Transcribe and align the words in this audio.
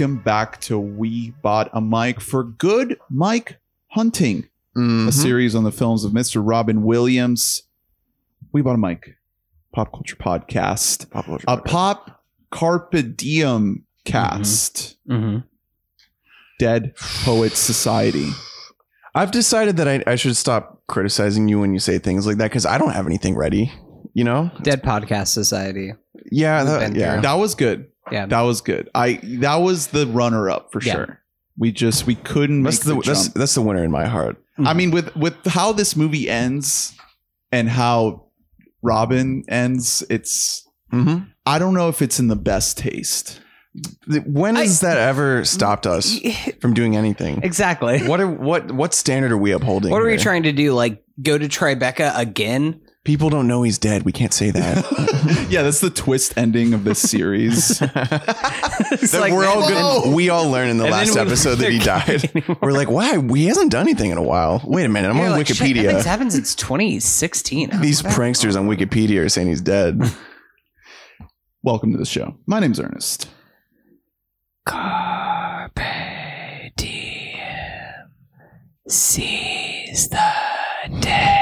and 0.00 0.14
welcome 0.14 0.22
back 0.22 0.60
to 0.60 0.78
We 0.78 1.30
Bought 1.42 1.70
a 1.72 1.80
Mic 1.80 2.20
for 2.20 2.44
Good 2.44 2.98
Mike 3.10 3.58
Hunting, 3.88 4.46
Mhm. 4.76 5.08
a 5.08 5.12
series 5.12 5.54
on 5.54 5.64
the 5.64 5.72
films 5.72 6.04
of 6.04 6.12
Mr. 6.12 6.40
Robin 6.44 6.82
Williams. 6.84 7.62
We 8.52 8.62
Bought 8.62 8.74
a 8.76 8.78
Mic, 8.78 9.16
pop 9.72 9.90
culture 9.92 10.16
podcast, 10.16 11.10
Pop 11.10 11.24
culture 11.26 11.44
a 11.48 11.56
podcast. 11.58 11.64
pop 11.64 12.24
carpe 12.50 13.16
diem 13.16 13.84
cast, 14.04 14.96
Mm-hmm. 15.08 15.38
Dead 16.58 16.94
Poets 17.24 17.58
Society. 17.58 18.28
I've 19.14 19.30
decided 19.32 19.76
that 19.78 19.88
I, 19.88 20.02
I 20.06 20.14
should 20.16 20.36
stop 20.36 20.82
criticizing 20.86 21.48
you 21.48 21.58
when 21.60 21.72
you 21.72 21.80
say 21.80 21.98
things 21.98 22.26
like 22.26 22.36
that 22.38 22.50
because 22.50 22.66
I 22.66 22.78
don't 22.78 22.92
have 22.92 23.06
anything 23.06 23.34
ready. 23.36 23.72
You 24.14 24.24
know? 24.24 24.50
Dead 24.62 24.82
Podcast 24.82 25.28
Society. 25.28 25.92
Yeah, 26.30 26.64
that, 26.64 26.94
yeah. 26.94 27.20
That 27.20 27.34
was 27.34 27.54
good. 27.54 27.86
Yeah. 28.12 28.26
That 28.26 28.40
was 28.42 28.60
good. 28.60 28.88
I 28.94 29.20
that 29.40 29.56
was 29.56 29.88
the 29.88 30.06
runner 30.06 30.50
up 30.50 30.72
for 30.72 30.80
Yeah. 30.82 30.92
sure. 30.94 31.20
We 31.56 31.72
just 31.72 32.06
we 32.06 32.14
couldn't 32.14 32.62
make 32.62 32.72
That's 32.74 32.84
the, 32.84 32.94
the, 32.94 33.00
that's 33.00 33.24
jump. 33.24 33.34
that's 33.34 33.54
the 33.54 33.62
winner 33.62 33.82
in 33.84 33.90
my 33.90 34.06
heart. 34.06 34.36
I 34.64 34.74
mean, 34.74 34.90
with 34.90 35.14
with 35.16 35.34
how 35.46 35.72
this 35.72 35.94
movie 35.96 36.28
ends 36.28 36.94
and 37.52 37.68
how 37.68 38.26
Robin 38.82 39.44
ends, 39.48 40.02
it's 40.10 40.64
Mm-hmm. 40.92 41.24
I 41.44 41.58
don't 41.58 41.74
know 41.74 41.88
if 41.90 42.00
it's 42.00 42.18
in 42.18 42.28
the 42.28 42.36
best 42.36 42.78
taste. 42.78 43.40
When 44.24 44.56
has 44.56 44.80
that 44.80 44.96
ever 44.96 45.44
stopped 45.44 45.86
us 45.86 46.18
from 46.62 46.72
doing 46.72 46.96
anything? 46.96 47.42
Exactly. 47.42 48.06
What 48.06 48.20
are 48.20 48.26
what 48.26 48.72
what 48.72 48.94
standard 48.94 49.30
are 49.30 49.36
we 49.36 49.52
upholding? 49.52 49.90
What 49.92 50.00
are 50.00 50.06
we 50.06 50.12
here? 50.12 50.18
trying 50.20 50.44
to 50.44 50.52
do? 50.52 50.72
Like 50.72 51.02
go 51.22 51.36
to 51.36 51.46
Tribeca 51.46 52.16
again? 52.18 52.80
People 53.08 53.30
don't 53.30 53.46
know 53.48 53.62
he's 53.62 53.78
dead. 53.78 54.02
We 54.02 54.12
can't 54.12 54.34
say 54.34 54.50
that. 54.50 55.46
yeah, 55.50 55.62
that's 55.62 55.80
the 55.80 55.88
twist 55.88 56.36
ending 56.36 56.74
of 56.74 56.84
this 56.84 56.98
series. 56.98 57.78
That 57.88 59.18
like, 59.20 59.32
we're 59.32 59.46
all 59.46 59.62
Whoa! 59.62 60.02
good. 60.02 60.14
We 60.14 60.28
all 60.28 60.50
learned 60.50 60.70
in 60.72 60.76
the 60.76 60.84
And 60.84 60.92
then 60.92 61.00
last 61.06 61.14
we 61.14 61.20
episode 61.20 61.54
that 61.56 61.72
he 61.72 61.78
died. 61.78 62.30
anymore. 62.34 62.58
We're 62.60 62.72
like, 62.72 62.90
why? 62.90 63.18
He 63.34 63.46
hasn't 63.46 63.72
done 63.72 63.80
anything 63.88 64.10
in 64.10 64.18
a 64.18 64.22
while. 64.22 64.60
Wait 64.64 64.84
a 64.84 64.88
minute. 64.90 65.08
I'm 65.08 65.16
You're 65.16 65.26
on 65.26 65.32
like, 65.32 65.46
shit, 65.46 65.56
Wikipedia. 65.56 65.84
Nothing's 65.84 66.04
happened 66.04 66.32
since 66.32 66.54
2016. 66.54 67.80
These 67.80 68.02
pranksters 68.02 68.56
on 68.58 68.68
Wikipedia 68.68 69.24
are 69.24 69.28
saying 69.30 69.48
he's 69.48 69.62
dead. 69.62 70.00
Welcome 71.62 71.92
to 71.92 71.98
the 71.98 72.04
show. 72.04 72.36
My 72.46 72.60
name's 72.60 72.78
Ernest. 72.78 73.28
Carpe 74.66 75.80
diem. 76.76 78.10
Seize 78.86 80.10
the 80.10 80.98
day. 81.00 81.37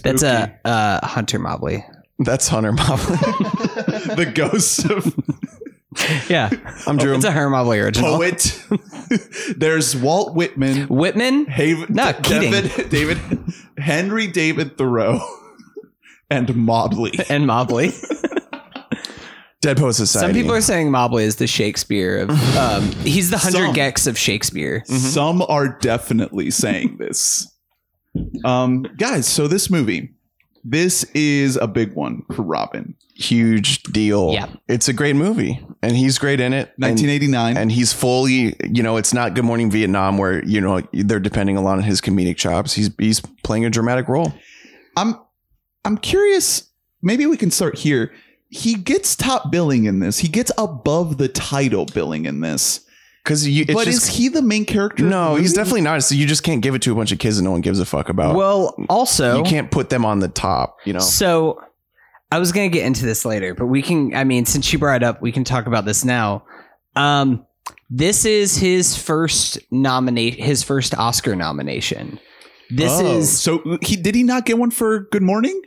Mm. 0.00 0.02
That's 0.04 0.22
a 0.22 0.58
uh, 0.64 1.06
Hunter 1.06 1.38
Mobley. 1.38 1.84
That's 2.18 2.48
Hunter 2.48 2.72
Mobley. 2.72 3.16
the 4.16 4.30
ghost 4.34 4.84
of 4.90 5.14
Yeah. 6.28 6.50
I'm 6.86 6.96
Drew. 6.96 7.14
It's 7.14 7.24
a 7.24 7.32
Hunter 7.32 7.50
Mobley 7.50 7.78
original. 7.78 8.16
poet. 8.16 8.62
There's 9.56 9.96
Walt 9.96 10.34
Whitman. 10.34 10.88
Whitman? 10.88 11.44
No, 11.88 12.12
Keating. 12.22 12.52
David, 12.52 12.90
David, 12.90 13.18
Henry 13.78 14.26
David 14.26 14.76
Thoreau, 14.76 15.20
and 16.30 16.54
Mobley. 16.54 17.12
And 17.28 17.46
Mobley. 17.46 17.92
Dead 19.62 19.78
Poet 19.78 19.94
Society. 19.94 20.26
Some 20.26 20.34
people 20.34 20.54
are 20.54 20.60
saying 20.60 20.90
Mobley 20.90 21.24
is 21.24 21.36
the 21.36 21.46
Shakespeare 21.46 22.18
of. 22.18 22.30
Um, 22.56 22.92
he's 23.02 23.30
the 23.30 23.38
hundred 23.38 23.66
Some. 23.66 23.74
gex 23.74 24.06
of 24.06 24.18
Shakespeare. 24.18 24.84
Some 24.84 25.42
are 25.42 25.78
definitely 25.78 26.50
saying 26.50 26.98
this. 26.98 27.52
Um, 28.44 28.82
guys, 28.96 29.26
so 29.26 29.48
this 29.48 29.70
movie, 29.70 30.14
this 30.64 31.04
is 31.14 31.56
a 31.56 31.66
big 31.66 31.94
one 31.94 32.22
for 32.34 32.42
Robin. 32.42 32.96
huge 33.14 33.82
deal. 33.84 34.32
Yeah. 34.32 34.48
It's 34.68 34.88
a 34.88 34.92
great 34.92 35.16
movie, 35.16 35.64
and 35.82 35.96
he's 35.96 36.18
great 36.18 36.40
in 36.40 36.52
it. 36.52 36.72
And, 36.76 36.90
1989. 36.90 37.56
and 37.56 37.72
he's 37.72 37.92
fully, 37.92 38.56
you 38.64 38.82
know, 38.82 38.96
it's 38.96 39.14
not 39.14 39.34
Good 39.34 39.44
Morning 39.44 39.70
Vietnam 39.70 40.18
where 40.18 40.44
you 40.44 40.60
know 40.60 40.82
they're 40.92 41.20
depending 41.20 41.56
a 41.56 41.62
lot 41.62 41.78
on 41.78 41.84
his 41.84 42.00
comedic 42.00 42.36
chops. 42.36 42.74
He's 42.74 42.90
he's 42.98 43.20
playing 43.42 43.64
a 43.64 43.70
dramatic 43.70 44.08
role. 44.08 44.32
I'm 44.96 45.14
I'm 45.84 45.98
curious. 45.98 46.68
Maybe 47.02 47.26
we 47.26 47.36
can 47.36 47.50
start 47.50 47.78
here. 47.78 48.12
He 48.48 48.74
gets 48.74 49.16
top 49.16 49.50
billing 49.50 49.84
in 49.84 50.00
this. 50.00 50.18
He 50.18 50.28
gets 50.28 50.50
above 50.58 51.18
the 51.18 51.28
title 51.28 51.86
billing 51.86 52.26
in 52.26 52.40
this. 52.40 52.85
Because 53.26 53.48
you, 53.48 53.62
it's 53.62 53.74
but 53.74 53.86
just, 53.86 54.08
is 54.08 54.16
he 54.16 54.28
the 54.28 54.40
main 54.40 54.64
character? 54.64 55.02
no, 55.02 55.34
he's 55.34 55.52
definitely 55.52 55.80
not. 55.80 56.00
So 56.04 56.14
you 56.14 56.28
just 56.28 56.44
can't 56.44 56.62
give 56.62 56.76
it 56.76 56.82
to 56.82 56.92
a 56.92 56.94
bunch 56.94 57.10
of 57.10 57.18
kids 57.18 57.38
that 57.38 57.42
no 57.42 57.50
one 57.50 57.60
gives 57.60 57.80
a 57.80 57.84
fuck 57.84 58.08
about. 58.08 58.36
Well, 58.36 58.76
also, 58.88 59.38
you 59.38 59.42
can't 59.42 59.68
put 59.68 59.90
them 59.90 60.04
on 60.04 60.20
the 60.20 60.28
top. 60.28 60.76
You 60.84 60.92
know, 60.92 61.00
So 61.00 61.60
I 62.30 62.38
was 62.38 62.52
going 62.52 62.70
to 62.70 62.72
get 62.72 62.86
into 62.86 63.04
this 63.04 63.24
later, 63.24 63.52
but 63.52 63.66
we 63.66 63.82
can, 63.82 64.14
I 64.14 64.22
mean, 64.22 64.46
since 64.46 64.72
you 64.72 64.78
brought 64.78 65.02
it 65.02 65.04
up, 65.04 65.20
we 65.20 65.32
can 65.32 65.42
talk 65.42 65.66
about 65.66 65.84
this 65.84 66.04
now. 66.04 66.44
Um, 66.94 67.44
this 67.90 68.24
is 68.24 68.56
his 68.56 68.96
first 68.96 69.58
nominate, 69.72 70.34
his 70.34 70.62
first 70.62 70.96
Oscar 70.96 71.34
nomination. 71.34 72.20
This 72.70 72.92
Oh, 72.92 73.18
is 73.18 73.40
so 73.40 73.78
he 73.82 73.96
did 73.96 74.14
he 74.14 74.22
not 74.22 74.44
get 74.44 74.56
one 74.56 74.70
for 74.70 75.00
Good 75.10 75.22
Morning? 75.22 75.60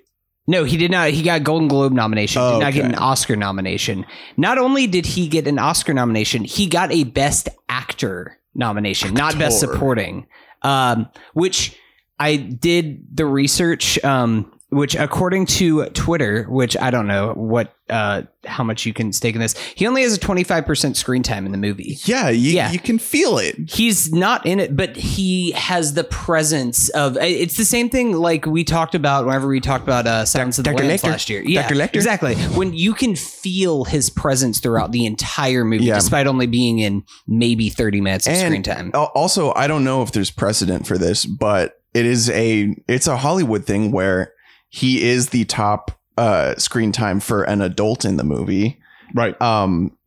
No, 0.49 0.63
he 0.63 0.77
did 0.77 0.89
not. 0.89 1.11
He 1.11 1.21
got 1.21 1.43
Golden 1.43 1.67
Globe 1.67 1.93
nomination. 1.93 2.41
Oh, 2.41 2.53
did 2.53 2.65
not 2.65 2.73
get 2.73 2.85
an 2.85 2.95
Oscar 2.95 3.35
nomination. 3.35 4.03
Not 4.35 4.57
only 4.57 4.87
did 4.87 5.05
he 5.05 5.27
get 5.27 5.45
an 5.47 5.59
Oscar 5.59 5.93
nomination, 5.93 6.43
he 6.43 6.65
got 6.65 6.91
a 6.91 7.03
Best 7.03 7.49
Actor 7.69 8.35
nomination, 8.55 9.13
not 9.13 9.37
Best 9.37 9.59
Supporting. 9.59 10.25
Um, 10.63 11.07
which 11.33 11.77
I 12.17 12.37
did 12.37 13.15
the 13.15 13.27
research. 13.27 14.03
Um, 14.03 14.51
which 14.69 14.95
according 14.95 15.45
to 15.47 15.85
Twitter, 15.87 16.43
which 16.43 16.77
I 16.77 16.91
don't 16.91 17.07
know 17.07 17.33
what 17.33 17.73
uh 17.89 18.21
how 18.45 18.63
much 18.63 18.85
you 18.85 18.93
can 18.93 19.11
stake 19.11 19.33
in 19.33 19.41
this, 19.41 19.57
he 19.75 19.87
only 19.87 20.03
has 20.03 20.13
a 20.13 20.19
twenty 20.19 20.43
five 20.43 20.65
percent 20.65 20.95
screen 20.95 21.23
time 21.23 21.45
in 21.47 21.51
the 21.51 21.57
movie. 21.57 21.97
Yeah, 22.03 22.29
you, 22.29 22.51
Yeah. 22.51 22.71
you 22.71 22.77
can 22.79 22.99
feel 22.99 23.39
it. 23.39 23.55
He's 23.67 24.13
not 24.13 24.45
in 24.45 24.59
it, 24.59 24.75
but 24.75 24.95
he 24.95 25.51
has 25.53 25.95
the 25.95 26.03
presence 26.03 26.89
of. 26.89 27.17
It's 27.17 27.57
the 27.57 27.65
same 27.65 27.89
thing 27.89 28.13
like 28.13 28.45
we 28.45 28.63
talked 28.63 28.93
about 28.93 29.25
whenever 29.25 29.47
we 29.47 29.59
talked 29.59 29.83
about 29.83 30.05
uh, 30.05 30.23
Silence 30.25 30.59
of 30.59 30.65
the 30.65 30.71
Dr. 30.71 30.83
Lambs 30.85 31.01
Lecter. 31.01 31.09
last 31.11 31.29
year. 31.31 31.41
Yeah, 31.43 31.63
Dr. 31.63 31.75
Lecter. 31.75 31.95
exactly. 31.95 32.35
When 32.35 32.73
you 32.73 32.93
can 32.93 33.15
feel 33.15 33.85
his 33.85 34.09
presence 34.11 34.59
throughout 34.59 34.91
the 34.91 35.05
entire 35.07 35.65
movie, 35.65 35.85
Yeah. 35.85 35.95
despite 35.95 36.27
only 36.27 36.45
being 36.45 36.77
in 36.79 37.03
maybe 37.27 37.69
thirty 37.69 38.01
minutes 38.01 38.27
of 38.27 38.33
And- 38.33 38.41
screen 38.51 38.63
time. 38.63 38.91
Also, 38.93 39.51
I 39.55 39.65
don't 39.65 39.83
know 39.83 40.03
if 40.03 40.11
there's 40.11 40.29
precedent 40.31 40.85
for 40.85 40.97
this, 40.99 41.25
but 41.25 41.79
it 41.95 42.05
is 42.05 42.29
a 42.29 42.75
it's 42.87 43.07
a 43.07 43.17
Hollywood 43.17 43.65
thing 43.65 43.91
where 43.91 44.33
he 44.69 45.07
is 45.07 45.29
the 45.29 45.45
top 45.45 45.91
uh 46.17 46.55
screen 46.55 46.91
time 46.91 47.19
for 47.19 47.43
an 47.43 47.61
adult 47.61 48.05
in 48.05 48.17
the 48.17 48.23
movie. 48.23 48.79
Right. 49.13 49.39
Um 49.41 49.97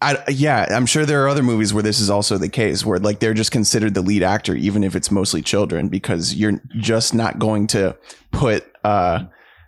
I 0.00 0.18
yeah, 0.28 0.66
I'm 0.70 0.86
sure 0.86 1.06
there 1.06 1.24
are 1.24 1.28
other 1.28 1.42
movies 1.42 1.72
where 1.72 1.82
this 1.82 2.00
is 2.00 2.10
also 2.10 2.36
the 2.36 2.48
case 2.48 2.84
where 2.84 2.98
like 2.98 3.20
they're 3.20 3.34
just 3.34 3.52
considered 3.52 3.94
the 3.94 4.02
lead 4.02 4.22
actor 4.22 4.54
even 4.54 4.82
if 4.84 4.96
it's 4.96 5.10
mostly 5.10 5.42
children 5.42 5.88
because 5.88 6.34
you're 6.34 6.60
just 6.76 7.14
not 7.14 7.38
going 7.38 7.68
to 7.68 7.96
put 8.32 8.64
uh 8.84 9.24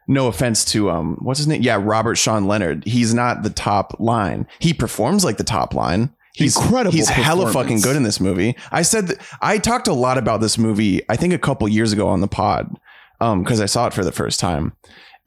no 0.07 0.27
offense 0.27 0.65
to 0.67 0.91
um 0.91 1.17
what's 1.21 1.39
his 1.39 1.47
name? 1.47 1.63
Yeah, 1.63 1.79
Robert 1.81 2.17
Sean 2.17 2.47
Leonard. 2.47 2.85
He's 2.85 3.15
not 3.15 3.43
the 3.43 3.51
top 3.51 3.99
line. 3.99 4.47
He 4.59 4.75
performs 4.75 5.25
like 5.25 5.37
the 5.37 5.45
top 5.45 5.73
line. 5.73 6.15
He's 6.35 6.57
Incredible 6.57 6.93
He's 6.93 7.09
hella 7.09 7.53
fucking 7.53 7.81
good 7.81 7.95
in 7.95 8.03
this 8.03 8.19
movie. 8.19 8.57
I 8.73 8.83
said 8.83 9.07
that, 9.07 9.19
I 9.41 9.59
talked 9.59 9.87
a 9.87 9.93
lot 9.93 10.19
about 10.19 10.41
this 10.41 10.59
movie. 10.59 11.01
I 11.09 11.15
think 11.15 11.33
a 11.33 11.39
couple 11.39 11.69
years 11.69 11.93
ago 11.93 12.09
on 12.09 12.21
the 12.23 12.29
pod, 12.29 12.77
um, 13.21 13.43
because 13.43 13.61
I 13.61 13.67
saw 13.67 13.87
it 13.87 13.93
for 13.93 14.05
the 14.05 14.13
first 14.13 14.41
time, 14.41 14.73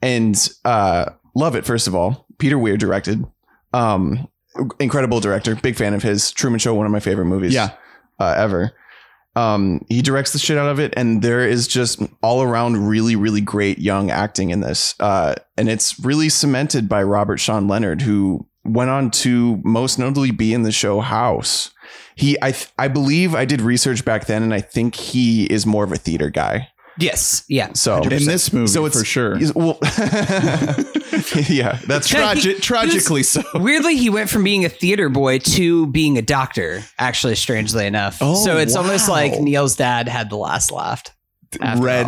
and 0.02 0.48
uh, 0.64 1.06
love 1.34 1.54
it. 1.56 1.64
First 1.64 1.86
of 1.86 1.94
all, 1.94 2.26
Peter 2.38 2.58
Weir 2.58 2.76
directed, 2.76 3.24
um, 3.72 4.28
incredible 4.78 5.20
director. 5.20 5.54
Big 5.56 5.76
fan 5.76 5.94
of 5.94 6.02
his. 6.02 6.30
Truman 6.32 6.58
Show, 6.58 6.74
one 6.74 6.86
of 6.86 6.92
my 6.92 7.00
favorite 7.00 7.26
movies, 7.26 7.54
Yeah. 7.54 7.70
uh, 8.18 8.34
ever. 8.36 8.72
Um, 9.36 9.84
he 9.88 10.02
directs 10.02 10.32
the 10.32 10.38
shit 10.40 10.58
out 10.58 10.68
of 10.68 10.80
it, 10.80 10.92
and 10.96 11.22
there 11.22 11.46
is 11.46 11.68
just 11.68 12.02
all 12.22 12.42
around 12.42 12.88
really, 12.88 13.14
really 13.14 13.40
great 13.40 13.78
young 13.78 14.10
acting 14.10 14.50
in 14.50 14.60
this. 14.60 14.94
Uh, 14.98 15.34
and 15.56 15.68
it's 15.68 15.98
really 16.00 16.28
cemented 16.28 16.88
by 16.88 17.02
Robert 17.04 17.36
Sean 17.38 17.68
Leonard, 17.68 18.02
who 18.02 18.46
went 18.64 18.90
on 18.90 19.10
to 19.12 19.60
most 19.64 19.96
notably 19.98 20.32
be 20.32 20.52
in 20.52 20.62
the 20.64 20.72
show 20.72 21.00
House. 21.00 21.70
He, 22.16 22.36
I, 22.42 22.50
th- 22.50 22.68
I 22.78 22.88
believe 22.88 23.34
I 23.36 23.44
did 23.44 23.60
research 23.60 24.04
back 24.04 24.26
then, 24.26 24.42
and 24.42 24.52
I 24.52 24.60
think 24.60 24.96
he 24.96 25.44
is 25.44 25.64
more 25.64 25.84
of 25.84 25.92
a 25.92 25.96
theater 25.96 26.30
guy. 26.30 26.68
Yes, 26.98 27.44
yeah. 27.48 27.72
So 27.74 28.02
In 28.02 28.24
this 28.26 28.52
movie, 28.52 28.66
So 28.68 28.86
it's- 28.86 28.98
for 29.00 29.04
sure. 29.04 29.36
He's- 29.36 29.54
well, 29.54 29.78
yeah, 31.48 31.78
that's 31.86 32.12
Yeah, 32.12 32.20
Tragi- 32.34 32.54
he- 32.54 32.60
tragically 32.60 33.22
so. 33.22 33.42
Weirdly, 33.54 33.96
he 33.96 34.10
went 34.10 34.30
from 34.30 34.44
being 34.44 34.64
a 34.64 34.68
theater 34.68 35.08
boy 35.08 35.38
to 35.38 35.86
being 35.88 36.18
a 36.18 36.22
doctor. 36.22 36.82
Actually, 36.98 37.34
strangely 37.36 37.86
enough, 37.86 38.18
Oh, 38.20 38.34
so 38.44 38.56
it's 38.58 38.76
almost 38.76 39.08
like 39.08 39.40
Neil's 39.40 39.76
dad 39.76 40.08
had 40.08 40.30
the 40.30 40.36
last 40.36 40.70
laugh. 40.72 41.02
Red. 41.78 42.06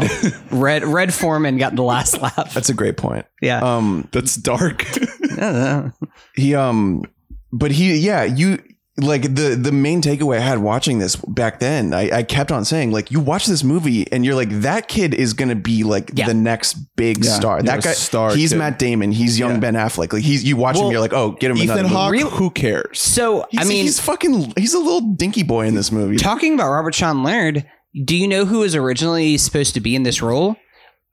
all. 0.53 0.59
Red 0.61 0.85
Red 0.85 1.15
Foreman 1.15 1.57
got 1.57 1.75
the 1.75 1.83
last 1.83 2.21
laugh. 2.23 2.53
that's 2.53 2.69
a 2.69 2.75
great 2.75 2.97
point. 2.99 3.25
yeah. 3.41 3.61
Um, 3.77 4.07
That's 4.13 4.37
dark. 4.37 4.85
I 5.41 5.93
he 6.37 6.55
um 6.55 7.05
but 7.51 7.71
he 7.71 7.97
yeah 7.97 8.25
you 8.25 8.59
like 9.03 9.23
the 9.23 9.57
the 9.61 9.73
main 9.73 10.01
takeaway 10.03 10.37
I 10.37 10.41
had 10.41 10.59
watching 10.59 10.99
this 10.99 11.17
back 11.17 11.59
then, 11.61 11.93
I, 11.93 12.19
I 12.19 12.23
kept 12.23 12.53
on 12.53 12.65
saying 12.65 12.93
like 12.93 13.11
you 13.11 13.21
watch 13.21 13.47
this 13.47 13.65
movie 13.65 14.11
and 14.13 14.25
you're 14.25 14.35
like 14.35 14.51
that 14.63 14.89
kid 14.89 15.15
is 15.15 15.33
gonna 15.33 15.55
be 15.55 15.83
like 15.85 16.11
Yeah. 16.15 16.27
the 16.27 16.35
next 16.35 16.75
big 16.97 17.25
Yeah, 17.25 17.31
star. 17.33 17.57
yeah, 17.59 17.63
That 17.77 17.83
guy, 17.85 17.93
star 17.93 18.35
he's 18.35 18.51
kid. 18.53 18.59
Matt 18.59 18.79
Damon. 18.79 19.13
He's 19.13 19.39
young 19.39 19.53
Yeah. 19.55 19.59
Ben 19.61 19.75
Affleck. 19.75 20.13
Like 20.13 20.23
he's 20.23 20.45
you 20.45 20.57
watch 20.57 20.77
Well, 20.77 20.87
him, 20.87 20.93
you're 20.93 21.01
like, 21.01 21.13
oh, 21.13 21.33
get 21.33 21.51
him 21.51 21.57
Ethan 21.57 21.71
another 21.79 21.83
movie. 22.13 22.23
Hawke, 22.23 22.33
who 22.33 22.51
cares? 22.51 23.01
So 23.01 23.47
He's, 23.51 23.61
I 23.61 23.65
mean, 23.65 23.83
he's 23.85 23.99
fucking. 24.01 24.53
He's 24.57 24.75
a 24.75 24.79
little 24.79 25.01
dinky 25.15 25.43
boy 25.43 25.67
in 25.67 25.75
this 25.75 25.91
movie. 25.91 26.17
talking 26.17 26.55
about 26.55 26.71
Robert 26.71 26.95
Sean 26.95 27.23
Leonard, 27.23 27.67
do 28.05 28.17
you 28.17 28.29
know 28.29 28.45
who 28.45 28.61
was 28.61 28.75
originally 28.77 29.37
supposed 29.39 29.75
to 29.75 29.81
be 29.81 29.95
in 29.97 30.03
this 30.05 30.23
role? 30.23 30.57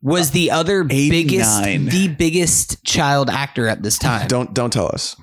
Was 0.04 0.30
the 0.30 0.52
other 0.52 0.84
biggest, 0.84 1.64
the 1.64 2.08
biggest 2.08 2.84
child 2.84 3.32
actor 3.32 3.68
at 3.68 3.82
this 3.82 3.98
time? 3.98 4.28
Don't 4.28 4.54
don't 4.54 4.72
tell 4.72 4.86
us. 4.94 5.16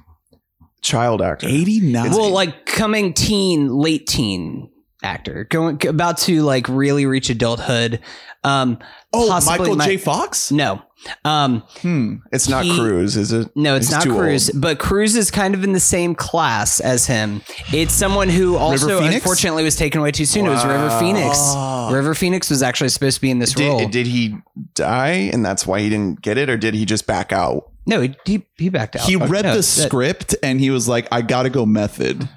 Child 0.84 1.22
actor. 1.22 1.48
89. 1.48 2.10
well, 2.12 2.30
like 2.30 2.66
coming 2.66 3.12
teen, 3.14 3.68
late 3.68 4.06
teen 4.06 4.70
actor, 5.02 5.44
going 5.50 5.84
about 5.86 6.18
to 6.18 6.42
like 6.42 6.68
really 6.68 7.06
reach 7.06 7.30
adulthood. 7.30 8.00
Um, 8.44 8.78
oh, 9.12 9.26
possibly 9.28 9.58
Michael 9.60 9.76
my- 9.76 9.84
J. 9.86 9.96
Fox? 9.96 10.50
no, 10.52 10.82
um, 11.24 11.62
Hmm. 11.80 12.16
It's 12.30 12.46
not 12.50 12.66
He- 12.66 12.76
Cruise, 12.78 13.16
is 13.16 13.32
it? 13.32 13.48
no, 13.56 13.74
it's 13.76 13.86
He's 13.88 13.94
not 13.96 14.14
Cruise, 14.14 14.50
old. 14.50 14.60
but 14.60 14.78
Cruise 14.78 15.16
is 15.16 15.30
kind 15.30 15.54
of 15.54 15.64
in 15.64 15.72
the 15.72 15.80
same 15.80 16.14
class 16.14 16.78
as 16.80 17.06
him. 17.06 17.40
It's 17.72 17.94
someone 17.94 18.28
who 18.28 18.56
also 18.56 19.02
unfortunately 19.02 19.64
was 19.64 19.76
taken 19.76 20.00
away 20.02 20.10
too 20.10 20.26
soon. 20.26 20.44
It 20.44 20.50
was 20.50 20.64
River 20.66 20.90
Phoenix. 21.00 21.38
River 21.90 22.14
Phoenix 22.14 22.50
was 22.50 22.62
actually 22.62 22.90
supposed 22.90 23.14
to 23.16 23.20
be 23.22 23.30
in 23.30 23.38
this 23.38 23.58
role. 23.58 23.78
Did, 23.78 23.90
did 23.90 24.06
he 24.08 24.36
die 24.74 25.30
and 25.32 25.42
that's 25.44 25.66
why 25.66 25.80
he 25.80 25.88
didn't 25.88 26.20
get 26.20 26.36
it, 26.36 26.50
or 26.50 26.58
did 26.58 26.74
he 26.74 26.84
just 26.84 27.06
back 27.06 27.32
out? 27.32 27.70
No, 27.86 28.00
he, 28.00 28.14
he, 28.24 28.46
he 28.56 28.68
backed 28.68 28.96
out. 28.96 29.02
He 29.02 29.16
read 29.16 29.44
No, 29.44 29.50
the 29.52 29.56
that- 29.58 29.62
script 29.62 30.34
and 30.42 30.60
he 30.60 30.70
was 30.70 30.88
like, 30.88 31.06
I 31.12 31.22
gotta 31.22 31.50
go 31.50 31.66
method. 31.66 32.28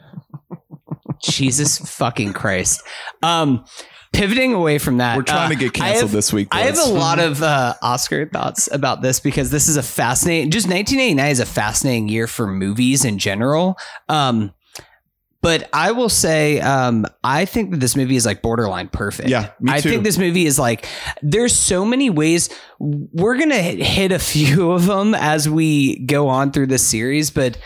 Jesus 1.24 1.78
fucking 1.78 2.34
Christ. 2.34 2.84
Um, 3.24 3.66
pivoting 4.14 4.54
away 4.54 4.78
from 4.78 4.98
that, 4.98 5.18
We're 5.18 5.24
trying 5.24 5.48
uh, 5.48 5.50
to 5.50 5.56
get 5.56 5.74
canceled 5.74 6.02
have- 6.02 6.12
this 6.12 6.32
week. 6.32 6.50
I 6.52 6.62
have 6.62 6.78
a 6.80 6.86
lot 6.92 7.20
of 7.20 7.42
uh, 7.42 7.74
Oscar 7.82 8.28
thoughts 8.28 8.70
about 8.72 9.02
this 9.02 9.20
because 9.20 9.50
this 9.50 9.68
is 9.68 9.78
a 9.78 9.84
fascinating. 9.84 10.52
Just 10.52 10.68
1989 10.68 11.32
is 11.32 11.40
a 11.40 11.46
fascinating 11.46 12.08
year 12.08 12.28
for 12.28 12.48
movies 12.48 13.04
in 13.04 13.18
general. 13.18 13.78
Um, 14.10 14.54
but 15.48 15.70
I 15.72 15.94
will 15.94 16.10
say, 16.10 16.60
um, 16.60 17.06
I 17.24 17.46
think 17.46 17.72
that 17.72 17.80
this 17.80 17.96
movie 17.96 18.18
is 18.18 18.26
like 18.26 18.42
borderline 18.42 18.90
perfect. 18.90 19.30
Yeah, 19.30 19.52
me 19.62 19.72
I 19.72 19.80
think 19.80 20.04
this 20.04 20.18
movie 20.18 20.46
is 20.46 20.60
like. 20.60 20.86
There's 21.22 21.56
so 21.56 21.86
many 21.86 22.10
ways. 22.10 22.50
We're 22.80 23.38
gonna 23.38 23.56
hit, 23.56 23.80
hit 23.80 24.12
a 24.12 24.20
few 24.34 24.72
of 24.72 24.88
them 24.88 25.16
as 25.16 25.48
we 25.48 26.00
go 26.00 26.28
on 26.28 26.52
through 26.52 26.68
this 26.68 26.86
series, 26.86 27.32
but 27.32 27.58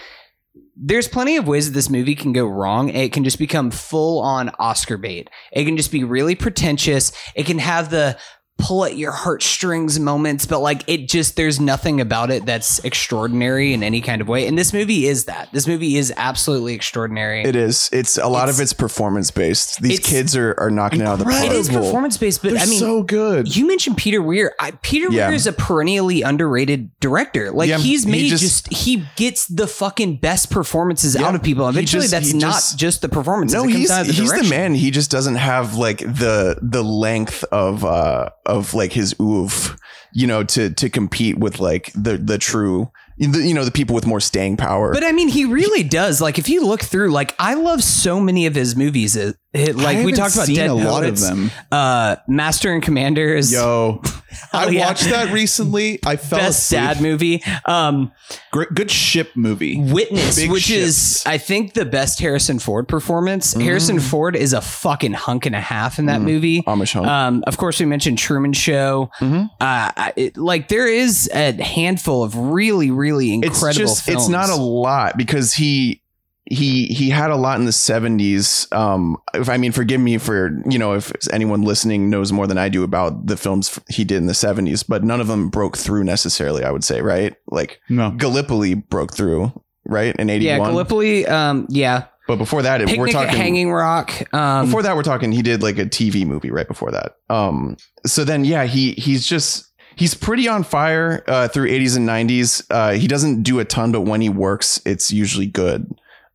there's 0.76 1.08
plenty 1.08 1.38
of 1.38 1.48
ways 1.48 1.70
that 1.70 1.74
this 1.74 1.90
movie 1.90 2.14
can 2.14 2.34
go 2.34 2.46
wrong. 2.46 2.90
It 2.90 3.14
can 3.14 3.24
just 3.24 3.40
become 3.40 3.72
full 3.72 4.22
on 4.22 4.52
Oscar 4.60 4.98
bait. 4.98 5.32
It 5.52 5.66
can 5.66 5.76
just 5.76 5.92
be 5.92 6.04
really 6.04 6.36
pretentious. 6.36 7.12
It 7.34 7.48
can 7.48 7.58
have 7.58 7.90
the 7.90 8.16
pull 8.62 8.86
at 8.86 8.96
your 8.98 9.12
heartstrings 9.12 10.00
moments, 10.00 10.46
but 10.46 10.60
like 10.60 10.84
it 10.88 11.08
just, 11.10 11.36
there's 11.36 11.60
nothing 11.60 12.00
about 12.00 12.32
it 12.32 12.46
that's 12.46 12.80
extraordinary 12.86 13.74
in 13.74 13.84
any 13.84 14.02
kind 14.02 14.22
of 14.22 14.28
way. 14.28 14.48
And 14.48 14.58
this 14.58 14.72
movie 14.74 15.08
is 15.08 15.26
that. 15.26 15.50
This 15.52 15.68
movie 15.68 15.98
is 15.98 16.14
absolutely 16.16 16.74
extraordinary. 16.74 17.44
It 17.44 17.56
is. 17.56 17.90
It's 17.92 18.18
a 18.18 18.28
lot 18.28 18.44
It's- 18.44 18.58
of 18.58 18.62
it's 18.62 18.74
performance 18.74 19.32
based. 19.32 19.82
These 19.82 20.00
kids 20.00 20.36
are, 20.36 20.56
are 20.60 20.70
knocking 20.72 21.02
it 21.02 21.08
out 21.08 21.14
of 21.14 21.20
the 21.20 21.26
park. 21.26 21.44
it 21.46 21.52
is 21.52 21.70
performance 21.70 22.18
based, 22.18 22.42
but 22.42 22.52
They're 22.54 22.62
I 22.62 22.66
mean, 22.66 22.80
so 22.80 23.04
good. 23.04 23.54
you 23.56 23.68
mentioned 23.68 23.98
Peter 23.98 24.22
Weir. 24.22 24.54
I, 24.60 24.72
Peter 24.72 25.12
Yeah. 25.12 25.28
Weir 25.28 25.36
is 25.36 25.48
a 25.48 25.54
perennially 25.54 26.22
underrated 26.22 26.92
director. 27.00 27.52
Like 27.52 27.70
Yeah, 27.70 27.78
he's 27.80 28.04
he 28.06 28.30
just- 28.30 28.42
just, 28.44 28.74
he 28.74 29.04
gets 29.16 29.48
the 29.48 29.68
fucking 29.68 30.18
best 30.18 30.50
performances 30.52 31.16
Yeah, 31.16 31.28
out 31.28 31.36
of 31.36 31.44
people. 31.44 31.68
Eventually, 31.68 32.02
just- 32.04 32.12
that's 32.12 32.34
not 32.34 32.54
just- 32.54 32.78
just 32.78 33.02
the 33.02 33.10
performance. 33.10 33.52
No, 33.54 33.64
he's 33.66 33.90
the 33.90 34.04
he's 34.06 34.32
the 34.32 34.44
man. 34.50 34.74
He 34.76 34.92
just 34.92 35.10
doesn't 35.12 35.36
have 35.36 35.76
like 35.76 36.00
the 36.00 36.58
the 36.62 36.84
length 36.84 37.44
of 37.52 37.84
uh 37.84 38.30
of 38.52 38.74
like 38.74 38.94
his 38.94 39.16
oof, 39.20 39.78
you 40.14 40.28
know, 40.28 40.44
to 40.44 40.70
to 40.70 40.90
compete 40.90 41.38
with 41.40 41.60
like 41.60 41.92
the 41.94 42.18
the 42.18 42.38
true 42.38 42.92
you 43.22 43.54
know 43.54 43.64
the 43.64 43.72
people 43.72 43.94
with 43.94 44.08
more 44.08 44.20
staying 44.20 44.58
power. 44.58 44.92
But 44.94 45.04
I 45.04 45.12
mean, 45.12 45.28
he 45.28 45.46
really 45.46 45.84
does. 45.84 46.22
Like, 46.22 46.40
if 46.40 46.50
you 46.50 46.66
look 46.66 46.82
through, 46.82 47.12
like, 47.12 47.36
I 47.38 47.54
love 47.54 47.84
so 47.84 48.20
many 48.20 48.48
of 48.48 48.56
his 48.56 48.76
movies. 48.76 49.16
It, 49.54 49.76
like 49.76 50.06
we 50.06 50.14
talked 50.14 50.36
about, 50.36 50.48
seen 50.48 50.56
Dead 50.56 50.70
a 50.70 50.74
lot 50.74 51.04
of 51.04 51.20
them. 51.20 51.52
Uh, 51.70 52.16
Master 52.26 52.72
and 52.72 52.82
Commander 52.82 53.36
is 53.36 53.52
Yo, 53.52 54.02
I 54.54 54.70
yeah. 54.70 54.86
watched 54.88 55.04
that 55.10 55.34
recently. 55.34 56.00
I 56.06 56.16
fell 56.16 56.40
best 56.40 56.72
asleep. 56.72 56.80
dad 56.82 57.02
movie. 57.02 57.44
Um, 57.66 58.14
good 58.74 58.90
ship 58.90 59.32
movie. 59.36 59.78
Witness, 59.78 60.38
Big 60.38 60.52
which 60.52 60.70
is 60.72 61.22
I 61.26 61.38
think 61.38 61.74
the 61.74 61.84
best 61.84 62.20
Harrison 62.22 62.60
Ford 62.60 62.88
performance. 62.88 63.52
Harrison 63.52 64.00
Ford 64.00 64.38
is 64.38 64.54
a 64.54 64.62
fucking 64.62 65.14
hunk 65.14 65.46
and 65.46 65.56
a 65.56 65.60
half 65.60 66.00
in 66.00 66.06
that 66.06 66.22
movie. 66.22 66.62
Amish. 66.62 66.96
Um, 66.96 67.44
of 67.46 67.58
course, 67.58 67.78
we 67.80 67.86
mentioned 67.86 68.20
Truman 68.20 68.54
Show. 68.54 69.12
Mhm. 69.20 69.50
Uh, 69.60 70.12
it, 70.16 70.38
like 70.38 70.70
there 70.70 70.88
is 70.88 71.30
a 71.34 71.62
handful 71.62 72.24
of 72.24 72.38
really, 72.38 72.90
really 72.90 73.34
incredible. 73.34 73.68
it's 73.68 73.78
just 73.78 74.04
films. 74.06 74.24
it's 74.24 74.30
not 74.30 74.50
a 74.50 74.56
lot 74.56 75.18
because 75.18 75.54
he 75.54 76.01
he 76.52 76.86
he 76.88 77.10
had 77.10 77.32
a 77.32 77.36
lot 77.36 77.58
in 77.60 77.66
the 77.66 77.72
70s 77.72 78.72
um 78.76 79.18
if 79.34 79.48
i 79.50 79.58
mean 79.58 79.72
forgive 79.72 80.02
me 80.02 80.18
for 80.18 80.52
you 80.70 80.78
know 80.78 80.94
if 80.94 81.12
anyone 81.32 81.62
listening 81.62 82.10
knows 82.10 82.32
more 82.32 82.46
than 82.48 82.58
i 82.58 82.68
do 82.70 82.84
about 82.84 83.26
the 83.28 83.38
films 83.38 83.80
he 83.90 84.04
did 84.04 84.18
in 84.18 84.26
the 84.26 84.34
70s 84.34 84.84
but 84.88 85.04
none 85.04 85.22
of 85.22 85.28
them 85.28 85.50
broke 85.50 85.78
through 85.78 86.04
necessarily 86.04 86.64
i 86.64 86.72
would 86.72 86.84
say 86.84 87.02
right 87.02 87.36
like 87.48 87.80
No. 87.90 88.12
gallipoli 88.12 88.74
broke 88.76 89.14
through 89.16 89.52
right 89.86 90.16
in 90.18 90.30
81 90.30 90.44
yeah, 90.46 90.58
Gallipoli. 90.58 91.26
Um, 91.26 91.66
yeah, 91.70 92.06
but 92.28 92.36
before 92.36 92.62
that 92.62 92.82
it, 92.82 92.98
we're 93.00 93.08
talking 93.08 93.36
Hanging 93.36 93.72
Rock. 93.72 94.12
Um, 94.34 94.66
before 94.68 94.84
that 94.84 94.96
we're 94.96 95.04
talking 95.04 95.32
he 95.32 95.42
did 95.42 95.64
like 95.64 95.78
a 95.80 95.86
tv 95.86 96.26
movie 96.26 96.52
right 96.52 96.68
before 96.68 96.92
that 96.92 97.16
um 97.30 97.78
so 98.06 98.24
then 98.24 98.46
yeah 98.46 98.66
he 98.66 98.92
he's 98.94 99.26
just 99.26 99.72
he's 99.96 100.14
pretty 100.14 100.48
on 100.48 100.64
fire 100.64 101.24
uh 101.28 101.48
through 101.48 101.68
80s 101.70 101.98
and 101.98 102.08
90s 102.08 102.64
uh 102.70 102.92
he 102.92 103.08
doesn't 103.08 103.44
do 103.44 103.60
a 103.60 103.66
ton 103.66 103.92
but 103.92 104.02
when 104.02 104.22
he 104.22 104.30
works 104.30 104.82
it's 104.86 105.12
usually 105.12 105.48
good 105.48 105.92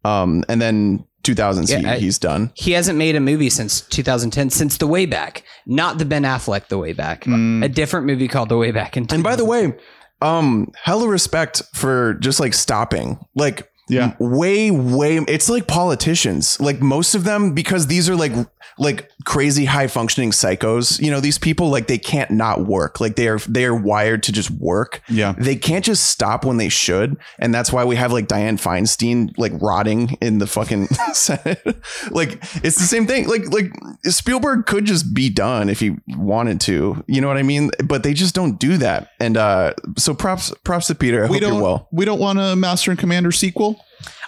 um 0.07 0.45
and 0.49 0.61
then 0.61 1.05
2000s 1.25 1.69
Yeah, 1.71 1.79
he, 1.79 1.87
I- 1.87 1.99
he's 1.99 2.19
done 2.19 2.43
he 2.55 2.71
hasn't 2.79 2.97
made 2.99 3.17
a 3.17 3.21
movie 3.21 3.51
since 3.51 3.81
2010, 3.81 4.51
since 4.51 4.77
The 4.79 4.87
Way 4.87 5.07
Back, 5.07 5.43
not 5.67 5.99
the 5.99 6.05
Ben 6.05 6.23
Affleck 6.23 6.69
The 6.69 6.79
Way 6.79 6.93
Back, 6.93 7.25
Mm. 7.25 7.65
a 7.65 7.69
different 7.69 8.07
movie 8.07 8.29
called 8.29 8.49
The 8.49 8.57
Way 8.65 8.71
Back. 8.71 8.97
and 8.97 9.09
by 9.23 9.35
the 9.37 9.45
way 9.45 9.75
um 10.23 10.71
hella 10.89 11.09
respect 11.09 11.63
for 11.75 12.15
just 12.27 12.39
like 12.41 12.55
stopping 12.55 13.19
like 13.35 13.69
Yeah. 13.89 14.15
way 14.19 14.71
way 14.71 15.19
it's 15.29 15.49
like 15.51 15.67
politicians 15.67 16.59
like 16.61 16.81
most 16.81 17.15
of 17.15 17.23
them 17.25 17.53
because 17.61 17.87
these 17.89 18.09
are 18.11 18.17
like 18.17 18.33
like 18.79 19.11
crazy 19.25 19.65
high 19.65 19.87
functioning 19.87 20.31
psychos 20.31 21.01
you 21.01 21.11
know 21.11 21.19
these 21.19 21.39
people 21.39 21.69
like 21.71 21.87
they 21.89 21.99
can't 21.99 22.31
not 22.31 22.67
work. 22.67 23.01
Like 23.01 23.17
they 23.17 23.27
are 23.29 23.39
they 23.39 23.65
are 23.65 23.75
wired 23.75 24.23
to 24.25 24.33
just 24.33 24.51
work. 24.51 25.01
Yeah. 25.09 25.35
they 25.39 25.57
can't 25.57 25.85
just 25.85 26.11
stop 26.11 26.45
when 26.45 26.59
they 26.59 26.69
should. 26.69 27.17
And 27.39 27.55
that's 27.55 27.73
why 27.73 27.85
we 27.85 27.97
have 27.97 28.13
like 28.13 28.29
diane 28.29 28.59
feinstein 28.59 29.33
like 29.39 29.53
rotting 29.61 30.19
in 30.21 30.39
the 30.39 30.47
fucking 30.47 30.87
senate. 31.13 31.63
Like 32.11 32.35
it's 32.63 32.77
the 32.79 32.87
same 32.87 33.07
thing. 33.07 33.29
Like 33.29 33.51
like 33.51 33.73
spielberg 34.05 34.67
could 34.67 34.85
just 34.85 35.15
be 35.15 35.31
done 35.31 35.69
if 35.69 35.81
he 35.81 35.97
wanted 36.09 36.61
to. 36.63 37.03
You 37.07 37.21
know 37.21 37.29
what 37.29 37.37
i 37.39 37.43
mean? 37.43 37.71
But 37.85 38.03
they 38.03 38.13
just 38.15 38.35
don't 38.35 38.59
do 38.59 38.77
that. 38.79 39.11
And 39.21 39.37
uh 39.37 39.73
so 39.97 40.15
props 40.15 40.53
props 40.65 40.87
to 40.89 40.95
peter. 40.95 41.25
I 41.25 41.29
We 41.29 41.35
hope 41.37 41.41
you're 41.41 41.51
don't. 41.53 41.63
well. 41.63 41.89
We 41.93 42.05
don't 42.05 42.21
want 42.21 42.39
a 42.39 42.55
Master 42.57 42.91
and 42.91 43.01
Commander 43.01 43.33
sequel. 43.33 43.81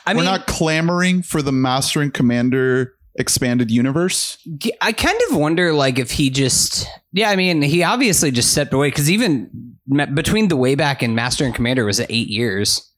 I 0.06 0.14
mean, 0.14 0.24
We're 0.24 0.30
not 0.30 0.46
clamoring 0.46 1.22
for 1.22 1.42
the 1.42 1.52
Master 1.52 2.00
and 2.00 2.12
Commander 2.14 2.94
expanded 3.18 3.70
universe. 3.70 4.38
I 4.80 4.92
kind 4.92 5.18
of 5.28 5.36
wonder, 5.36 5.72
like, 5.72 5.98
if 5.98 6.12
he 6.12 6.30
just, 6.30 6.86
yeah, 7.12 7.30
I 7.30 7.36
mean, 7.36 7.60
he 7.60 7.82
obviously 7.82 8.30
just 8.30 8.50
stepped 8.52 8.72
away 8.72 8.88
because 8.88 9.10
even 9.10 9.76
between 10.14 10.48
the 10.48 10.56
way 10.56 10.74
back 10.74 11.02
and 11.02 11.14
Master 11.14 11.44
and 11.44 11.54
Commander 11.54 11.84
was 11.84 12.00
eight 12.00 12.28
years. 12.28 12.90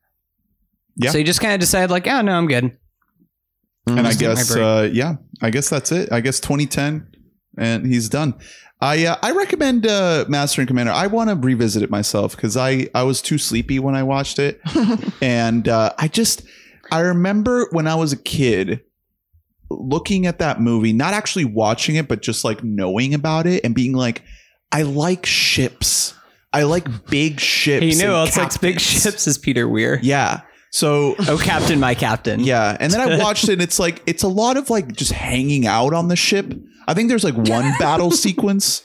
Yeah. 0.97 1.11
So 1.11 1.19
he 1.19 1.25
just 1.25 1.41
kind 1.41 1.55
of 1.55 1.61
decided, 1.61 1.91
like, 1.91 2.07
oh 2.07 2.21
no, 2.21 2.33
I'm 2.33 2.47
good. 2.47 2.77
And 3.87 4.01
I 4.01 4.11
Just 4.11 4.21
take 4.21 4.29
my 4.29 4.35
guess, 4.35 4.55
uh, 4.55 4.89
yeah, 4.93 5.15
I 5.41 5.51
guess 5.51 5.69
that's 5.69 5.91
it. 5.91 6.13
I 6.13 6.21
guess 6.21 6.39
2010, 6.39 7.09
and 7.57 7.87
he's 7.87 8.09
done. 8.09 8.35
I 8.81 9.07
uh, 9.07 9.17
I 9.23 9.33
recommend 9.33 9.87
uh, 9.87 10.27
Master 10.29 10.61
and 10.61 10.69
Commander. 10.69 10.93
I 10.93 11.07
want 11.07 11.31
to 11.31 11.37
revisit 11.37 11.83
it 11.83 11.91
myself 11.91 12.37
because 12.37 12.57
I 12.57 12.89
I 12.95 13.03
was 13.03 13.21
too 13.21 13.39
sleepy 13.39 13.79
when 13.79 13.95
I 13.95 14.03
watched 14.03 14.39
it, 14.39 14.61
and 15.23 15.69
uh, 15.69 15.93
I 15.99 16.09
just 16.09 16.43
I 16.93 17.01
remember 17.01 17.69
when 17.73 17.87
I 17.87 17.95
was 17.95 18.13
a 18.13 18.17
kid 18.17 18.83
looking 19.71 20.27
at 20.27 20.39
that 20.41 20.61
movie, 20.61 20.93
not 20.93 21.15
actually 21.15 21.45
watching 21.45 21.95
it, 21.97 22.09
but 22.09 22.23
just 22.23 22.45
like 22.45 22.63
knowing 22.65 23.15
about 23.15 23.47
it 23.47 23.65
and 23.65 23.75
being 23.75 23.93
like, 23.93 24.23
I 24.73 24.83
like 24.83 25.25
ships. 25.27 26.15
I 26.53 26.65
like 26.65 27.07
big 27.07 27.41
ships. 27.41 27.85
you 27.97 28.03
know, 28.03 28.21
and 28.21 28.29
it's 28.29 28.37
like 28.37 28.61
big 28.61 28.81
ships 28.81 29.27
is 29.27 29.39
Peter 29.39 29.69
Weir. 29.69 30.01
Yeah. 30.03 30.41
So 30.73 31.15
Oh, 31.29 31.39
Captain, 31.43 31.81
my 31.81 31.95
Captain. 31.95 32.41
yeah, 32.41 32.77
and 32.79 32.93
then 32.93 33.01
I 33.01 33.19
watched 33.23 33.45
it. 33.49 33.55
and 33.55 33.63
It's 33.63 33.79
like 33.79 34.03
it's 34.07 34.23
a 34.23 34.29
lot 34.29 34.57
of 34.57 34.71
like 34.71 34.93
just 34.93 35.13
hanging 35.13 35.67
out 35.67 35.95
on 35.95 36.09
the 36.09 36.17
ship. 36.17 36.53
I 36.87 36.95
think 36.95 37.09
there's 37.09 37.25
like 37.25 37.35
one 37.37 37.73
battle 37.79 38.11
sequence, 38.11 38.83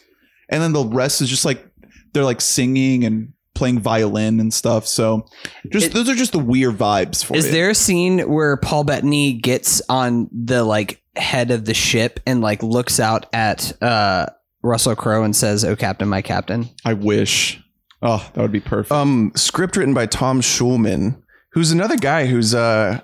and 0.50 0.62
then 0.62 0.74
the 0.74 0.86
rest 0.86 1.22
is 1.22 1.30
just 1.30 1.46
like 1.46 1.66
they're 2.14 2.24
like 2.24 2.42
singing 2.42 3.04
and 3.04 3.34
playing 3.56 3.80
violin 3.80 4.40
and 4.40 4.54
stuff. 4.54 4.86
So 4.86 5.26
just 5.72 5.88
It- 5.88 5.94
those 5.94 6.10
are 6.10 6.16
just 6.16 6.32
the 6.34 6.40
weird 6.40 6.78
vibes 6.78 7.24
for 7.26 7.36
Is 7.36 7.46
you. 7.48 7.52
there 7.52 7.70
a 7.70 7.76
scene 7.76 8.20
where 8.30 8.58
Paul 8.58 8.84
Bettany 8.84 9.34
gets 9.34 9.82
on 9.90 10.30
the 10.32 10.64
like 10.64 11.02
head 11.16 11.50
of 11.52 11.66
the 11.66 11.74
ship 11.74 12.20
and 12.28 12.42
like 12.42 12.62
looks 12.62 13.00
out 13.00 13.26
at 13.34 13.82
uh 13.82 14.28
Russell 14.62 14.96
Crowe 14.96 15.24
and 15.24 15.36
says, 15.36 15.64
"Oh, 15.64 15.76
Captain, 15.76 16.08
my 16.10 16.22
Captain." 16.22 16.70
I 16.84 16.94
wish. 16.94 17.62
Oh, 18.02 18.28
that 18.34 18.42
would 18.42 18.52
be 18.52 18.60
perfect. 18.60 18.92
Um, 18.92 19.32
script 19.36 19.78
written 19.78 19.94
by 19.94 20.06
Tom 20.08 20.42
Schulman, 20.42 21.22
who's 21.52 21.72
another 21.72 21.98
guy 21.98 22.26
who's 22.26 22.54
uh, 22.56 23.00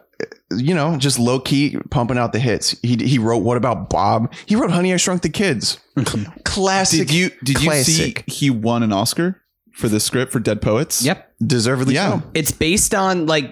you 0.57 0.73
know, 0.75 0.97
just 0.97 1.17
low 1.19 1.39
key 1.39 1.77
pumping 1.91 2.17
out 2.17 2.33
the 2.33 2.39
hits. 2.39 2.71
He 2.81 2.95
he 2.97 3.19
wrote 3.19 3.43
What 3.43 3.57
About 3.57 3.89
Bob? 3.91 4.33
He 4.47 4.55
wrote 4.55 4.71
Honey 4.71 4.91
I 4.93 4.97
Shrunk 4.97 5.21
the 5.21 5.29
Kids. 5.29 5.79
Classic. 6.43 6.99
did 7.07 7.13
you 7.13 7.29
did 7.43 7.61
you 7.61 7.71
see 7.83 8.15
he 8.27 8.49
won 8.49 8.83
an 8.83 8.91
Oscar 8.91 9.41
for 9.73 9.87
the 9.89 9.99
script 9.99 10.31
for 10.31 10.39
Dead 10.39 10.61
Poets? 10.61 11.03
Yep. 11.03 11.31
deservedly 11.45 11.95
Yeah. 11.95 12.19
so? 12.19 12.23
It's 12.33 12.51
based 12.51 12.93
on 12.95 13.25
like 13.25 13.51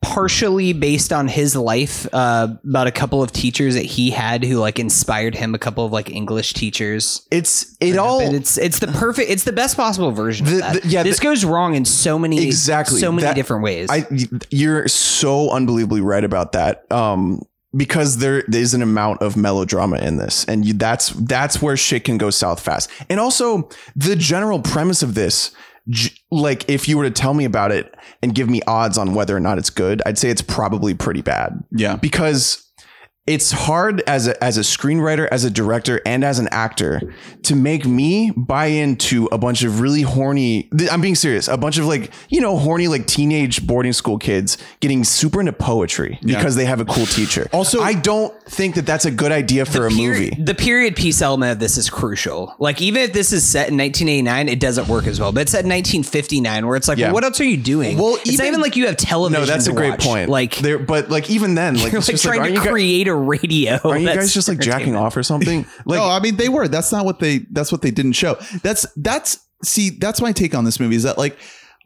partially 0.00 0.72
based 0.72 1.12
on 1.12 1.28
his 1.28 1.54
life 1.54 2.12
uh, 2.12 2.48
about 2.64 2.88
a 2.88 2.90
couple 2.90 3.22
of 3.22 3.30
teachers 3.30 3.74
that 3.74 3.84
he 3.84 4.10
had 4.10 4.42
who 4.44 4.58
like 4.58 4.78
inspired 4.80 5.34
him. 5.34 5.54
A 5.54 5.58
couple 5.58 5.86
of 5.86 5.92
like 5.92 6.10
English 6.10 6.54
teachers. 6.54 7.26
It's 7.30 7.76
it 7.80 7.96
all 7.96 8.18
But 8.26 8.34
it's 8.34 8.58
it's 8.58 8.80
the 8.80 8.88
perfect. 8.88 9.30
It's 9.30 9.44
the 9.44 9.52
best 9.52 9.76
possible 9.76 10.10
version. 10.10 10.46
The- 10.46 10.52
of 10.54 10.58
that. 10.58 10.82
the- 10.82 10.88
yeah, 10.88 11.02
this 11.04 11.18
the- 11.18 11.22
goes 11.24 11.44
wrong 11.44 11.74
in 11.76 11.84
so 11.84 12.18
many 12.18 12.44
Exactly. 12.44 12.98
so 13.00 13.12
many 13.12 13.22
That- 13.22 13.36
different 13.36 13.62
ways. 13.62 13.88
I 13.90 14.06
you're 14.50 14.88
so 14.88 15.50
unbelievably 15.50 16.00
right 16.00 16.24
about 16.24 16.52
that. 16.52 16.90
Um 16.90 17.42
because 17.76 18.18
there 18.18 18.40
is 18.40 18.74
an 18.74 18.82
amount 18.82 19.22
of 19.22 19.36
melodrama 19.36 19.96
in 19.98 20.16
this 20.18 20.44
and 20.46 20.64
you, 20.64 20.74
that's 20.74 21.10
that's 21.10 21.62
where 21.62 21.76
shit 21.76 22.04
can 22.04 22.18
go 22.18 22.30
south 22.30 22.60
fast. 22.60 22.90
And 23.08 23.18
also 23.18 23.68
the 23.96 24.16
general 24.16 24.60
premise 24.60 25.02
of 25.02 25.14
this 25.14 25.52
j- 25.88 26.14
like 26.30 26.68
if 26.68 26.88
you 26.88 26.96
were 26.98 27.04
to 27.04 27.10
tell 27.10 27.34
me 27.34 27.44
about 27.44 27.72
it 27.72 27.94
and 28.22 28.34
give 28.34 28.48
me 28.48 28.60
odds 28.66 28.98
on 28.98 29.14
whether 29.14 29.36
or 29.36 29.40
not 29.40 29.58
it's 29.58 29.70
good, 29.70 30.02
I'd 30.06 30.18
say 30.18 30.30
it's 30.30 30.42
probably 30.42 30.94
pretty 30.94 31.22
bad 31.22 31.62
Yeah. 31.72 31.96
because 31.96 32.70
it's 33.24 33.52
hard 33.52 34.02
as 34.08 34.26
a 34.26 34.42
as 34.42 34.58
a 34.58 34.62
screenwriter, 34.62 35.28
as 35.30 35.44
a 35.44 35.50
director, 35.50 36.00
and 36.04 36.24
as 36.24 36.40
an 36.40 36.48
actor 36.50 37.00
to 37.44 37.54
make 37.54 37.86
me 37.86 38.32
buy 38.36 38.66
into 38.66 39.28
a 39.30 39.38
bunch 39.38 39.62
of 39.62 39.78
really 39.80 40.02
horny. 40.02 40.68
I'm 40.90 41.00
being 41.00 41.14
serious. 41.14 41.46
A 41.46 41.56
bunch 41.56 41.78
of 41.78 41.86
like 41.86 42.10
you 42.30 42.40
know 42.40 42.56
horny 42.58 42.88
like 42.88 43.06
teenage 43.06 43.64
boarding 43.64 43.92
school 43.92 44.18
kids 44.18 44.58
getting 44.80 45.04
super 45.04 45.38
into 45.38 45.52
poetry 45.52 46.18
Yeah. 46.22 46.36
because 46.38 46.56
they 46.56 46.64
have 46.64 46.80
a 46.80 46.84
cool 46.84 47.06
teacher. 47.06 47.48
Also- 47.52 47.80
I 47.80 47.94
don't 47.94 48.34
think 48.44 48.74
that 48.74 48.86
that's 48.86 49.04
a 49.04 49.10
good 49.12 49.30
idea 49.30 49.66
for 49.66 49.86
a 49.86 49.90
peri- 49.90 50.08
movie. 50.08 50.36
The 50.42 50.54
period 50.56 50.96
piece 50.96 51.22
element 51.22 51.52
of 51.52 51.58
this 51.60 51.76
is 51.78 51.88
crucial. 51.88 52.54
Like 52.58 52.82
even 52.82 53.02
if 53.02 53.12
this 53.12 53.32
is 53.32 53.44
set 53.48 53.68
in 53.68 53.76
1989, 53.76 54.48
it 54.48 54.58
doesn't 54.58 54.88
work 54.88 55.06
as 55.06 55.20
well. 55.20 55.30
But 55.30 55.42
it's 55.42 55.52
set 55.52 55.64
in 55.64 55.70
1959, 55.70 56.66
where 56.66 56.74
it's 56.76 56.88
like, 56.88 56.98
Yeah. 56.98 57.06
well, 57.06 57.14
what 57.14 57.24
else 57.24 57.40
are 57.40 57.44
you 57.44 57.56
doing? 57.56 57.98
Well, 57.98 58.16
it's 58.16 58.26
not 58.26 58.34
even- 58.34 58.46
even 58.48 58.60
like 58.60 58.74
you 58.74 58.86
have 58.86 58.96
television. 58.96 59.40
No, 59.42 59.46
that's 59.46 59.66
a 59.66 59.70
to 59.70 59.76
great 59.76 59.90
watch. 59.90 60.00
point. 60.04 60.28
Like 60.28 60.56
there, 60.56 60.78
but 60.80 61.08
like 61.08 61.30
even 61.30 61.54
then, 61.54 61.76
like, 61.76 61.92
like 61.92 62.04
just 62.04 62.24
trying 62.24 62.40
aren't 62.40 62.56
to 62.56 62.60
create 62.68 63.06
a 63.08 63.11
radio. 63.16 63.78
Aren't 63.84 64.02
you 64.02 64.08
guys 64.08 64.34
just 64.34 64.48
like 64.48 64.58
jacking 64.60 64.96
off 64.96 65.16
or 65.16 65.22
something? 65.22 65.66
Like, 65.84 65.98
no, 65.98 66.08
I 66.08 66.20
mean 66.20 66.36
they 66.36 66.48
were. 66.48 66.68
That's 66.68 66.92
not 66.92 67.04
what 67.04 67.18
they. 67.18 67.38
That's 67.50 67.72
what 67.72 67.82
they 67.82 67.90
didn't 67.90 68.12
show. 68.12 68.36
That's 68.62 68.86
that's 68.96 69.38
see. 69.64 69.90
That's 69.90 70.20
my 70.20 70.32
take 70.32 70.54
on 70.54 70.64
this 70.64 70.78
movie. 70.78 70.96
Is 70.96 71.02
that 71.02 71.18
like 71.18 71.36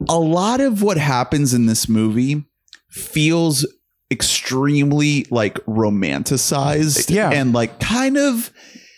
a 0.09 0.19
lot 0.19 0.61
of 0.61 0.83
what 0.83 0.99
happens 0.99 1.55
in 1.55 1.67
this 1.67 1.89
movie 1.89 2.45
feels 2.91 3.67
extremely 4.11 5.27
like 5.31 5.55
romanticized. 5.67 7.11
Yeah. 7.11 7.31
and 7.31 7.53
like 7.53 7.81
kind 7.81 8.17
of. 8.17 8.53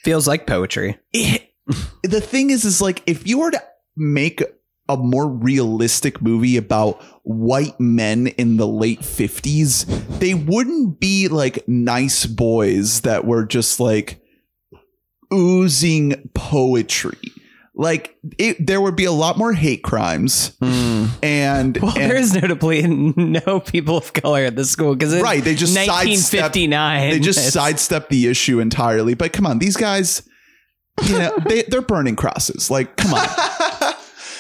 Feels 0.05 0.27
like 0.27 0.47
poetry. 0.47 0.99
It, 1.13 1.49
the 2.03 2.21
thing 2.21 2.51
is, 2.51 2.65
is 2.65 2.81
like 2.81 3.03
if 3.07 3.27
you 3.27 3.39
were 3.41 3.51
to 3.51 3.63
make 3.97 4.43
a 4.89 4.97
more 4.97 5.29
realistic 5.29 6.23
movie 6.23 6.57
about 6.57 7.03
white 7.25 7.79
men 7.79 8.29
in 8.29 8.57
the 8.57 8.67
late 8.67 9.01
50s, 9.01 9.85
they 10.19 10.35
wouldn't 10.35 10.99
be 11.01 11.29
like 11.29 11.67
nice 11.69 12.25
boys 12.27 13.03
that 13.03 13.25
were 13.25 13.45
just 13.45 13.81
like 13.81 14.21
oozing 15.33 16.31
poetry. 16.35 17.19
Like 17.75 18.17
it, 18.39 18.67
there 18.67 18.81
would 18.81 18.97
be 18.97 19.05
a 19.05 19.13
lot 19.13 19.39
more 19.39 19.53
hate 19.53 19.85
crimes, 19.85 20.57
mm, 20.61 21.09
and, 21.23 21.77
Well, 21.77 21.97
and 21.97 22.11
there 22.11 22.17
is 22.19 22.35
notably 22.35 22.83
no 22.89 23.61
people 23.61 23.97
of 23.99 24.13
color 24.13 24.41
at 24.43 24.57
the 24.57 24.65
school 24.65 24.97
because 24.97 25.15
Right, 25.23 25.45
they 25.45 25.55
just 25.55 25.75
sidestep- 25.77 26.41
1959. 26.41 27.11
they 27.11 27.21
just 27.21 27.53
sidestep 27.53 28.09
the 28.09 28.27
issue 28.27 28.59
entirely. 28.59 29.15
But 29.15 29.33
come 29.33 29.47
on, 29.47 29.61
these 29.61 29.77
guys, 29.77 30.29
you 31.05 31.19
know, 31.21 31.39
they 31.49 31.63
they're 31.63 31.81
burning 31.81 32.17
crosses. 32.17 32.69
Like, 32.69 32.97
come 32.97 33.15
on. 33.15 33.29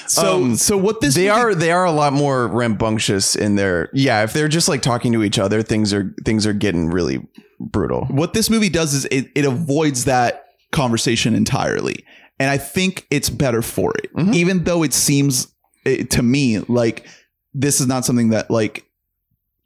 So 0.08 0.36
Um, 0.42 0.56
so 0.56 0.76
what 0.76 1.00
this 1.00 1.14
they 1.14 1.28
are 1.28 1.54
they 1.54 1.70
are 1.70 1.84
a 1.84 1.92
lot 1.92 2.12
more 2.12 2.48
rambunctious 2.48 3.36
in 3.36 3.56
their 3.56 3.90
yeah. 3.92 4.22
If 4.24 4.32
they're 4.32 4.48
just 4.48 4.68
like 4.68 4.82
talking 4.82 5.12
to 5.12 5.22
each 5.22 5.38
other, 5.38 5.62
things 5.62 5.92
are 5.92 6.14
things 6.24 6.46
are 6.46 6.52
getting 6.52 6.88
really 6.90 7.26
brutal. 7.60 8.06
what 8.06 8.34
this 8.34 8.48
movie 8.50 8.68
does 8.68 8.94
is 8.94 9.04
it, 9.06 9.26
it 9.34 9.44
avoids 9.44 10.04
that 10.04 10.44
conversation 10.70 11.34
entirely 11.34 12.04
and 12.38 12.50
i 12.50 12.56
think 12.56 13.04
it's 13.10 13.28
better 13.30 13.62
for 13.62 13.92
it 13.98 14.14
Mhm. 14.14 14.32
even 14.34 14.62
though 14.64 14.84
it 14.84 14.94
seems 14.94 15.48
eh, 15.84 16.04
to 16.10 16.22
me 16.22 16.60
like 16.60 17.04
this 17.52 17.80
is 17.80 17.88
not 17.88 18.04
something 18.04 18.28
that 18.30 18.48
like 18.48 18.84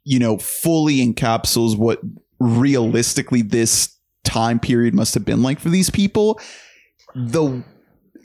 you 0.05 0.17
know 0.17 0.39
fully 0.39 1.05
encapsulates 1.05 1.77
what 1.77 1.99
realistically 2.39 3.41
this 3.43 3.95
time 4.23 4.59
period 4.59 4.93
must 4.95 5.13
have 5.13 5.23
been 5.25 5.43
like 5.43 5.59
for 5.59 5.69
these 5.69 5.89
people 5.91 6.39
the 7.13 7.63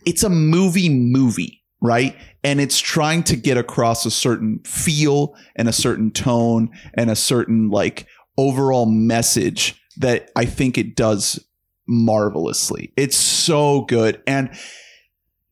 it's 0.06 0.22
a 0.22 0.30
movie 0.30 0.88
movie 0.88 1.57
right 1.80 2.16
and 2.42 2.60
it's 2.60 2.78
trying 2.78 3.22
to 3.22 3.36
get 3.36 3.56
across 3.56 4.04
a 4.04 4.10
certain 4.10 4.58
feel 4.60 5.36
and 5.56 5.68
a 5.68 5.72
certain 5.72 6.10
tone 6.10 6.70
and 6.94 7.10
a 7.10 7.16
certain 7.16 7.70
like 7.70 8.06
overall 8.36 8.86
message 8.86 9.80
that 9.96 10.30
I 10.36 10.44
think 10.44 10.78
it 10.78 10.96
does 10.96 11.44
marvelously. 11.86 12.92
It's 12.96 13.16
so 13.16 13.82
good. 13.82 14.22
And 14.26 14.50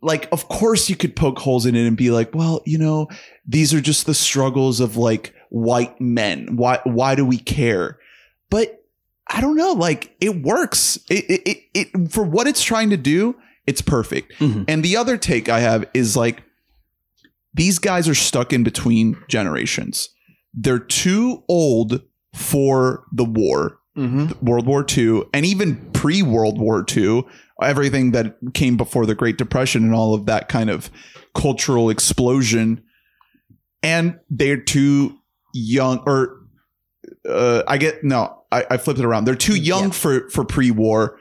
like, 0.02 0.28
of 0.30 0.48
course, 0.48 0.88
you 0.88 0.96
could 0.96 1.16
poke 1.16 1.38
holes 1.38 1.66
in 1.66 1.74
it 1.74 1.86
and 1.86 1.96
be 1.96 2.10
like, 2.10 2.34
well, 2.34 2.62
you 2.64 2.78
know, 2.78 3.08
these 3.46 3.74
are 3.74 3.80
just 3.80 4.06
the 4.06 4.14
struggles 4.14 4.80
of 4.80 4.96
like 4.96 5.34
white 5.48 6.00
men. 6.00 6.56
Why, 6.56 6.80
why 6.84 7.14
do 7.14 7.24
we 7.24 7.38
care? 7.38 7.98
But 8.50 8.84
I 9.28 9.40
don't 9.40 9.56
know. 9.56 9.72
Like, 9.72 10.14
it 10.20 10.42
works. 10.42 10.98
It, 11.10 11.24
it, 11.28 11.48
it, 11.48 11.58
it 11.74 12.12
for 12.12 12.22
what 12.22 12.46
it's 12.46 12.62
trying 12.62 12.90
to 12.90 12.96
do, 12.96 13.34
it's 13.66 13.82
perfect. 13.82 14.32
Mhm. 14.38 14.64
And 14.68 14.82
the 14.84 14.96
other 14.96 15.16
take 15.16 15.48
I 15.48 15.60
have 15.60 15.84
is 15.94 16.16
like, 16.16 16.42
these 17.54 17.78
guys 17.78 18.08
are 18.08 18.14
stuck 18.14 18.52
in 18.52 18.62
between 18.64 19.16
generations. 19.28 20.08
They're 20.54 20.78
too 20.78 21.42
old 21.48 22.02
for 22.34 23.04
the 23.12 23.24
war, 23.24 23.78
Mm-hmm. 23.96 24.44
World 24.44 24.66
War 24.66 24.84
II, 24.94 25.22
and 25.32 25.46
even 25.46 25.76
pre 25.92 26.20
World 26.22 26.58
War 26.60 26.84
II, 26.94 27.24
everything 27.62 28.10
that 28.10 28.36
came 28.52 28.76
before 28.76 29.06
the 29.06 29.14
Great 29.14 29.38
Depression 29.38 29.84
and 29.84 29.94
all 29.94 30.12
of 30.14 30.26
that 30.26 30.50
kind 30.50 30.68
of 30.68 30.90
cultural 31.34 31.88
explosion. 31.88 32.82
And 33.82 34.18
they're 34.28 34.60
too 34.60 35.16
young, 35.54 36.00
or 36.06 36.40
uh, 37.26 37.62
I 37.66 37.78
get 37.78 38.04
no, 38.04 38.42
I, 38.52 38.66
I 38.72 38.76
flipped 38.76 38.98
it 39.00 39.06
around. 39.06 39.24
They're 39.24 39.34
too 39.34 39.56
young 39.56 39.84
Yeah. 39.84 39.90
for 39.92 40.28
for 40.28 40.44
pre 40.44 40.70
war, 40.70 41.18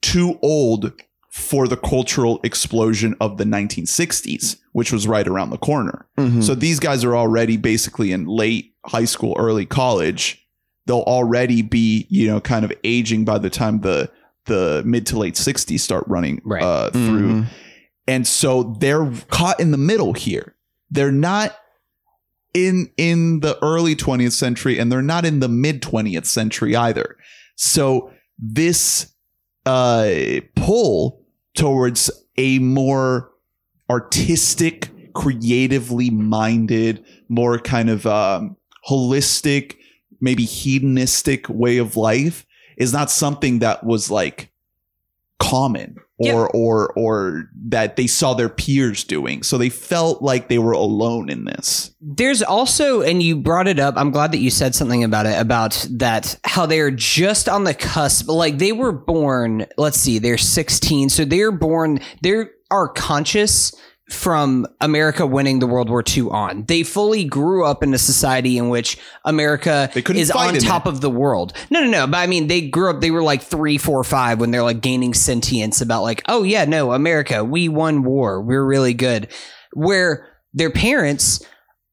too 0.00 0.38
old 0.40 0.92
for 1.34 1.66
the 1.66 1.76
cultural 1.76 2.38
explosion 2.44 3.16
of 3.20 3.38
the 3.38 3.44
1960s, 3.44 4.56
which 4.70 4.92
was 4.92 5.08
right 5.08 5.26
around 5.26 5.50
the 5.50 5.58
corner. 5.58 6.06
Mm-hmm. 6.16 6.42
So 6.42 6.54
these 6.54 6.78
guys 6.78 7.02
are 7.02 7.16
already 7.16 7.56
basically 7.56 8.12
in 8.12 8.24
late 8.26 8.72
high 8.86 9.04
school, 9.04 9.34
early 9.36 9.66
college. 9.66 10.46
They'll 10.86 11.00
already 11.00 11.60
be, 11.60 12.06
you 12.08 12.28
know, 12.28 12.40
kind 12.40 12.64
of 12.64 12.72
aging 12.84 13.24
by 13.24 13.38
the 13.38 13.50
time 13.50 13.80
the 13.80 14.12
the 14.46 14.84
mid 14.86 15.06
to 15.06 15.18
late 15.18 15.34
60s 15.34 15.80
start 15.80 16.04
running 16.06 16.40
Right. 16.44 16.62
uh, 16.62 16.90
through. 16.92 17.32
Mhm. 17.32 17.46
And 18.06 18.26
so 18.28 18.76
they're 18.78 19.10
caught 19.28 19.58
in 19.58 19.72
the 19.72 19.78
middle 19.78 20.12
here. 20.12 20.54
They're 20.92 21.10
not 21.10 21.56
in 22.52 22.90
in 22.96 23.40
the 23.40 23.58
early 23.60 23.96
20th 23.96 24.34
century 24.34 24.78
and 24.78 24.92
they're 24.92 25.02
not 25.02 25.24
in 25.24 25.40
the 25.40 25.48
mid 25.48 25.82
20th 25.82 26.26
century 26.26 26.76
either. 26.76 27.16
So 27.56 28.12
this 28.38 29.08
uh 29.66 30.10
pull 30.54 31.23
towards 31.54 32.10
a 32.36 32.58
more 32.58 33.30
artistic, 33.90 34.90
creatively 35.14 36.10
minded, 36.10 37.04
more 37.28 37.58
kind 37.58 37.90
of 37.90 38.06
um 38.06 38.56
holistic, 38.88 39.76
maybe 40.20 40.44
hedonistic 40.44 41.48
way 41.48 41.78
of 41.78 41.96
life 41.96 42.46
is 42.76 42.92
not 42.92 43.10
something 43.10 43.60
that 43.60 43.84
was 43.84 44.10
like 44.10 44.50
common 45.38 45.96
or 46.18 46.26
Yeah. 46.26 46.46
or 46.54 46.92
or 46.96 47.50
that 47.68 47.96
they 47.96 48.06
saw 48.06 48.34
their 48.34 48.48
peers 48.48 49.02
doing. 49.04 49.42
So 49.42 49.58
they 49.58 49.68
felt 49.68 50.22
like 50.22 50.48
they 50.48 50.58
were 50.58 50.72
alone 50.72 51.28
in 51.28 51.44
this. 51.44 51.90
There's 52.00 52.42
also, 52.42 53.00
and 53.00 53.22
you 53.22 53.36
brought 53.36 53.66
it 53.66 53.80
up. 53.80 53.94
I'm 53.96 54.10
glad 54.10 54.30
that 54.32 54.38
you 54.38 54.50
said 54.50 54.74
something 54.74 55.02
about 55.02 55.26
it 55.26 55.38
about 55.40 55.86
that 55.90 56.38
how 56.44 56.66
they're 56.66 56.90
just 56.90 57.48
on 57.48 57.64
the 57.64 57.74
cusp. 57.74 58.28
Like 58.28 58.58
they 58.58 58.72
were 58.72 58.92
born. 58.92 59.66
Let's 59.76 59.98
see, 59.98 60.18
they're 60.18 60.38
16, 60.38 61.08
so 61.08 61.24
they're 61.24 61.50
born. 61.52 62.00
They 62.22 62.44
are 62.70 62.88
conscious 62.88 63.72
from 64.10 64.66
America 64.80 65.26
winning 65.26 65.60
the 65.60 65.66
World 65.66 65.88
War 65.88 66.04
II 66.06 66.28
on. 66.30 66.64
They 66.66 66.82
fully 66.82 67.24
grew 67.24 67.64
up 67.64 67.82
in 67.82 67.94
a 67.94 67.98
society 67.98 68.58
in 68.58 68.68
which 68.68 68.98
America 69.24 69.90
is 69.94 70.30
on 70.30 70.54
top 70.58 70.86
of 70.86 71.00
the 71.00 71.10
world. 71.10 71.54
No, 71.70 71.80
no, 71.80 71.88
no. 71.88 72.06
But 72.06 72.18
I 72.18 72.26
mean, 72.26 72.48
they 72.48 72.60
grew 72.68 72.90
up. 72.90 73.00
They 73.00 73.10
were 73.10 73.22
like 73.22 73.42
three, 73.42 73.78
four, 73.78 74.04
five 74.04 74.40
when 74.40 74.50
they're 74.50 74.62
like 74.62 74.82
gaining 74.82 75.14
sentience 75.14 75.80
about 75.80 76.02
like, 76.02 76.22
oh 76.28 76.42
yeah, 76.42 76.66
no, 76.66 76.92
America, 76.92 77.44
we 77.44 77.68
won 77.68 78.04
war. 78.04 78.42
We're 78.42 78.64
really 78.64 78.94
good. 78.94 79.28
Where 79.72 80.28
their 80.52 80.70
parents 80.70 81.44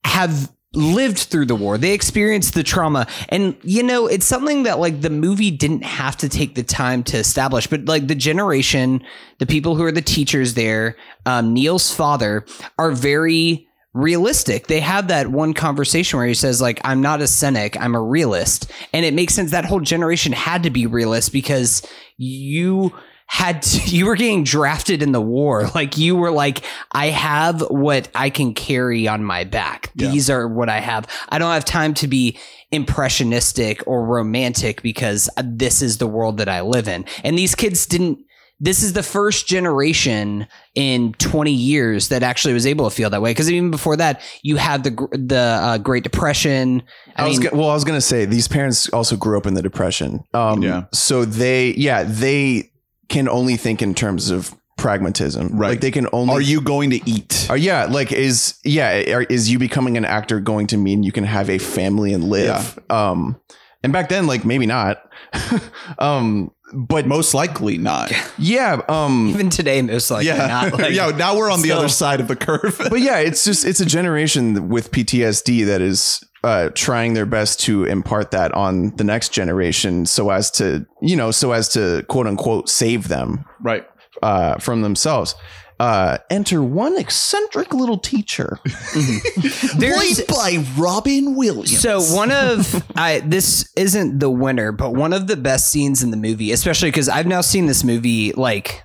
have 0.03 0.51
lived 0.73 1.17
through 1.17 1.45
the 1.45 1.55
war. 1.55 1.77
They 1.77 1.93
experienced 1.93 2.53
the 2.53 2.63
trauma. 2.63 3.07
And 3.29 3.55
you 3.63 3.83
know, 3.83 4.07
it's 4.07 4.25
something 4.25 4.63
that 4.63 4.79
like 4.79 5.01
the 5.01 5.09
movie 5.09 5.51
didn't 5.51 5.83
have 5.83 6.15
to 6.17 6.29
take 6.29 6.55
the 6.55 6.63
time 6.63 7.03
to 7.05 7.17
establish, 7.17 7.67
but 7.67 7.85
like 7.85 8.07
the 8.07 8.15
generation, 8.15 9.03
the 9.39 9.45
people 9.45 9.75
who 9.75 9.83
are 9.83 9.91
the 9.91 10.01
teachers 10.01 10.53
there, 10.53 10.95
um, 11.25 11.53
Neil's 11.53 11.93
father 11.93 12.45
are 12.77 12.91
very 12.91 13.67
realistic. 13.93 14.67
They 14.67 14.79
have 14.79 15.09
that 15.09 15.27
one 15.27 15.53
conversation 15.53 16.17
where 16.17 16.27
he 16.27 16.33
says 16.33 16.61
like 16.61 16.79
I'm 16.85 17.01
not 17.01 17.19
a 17.19 17.27
cynic, 17.27 17.77
I'm 17.79 17.95
a 17.95 18.01
realist. 18.01 18.71
And 18.93 19.05
it 19.05 19.13
makes 19.13 19.33
sense 19.33 19.51
that 19.51 19.65
whole 19.65 19.81
generation 19.81 20.31
had 20.31 20.63
to 20.63 20.69
be 20.69 20.85
realist 20.85 21.33
because 21.33 21.85
you 22.17 22.93
had 23.31 23.61
to, 23.61 23.81
you 23.95 24.05
were 24.05 24.15
getting 24.17 24.43
drafted 24.43 25.01
in 25.01 25.13
the 25.13 25.21
war. 25.21 25.69
Like 25.73 25.97
you 25.97 26.17
were 26.17 26.31
like, 26.31 26.63
I 26.91 27.07
have 27.07 27.61
what 27.61 28.09
I 28.13 28.29
can 28.29 28.53
carry 28.53 29.07
on 29.07 29.23
my 29.23 29.45
back. 29.45 29.89
Yeah. 29.95 30.11
These 30.11 30.29
are 30.29 30.47
what 30.47 30.67
I 30.67 30.81
have. 30.81 31.07
I 31.29 31.39
don't 31.39 31.53
have 31.53 31.63
time 31.63 31.93
to 31.95 32.07
be 32.07 32.37
impressionistic 32.71 33.87
or 33.87 34.05
romantic 34.05 34.81
because 34.81 35.29
this 35.43 35.81
is 35.81 35.97
the 35.97 36.07
world 36.07 36.37
that 36.37 36.49
I 36.49 36.61
live 36.61 36.87
in. 36.87 37.05
And 37.23 37.37
these 37.37 37.55
kids 37.55 37.85
didn't. 37.85 38.19
This 38.63 38.83
is 38.83 38.93
the 38.93 39.01
first 39.01 39.47
generation 39.47 40.45
in 40.75 41.13
20 41.13 41.51
years 41.51 42.09
that 42.09 42.21
actually 42.21 42.53
was 42.53 42.67
able 42.67 42.87
to 42.87 42.95
feel 42.95 43.09
that 43.09 43.19
way. 43.19 43.31
Because 43.31 43.49
even 43.49 43.71
before 43.71 43.95
that, 43.97 44.21
you 44.43 44.57
had 44.57 44.83
the 44.83 44.91
the 45.13 45.37
uh, 45.37 45.77
Great 45.79 46.03
Depression. 46.03 46.83
I, 47.15 47.23
I 47.23 47.27
was 47.27 47.39
mean, 47.39 47.49
go- 47.49 47.57
well. 47.57 47.69
I 47.71 47.73
was 47.73 47.83
gonna 47.85 48.01
say 48.01 48.25
these 48.25 48.47
parents 48.47 48.87
also 48.89 49.15
grew 49.15 49.37
up 49.37 49.47
in 49.47 49.55
the 49.55 49.63
depression. 49.63 50.23
Um, 50.35 50.61
Yeah. 50.61 50.83
So 50.93 51.25
they, 51.25 51.73
yeah, 51.73 52.03
they 52.03 52.70
can 53.11 53.29
only 53.29 53.57
think 53.57 53.81
in 53.81 53.93
terms 53.93 54.31
of 54.31 54.55
pragmatism. 54.77 55.49
Right. 55.55 55.69
Like 55.69 55.81
they 55.81 55.91
can 55.91 56.07
only. 56.11 56.33
Are 56.33 56.41
you 56.41 56.61
going 56.61 56.89
to 56.91 57.09
eat? 57.09 57.47
Are, 57.49 57.57
yeah, 57.57 57.85
like 57.85 58.11
is 58.11 58.59
yeah, 58.63 59.13
are, 59.13 59.23
is 59.23 59.51
you 59.51 59.59
becoming 59.59 59.97
an 59.97 60.05
actor 60.05 60.39
going 60.39 60.67
to 60.67 60.77
mean 60.77 61.03
you 61.03 61.11
can 61.11 61.23
have 61.23 61.49
a 61.49 61.59
family 61.59 62.13
and 62.13 62.23
live? 62.23 62.79
Um, 62.89 63.39
and 63.83 63.93
back 63.93 64.09
then, 64.09 64.27
like 64.27 64.45
maybe 64.45 64.65
not. 64.65 65.07
um, 65.99 66.51
but 66.73 67.05
Most 67.05 67.33
likely 67.33 67.77
not. 67.77 68.13
yeah, 68.37 68.81
um, 68.87 69.29
even 69.29 69.49
today, 69.49 69.81
most 69.81 70.09
likely 70.09 70.27
yeah, 70.27 70.47
not. 70.47 70.73
Like, 70.79 70.93
yeah. 70.93 71.09
Now 71.09 71.35
we're 71.35 71.51
on 71.51 71.61
the 71.61 71.71
other 71.73 71.89
side 71.89 72.21
of 72.21 72.27
the 72.27 72.35
curve. 72.35 72.77
but 72.89 73.01
yeah, 73.01 73.17
it's 73.19 73.43
just 73.43 73.65
it's 73.65 73.79
a 73.79 73.85
generation 73.85 74.69
with 74.69 74.91
PTSD 74.91 75.65
that 75.65 75.81
is 75.81 76.23
uh, 76.43 76.69
trying 76.73 77.13
their 77.13 77.25
best 77.25 77.59
to 77.61 77.85
impart 77.85 78.31
that 78.31 78.51
on 78.53 78.95
the 78.95 79.03
next 79.03 79.29
generation, 79.29 80.05
so 80.05 80.29
as 80.29 80.49
to 80.51 80.85
you 81.01 81.15
know, 81.15 81.31
so 81.31 81.51
as 81.51 81.69
to 81.69 82.03
quote 82.07 82.27
unquote 82.27 82.69
save 82.69 83.07
them 83.07 83.45
right. 83.61 83.85
uh, 84.21 84.57
from 84.57 84.81
themselves. 84.81 85.35
Uh, 85.79 86.19
enter 86.29 86.61
one 86.61 86.95
eccentric 86.95 87.73
little 87.73 87.97
teacher. 87.97 88.59
There's 89.77 90.21
by 90.25 90.63
Robin 90.77 91.35
Williams. 91.35 91.79
So 91.79 92.01
one 92.01 92.31
of 92.31 92.83
I 92.95 93.21
this 93.21 93.71
isn't 93.75 94.19
the 94.19 94.29
winner, 94.29 94.71
but 94.71 94.93
one 94.93 95.11
of 95.11 95.25
the 95.25 95.37
best 95.37 95.71
scenes 95.71 96.03
in 96.03 96.11
the 96.11 96.17
movie, 96.17 96.51
especially 96.51 96.89
because 96.89 97.09
I've 97.09 97.25
now 97.25 97.41
seen 97.41 97.65
this 97.65 97.83
movie 97.83 98.31
like 98.33 98.83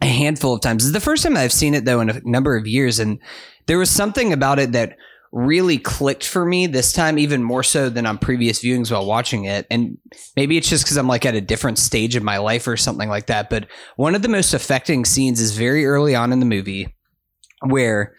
a 0.00 0.06
handful 0.06 0.54
of 0.54 0.60
times. 0.60 0.82
This 0.82 0.88
is 0.88 0.92
the 0.92 1.00
first 1.00 1.22
time 1.22 1.36
I've 1.36 1.52
seen 1.52 1.74
it 1.74 1.84
though 1.84 2.00
in 2.00 2.10
a 2.10 2.20
number 2.24 2.56
of 2.56 2.66
years, 2.66 2.98
and 2.98 3.20
there 3.66 3.78
was 3.78 3.90
something 3.90 4.32
about 4.32 4.58
it 4.58 4.72
that 4.72 4.96
really 5.32 5.78
clicked 5.78 6.26
for 6.26 6.44
me 6.44 6.66
this 6.66 6.92
time, 6.92 7.18
even 7.18 7.42
more 7.42 7.62
so 7.62 7.90
than 7.90 8.06
on 8.06 8.18
previous 8.18 8.62
viewings 8.62 8.90
while 8.90 9.04
watching 9.06 9.44
it. 9.44 9.66
And 9.70 9.98
maybe 10.36 10.56
it's 10.56 10.68
just 10.68 10.84
because 10.84 10.96
I'm 10.96 11.08
like 11.08 11.26
at 11.26 11.34
a 11.34 11.40
different 11.40 11.78
stage 11.78 12.16
of 12.16 12.22
my 12.22 12.38
life 12.38 12.66
or 12.66 12.76
something 12.76 13.08
like 13.08 13.26
that. 13.26 13.50
But 13.50 13.66
one 13.96 14.14
of 14.14 14.22
the 14.22 14.28
most 14.28 14.54
affecting 14.54 15.04
scenes 15.04 15.40
is 15.40 15.56
very 15.56 15.84
early 15.86 16.14
on 16.14 16.32
in 16.32 16.40
the 16.40 16.46
movie 16.46 16.94
where 17.66 18.14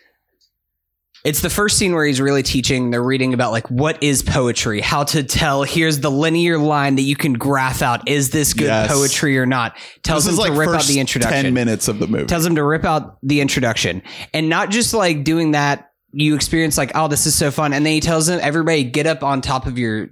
it's 1.26 1.42
the 1.42 1.50
first 1.50 1.78
scene 1.78 1.94
where 1.94 2.06
he's 2.06 2.22
really 2.22 2.44
teaching. 2.44 2.92
They're 2.92 3.04
reading 3.04 3.34
about 3.34 3.52
like 3.52 3.70
what 3.70 4.02
is 4.02 4.24
poetry, 4.24 4.80
how 4.80 5.04
to 5.06 5.22
tell. 5.22 5.64
Here's 5.64 6.00
the 6.00 6.10
linear 6.10 6.58
line 6.58 6.96
that 6.96 7.02
you 7.02 7.18
can 7.18 7.34
graph 7.34 7.82
out. 7.82 8.08
Is 8.08 8.30
this 8.30 8.54
good 8.54 8.68
Yes. 8.68 8.90
poetry 8.90 9.38
or 9.38 9.46
not? 9.46 9.76
Tells 10.02 10.24
this 10.24 10.36
him 10.36 10.40
like 10.40 10.54
to 10.54 10.58
rip 10.60 10.70
out 10.70 10.86
the 10.86 11.00
introduction. 11.00 11.44
ten 11.44 11.54
minutes 11.54 11.90
of 11.90 12.00
the 12.00 12.08
movie. 12.08 12.26
Tells 12.26 12.46
him 12.46 12.56
to 12.56 12.64
rip 12.64 12.86
out 12.86 13.18
the 13.22 13.42
introduction, 13.42 14.02
and 14.34 14.48
not 14.48 14.70
just 14.70 14.94
like 14.94 15.26
doing 15.26 15.52
that. 15.52 15.89
You 16.12 16.36
experience 16.36 16.78
like, 16.78 16.92
oh, 16.96 17.08
this 17.08 17.26
is 17.26 17.36
so 17.36 17.52
fun, 17.52 17.74
and 17.74 17.86
then 17.86 17.94
he 17.94 18.00
tells 18.00 18.28
them 18.28 18.40
everybody 18.42 18.84
get 18.84 19.06
up 19.06 19.24
on 19.24 19.42
top 19.42 19.68
of 19.68 19.78
your 19.78 20.10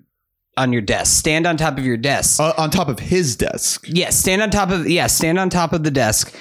on 0.57 0.73
your 0.73 0.81
desk, 0.81 1.17
stand 1.17 1.45
on 1.45 1.55
top 1.55 1.77
of 1.77 1.85
your 1.85 1.97
desk. 1.97 2.39
uh, 2.39 2.53
on 2.57 2.69
top 2.71 2.87
of 2.87 2.99
his 2.99 3.35
desk. 3.35 3.85
Yeah, 3.87 4.09
stand 4.09 4.41
on 4.41 4.49
top 4.49 4.71
of 4.71 4.89
yeah, 4.89 5.07
stand 5.07 5.39
on 5.39 5.49
top 5.49 5.73
of 5.73 5.83
the 5.83 5.91
desk 5.91 6.35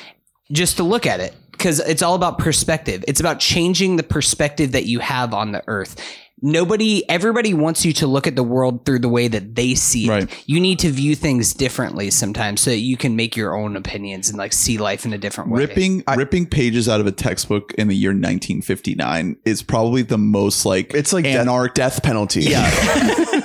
just 0.53 0.77
to 0.79 0.83
look 0.83 1.07
at 1.07 1.21
it 1.21 1.35
because 1.53 1.81
it's 1.81 2.03
all 2.03 2.15
about 2.15 2.39
perspective. 2.39 3.05
It's 3.07 3.21
about 3.21 3.41
changing 3.41 3.97
the 3.97 4.03
perspective 4.03 4.73
that 4.73 4.87
you 4.87 5.01
have 5.01 5.35
on 5.35 5.53
the 5.53 5.63
earth. 5.67 5.97
Nobody 6.43 7.09
everybody 7.09 7.55
wants 7.55 7.83
you 7.87 7.95
to 7.95 8.07
look 8.07 8.27
at 8.27 8.37
the 8.37 8.43
world 8.43 8.85
through 8.85 8.99
the 8.99 9.09
way 9.09 9.27
that 9.27 9.55
they 9.55 9.75
see 9.75 10.05
it. 10.07 10.11
Right. 10.11 10.45
You 10.47 10.61
need 10.61 10.79
to 10.81 10.91
view 10.91 11.15
things 11.17 11.55
differently 11.55 12.11
sometimes 12.11 12.61
so 12.61 12.71
that 12.71 12.77
you 12.81 12.99
can 12.99 13.17
make 13.17 13.37
your 13.37 13.57
own 13.57 13.75
opinions 13.75 14.29
and 14.29 14.37
like 14.37 14.53
see 14.53 14.77
life 14.77 15.07
in 15.07 15.15
a 15.15 15.19
different 15.19 15.51
way. 15.51 15.61
Ripping 15.61 16.05
ripping 16.15 16.45
pages 16.47 16.91
out 16.91 17.01
of 17.01 17.07
a 17.07 17.13
textbook 17.13 17.73
in 17.79 17.89
the 17.89 17.97
year 17.97 18.11
1959 18.11 19.37
is 19.47 19.63
probably 19.63 20.03
the 20.03 20.19
most 20.19 20.67
like 20.67 20.93
It's 20.93 21.15
like 21.15 21.25
death, 21.25 21.41
anarch. 21.47 21.73
death 21.75 22.03
penalty. 22.03 22.43
Yeah, 22.43 22.69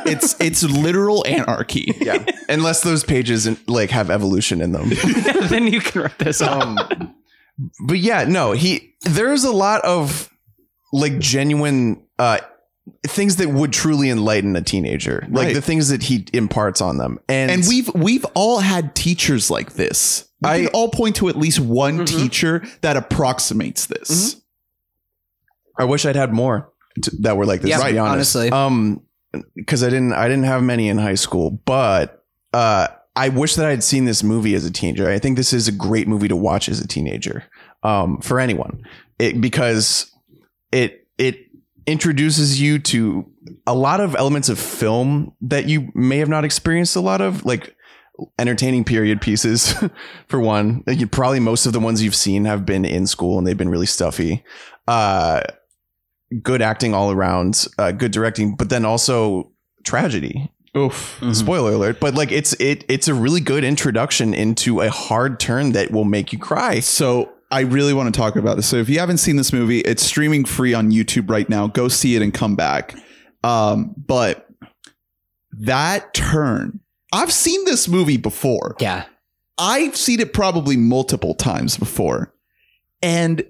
it's 0.06 0.36
it's 0.42 0.62
literal 0.64 1.26
anarchy. 1.26 1.94
yeah. 2.02 2.26
Unless 2.50 2.82
those 2.82 3.06
pages 3.06 3.48
like 3.70 3.90
have 3.92 4.10
evolution 4.12 4.60
in 4.62 4.74
them. 4.74 4.90
then 5.48 5.68
you 5.68 5.80
can 5.80 6.02
rip 6.02 6.18
this 6.18 6.42
off. 6.42 6.62
um, 6.62 7.16
but 7.88 8.00
yeah, 8.00 8.26
no, 8.26 8.52
he 8.52 8.96
there's 9.04 9.46
a 9.46 9.52
lot 9.52 9.82
of 9.86 10.30
like 10.92 11.20
genuine 11.20 12.04
uh 12.20 12.40
things 13.06 13.36
that 13.38 13.50
would 13.50 13.72
truly 13.74 14.10
enlighten 14.10 14.56
a 14.56 14.62
teenager. 14.62 15.28
Like 15.30 15.46
Right. 15.48 15.54
the 15.54 15.62
things 15.62 15.90
that 15.90 16.04
he 16.04 16.26
imparts 16.34 16.82
on 16.82 16.98
them. 16.98 17.20
And, 17.30 17.52
And 17.52 17.66
we've 17.68 17.90
we've 17.94 18.26
all 18.34 18.60
had 18.60 18.96
teachers 18.96 19.52
like 19.52 19.74
this. 19.74 20.26
We 20.42 20.50
I- 20.50 20.58
can 20.62 20.68
all 20.70 20.90
point 20.90 21.16
to 21.18 21.30
at 21.30 21.36
least 21.38 21.60
one 21.60 22.00
Mhm. 22.00 22.08
teacher 22.08 22.64
that 22.82 22.98
approximates 22.98 23.86
this. 23.86 24.38
I 25.78 25.84
wish 25.86 26.06
I'd 26.06 26.16
had 26.16 26.34
more 26.34 26.70
to, 27.04 27.12
that 27.22 27.38
were 27.38 27.46
like 27.46 27.62
this. 27.62 27.70
Yeah, 27.70 27.78
to 27.78 27.92
be 27.92 27.98
honest. 28.00 28.36
honestly. 28.36 28.52
um, 28.52 29.02
because 29.56 29.84
I 29.84 29.90
didn't 29.90 30.14
I 30.14 30.28
didn't 30.28 30.44
have 30.44 30.62
many 30.64 30.90
in 30.90 30.98
high 30.98 31.16
school, 31.16 31.62
but 31.66 32.24
uh, 32.54 32.88
I 33.16 33.30
wish 33.30 33.56
that 33.56 33.66
I 33.66 33.70
had 33.70 33.84
seen 33.84 34.06
this 34.06 34.24
movie 34.24 34.56
as 34.56 34.66
a 34.66 34.72
teenager. 34.72 35.10
I 35.10 35.20
think 35.20 35.38
this 35.38 35.54
is 35.54 35.68
a 35.68 35.72
great 35.72 36.08
movie 36.08 36.28
to 36.28 36.36
watch 36.36 36.68
as 36.68 36.82
a 36.82 36.88
teenager, 36.88 37.44
um, 37.84 38.20
for 38.22 38.40
anyone, 38.40 38.84
it, 39.20 39.40
because 39.40 40.12
it 40.72 41.08
it 41.18 41.38
introduces 41.86 42.62
you 42.62 42.80
to 42.80 43.30
a 43.66 43.74
lot 43.74 44.00
of 44.00 44.16
elements 44.16 44.50
of 44.50 44.60
film 44.60 45.34
that 45.42 45.68
you 45.68 45.92
may 45.96 46.18
have 46.18 46.30
not 46.30 46.46
experienced 46.46 46.96
a 46.96 47.02
lot 47.02 47.22
of, 47.22 47.46
like 47.46 47.76
entertaining 48.38 48.84
period 48.84 49.20
pieces 49.20 49.74
for 50.28 50.40
one 50.40 50.84
Like, 50.86 51.10
probably 51.12 51.40
most 51.40 51.66
of 51.66 51.74
the 51.74 51.80
ones 51.80 52.04
you've 52.04 52.14
seen 52.14 52.46
have 52.46 52.66
been 52.68 52.86
in 52.86 53.08
school 53.08 53.40
and 53.40 53.48
they've 53.48 53.58
been 53.58 53.70
really 53.70 53.88
stuffy 53.88 54.44
uh 54.88 55.42
good 56.44 56.62
acting 56.62 56.94
all 56.94 57.10
around 57.10 57.66
uh 57.80 57.92
good 57.92 58.12
directing 58.12 58.56
but 58.56 58.70
then 58.70 58.86
also 58.86 59.52
tragedy 59.84 60.52
Oof. 60.78 61.18
Mhm. 61.22 61.36
spoiler 61.36 61.72
alert 61.74 62.00
but 62.00 62.14
like 62.14 62.32
it's 62.32 62.54
it 62.60 62.86
it's 62.88 63.08
a 63.08 63.14
really 63.16 63.42
good 63.42 63.64
introduction 63.64 64.36
into 64.36 64.82
a 64.82 64.90
hard 64.92 65.40
turn 65.40 65.72
that 65.72 65.90
will 65.90 66.06
make 66.06 66.32
you 66.32 66.38
cry 66.38 66.80
So 66.80 67.32
I 67.52 67.62
really 67.62 67.94
want 67.94 68.14
to 68.14 68.18
talk 68.18 68.36
about 68.38 68.56
this. 68.56 68.68
So 68.68 68.78
if 68.78 68.90
you 68.90 69.00
haven't 69.00 69.18
seen 69.18 69.36
this 69.36 69.52
movie, 69.52 69.82
it's 69.82 70.04
streaming 70.04 70.46
free 70.46 70.74
on 70.74 70.92
YouTube 70.92 71.30
right 71.30 71.48
now. 71.50 71.68
Go 71.68 71.90
see 71.90 72.16
it 72.16 72.22
and 72.22 72.34
come 72.34 72.56
back. 72.56 72.96
Um, 73.44 73.94
but 73.98 74.48
that 75.52 76.14
turn, 76.14 76.80
I've 77.12 77.32
seen 77.32 77.66
this 77.66 77.88
movie 77.88 78.18
before. 78.18 78.76
Yeah. 78.80 79.06
I've 79.58 79.96
seen 79.98 80.20
it 80.22 80.34
probably 80.34 80.78
multiple 80.78 81.36
times 81.36 81.78
before, 81.78 82.34
and 83.04 83.44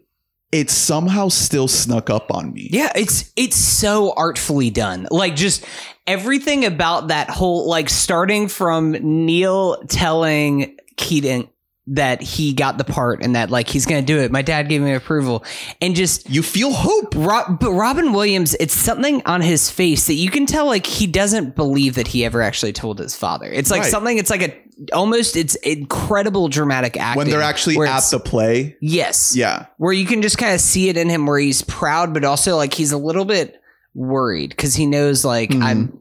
it 0.51 0.69
somehow 0.69 1.29
still 1.29 1.67
snuck 1.67 2.09
up 2.09 2.31
on 2.31 2.51
me. 2.53 2.67
Yeah, 2.71 2.91
it's 2.95 3.31
it's 3.37 3.55
so 3.55 4.13
artfully 4.17 4.69
done. 4.69 5.07
Like 5.09 5.35
just 5.35 5.65
everything 6.07 6.65
about 6.65 7.07
that 7.09 7.29
whole 7.29 7.69
like 7.69 7.89
starting 7.89 8.49
from 8.49 8.91
Neil 8.91 9.77
telling 9.83 10.75
Keaton 10.97 11.47
that 11.87 12.21
he 12.21 12.53
got 12.53 12.77
the 12.77 12.83
part 12.83 13.23
and 13.23 13.35
that 13.35 13.49
like 13.49 13.67
he's 13.67 13.85
gonna 13.85 14.01
do 14.03 14.19
it. 14.19 14.31
My 14.31 14.41
dad 14.43 14.69
gave 14.69 14.81
me 14.81 14.93
approval, 14.93 15.43
and 15.81 15.95
just 15.95 16.29
You 16.29 16.43
feel 16.43 16.71
hope. 16.71 17.13
Rob, 17.15 17.59
but 17.59 17.71
Robin 17.71 18.13
Williams, 18.13 18.55
it's 18.59 18.73
something 18.73 19.21
on 19.25 19.41
his 19.41 19.69
face 19.71 20.05
that 20.07 20.13
you 20.13 20.29
can 20.29 20.45
tell 20.45 20.67
like 20.67 20.85
he 20.85 21.07
doesn't 21.07 21.55
believe 21.55 21.95
that 21.95 22.07
he 22.07 22.23
ever 22.23 22.41
actually 22.41 22.73
told 22.73 22.99
his 22.99 23.15
father. 23.15 23.47
It's 23.51 23.71
like 23.71 23.81
Right. 23.81 23.91
something. 23.91 24.17
It's 24.17 24.29
like 24.29 24.43
a 24.43 24.53
almost 24.93 25.35
it's 25.35 25.55
incredible 25.55 26.47
dramatic 26.49 26.97
acting 26.97 27.17
When 27.17 27.29
they're 27.29 27.41
actually 27.41 27.77
at 27.87 28.03
the 28.09 28.19
play. 28.19 28.77
yes 28.81 29.35
Yeah. 29.35 29.65
where 29.77 29.93
you 29.93 30.05
can 30.07 30.21
just 30.23 30.39
kind 30.39 30.55
of 30.55 30.61
see 30.61 30.89
it 30.89 30.97
in 30.97 31.07
him 31.07 31.27
where 31.27 31.37
he's 31.37 31.61
proud 31.61 32.15
but 32.15 32.23
also 32.23 32.55
like 32.57 32.73
he's 32.73 32.91
a 32.91 32.97
little 32.97 33.25
bit 33.25 33.61
worried 33.93 34.49
because 34.49 34.73
he 34.73 34.87
knows 34.87 35.23
like 35.23 35.51
Mhm. 35.51 35.63
i'm 35.63 35.99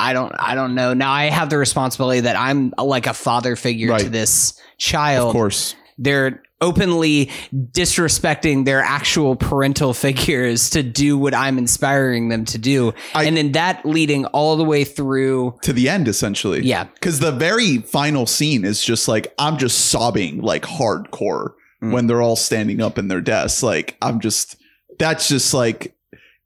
i 0.00 0.12
don't 0.12 0.32
i 0.38 0.54
don't 0.54 0.74
know 0.74 0.94
now 0.94 1.12
i 1.12 1.26
have 1.26 1.50
the 1.50 1.58
responsibility 1.58 2.20
that 2.20 2.36
i'm 2.36 2.72
like 2.78 3.06
a 3.06 3.14
father 3.14 3.54
figure 3.56 3.96
to 3.98 4.08
this 4.08 4.58
child. 4.78 5.28
Of 5.28 5.32
course. 5.32 5.74
they're 5.98 6.42
openly 6.62 7.30
disrespecting 7.54 8.64
their 8.64 8.80
actual 8.80 9.34
parental 9.36 9.94
figures 10.04 10.70
to 10.70 10.82
do 10.82 11.16
what 11.18 11.34
i'm 11.34 11.58
inspiring 11.58 12.28
them 12.28 12.44
to 12.44 12.58
do 12.58 12.92
I- 13.14 13.24
and 13.24 13.36
then 13.36 13.52
that 13.52 13.84
leading 13.86 14.26
all 14.26 14.56
the 14.56 14.64
way 14.64 14.84
through 14.84 15.58
To 15.62 15.72
the 15.72 15.88
end, 15.88 16.06
essentially. 16.08 16.62
yeah 16.62 16.84
Because 16.84 17.20
the 17.20 17.32
very 17.32 17.78
final 17.78 18.26
scene 18.26 18.64
is 18.64 18.82
just 18.82 19.08
like, 19.08 19.32
I'm 19.38 19.56
just 19.58 19.86
sobbing 19.90 20.40
like 20.42 20.62
hardcore 20.62 21.52
Mm. 21.82 21.92
when 21.92 22.06
they're 22.06 22.20
all 22.20 22.36
standing 22.36 22.82
up 22.82 22.98
in 22.98 23.08
their 23.08 23.22
desks. 23.22 23.62
Like, 23.62 23.96
I'm 24.02 24.20
just, 24.20 24.56
that's 24.98 25.28
just 25.28 25.54
like, 25.54 25.96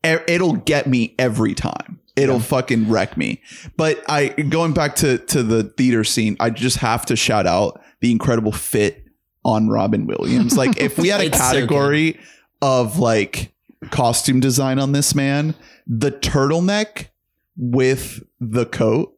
it'll 0.05 0.53
get 0.55 0.87
me 0.87 1.17
every 1.19 1.55
time. 1.55 1.99
It'll 2.17 2.39
fucking 2.41 2.89
wreck 2.89 3.17
me. 3.17 3.43
But 3.77 4.03
I, 4.09 4.29
going 4.29 4.73
back 4.73 4.95
to, 4.97 5.19
to 5.19 5.43
the 5.43 5.65
theater 5.65 6.05
scene, 6.05 6.37
I 6.39 6.51
just 6.51 6.77
have 6.79 7.05
to 7.07 7.17
shout 7.17 7.47
out 7.47 7.81
the 8.01 8.11
incredible 8.13 8.53
fit 8.53 9.05
on 9.45 9.69
Robin 9.69 10.07
Williams. 10.07 10.57
Like, 10.57 10.81
if 10.81 10.97
we 10.97 11.09
had 11.09 11.21
a 11.21 11.27
It's 11.27 11.37
so 11.39 11.43
category 11.45 12.21
of 12.63 12.99
like 12.99 13.53
costume 13.91 14.41
design 14.41 14.79
on 14.79 14.93
this 14.93 15.15
man, 15.15 15.55
the 15.87 16.11
turtleneck 16.13 17.09
with 17.57 18.23
the 18.41 18.65
coat, 18.67 19.17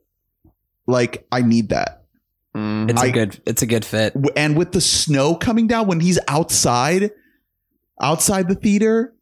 like, 0.86 1.26
I 1.30 1.42
need 1.42 1.68
that. 1.70 2.04
Mm. 2.54 2.90
it's 2.90 3.02
a 3.02 3.04
I- 3.04 3.10
good 3.10 3.38
it's 3.44 3.60
a 3.60 3.66
good 3.66 3.84
fit 3.84 4.14
and 4.34 4.56
with 4.56 4.72
the 4.72 4.80
snow 4.80 5.34
coming 5.34 5.66
down 5.66 5.86
when 5.88 6.00
he's 6.00 6.18
outside 6.26 7.10
outside 8.00 8.48
the 8.48 8.54
theater 8.54 9.14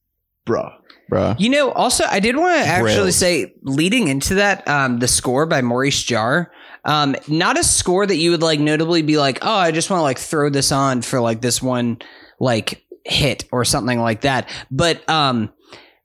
bruh 0.46 0.72
bruh. 1.10 1.38
You 1.38 1.50
know, 1.50 1.70
also 1.72 2.04
I 2.04 2.20
did 2.20 2.36
want 2.36 2.56
to 2.62 2.66
actually 2.66 3.12
say, 3.12 3.54
leading 3.62 4.08
into 4.08 4.34
that, 4.36 4.66
um, 4.68 4.98
the 4.98 5.08
score 5.08 5.46
by 5.46 5.62
Maurice 5.62 6.02
Jarre, 6.04 6.46
um, 6.84 7.16
not 7.28 7.58
a 7.58 7.64
score 7.64 8.06
that 8.06 8.16
you 8.16 8.30
would 8.30 8.42
like 8.42 8.60
notably 8.60 9.02
be 9.02 9.16
like, 9.16 9.38
oh, 9.42 9.54
I 9.54 9.70
just 9.70 9.90
want 9.90 10.00
to 10.00 10.04
like 10.04 10.18
throw 10.18 10.50
this 10.50 10.70
on 10.72 11.02
for 11.02 11.20
like 11.20 11.40
this 11.40 11.62
one 11.62 11.98
like 12.40 12.84
hit 13.04 13.44
or 13.52 13.64
something 13.64 13.98
like 14.00 14.22
that. 14.22 14.48
But 14.70 15.08
um, 15.08 15.50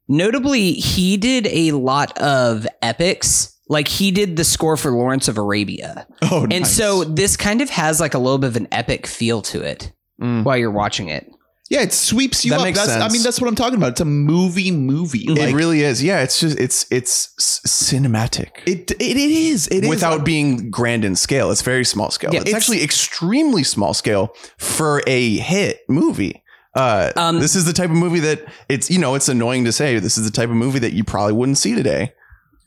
notably, 0.07 0.73
he 0.73 1.17
did 1.17 1.47
a 1.47 1.71
lot 1.73 2.17
of 2.17 2.67
epics. 2.81 3.55
Like 3.71 3.87
he 3.87 4.09
did 4.11 4.35
the 4.35 4.43
score 4.43 4.77
for 4.77 4.89
Lawrence 4.91 5.27
of 5.27 5.37
Arabia, 5.37 6.07
oh 6.23 6.41
and 6.43 6.49
nice. 6.61 6.75
so 6.75 7.03
this 7.03 7.37
kind 7.37 7.61
of 7.61 7.69
has 7.69 7.99
like 7.99 8.15
a 8.15 8.17
little 8.17 8.39
bit 8.39 8.47
of 8.47 8.55
an 8.55 8.67
epic 8.71 9.05
feel 9.05 9.41
to 9.43 9.61
it 9.61 9.91
Mm. 10.19 10.43
while 10.43 10.57
you're 10.57 10.69
watching 10.71 11.07
it. 11.07 11.31
Yeah 11.69 11.81
it 11.81 11.93
sweeps 11.93 12.43
you 12.43 12.51
That 12.51 12.59
up 12.59 12.63
makes 12.65 12.79
that's, 12.85 12.91
i 13.01 13.09
mean 13.09 13.21
that's 13.23 13.39
what 13.39 13.47
i'm 13.47 13.55
talking 13.55 13.75
about 13.77 13.91
it's 13.91 14.01
a 14.01 14.05
movie 14.05 14.71
movie 14.71 15.25
It 15.27 15.37
like, 15.37 15.55
really 15.55 15.81
is. 15.83 16.03
Yeah, 16.03 16.21
it's 16.23 16.39
just 16.39 16.59
it's 16.59 16.85
it's 16.91 17.33
s- 17.39 17.61
cinematic. 17.67 18.49
it, 18.65 18.91
it, 18.91 19.01
it 19.01 19.17
is 19.17 19.67
it 19.67 19.83
is 19.83 19.89
Without 19.89 20.25
being 20.25 20.69
grand 20.71 21.05
in 21.05 21.15
scale, 21.15 21.51
it's 21.51 21.61
very 21.61 21.85
small 21.85 22.11
scale. 22.11 22.31
Yeah, 22.33 22.41
it's, 22.41 22.49
it's- 22.49 22.61
actually 22.63 22.83
extremely 22.83 23.63
small 23.63 23.93
scale 23.93 24.33
for 24.57 25.01
a 25.07 25.37
hit 25.37 25.81
movie. 25.87 26.43
Uh, 26.75 27.11
Um, 27.15 27.39
this 27.39 27.55
is 27.55 27.65
the 27.65 27.73
type 27.73 27.89
of 27.89 27.95
movie 27.95 28.19
that 28.19 28.45
it's 28.69 28.89
you 28.91 28.99
know 28.99 29.15
it's 29.15 29.27
annoying 29.29 29.65
to 29.65 29.71
say. 29.71 29.99
This 29.99 30.17
is 30.17 30.25
the 30.25 30.31
type 30.31 30.49
of 30.49 30.55
movie 30.55 30.79
that 30.79 30.93
you 30.93 31.03
probably 31.03 31.33
wouldn't 31.33 31.57
see 31.57 31.75
today. 31.75 32.13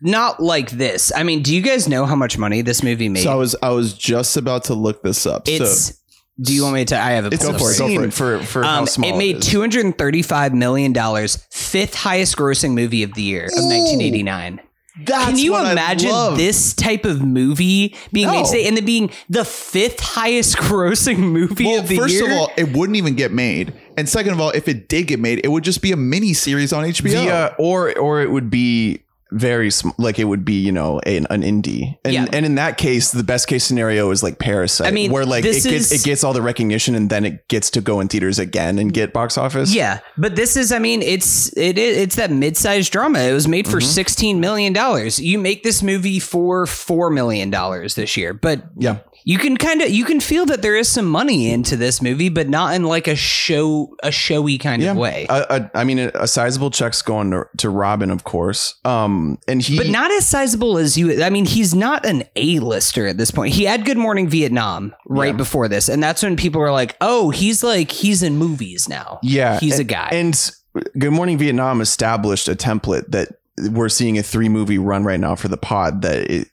Not 0.00 0.40
like 0.42 0.70
this. 0.72 1.12
I 1.14 1.22
mean, 1.22 1.42
do 1.42 1.54
you 1.54 1.62
guys 1.62 1.88
know 1.88 2.06
how 2.06 2.16
much 2.16 2.36
money 2.36 2.60
this 2.62 2.82
movie 2.82 3.08
made? 3.08 3.22
so 3.22 3.30
i 3.32 3.36
was 3.36 3.54
i 3.62 3.70
was 3.70 3.94
just 3.94 4.36
about 4.36 4.64
to 4.64 4.74
look 4.74 5.02
this 5.02 5.26
up 5.26 5.46
It's. 5.46 5.86
so 5.86 5.94
do 6.40 6.54
you 6.54 6.62
want 6.62 6.74
me 6.74 6.84
to? 6.86 6.98
I 6.98 7.10
have 7.12 7.24
a 7.26 7.28
It's 7.28 7.44
pulled 7.44 7.58
Go 7.58 7.64
for 7.64 7.70
it, 7.70 7.74
you. 7.74 7.78
go 7.98 8.04
obscene 8.04 8.10
for 8.10 8.38
for 8.40 8.44
for, 8.44 8.62
how 8.64 8.80
Um, 8.80 8.86
small 8.86 9.10
it 9.14 9.16
made 9.18 9.36
is. 9.38 9.46
two 9.46 9.60
hundred 9.60 9.84
and 9.84 9.96
thirty-five 9.96 10.54
million 10.54 10.92
dollars, 10.92 11.38
fifth 11.50 11.94
highest 11.94 12.36
grossing 12.36 12.72
movie 12.72 13.02
of 13.02 13.14
the 13.14 13.22
year 13.22 13.44
of 13.46 13.64
nineteen 13.64 14.00
eighty-nine. 14.00 14.60
that's 15.06 15.24
Can 15.26 15.38
you 15.38 15.52
what 15.52 15.64
I 15.66 15.72
imagine 15.72 16.10
love. 16.10 16.36
this 16.36 16.74
type 16.74 17.04
of 17.06 17.22
movie 17.22 17.94
being 18.12 18.26
No. 18.26 18.34
made 18.34 18.44
today 18.46 18.66
and 18.68 18.76
then 18.76 18.84
being 18.84 19.10
the 19.30 19.44
fifth 19.44 20.00
highest 20.00 20.56
grossing 20.58 21.18
movie 21.18 21.64
well, 21.64 21.80
of 21.80 21.88
the 21.88 21.96
first 21.96 22.14
year? 22.14 22.26
of 22.30 22.36
all, 22.36 22.50
it 22.56 22.76
wouldn't 22.76 22.96
even 22.96 23.14
get 23.14 23.32
made, 23.32 23.72
and 23.96 24.08
second 24.08 24.32
of 24.32 24.40
all, 24.40 24.50
if 24.50 24.68
it 24.68 24.88
did 24.88 25.06
get 25.06 25.18
made, 25.20 25.40
it 25.44 25.48
would 25.48 25.64
just 25.64 25.80
be 25.82 25.92
a 25.92 25.96
mini 25.96 26.32
series 26.34 26.72
on 26.72 26.84
HBO. 26.84 27.10
The, 27.24 27.30
uh, 27.30 27.54
or 27.58 27.96
or 27.98 28.20
it 28.22 28.30
would 28.30 28.50
be 28.50 29.02
very 29.32 29.70
sm- 29.70 29.90
like 29.98 30.18
it 30.18 30.24
would 30.24 30.44
be 30.44 30.54
you 30.54 30.70
know 30.72 31.00
an, 31.06 31.26
an 31.30 31.42
indie 31.42 31.98
and 32.04 32.12
Yeah. 32.14 32.26
and 32.32 32.44
in 32.46 32.54
that 32.56 32.78
case 32.78 33.10
the 33.12 33.22
best 33.24 33.48
case 33.48 33.64
scenario 33.64 34.10
is 34.10 34.22
like 34.22 34.38
parasite 34.38 34.86
I 34.86 34.90
mean, 34.90 35.10
where 35.10 35.24
like 35.24 35.44
it 35.44 35.54
gets 35.62 35.66
is- 35.66 35.92
it 35.92 36.04
gets 36.04 36.22
all 36.24 36.32
the 36.32 36.42
recognition 36.42 36.94
and 36.94 37.08
then 37.10 37.24
it 37.24 37.48
gets 37.48 37.70
to 37.70 37.80
go 37.80 38.00
in 38.00 38.08
theaters 38.08 38.38
again 38.38 38.78
and 38.78 38.92
get 38.92 39.12
box 39.12 39.36
office 39.38 39.74
yeah, 39.74 40.00
but 40.18 40.36
this 40.36 40.56
is, 40.56 40.72
I 40.72 40.78
mean, 40.78 41.02
it's 41.02 41.56
it 41.56 41.78
is 41.78 41.96
it's 41.96 42.16
that 42.16 42.30
mid-sized 42.30 42.92
drama. 42.92 43.20
It 43.20 43.32
was 43.32 43.48
made 43.48 43.66
for 43.66 43.78
Mm-hmm. 43.78 43.88
sixteen 43.88 44.40
million 44.40 44.72
dollars. 44.72 45.18
You 45.18 45.38
make 45.38 45.62
this 45.62 45.82
movie 45.82 46.18
for 46.20 46.66
four 46.66 47.10
million 47.10 47.50
dollars 47.50 47.94
this 47.94 48.16
year, 48.16 48.34
but 48.34 48.62
yeah 48.76 48.98
you 49.24 49.38
can 49.38 49.56
kind 49.56 49.80
of 49.82 49.90
you 49.90 50.04
can 50.04 50.20
feel 50.20 50.46
that 50.46 50.62
there 50.62 50.76
is 50.76 50.88
some 50.88 51.06
money 51.06 51.50
into 51.50 51.76
this 51.76 52.02
movie, 52.02 52.28
but 52.28 52.48
not 52.48 52.74
in 52.74 52.84
like 52.84 53.06
a 53.08 53.16
show 53.16 53.94
a 54.02 54.10
showy 54.10 54.58
kind 54.58 54.82
yeah 54.82 54.90
of 54.92 54.96
way. 54.96 55.26
I 55.28 55.84
mean 55.84 55.98
a, 55.98 56.10
a 56.14 56.26
sizable 56.26 56.70
check's 56.70 57.02
going 57.02 57.30
to, 57.30 57.44
to 57.58 57.70
Robin 57.70 58.10
of 58.10 58.24
course 58.24 58.74
um 58.84 59.38
and 59.48 59.62
he 59.62 59.76
but 59.76 59.88
not 59.88 60.10
as 60.10 60.26
sizable 60.26 60.78
as 60.78 60.96
you. 60.96 61.22
I 61.22 61.30
mean, 61.30 61.44
he's 61.44 61.74
not 61.74 62.04
an 62.06 62.24
A-lister 62.36 63.06
at 63.06 63.16
this 63.16 63.30
point. 63.30 63.54
He 63.54 63.64
had 63.64 63.84
Good 63.84 63.98
Morning 63.98 64.28
Vietnam 64.28 64.94
right 65.06 65.28
Yeah. 65.32 65.36
before 65.36 65.68
this, 65.68 65.88
and 65.88 66.02
that's 66.02 66.22
when 66.22 66.36
people 66.36 66.60
were 66.60 66.72
like, 66.72 66.96
"Oh, 67.00 67.30
he's 67.30 67.62
like 67.62 67.90
he's 67.90 68.22
in 68.22 68.36
movies 68.36 68.88
now. 68.88 69.18
yeah 69.22 69.58
he's 69.60 69.78
a 69.78 69.84
guy." 69.84 70.08
and 70.12 70.50
Good 70.98 71.12
Morning 71.12 71.36
Vietnam 71.38 71.80
established 71.80 72.48
a 72.48 72.54
template 72.54 73.10
that 73.10 73.28
we're 73.70 73.90
seeing 73.90 74.16
a 74.18 74.22
three 74.22 74.48
movie 74.48 74.78
run 74.78 75.04
right 75.04 75.20
now 75.20 75.34
for 75.34 75.48
the 75.48 75.58
pod 75.58 76.00
that 76.02 76.30
it, 76.30 76.48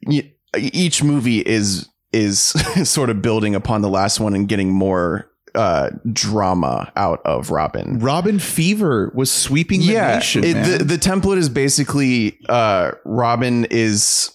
each 0.58 1.02
movie 1.04 1.40
is 1.40 1.88
is 2.12 2.40
sort 2.90 3.10
of 3.10 3.22
building 3.22 3.56
upon 3.56 3.82
the 3.82 3.90
last 3.90 4.20
one 4.20 4.34
and 4.36 4.48
getting 4.48 4.72
more 4.72 5.30
uh 5.56 5.90
drama 6.14 6.92
out 6.96 7.22
of 7.26 7.50
Robin. 7.50 7.98
Robin 8.00 8.38
Fever 8.40 9.12
was 9.16 9.32
sweeping 9.32 9.80
the 9.80 9.88
Yeah, 9.88 10.16
nation. 10.16 10.44
it- 10.44 10.78
the 10.78 10.84
the 10.84 10.98
template 10.98 11.38
is 11.38 11.50
basically 11.50 12.38
uh 12.48 12.92
Robin 13.06 13.66
is 13.72 14.32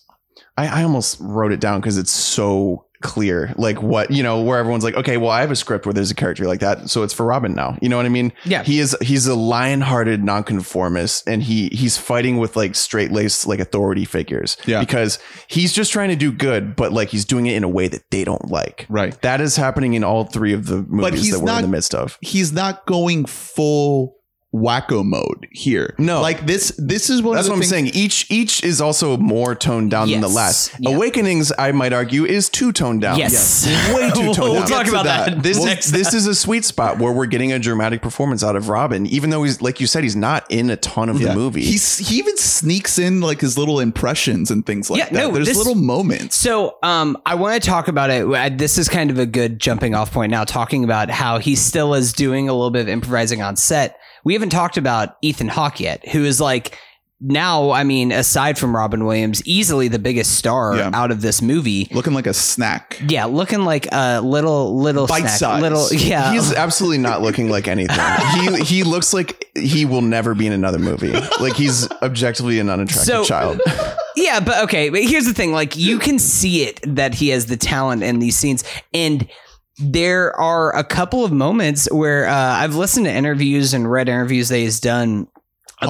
I, 0.57 0.81
I 0.81 0.83
almost 0.85 1.19
wrote 1.21 1.53
it 1.53 1.61
down 1.61 1.81
because 1.81 1.99
it's 1.99 2.11
so 2.13 2.87
clear 3.05 3.55
like 3.57 3.81
what 3.83 4.11
you 4.11 4.23
know 4.23 4.41
where 4.43 4.59
everyone's 4.59 4.83
like 4.83 4.95
okay 4.97 5.19
well 5.19 5.31
I 5.31 5.43
have 5.43 5.51
a 5.51 5.57
script 5.57 5.85
where 5.87 5.93
there's 5.93 6.11
a 6.11 6.15
character 6.15 6.47
like 6.47 6.61
that 6.61 6.89
so 6.91 7.03
it's 7.05 7.13
for 7.13 7.25
Robin 7.27 7.53
now 7.55 7.77
you 7.83 7.89
know 7.89 7.99
what 7.99 8.07
I 8.07 8.09
mean 8.09 8.33
Yeah. 8.45 8.63
he 8.65 8.81
is 8.81 8.97
he's 9.03 9.27
a 9.27 9.35
lion-hearted 9.35 10.25
nonconformist 10.25 11.29
and 11.29 11.43
he 11.43 11.69
he's 11.69 11.99
fighting 11.99 12.39
with 12.39 12.57
like 12.57 12.75
straight-laced 12.75 13.47
like 13.47 13.61
authority 13.61 14.05
figures 14.07 14.57
Yeah. 14.67 14.81
because 14.81 15.19
he's 15.47 15.73
just 15.73 15.93
trying 15.93 16.09
to 16.09 16.17
do 16.17 16.33
good 16.33 16.75
but 16.77 16.93
like 16.93 17.11
he's 17.11 17.25
doing 17.27 17.47
it 17.47 17.55
in 17.55 17.63
a 17.65 17.69
way 17.69 17.89
that 17.89 18.11
they 18.11 18.25
don't 18.25 18.51
like 18.51 18.87
right. 18.89 19.21
that 19.23 19.41
is 19.41 19.57
happening 19.57 19.95
in 19.95 20.03
all 20.03 20.25
three 20.25 20.55
of 20.55 20.67
the 20.67 20.79
movies 20.89 21.31
that 21.31 21.41
we're 21.41 21.45
not- 21.47 21.63
in 21.63 21.71
the 21.71 21.77
midst 21.77 21.95
of 21.95 22.19
He's 22.23 22.53
not 22.53 22.87
going 22.87 23.27
full 23.27 24.17
wacko 24.55 25.05
mode 25.05 25.49
here. 25.51 25.95
No. 25.99 26.21
like 26.21 26.47
this. 26.47 26.73
This 26.79 27.11
is 27.11 27.23
one. 27.23 27.35
That's 27.35 27.49
of 27.49 27.53
what 27.53 27.57
I'm 27.59 27.63
saying. 27.65 27.89
Each 27.89 28.31
each 28.31 28.63
is 28.63 28.81
also 28.81 29.17
more 29.17 29.55
toned 29.57 29.91
down 29.91 30.09
than 30.11 30.21
the 30.21 30.29
last. 30.29 30.73
Yeah. 30.79 30.95
Awakenings, 30.95 31.53
I 31.59 31.73
might 31.73 31.93
argue, 31.93 32.25
is 32.25 32.49
too 32.49 32.73
toned 32.73 33.01
down. 33.01 33.19
yes, 33.19 33.67
Way 33.95 34.11
too 34.11 34.33
toned 34.33 34.39
we'll 34.39 34.55
down. 34.61 34.67
talk 34.69 34.85
Get 34.85 34.85
to 34.87 34.91
about 34.93 35.05
that. 35.07 35.31
that. 35.35 35.43
This 35.43 35.63
next. 35.65 35.91
this 35.91 36.15
is 36.15 36.27
a 36.27 36.35
sweet 36.35 36.65
spot 36.65 36.99
where 36.99 37.13
we're 37.13 37.27
getting 37.27 37.53
a 37.53 37.59
dramatic 37.59 38.01
performance 38.01 38.45
out 38.45 38.55
of 38.57 38.69
Robin, 38.69 39.07
even 39.07 39.31
though 39.31 39.43
he's 39.43 39.61
like 39.61 39.81
you 39.81 39.87
said, 39.87 40.05
he's 40.05 40.17
not 40.17 40.47
in 40.51 40.71
a 40.71 40.77
ton 40.77 41.09
of 41.09 41.21
Yeah. 41.21 41.29
the 41.29 41.35
movie. 41.35 41.63
He's 41.65 41.99
he 41.99 42.19
even 42.19 42.37
sneaks 42.37 42.99
in 42.99 43.21
like 43.21 43.41
his 43.41 43.59
little 43.59 43.81
impressions 43.81 44.51
and 44.51 44.65
things 44.65 44.89
like 44.89 44.99
Yeah, 44.99 45.05
that. 45.07 45.15
no, 45.15 45.31
There's 45.33 45.49
this- 45.49 45.57
little 45.57 45.75
moments. 45.75 46.37
So, 46.37 46.77
um, 46.83 47.17
I 47.27 47.35
want 47.35 47.61
to 47.63 47.69
talk 47.69 47.89
about 47.89 48.11
it. 48.11 48.27
I- 48.29 48.49
This 48.51 48.79
is 48.79 48.89
kind 48.89 49.11
of 49.11 49.19
a 49.19 49.27
good 49.27 49.59
jumping 49.59 49.95
off 49.95 50.13
point 50.13 50.31
now, 50.31 50.45
talking 50.45 50.85
about 50.85 51.11
how 51.11 51.39
he 51.39 51.57
still 51.57 51.95
is 51.95 52.13
doing 52.13 52.49
a 52.49 52.53
little 52.53 52.71
bit 52.71 52.83
of 52.83 52.89
improvising 52.89 53.43
on 53.43 53.57
set. 53.57 53.99
We 54.25 54.33
haven't 54.33 54.51
talked 54.51 54.77
about 54.77 55.17
Ethan 55.23 55.49
Hawke 55.49 55.81
yet, 55.81 56.09
who 56.09 56.25
is 56.25 56.41
like 56.41 56.79
now, 57.21 57.71
I 57.71 57.85
mean, 57.85 58.13
aside 58.13 58.59
from 58.59 58.75
Robin 58.77 59.05
Williams, 59.07 59.41
easily 59.47 59.89
the 59.89 59.99
biggest 60.01 60.33
star 60.37 60.77
Yeah. 60.77 60.91
out 60.93 61.11
of 61.11 61.23
this 61.23 61.41
movie. 61.41 61.89
Looking 61.93 62.13
like 62.13 62.27
a 62.27 62.35
snack. 62.35 63.01
Yeah, 63.09 63.25
looking 63.27 63.65
like 63.65 63.87
a 63.93 64.21
little, 64.21 64.79
little 64.79 65.07
Bite 65.07 65.21
snack, 65.21 65.31
size. 65.39 65.63
little, 65.63 65.89
yeah. 65.93 66.33
He's 66.33 66.53
absolutely 66.53 66.99
not 66.99 67.23
looking 67.23 67.49
like 67.49 67.67
anything. 67.69 67.97
he 68.59 68.63
he 68.65 68.83
looks 68.83 69.15
like 69.15 69.47
he 69.57 69.85
will 69.87 70.03
never 70.03 70.35
be 70.35 70.47
in 70.47 70.53
another 70.53 70.79
movie. 70.79 71.13
Like 71.41 71.55
he's 71.55 71.91
objectively 72.03 72.59
an 72.59 72.69
unattractive 72.69 73.07
So- 73.07 73.25
child. 73.25 73.61
Yeah, 74.17 74.39
but 74.39 74.63
okay. 74.65 74.91
But 74.91 75.03
here's 75.03 75.25
the 75.25 75.35
thing: 75.35 75.51
like, 75.53 75.77
you 75.77 75.99
can 75.99 76.21
see 76.21 76.63
it 76.63 76.79
that 76.87 77.15
he 77.15 77.31
has 77.31 77.47
the 77.47 77.57
talent 77.57 78.05
in 78.05 78.21
these 78.21 78.37
scenes, 78.37 78.63
and 78.95 79.27
there 79.79 80.39
are 80.39 80.75
a 80.77 80.85
couple 80.85 81.25
of 81.25 81.33
moments 81.33 81.91
where 81.91 82.27
uh, 82.27 82.35
I've 82.35 82.77
listened 82.77 83.07
to 83.07 83.13
interviews 83.13 83.75
and 83.75 83.91
read 83.91 84.09
interviews 84.09 84.49
that 84.49 84.59
he's 84.59 84.81
done 84.81 85.29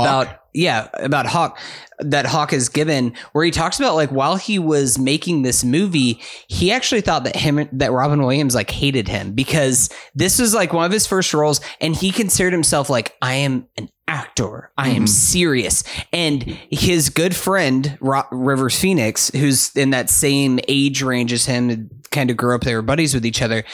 about 0.01 0.41
yeah 0.53 0.89
about 0.95 1.27
Hawke 1.27 1.59
that 1.99 2.27
Hawke 2.27 2.53
has 2.53 2.69
given 2.69 3.13
where 3.33 3.45
he 3.45 3.51
talks 3.51 3.79
about 3.81 3.95
like 3.97 4.11
while 4.11 4.37
he 4.37 4.59
was 4.59 4.99
making 4.99 5.43
this 5.43 5.65
movie 5.65 6.21
he 6.49 6.71
actually 6.71 7.01
thought 7.01 7.25
that 7.25 7.35
him 7.37 7.69
that 7.73 7.91
Robin 7.93 8.21
Williams 8.21 8.55
like 8.55 8.71
hated 8.71 9.09
him 9.09 9.33
because 9.33 9.91
this 10.15 10.39
was 10.39 10.55
like 10.55 10.73
one 10.73 10.85
of 10.87 10.93
his 10.93 11.07
first 11.07 11.35
roles 11.35 11.61
and 11.81 11.97
he 11.97 12.11
considered 12.11 12.53
himself 12.53 12.89
like 12.89 13.15
I 13.21 13.35
am 13.35 13.67
an 13.77 13.89
actor. 14.07 14.71
I 14.77 14.91
am 14.91 15.05
Mhm. 15.07 15.09
serious. 15.09 15.83
And 16.13 16.43
his 16.71 17.09
good 17.09 17.35
friend 17.35 17.97
Ro- 18.01 18.23
Rivers 18.31 18.79
Phoenix 18.79 19.31
who's 19.31 19.75
in 19.75 19.91
that 19.91 20.11
same 20.11 20.61
age 20.69 21.03
range 21.03 21.33
as 21.33 21.47
him 21.47 21.89
kind 22.11 22.31
of 22.31 22.37
grew 22.37 22.55
up 22.55 22.63
they 22.63 22.75
were 22.75 22.83
buddies 22.83 23.13
with 23.15 23.25
each 23.27 23.43
other 23.43 23.65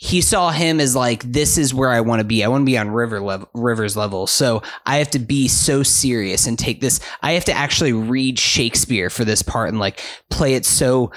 he 0.00 0.20
saw 0.20 0.50
him 0.52 0.78
as 0.78 0.94
like 0.94 1.24
this 1.24 1.58
is 1.58 1.74
where 1.74 1.90
I 1.90 2.00
want 2.00 2.20
to 2.20 2.24
be. 2.24 2.44
I 2.44 2.48
want 2.48 2.62
to 2.62 2.66
be 2.66 2.78
on 2.78 2.88
River 2.90 3.20
level, 3.20 3.50
Rivers 3.52 3.96
level. 3.96 4.28
So 4.28 4.62
I 4.86 4.98
have 4.98 5.10
to 5.10 5.18
be 5.18 5.48
so 5.48 5.82
serious 5.82 6.46
and 6.46 6.56
take 6.56 6.80
this. 6.80 7.00
I 7.20 7.32
have 7.32 7.44
to 7.46 7.52
actually 7.52 7.92
read 7.92 8.38
Shakespeare 8.38 9.10
for 9.10 9.24
this 9.24 9.42
part 9.42 9.70
and 9.70 9.80
like 9.80 10.00
play 10.30 10.54
it 10.54 10.64
so 10.64 11.10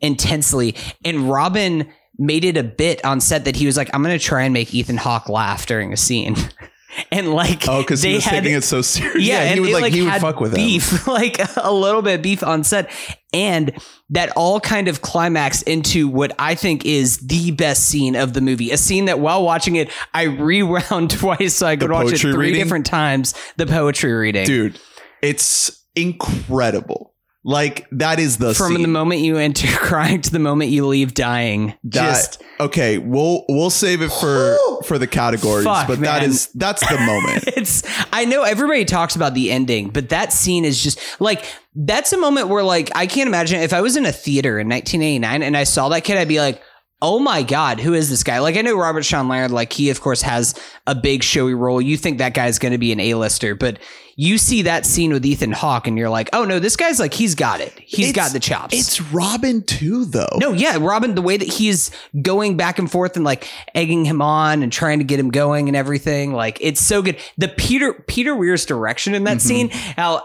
intensely. 0.00 0.76
And 1.04 1.28
Robin 1.28 1.92
made 2.16 2.44
it 2.44 2.56
a 2.56 2.62
bit 2.62 3.04
on 3.04 3.20
set 3.20 3.44
that 3.44 3.56
he 3.56 3.66
was 3.66 3.76
like, 3.76 3.90
I'm 3.92 4.04
going 4.04 4.16
to 4.16 4.24
try 4.24 4.42
and 4.42 4.54
make 4.54 4.72
Ethan 4.72 4.98
Hawke 4.98 5.28
laugh 5.28 5.66
during 5.66 5.92
a 5.92 5.96
scene. 5.96 6.36
and 7.12 7.32
like, 7.32 7.68
Oh, 7.68 7.82
because 7.82 8.02
he 8.02 8.14
was 8.14 8.24
had- 8.24 8.42
taking 8.42 8.56
it 8.56 8.64
so 8.64 8.80
serious. 8.82 9.22
yeah, 9.26 9.42
Yeah, 9.42 9.44
he 9.46 9.52
and 9.52 9.60
would, 9.62 9.70
it, 9.70 9.82
like, 9.82 9.92
he 9.92 10.02
would 10.02 10.12
fuck 10.20 10.40
with 10.40 10.52
him. 10.52 10.56
beef, 10.56 11.06
like 11.06 11.38
a 11.56 11.72
little 11.72 12.02
bit 12.02 12.14
of 12.16 12.22
beef 12.22 12.42
on 12.42 12.64
set, 12.64 12.90
and 13.32 13.72
that 14.10 14.30
all 14.36 14.58
kind 14.58 14.88
of 14.88 15.02
climaxed 15.02 15.62
into 15.64 16.08
what 16.08 16.32
I 16.38 16.54
think 16.54 16.86
is 16.86 17.18
the 17.18 17.50
best 17.50 17.86
scene 17.86 18.16
of 18.16 18.32
the 18.32 18.40
movie. 18.40 18.70
A 18.70 18.76
scene 18.78 19.04
that 19.04 19.20
while 19.20 19.42
watching 19.44 19.76
it, 19.76 19.90
I 20.14 20.22
rewound 20.24 21.10
twice 21.18 21.54
so 21.54 21.66
I 21.66 21.76
could 21.76 21.90
watch 21.90 22.12
it 22.12 22.18
three 22.18 22.32
reading? 22.32 22.62
different 22.62 22.86
times. 22.86 23.34
The 23.58 23.66
poetry 23.66 24.12
reading, 24.12 24.46
dude, 24.46 24.80
it's 25.22 25.84
incredible. 25.94 27.12
Like 27.48 27.86
that 27.92 28.18
is 28.20 28.36
the 28.36 28.52
from 28.52 28.74
scene. 28.74 28.82
the 28.82 28.88
moment 28.88 29.22
you 29.22 29.38
enter 29.38 29.66
crying 29.78 30.20
to 30.20 30.30
the 30.30 30.38
moment 30.38 30.70
you 30.70 30.86
leave 30.86 31.14
dying. 31.14 31.68
That- 31.84 31.92
Just 32.12 32.42
okay, 32.60 32.98
we'll 32.98 33.46
we'll 33.48 33.70
save 33.70 34.02
it 34.02 34.12
for 34.12 34.58
for 34.84 34.98
the 34.98 35.06
categories, 35.06 35.64
Fuck, 35.64 35.86
but 35.88 36.00
that 36.00 36.20
man. 36.20 36.28
is 36.28 36.48
that's 36.54 36.86
the 36.86 36.98
moment. 36.98 37.44
it's 37.56 37.84
I 38.12 38.26
know 38.26 38.42
everybody 38.42 38.84
talks 38.84 39.16
about 39.16 39.32
the 39.32 39.50
ending, 39.50 39.88
but 39.88 40.10
that 40.10 40.30
scene 40.34 40.66
is 40.66 40.82
just 40.82 41.00
like 41.22 41.42
that's 41.74 42.12
a 42.12 42.18
moment 42.18 42.48
where 42.48 42.62
like 42.62 42.90
I 42.94 43.06
can't 43.06 43.28
imagine 43.28 43.60
if 43.62 43.72
I 43.72 43.80
was 43.80 43.96
in 43.96 44.04
a 44.04 44.12
theater 44.12 44.58
in 44.58 44.68
1989 44.68 45.42
and 45.42 45.56
I 45.56 45.64
saw 45.64 45.88
that 45.88 46.04
kid, 46.04 46.18
I'd 46.18 46.28
be 46.28 46.40
like, 46.40 46.60
oh 47.00 47.18
my 47.18 47.42
god, 47.42 47.78
who 47.80 47.94
is 47.94 48.10
this 48.10 48.24
guy? 48.24 48.38
Like 48.40 48.56
I 48.56 48.62
know 48.62 48.76
Robert 48.76 49.04
Sean 49.04 49.28
Laird, 49.28 49.50
like 49.50 49.72
he 49.72 49.90
of 49.90 50.00
course 50.00 50.22
has 50.22 50.54
a 50.86 50.94
big 50.94 51.22
showy 51.22 51.54
role. 51.54 51.80
You 51.80 51.96
think 51.96 52.18
that 52.18 52.34
guy's 52.34 52.58
going 52.58 52.72
to 52.72 52.78
be 52.78 52.90
an 52.92 53.00
A-lister, 53.00 53.54
but 53.54 53.78
you 54.16 54.36
see 54.36 54.62
that 54.62 54.84
scene 54.84 55.12
with 55.12 55.24
Ethan 55.24 55.52
Hawke 55.52 55.86
and 55.86 55.96
you're 55.96 56.08
like, 56.08 56.28
oh 56.32 56.44
no, 56.44 56.58
this 56.58 56.74
guy's 56.74 56.98
like 56.98 57.14
he's 57.14 57.36
got 57.36 57.60
it. 57.60 57.72
He's 57.78 58.08
It's- 58.10 58.14
got 58.26 58.32
the 58.32 58.40
chops. 58.40 58.74
It's 58.76 59.00
Robin 59.12 59.62
too, 59.62 60.06
though. 60.06 60.26
No, 60.38 60.52
yeah, 60.52 60.76
Robin, 60.80 61.14
the 61.14 61.22
way 61.22 61.36
that 61.36 61.46
he's 61.46 61.92
going 62.20 62.56
back 62.56 62.80
and 62.80 62.90
forth 62.90 63.14
and 63.14 63.24
like 63.24 63.46
egging 63.76 64.04
him 64.04 64.20
on 64.20 64.64
and 64.64 64.72
trying 64.72 64.98
to 64.98 65.04
get 65.04 65.20
him 65.20 65.30
going 65.30 65.68
and 65.68 65.76
everything, 65.76 66.32
like 66.32 66.58
it's 66.60 66.80
so 66.80 67.00
good. 67.00 67.16
The 67.36 67.46
Peter 67.46 67.92
Peter 68.08 68.34
Weir's 68.34 68.66
direction 68.66 69.14
in 69.14 69.22
that 69.24 69.36
Mhm. 69.36 69.40
scene, 69.40 69.68
how 69.68 70.24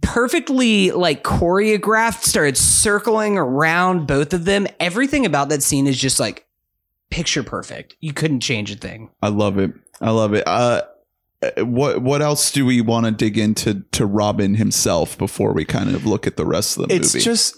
perfectly 0.00 0.90
like 0.90 1.22
choreographed, 1.22 2.22
started 2.22 2.56
circling 2.56 3.38
around 3.38 4.06
both 4.06 4.32
of 4.32 4.44
them. 4.44 4.66
Everything 4.80 5.26
about 5.26 5.48
that 5.50 5.62
scene 5.62 5.86
is 5.86 5.98
just 5.98 6.18
like 6.18 6.46
picture 7.10 7.42
perfect. 7.42 7.96
You 8.00 8.12
couldn't 8.12 8.40
change 8.40 8.70
a 8.70 8.76
thing. 8.76 9.10
I 9.22 9.28
love 9.28 9.58
it. 9.58 9.72
I 10.00 10.10
love 10.10 10.34
it. 10.34 10.44
Uh, 10.46 10.82
what 11.58 12.02
what 12.02 12.22
else 12.22 12.50
do 12.50 12.64
we 12.64 12.80
want 12.80 13.06
to 13.06 13.12
dig 13.12 13.38
into 13.38 13.84
to 13.92 14.06
Robin 14.06 14.54
himself 14.54 15.16
before 15.18 15.52
we 15.52 15.64
kind 15.64 15.94
of 15.94 16.06
look 16.06 16.26
at 16.26 16.36
the 16.36 16.46
rest 16.46 16.78
of 16.78 16.88
the 16.88 16.94
it's 16.94 17.14
movie? 17.14 17.24
just 17.24 17.56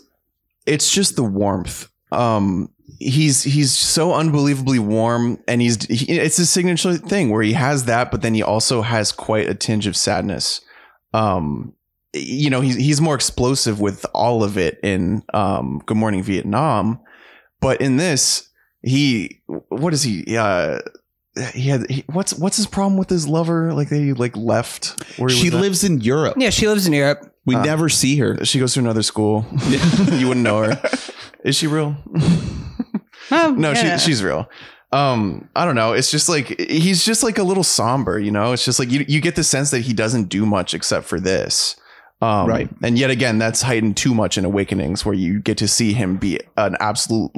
it's 0.64 0.90
just 0.90 1.16
the 1.16 1.22
warmth 1.22 1.88
um 2.12 2.70
he's 2.98 3.42
he's 3.42 3.72
so 3.72 4.14
unbelievably 4.14 4.78
warm 4.78 5.38
and 5.46 5.60
he's 5.60 5.84
he, 5.86 6.18
it's 6.18 6.38
a 6.38 6.46
signature 6.46 6.96
thing 6.96 7.30
where 7.30 7.42
he 7.42 7.52
has 7.52 7.84
that 7.84 8.10
but 8.10 8.22
then 8.22 8.34
he 8.34 8.42
also 8.42 8.82
has 8.82 9.12
quite 9.12 9.48
a 9.48 9.54
tinge 9.54 9.86
of 9.86 9.96
sadness 9.96 10.60
um 11.12 11.72
you 12.14 12.48
know 12.50 12.60
he's 12.60 12.76
he's 12.76 13.00
more 13.00 13.14
explosive 13.14 13.80
with 13.80 14.06
all 14.14 14.42
of 14.42 14.56
it 14.56 14.78
in 14.82 15.22
um 15.34 15.82
good 15.86 15.96
morning 15.96 16.22
vietnam 16.22 16.98
but 17.60 17.80
in 17.80 17.96
this 17.98 18.48
he 18.82 19.42
what 19.68 19.92
is 19.92 20.02
he 20.02 20.36
uh 20.36 20.78
he 21.52 21.68
had 21.68 21.90
he, 21.90 22.02
what's 22.12 22.32
what's 22.34 22.56
his 22.56 22.66
problem 22.66 22.96
with 22.96 23.10
his 23.10 23.28
lover 23.28 23.72
like 23.74 23.90
they 23.90 24.12
like 24.14 24.34
left 24.36 25.02
where 25.18 25.28
he 25.28 25.34
she 25.36 25.44
was 25.48 25.54
at? 25.56 25.60
lives 25.60 25.84
in 25.84 26.00
Europe. 26.00 26.34
Yeah, 26.38 26.48
she 26.48 26.66
lives 26.66 26.86
in 26.86 26.94
Europe. 26.94 27.30
We 27.44 27.54
Uh, 27.56 27.62
never 27.62 27.90
see 27.90 28.16
her. 28.16 28.42
she 28.44 28.58
goes 28.58 28.72
to 28.74 28.80
another 28.80 29.02
school 29.02 29.44
you 30.12 30.28
wouldn't 30.28 30.44
know 30.44 30.62
her 30.62 30.80
is 31.44 31.54
she 31.56 31.66
real 31.66 31.96
Oh, 33.30 33.54
no 33.58 33.72
yeah. 33.72 33.96
she, 33.98 34.06
she's 34.06 34.22
real 34.22 34.48
um 34.92 35.48
i 35.56 35.64
don't 35.64 35.74
know 35.74 35.92
it's 35.92 36.10
just 36.12 36.28
like 36.28 36.58
he's 36.60 37.04
just 37.04 37.22
like 37.24 37.38
a 37.38 37.42
little 37.42 37.64
somber 37.64 38.18
you 38.20 38.30
know 38.30 38.52
it's 38.52 38.64
just 38.64 38.78
like 38.78 38.90
you, 38.90 39.04
you 39.08 39.20
get 39.20 39.34
the 39.34 39.42
sense 39.44 39.70
that 39.72 39.80
he 39.80 39.92
doesn't 39.92 40.28
do 40.28 40.46
much 40.46 40.74
except 40.74 41.06
for 41.06 41.18
this 41.18 41.74
um 42.22 42.48
Right. 42.48 42.68
and 42.82 42.98
yet 42.98 43.10
again 43.10 43.38
that's 43.38 43.62
heightened 43.62 43.96
too 43.96 44.14
much 44.14 44.38
in 44.38 44.44
awakenings 44.44 45.04
where 45.04 45.14
you 45.14 45.40
get 45.40 45.58
to 45.58 45.68
see 45.68 45.92
him 45.92 46.16
be 46.16 46.40
an 46.56 46.76
absolute 46.80 47.32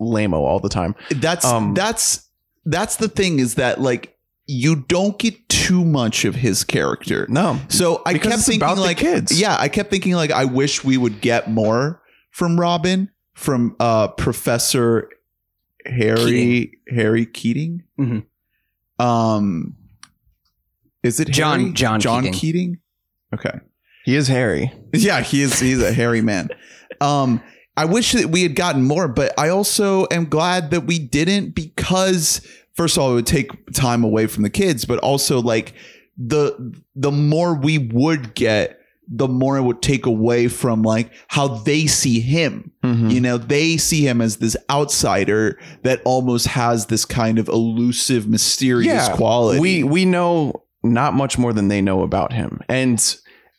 lameo 0.00 0.34
all 0.34 0.60
the 0.60 0.68
time 0.68 0.94
That's 1.10 1.44
Um, 1.44 1.74
that's 1.74 2.28
that's 2.66 2.96
the 2.96 3.08
thing 3.08 3.38
is 3.38 3.54
that 3.54 3.80
like 3.80 4.14
you 4.46 4.76
don't 4.88 5.18
get 5.18 5.48
too 5.48 5.84
much 5.84 6.24
of 6.24 6.34
his 6.34 6.64
character. 6.64 7.26
no 7.28 7.58
So 7.68 8.02
I 8.06 8.14
kept 8.14 8.26
it's 8.34 8.46
thinking 8.46 8.62
about 8.62 8.76
the 8.76 8.80
like 8.82 8.96
kids. 8.98 9.38
Yeah, 9.38 9.56
I 9.58 9.68
kept 9.68 9.90
thinking 9.90 10.12
like 10.14 10.30
I 10.30 10.44
wish 10.46 10.82
we 10.84 10.96
would 10.96 11.20
get 11.20 11.50
more 11.50 12.00
from 12.30 12.58
Robin 12.60 13.10
from 13.34 13.76
uh 13.80 14.08
Professor 14.08 15.08
Harry 15.86 16.72
Harry 16.88 17.24
Keating. 17.26 17.82
Mhm. 17.98 18.24
Um 18.98 19.76
is 21.02 21.20
it 21.20 21.28
John- 21.28 21.60
Harry? 21.60 21.72
John 21.72 22.00
John 22.00 22.22
Keating. 22.24 22.32
Keating? 22.38 22.78
Okay. 23.34 23.60
He 24.08 24.16
is 24.16 24.26
hairy. 24.28 24.72
Yeah, 24.94 25.20
he 25.20 25.42
is 25.42 25.60
he's 25.60 25.82
a 25.82 25.92
hairy 25.92 26.22
man. 26.22 26.48
Um 27.00 27.42
I 27.76 27.84
wish 27.84 28.12
that 28.12 28.30
we 28.30 28.42
had 28.42 28.56
gotten 28.56 28.82
more, 28.82 29.06
but 29.06 29.38
I 29.38 29.50
also 29.50 30.06
am 30.10 30.24
glad 30.24 30.70
that 30.70 30.86
we 30.86 30.98
didn't 30.98 31.54
because 31.54 32.40
first 32.74 32.96
of 32.96 33.02
all 33.02 33.12
it 33.12 33.14
would 33.16 33.26
take 33.26 33.50
time 33.74 34.02
away 34.02 34.26
from 34.26 34.42
the 34.44 34.50
kids, 34.50 34.84
but 34.86 34.98
also 35.00 35.40
like 35.42 35.74
the 36.16 36.74
the 36.96 37.12
more 37.12 37.54
we 37.54 37.76
would 37.78 38.34
get, 38.34 38.80
the 39.08 39.28
more 39.28 39.58
it 39.58 39.62
would 39.62 39.82
take 39.82 40.06
away 40.06 40.48
from 40.48 40.82
like 40.82 41.12
how 41.28 41.46
they 41.48 41.86
see 41.86 42.18
him. 42.20 42.72
Mhm. 42.82 43.12
You 43.12 43.20
know, 43.20 43.36
they 43.38 43.76
see 43.76 44.06
him 44.08 44.20
as 44.22 44.38
this 44.38 44.56
outsider 44.70 45.58
that 45.82 46.00
almost 46.06 46.46
has 46.48 46.86
this 46.86 47.04
kind 47.04 47.38
of 47.38 47.46
elusive, 47.48 48.26
mysterious 48.26 49.08
Yeah, 49.08 49.16
quality. 49.16 49.60
we 49.60 49.84
we 49.84 50.04
know 50.06 50.64
not 50.82 51.12
much 51.14 51.36
more 51.38 51.52
than 51.52 51.68
they 51.68 51.82
know 51.82 52.02
about 52.02 52.32
him 52.32 52.60
and 52.70 52.98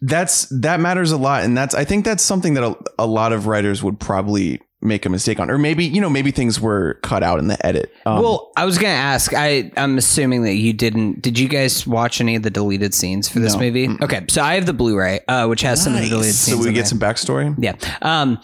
that's 0.02 0.46
that 0.48 0.80
matters 0.80 1.12
a 1.12 1.18
lot 1.18 1.44
and 1.44 1.58
that's 1.58 1.76
i 1.76 1.84
think 1.84 2.06
that's 2.06 2.24
something 2.24 2.54
that 2.54 2.64
a, 2.64 2.76
a 3.00 3.06
lot 3.06 3.34
of 3.34 3.48
writers 3.48 3.84
would 3.84 4.00
probably 4.00 4.62
make 4.82 5.06
a 5.06 5.10
mistake 5.10 5.42
on 5.42 5.52
or 5.52 5.58
maybe 5.58 5.84
you 5.84 6.00
know 6.00 6.10
maybe 6.10 6.32
things 6.32 6.58
were 6.62 6.94
cut 7.04 7.22
out 7.22 7.38
in 7.38 7.48
the 7.50 7.66
edit 7.66 7.92
um, 8.06 8.22
well, 8.22 8.52
I 8.56 8.64
was 8.66 8.78
gonna 8.78 8.94
ask. 8.94 9.34
I 9.36 9.72
I'm 9.76 9.98
assuming 9.98 10.44
that 10.44 10.54
you 10.56 10.72
didn't. 10.72 11.22
Did 11.22 11.38
you 11.38 11.50
guys 11.50 11.86
watch 11.86 12.22
any 12.22 12.36
of 12.38 12.44
the 12.44 12.50
deleted 12.50 12.94
scenes 12.94 13.28
for 13.28 13.40
this 13.40 13.54
No. 13.56 13.60
movie? 13.60 13.90
Okay, 14.02 14.26
so 14.30 14.42
I 14.42 14.56
have 14.56 14.66
the 14.66 14.74
Blu-ray, 14.74 15.20
uh, 15.28 15.48
which 15.48 15.62
has 15.62 15.84
some 15.84 15.94
of 15.94 16.00
the 16.00 16.04
Nice. 16.06 16.10
deleted 16.12 16.36
so 16.36 16.58
we 16.58 16.66
get 16.68 16.74
there. 16.76 16.86
some 16.86 17.00
backstory 17.00 17.54
Yeah. 17.60 17.76
Um. 18.02 18.40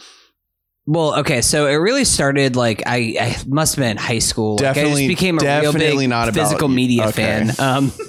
Well, 0.85 1.19
okay, 1.19 1.41
so 1.41 1.65
it 1.67 1.75
really 1.75 2.03
started 2.05 2.55
like 2.57 2.83
I, 2.85 3.15
I 3.19 3.37
must 3.47 3.75
have 3.75 3.81
been 3.83 3.91
in 3.91 3.97
high 3.97 4.19
school. 4.19 4.57
Like, 4.57 4.65
I 4.65 4.73
Definitely- 4.73 5.07
just 5.07 5.19
became 5.19 5.39
a 5.39 5.41
real 5.41 5.71
definitely 5.71 6.03
big 6.03 6.09
not 6.09 6.33
physical 6.33 6.67
media 6.67 7.07
Okay. 7.07 7.23
fan. 7.47 7.51
Um, 7.59 7.91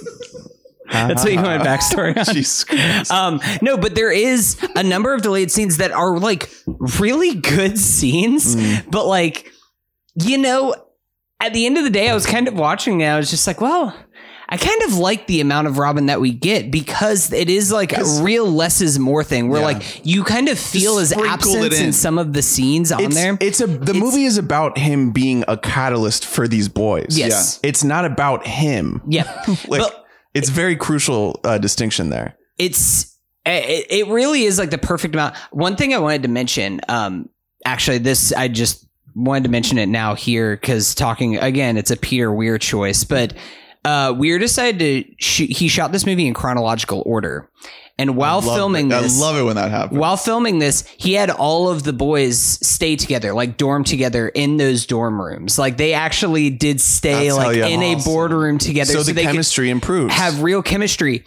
that's 0.91 1.23
what 1.23 1.31
you 1.33 1.41
want 1.41 1.59
my 1.59 1.65
backstory. 1.65 2.17
on? 2.17 2.25
Jesus 2.33 2.63
Christ. 2.63 3.11
Um, 3.11 3.39
no, 3.61 3.77
but 3.77 3.95
there 3.95 4.11
is 4.11 4.57
a 4.75 4.83
number 4.83 5.13
of 5.13 5.21
delayed 5.21 5.51
scenes 5.51 5.77
that 5.77 5.91
are 5.91 6.17
like 6.17 6.49
really 6.99 7.35
good 7.35 7.77
scenes, 7.77 8.55
Mm. 8.55 8.89
but 8.91 9.05
like, 9.05 9.51
you 10.15 10.37
know, 10.37 10.75
at 11.39 11.53
the 11.53 11.65
end 11.65 11.77
of 11.77 11.83
the 11.83 11.89
day, 11.89 12.09
I 12.09 12.13
was 12.13 12.25
kind 12.25 12.47
of 12.47 12.55
watching 12.55 13.01
it. 13.01 13.07
I 13.07 13.17
was 13.17 13.29
just 13.29 13.45
like, 13.45 13.61
well, 13.61 13.95
I 14.49 14.55
kind 14.57 14.81
of 14.83 14.97
like 14.97 15.27
the 15.27 15.41
amount 15.41 15.67
of 15.67 15.77
Robin 15.77 16.05
that 16.05 16.21
we 16.21 16.31
get 16.31 16.71
because 16.71 17.33
it 17.33 17.49
is 17.49 17.69
like 17.71 17.91
a 17.95 18.03
real 18.21 18.45
less 18.49 18.79
is 18.79 18.97
more 18.97 19.21
thing 19.23 19.49
where 19.49 19.59
Yeah. 19.59 19.65
like 19.67 20.05
you 20.05 20.23
kind 20.23 20.47
of 20.47 20.57
feel 20.57 20.97
his 20.99 21.11
absence 21.11 21.77
in. 21.79 21.87
in. 21.87 21.93
some 21.93 22.17
of 22.17 22.31
the 22.31 22.41
scenes 22.41 22.91
on 22.93 23.03
it's, 23.03 23.15
there. 23.15 23.37
it's 23.41 23.59
a 23.59 23.67
the 23.67 23.81
It's- 23.81 23.95
movie 23.97 24.23
is 24.23 24.37
about 24.37 24.77
him 24.77 25.11
being 25.11 25.43
a 25.49 25.57
catalyst 25.57 26.25
for 26.25 26.47
these 26.47 26.69
boys 26.69 27.07
yes. 27.17 27.59
it's 27.61 27.83
not 27.83 28.05
about 28.05 28.47
him 28.47 29.01
Yeah. 29.05 29.25
like 29.67 29.81
But- 29.81 30.06
it's 30.37 30.49
very 30.49 30.75
crucial 30.75 31.39
uh, 31.43 31.57
distinction 31.57 32.09
there 32.09 32.37
it's 32.57 33.17
it, 33.45 33.87
it 33.89 34.07
really 34.07 34.43
is 34.43 34.59
like 34.59 34.71
the 34.71 34.77
perfect 34.77 35.15
amount. 35.15 35.35
One 35.51 35.75
thing 35.75 35.93
I 35.93 35.99
wanted 35.99 36.23
to 36.23 36.27
mention, 36.27 36.81
um, 36.89 37.29
actually, 37.65 37.99
this 37.99 38.33
I 38.33 38.47
just 38.47 38.85
wanted 39.15 39.43
to 39.43 39.49
mention 39.49 39.77
it 39.77 39.87
now 39.87 40.15
here 40.15 40.55
because 40.55 40.93
talking 40.93 41.37
again, 41.37 41.77
it's 41.77 41.91
a 41.91 41.97
Peter 41.97 42.31
Weir 42.31 42.57
choice, 42.57 43.03
but 43.03 43.33
uh, 43.87 44.13
Weir 44.13 44.37
decided 44.37 44.79
to 44.79 45.15
shoot. 45.23 45.49
He 45.49 45.67
shot 45.67 45.91
this 45.91 46.05
movie 46.05 46.27
in 46.27 46.33
chronological 46.33 47.03
order, 47.05 47.49
and 47.97 48.15
while 48.15 48.41
filming 48.41 48.87
it. 48.87 49.01
this, 49.01 49.17
I 49.17 49.21
love 49.21 49.37
it 49.37 49.43
when 49.43 49.55
that 49.55 49.71
happens. 49.71 49.97
while 49.97 50.17
filming 50.17 50.59
this, 50.59 50.85
he 50.97 51.13
had 51.13 51.29
all 51.29 51.69
of 51.69 51.83
the 51.83 51.93
boys 51.93 52.37
stay 52.39 52.95
together, 52.95 53.33
like 53.33 53.57
dorm 53.57 53.83
together 53.83 54.27
in 54.27 54.57
those 54.57 54.85
dorm 54.85 55.21
rooms. 55.21 55.57
Like 55.57 55.77
they 55.77 55.93
actually 55.93 56.49
did 56.49 56.81
stay 56.81 57.29
That's 57.29 57.37
like 57.37 57.57
in 57.57 57.81
a 57.81 57.95
boardroom 58.03 58.57
together, 58.57 58.91
so, 58.91 58.99
so, 58.99 59.03
the 59.03 59.13
they 59.13 59.23
could 59.23 59.31
chemistry 59.31 59.69
improves. 59.69 60.13
have 60.13 60.41
real 60.41 60.61
chemistry 60.61 61.23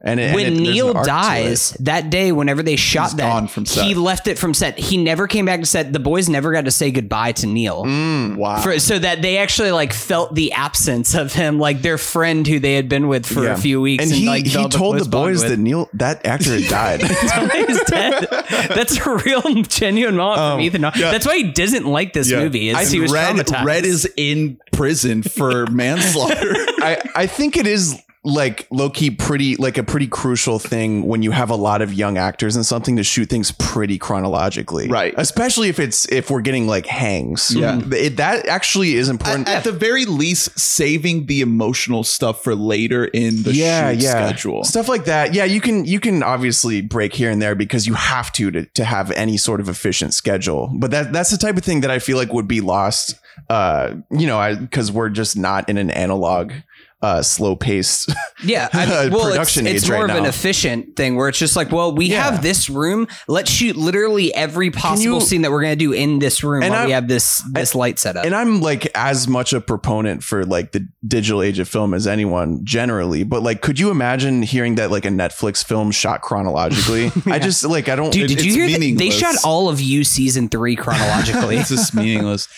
and, 0.00 0.20
it- 0.20 0.34
when 0.34 0.46
and 0.46 0.56
it- 0.56 0.60
Neil 0.60 0.90
an 0.92 0.98
it. 0.98 1.04
dies 1.06 1.70
that 1.80 2.08
day, 2.10 2.30
whenever 2.32 2.62
they 2.62 2.76
shot 2.76 3.10
that, 3.16 3.32
gone 3.32 3.48
from 3.48 3.66
set. 3.66 3.84
he 3.84 3.94
left 3.94 4.28
it 4.28 4.38
from 4.38 4.54
set. 4.54 4.78
He 4.78 4.96
never 4.96 5.26
came 5.26 5.44
back 5.46 5.60
to 5.60 5.66
set. 5.66 5.92
The 5.92 5.98
boys 5.98 6.28
never 6.28 6.52
got 6.52 6.66
to 6.66 6.70
say 6.70 6.90
goodbye 6.90 7.32
to 7.32 7.46
Neil. 7.46 7.84
Mm. 7.84 8.36
wow. 8.36 8.60
For, 8.60 8.78
so 8.78 8.98
that 8.98 9.22
they 9.22 9.38
actually 9.38 9.72
like 9.72 9.92
felt 9.92 10.34
the 10.34 10.52
absence 10.52 11.14
of 11.14 11.32
him, 11.32 11.58
like 11.58 11.82
their 11.82 11.98
friend 11.98 12.46
who 12.46 12.58
they 12.60 12.74
had 12.74 12.88
been 12.88 13.08
with 13.08 13.26
for 13.26 13.44
Yeah. 13.44 13.54
a 13.54 13.56
few 13.56 13.80
weeks, 13.80 14.04
and 14.04 14.12
he, 14.12 14.26
like, 14.28 14.44
he 14.44 14.50
developed 14.50 14.74
a 14.74 14.78
told 14.78 14.98
the 15.00 15.08
boys 15.08 15.42
that 15.42 15.58
Neil 15.58 15.88
that 15.94 16.24
actor 16.24 16.58
had 16.58 16.68
died. 16.68 17.02
He's 17.68 17.82
dead. 17.84 18.26
That's 18.68 19.04
a 19.04 19.16
real 19.16 19.42
genuine 19.64 20.16
moment 20.16 20.40
Um, 20.40 20.52
from 20.58 20.60
Ethan. 20.60 20.82
Yeah. 20.82 21.10
That's 21.10 21.26
why 21.26 21.36
he 21.38 21.50
doesn't 21.52 21.86
like 21.86 22.12
this 22.12 22.30
Yeah. 22.30 22.38
movie. 22.40 22.68
Is 22.68 22.76
I- 22.76 22.84
he 22.86 23.00
was 23.00 23.12
Red, 23.12 23.34
traumatized. 23.36 23.64
Red 23.64 23.84
is 23.84 24.08
in 24.16 24.58
prison 24.72 25.22
for 25.22 25.66
manslaughter. 25.70 26.52
I, 26.80 27.02
I 27.16 27.26
think 27.26 27.56
it 27.56 27.66
is 27.66 28.00
like 28.24 28.66
low 28.70 28.90
key 28.90 29.10
pretty 29.10 29.56
like 29.56 29.78
a 29.78 29.82
pretty 29.82 30.06
crucial 30.06 30.58
thing 30.58 31.06
when 31.06 31.22
you 31.22 31.30
have 31.30 31.50
a 31.50 31.54
lot 31.56 31.80
of 31.80 31.94
young 31.94 32.18
actors 32.18 32.56
and 32.56 32.66
something 32.66 32.96
to 32.96 33.02
shoot 33.04 33.28
things 33.30 33.52
pretty 33.52 33.96
chronologically, 33.98 34.88
Right. 34.88 35.14
Especially 35.16 35.68
if 35.68 35.78
it's 35.78 36.06
if 36.10 36.30
we're 36.30 36.40
getting 36.40 36.66
like 36.66 36.86
hangs, 36.86 37.54
Yeah. 37.54 37.80
It, 37.92 38.16
that 38.16 38.46
actually 38.48 38.94
is 38.94 39.08
important. 39.08 39.48
at, 39.48 39.58
at 39.58 39.64
the 39.64 39.72
very 39.72 40.04
least, 40.04 40.58
saving 40.58 41.26
the 41.26 41.40
emotional 41.40 42.02
stuff 42.04 42.42
for 42.42 42.54
later 42.54 43.04
in 43.06 43.42
the 43.44 43.52
yeah, 43.54 43.92
shoot 43.92 44.02
yeah, 44.02 44.10
schedule. 44.28 44.64
stuff 44.64 44.88
like 44.88 45.04
that. 45.04 45.32
Yeah, 45.32 45.44
you 45.44 45.60
can 45.60 45.84
you 45.84 46.00
can 46.00 46.22
obviously 46.22 46.82
break 46.82 47.14
here 47.14 47.30
and 47.30 47.40
there 47.40 47.54
because 47.54 47.86
you 47.86 47.94
have 47.94 48.32
to 48.32 48.50
to, 48.50 48.64
to 48.66 48.84
have 48.84 49.10
any 49.12 49.36
sort 49.36 49.60
of 49.60 49.68
efficient 49.68 50.12
schedule. 50.12 50.70
But 50.74 50.90
that 50.90 51.12
that's 51.12 51.30
the 51.30 51.38
type 51.38 51.56
of 51.56 51.62
thing 51.64 51.80
that 51.82 51.90
I 51.90 51.98
feel 52.00 52.16
like 52.16 52.32
would 52.32 52.48
be 52.48 52.60
lost. 52.60 53.14
Uh, 53.48 53.94
you 54.10 54.26
know, 54.26 54.38
I 54.38 54.56
because 54.56 54.90
we're 54.90 55.08
just 55.08 55.36
not 55.36 55.68
in 55.68 55.78
an 55.78 55.90
analog, 55.90 56.52
uh, 57.00 57.22
slow 57.22 57.54
paced. 57.54 58.12
Yeah, 58.44 58.68
I 58.72 59.04
mean, 59.04 59.12
well, 59.12 59.30
production 59.30 59.66
it's, 59.66 59.76
it's 59.76 59.84
age 59.84 59.90
more 59.90 60.06
right 60.06 60.10
of 60.10 60.16
an 60.16 60.26
efficient 60.26 60.96
thing 60.96 61.14
where 61.14 61.28
it's 61.28 61.38
just 61.38 61.54
like, 61.54 61.70
well, 61.70 61.94
we 61.94 62.06
Yeah. 62.06 62.24
have 62.24 62.42
this 62.42 62.68
room. 62.68 63.06
Let's 63.28 63.50
shoot 63.50 63.76
literally 63.76 64.34
every 64.34 64.70
possible 64.72 65.14
you- 65.14 65.20
scene 65.20 65.42
that 65.42 65.50
we're 65.52 65.62
going 65.62 65.78
to 65.78 65.84
do 65.84 65.92
in 65.92 66.18
this 66.18 66.42
room 66.42 66.62
And 66.64 66.72
while 66.72 66.82
I- 66.82 66.86
we 66.86 66.92
have 66.92 67.06
this 67.06 67.42
this 67.52 67.74
light 67.76 67.98
set 68.00 68.16
up. 68.16 68.24
and 68.26 68.34
I'm 68.34 68.60
like 68.60 68.90
as 68.96 69.28
much 69.28 69.52
a 69.52 69.60
proponent 69.60 70.24
for 70.24 70.44
like 70.44 70.72
the 70.72 70.88
digital 71.06 71.40
age 71.42 71.58
of 71.60 71.68
film 71.68 71.94
as 71.94 72.06
anyone 72.08 72.64
generally, 72.64 73.22
but 73.22 73.42
like, 73.44 73.60
could 73.62 73.78
you 73.78 73.90
imagine 73.90 74.42
hearing 74.42 74.74
that 74.74 74.90
like 74.90 75.04
a 75.04 75.08
Netflix 75.10 75.64
film 75.64 75.92
shot 75.92 76.20
chronologically? 76.22 77.12
I 77.32 77.38
just 77.38 77.64
like 77.64 77.88
I 77.88 77.94
don't. 77.96 78.10
Dude, 78.12 78.28
did 78.28 78.38
it's 78.38 78.44
you 78.46 78.54
hear 78.54 78.78
that 78.78 78.96
they 78.98 79.10
shot 79.10 79.36
all 79.44 79.68
of 79.68 79.80
you 79.80 80.02
season 80.02 80.48
three 80.48 80.74
chronologically? 80.74 81.56
it's 81.58 81.68
just 81.68 81.94
meaningless. 81.94 82.48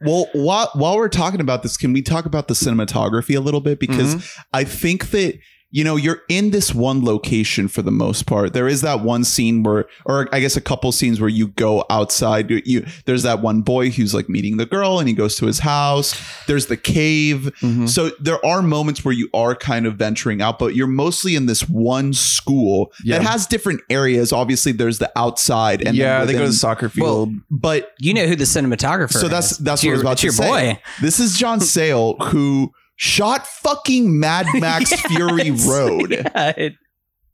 Well, 0.00 0.28
while 0.32 0.70
while 0.74 0.96
we're 0.96 1.08
talking 1.08 1.40
about 1.40 1.62
this, 1.62 1.76
can 1.76 1.92
we 1.92 2.02
talk 2.02 2.26
about 2.26 2.48
the 2.48 2.54
cinematography 2.54 3.36
a 3.36 3.40
little 3.40 3.60
bit? 3.60 3.80
Because 3.80 4.16
Mm-hmm. 4.16 4.40
I 4.52 4.64
think 4.64 5.10
that 5.10 5.38
you 5.76 5.82
know 5.82 5.96
you're 5.96 6.22
in 6.28 6.50
this 6.52 6.72
one 6.72 7.04
location 7.04 7.66
for 7.66 7.82
the 7.82 7.90
most 7.90 8.26
part. 8.26 8.52
There 8.52 8.68
is 8.68 8.80
that 8.82 9.00
one 9.00 9.24
scene 9.24 9.64
where, 9.64 9.86
or 10.06 10.28
I 10.32 10.38
guess 10.38 10.56
a 10.56 10.60
couple 10.60 10.92
scenes 10.92 11.20
where 11.20 11.28
you 11.28 11.48
go 11.48 11.84
outside. 11.90 12.48
You, 12.48 12.62
you 12.64 12.86
there's 13.06 13.24
that 13.24 13.40
one 13.42 13.62
boy 13.62 13.90
who's 13.90 14.14
like 14.14 14.28
meeting 14.28 14.56
the 14.56 14.66
girl, 14.66 15.00
and 15.00 15.08
he 15.08 15.14
goes 15.14 15.34
to 15.36 15.46
his 15.46 15.58
house. 15.58 16.14
There's 16.46 16.66
the 16.66 16.76
cave. 16.76 17.50
Mhm. 17.60 17.88
So 17.88 18.10
there 18.20 18.38
are 18.46 18.62
moments 18.62 19.04
where 19.04 19.12
you 19.14 19.28
are 19.34 19.56
kind 19.56 19.84
of 19.86 19.96
venturing 19.96 20.40
out, 20.40 20.60
but 20.60 20.76
you're 20.76 20.86
mostly 20.86 21.34
in 21.34 21.46
this 21.46 21.68
one 21.68 22.12
school 22.12 22.92
Yeah. 23.04 23.18
that 23.18 23.26
has 23.26 23.46
different 23.48 23.80
areas. 23.90 24.32
Obviously, 24.32 24.70
there's 24.70 25.00
the 25.00 25.10
outside, 25.18 25.82
and 25.84 25.96
yeah, 25.96 26.18
then 26.18 26.26
they 26.28 26.32
go 26.34 26.38
to 26.40 26.46
the 26.46 26.52
soccer 26.52 26.90
Well, 26.96 27.26
field. 27.26 27.34
but 27.50 27.90
you 27.98 28.14
know 28.14 28.26
who 28.26 28.36
the 28.36 28.44
cinematographer 28.44 29.12
so 29.12 29.26
that's 29.26 29.52
is. 29.52 29.58
that's 29.58 29.82
It's 29.82 29.86
what 29.86 29.90
I 29.90 29.94
was 29.94 29.96
your- 29.96 30.00
about 30.02 30.12
it's 30.12 30.20
to 30.20 30.26
your 30.26 30.32
say. 30.34 30.72
boy. 30.74 30.80
This 31.00 31.18
is 31.18 31.36
John 31.36 31.58
Seale 31.60 32.14
who 32.30 32.70
shot 32.96 33.46
fucking 33.46 34.18
Mad 34.18 34.46
Max 34.54 34.90
Yeah, 34.90 34.96
Fury 35.08 35.50
Road 35.50 36.10
yeah, 36.12 36.52
it- 36.56 36.74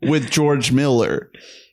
with 0.03 0.31
George 0.31 0.73
Miller. 0.73 1.31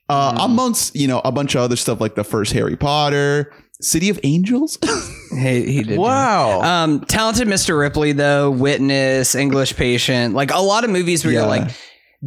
Uh, 0.10 0.34
Mhm. 0.34 0.46
Amongst 0.46 0.96
you 0.96 1.08
know 1.08 1.20
a 1.26 1.32
bunch 1.32 1.56
of 1.56 1.62
other 1.62 1.76
stuff 1.76 2.00
like 2.02 2.16
the 2.16 2.24
first 2.24 2.54
Harry 2.54 2.76
Potter, 2.78 3.52
City 3.82 4.10
of 4.10 4.20
Angels. 4.24 4.78
he, 5.32 5.72
he 5.72 5.84
did. 5.84 5.98
Wow. 6.00 6.62
Um, 6.62 7.02
talented 7.02 7.48
Mr. 7.48 7.78
Ripley 7.78 8.14
though, 8.14 8.50
Witness, 8.52 9.36
English 9.36 9.76
Patient, 9.76 10.34
like 10.34 10.52
a 10.52 10.60
lot 10.60 10.84
of 10.86 10.90
movies 10.90 11.24
where 11.26 11.34
Yeah. 11.34 11.40
you're 11.42 11.50
like, 11.50 11.72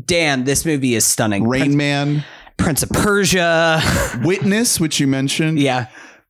damn, 0.05 0.44
this 0.44 0.64
movie 0.66 0.94
is 0.94 1.05
stunning. 1.07 1.49
Rain 1.49 1.62
Prince, 1.62 1.75
Man, 1.75 2.25
Prince 2.59 2.83
of 2.83 2.90
Persia. 2.90 3.81
Witness, 4.25 4.79
which 4.79 5.01
you 5.01 5.07
mentioned. 5.07 5.59
yeah. 5.59 5.87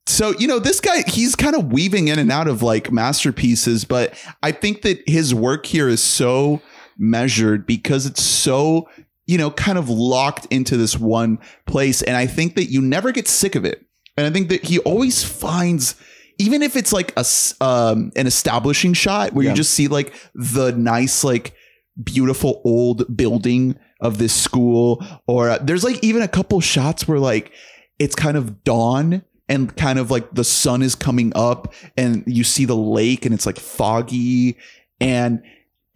So, 0.06 0.34
you 0.38 0.48
know, 0.48 0.58
this 0.58 0.80
guy, 0.80 1.02
he's 1.06 1.36
kind 1.36 1.54
of 1.54 1.72
weaving 1.72 2.08
in 2.08 2.18
and 2.18 2.32
out 2.32 2.48
of 2.48 2.62
like 2.62 2.90
masterpieces, 2.90 3.84
but 3.84 4.14
I 4.42 4.52
think 4.52 4.82
that 4.82 5.02
his 5.08 5.34
work 5.34 5.66
here 5.66 5.88
is 5.88 6.02
so 6.02 6.60
measured 6.98 7.66
because 7.66 8.06
it's 8.06 8.22
so, 8.22 8.88
you 9.26 9.38
know, 9.38 9.50
kind 9.50 9.78
of 9.78 9.88
locked 9.88 10.46
into 10.50 10.76
this 10.76 10.98
one 10.98 11.38
place. 11.66 12.02
And 12.02 12.16
I 12.16 12.26
think 12.26 12.56
that 12.56 12.66
you 12.66 12.82
never 12.82 13.12
get 13.12 13.28
sick 13.28 13.54
of 13.54 13.64
it. 13.64 13.84
And 14.16 14.26
I 14.26 14.30
think 14.30 14.48
that 14.48 14.64
he 14.64 14.78
always 14.80 15.22
finds, 15.22 15.94
even 16.38 16.62
if 16.62 16.76
it's 16.76 16.92
like 16.92 17.12
a, 17.16 17.24
um, 17.64 18.10
an 18.16 18.26
establishing 18.26 18.92
shot 18.94 19.32
where 19.32 19.44
Yeah. 19.44 19.50
you 19.52 19.56
just 19.56 19.72
see 19.72 19.86
like 19.88 20.12
the 20.34 20.72
nice, 20.72 21.22
like 21.22 21.54
beautiful 22.02 22.60
old 22.64 23.16
building 23.16 23.78
of 24.00 24.18
this 24.18 24.32
school, 24.32 25.04
or 25.26 25.50
uh, 25.50 25.58
there's 25.62 25.84
like 25.84 26.02
even 26.02 26.22
a 26.22 26.28
couple 26.28 26.60
shots 26.60 27.06
where 27.06 27.18
like 27.18 27.52
it's 27.98 28.14
kind 28.14 28.36
of 28.36 28.64
dawn 28.64 29.22
and 29.50 29.76
kind 29.76 29.98
of 29.98 30.10
like 30.10 30.30
the 30.32 30.44
sun 30.44 30.80
is 30.80 30.94
coming 30.94 31.32
up 31.34 31.74
and 31.96 32.24
you 32.26 32.44
see 32.44 32.64
the 32.64 32.76
lake 32.76 33.26
and 33.26 33.34
it's 33.34 33.44
like 33.44 33.58
foggy 33.58 34.56
and 35.00 35.42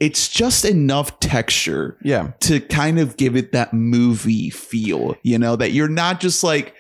it's 0.00 0.28
just 0.28 0.64
enough 0.64 1.20
texture 1.20 1.96
yeah. 2.02 2.32
to 2.40 2.60
kind 2.60 2.98
of 2.98 3.16
give 3.16 3.36
it 3.36 3.52
that 3.52 3.72
movie 3.72 4.50
feel, 4.50 5.14
you 5.22 5.38
know, 5.38 5.54
that 5.56 5.70
you're 5.70 5.88
not 5.88 6.20
just 6.20 6.42
like 6.42 6.74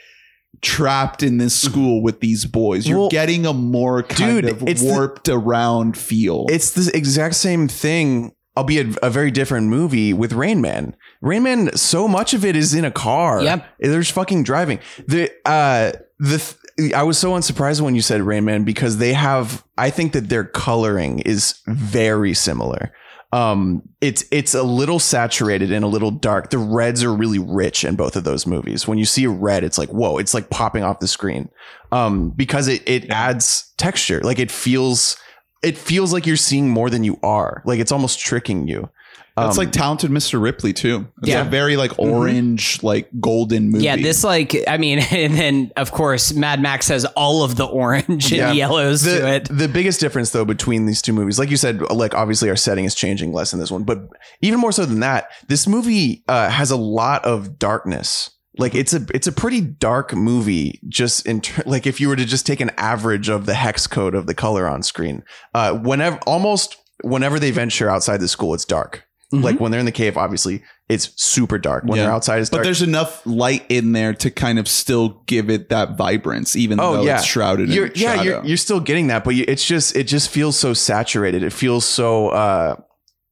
trapped 0.62 1.22
in 1.22 1.38
this 1.38 1.54
school 1.54 2.02
with 2.02 2.20
these 2.20 2.44
boys. 2.44 2.86
You're 2.88 2.98
Well, 2.98 3.08
getting 3.08 3.46
a 3.46 3.52
more 3.52 4.02
kind 4.02 4.42
dude, 4.42 4.50
of 4.50 4.68
it's 4.68 4.82
the- 4.82 4.88
warped 4.88 5.28
around 5.28 5.96
feel. 5.96 6.46
It's 6.48 6.72
the 6.72 6.90
exact 6.96 7.36
same 7.36 7.68
thing, 7.68 8.34
albeit 8.56 8.96
a 9.02 9.10
very 9.10 9.30
different 9.30 9.68
movie 9.68 10.12
with 10.12 10.32
Rain 10.32 10.60
Man. 10.60 10.96
Rain 11.20 11.44
Man, 11.44 11.76
so 11.76 12.08
much 12.08 12.34
of 12.34 12.44
it 12.44 12.56
is 12.56 12.74
in 12.74 12.84
a 12.84 12.90
car. 12.90 13.42
Yep. 13.42 13.66
There's 13.78 14.10
fucking 14.10 14.42
driving. 14.42 14.80
The 15.06 15.30
uh 15.46 15.92
the 16.18 16.38
th- 16.38 16.56
I 16.94 17.02
was 17.02 17.18
so 17.18 17.34
unsurprised 17.34 17.80
when 17.80 17.94
you 17.94 18.02
said 18.02 18.22
Rain 18.22 18.44
Man 18.44 18.64
because 18.64 18.98
they 18.98 19.12
have 19.12 19.64
I 19.78 19.90
think 19.90 20.12
that 20.12 20.28
their 20.28 20.44
coloring 20.44 21.20
is 21.20 21.60
very 21.66 22.34
similar. 22.34 22.92
Um 23.32 23.82
it's 24.00 24.24
it's 24.30 24.54
a 24.54 24.62
little 24.62 24.98
saturated 24.98 25.70
and 25.72 25.84
a 25.84 25.88
little 25.88 26.10
dark. 26.10 26.50
The 26.50 26.58
reds 26.58 27.04
are 27.04 27.14
really 27.14 27.38
rich 27.38 27.84
in 27.84 27.96
both 27.96 28.16
of 28.16 28.24
those 28.24 28.46
movies. 28.46 28.88
When 28.88 28.98
you 28.98 29.04
see 29.04 29.24
a 29.24 29.30
red, 29.30 29.64
it's 29.64 29.78
like, 29.78 29.90
whoa, 29.90 30.18
it's 30.18 30.34
like 30.34 30.50
popping 30.50 30.82
off 30.82 31.00
the 31.00 31.08
screen. 31.08 31.48
Um 31.92 32.30
because 32.30 32.68
it 32.68 32.82
it 32.88 33.08
adds 33.10 33.72
texture. 33.76 34.20
Like 34.20 34.38
it 34.38 34.50
feels 34.50 35.16
it 35.62 35.78
feels 35.78 36.12
like 36.12 36.26
you're 36.26 36.36
seeing 36.36 36.68
more 36.68 36.90
than 36.90 37.04
you 37.04 37.18
are. 37.22 37.62
Like 37.64 37.78
it's 37.78 37.92
almost 37.92 38.18
tricking 38.18 38.68
you. 38.68 38.90
That's 39.36 39.58
Um, 39.58 39.64
like 39.64 39.72
talented 39.72 40.12
Mr. 40.12 40.40
Ripley 40.40 40.72
too. 40.72 41.08
It's 41.18 41.30
Yeah. 41.30 41.44
a 41.44 41.50
very 41.50 41.76
like 41.76 41.98
orange, 41.98 42.80
like 42.84 43.08
golden 43.20 43.70
movie. 43.70 43.84
Yeah, 43.84 43.96
this 43.96 44.22
like 44.22 44.56
I 44.68 44.76
mean, 44.78 44.98
and 45.10 45.34
then 45.36 45.72
of 45.76 45.90
course 45.90 46.32
Mad 46.32 46.60
Max 46.62 46.86
has 46.88 47.04
all 47.16 47.42
of 47.42 47.56
the 47.56 47.64
orange 47.64 48.30
and 48.30 48.38
Yeah. 48.38 48.52
yellows 48.52 49.02
to 49.02 49.10
the, 49.10 49.34
it. 49.34 49.48
the 49.50 49.66
biggest 49.66 49.98
difference 49.98 50.30
though 50.30 50.44
between 50.44 50.86
these 50.86 51.02
two 51.02 51.12
movies, 51.12 51.38
like 51.38 51.50
you 51.50 51.56
said, 51.56 51.80
like 51.90 52.14
obviously 52.14 52.48
our 52.48 52.54
setting 52.56 52.84
is 52.84 52.94
changing 52.94 53.32
less 53.32 53.52
in 53.52 53.58
this 53.58 53.72
one, 53.72 53.82
but 53.82 53.98
even 54.40 54.60
more 54.60 54.70
so 54.72 54.84
than 54.86 55.00
that, 55.00 55.28
this 55.48 55.66
movie 55.66 56.22
uh, 56.28 56.48
has 56.48 56.70
a 56.70 56.76
lot 56.76 57.24
of 57.24 57.58
darkness. 57.58 58.30
Like 58.56 58.76
it's 58.76 58.94
a 58.94 59.04
it's 59.12 59.26
a 59.26 59.32
pretty 59.32 59.60
dark 59.60 60.14
movie. 60.14 60.78
Just 60.88 61.26
in 61.26 61.40
ter- 61.40 61.64
like 61.66 61.88
if 61.88 62.00
you 62.00 62.08
were 62.08 62.14
to 62.14 62.24
just 62.24 62.46
take 62.46 62.60
an 62.60 62.70
average 62.76 63.28
of 63.28 63.46
the 63.46 63.54
hex 63.54 63.88
code 63.88 64.14
of 64.14 64.28
the 64.28 64.34
color 64.34 64.68
on 64.68 64.84
screen, 64.84 65.24
uh, 65.54 65.74
whenever 65.74 66.20
almost 66.24 66.76
whenever 67.02 67.40
they 67.40 67.50
venture 67.50 67.90
outside 67.90 68.18
the 68.20 68.28
school, 68.28 68.54
it's 68.54 68.64
dark. 68.64 69.02
Mhm. 69.32 69.42
Like 69.42 69.60
when 69.60 69.70
they're 69.70 69.80
in 69.80 69.86
the 69.86 69.92
cave, 69.92 70.16
obviously 70.16 70.62
it's 70.88 71.10
super 71.16 71.58
dark. 71.58 71.84
When 71.84 71.96
Yeah. 71.96 72.04
they're 72.04 72.12
outside, 72.12 72.40
it's 72.40 72.50
but 72.50 72.62
there's 72.62 72.82
enough 72.82 73.22
light 73.26 73.64
in 73.68 73.92
there 73.92 74.12
to 74.14 74.30
kind 74.30 74.58
of 74.58 74.68
still 74.68 75.22
give 75.26 75.48
it 75.50 75.70
that 75.70 75.96
vibrance, 75.96 76.54
even 76.56 76.78
Oh, 76.78 76.94
though 76.96 77.02
yeah. 77.02 77.16
it's 77.16 77.24
shrouded 77.24 77.70
you're, 77.70 77.86
in 77.86 77.92
yeah, 77.96 78.16
shadow. 78.16 78.22
you're, 78.22 78.44
you're 78.44 78.56
still 78.56 78.80
getting 78.80 79.06
that, 79.08 79.24
but 79.24 79.34
you, 79.34 79.44
it's 79.48 79.64
just 79.64 79.96
it 79.96 80.04
just 80.04 80.28
feels 80.30 80.58
so 80.58 80.74
saturated. 80.74 81.42
It 81.42 81.52
feels 81.52 81.84
so 81.84 82.28
uh, 82.28 82.76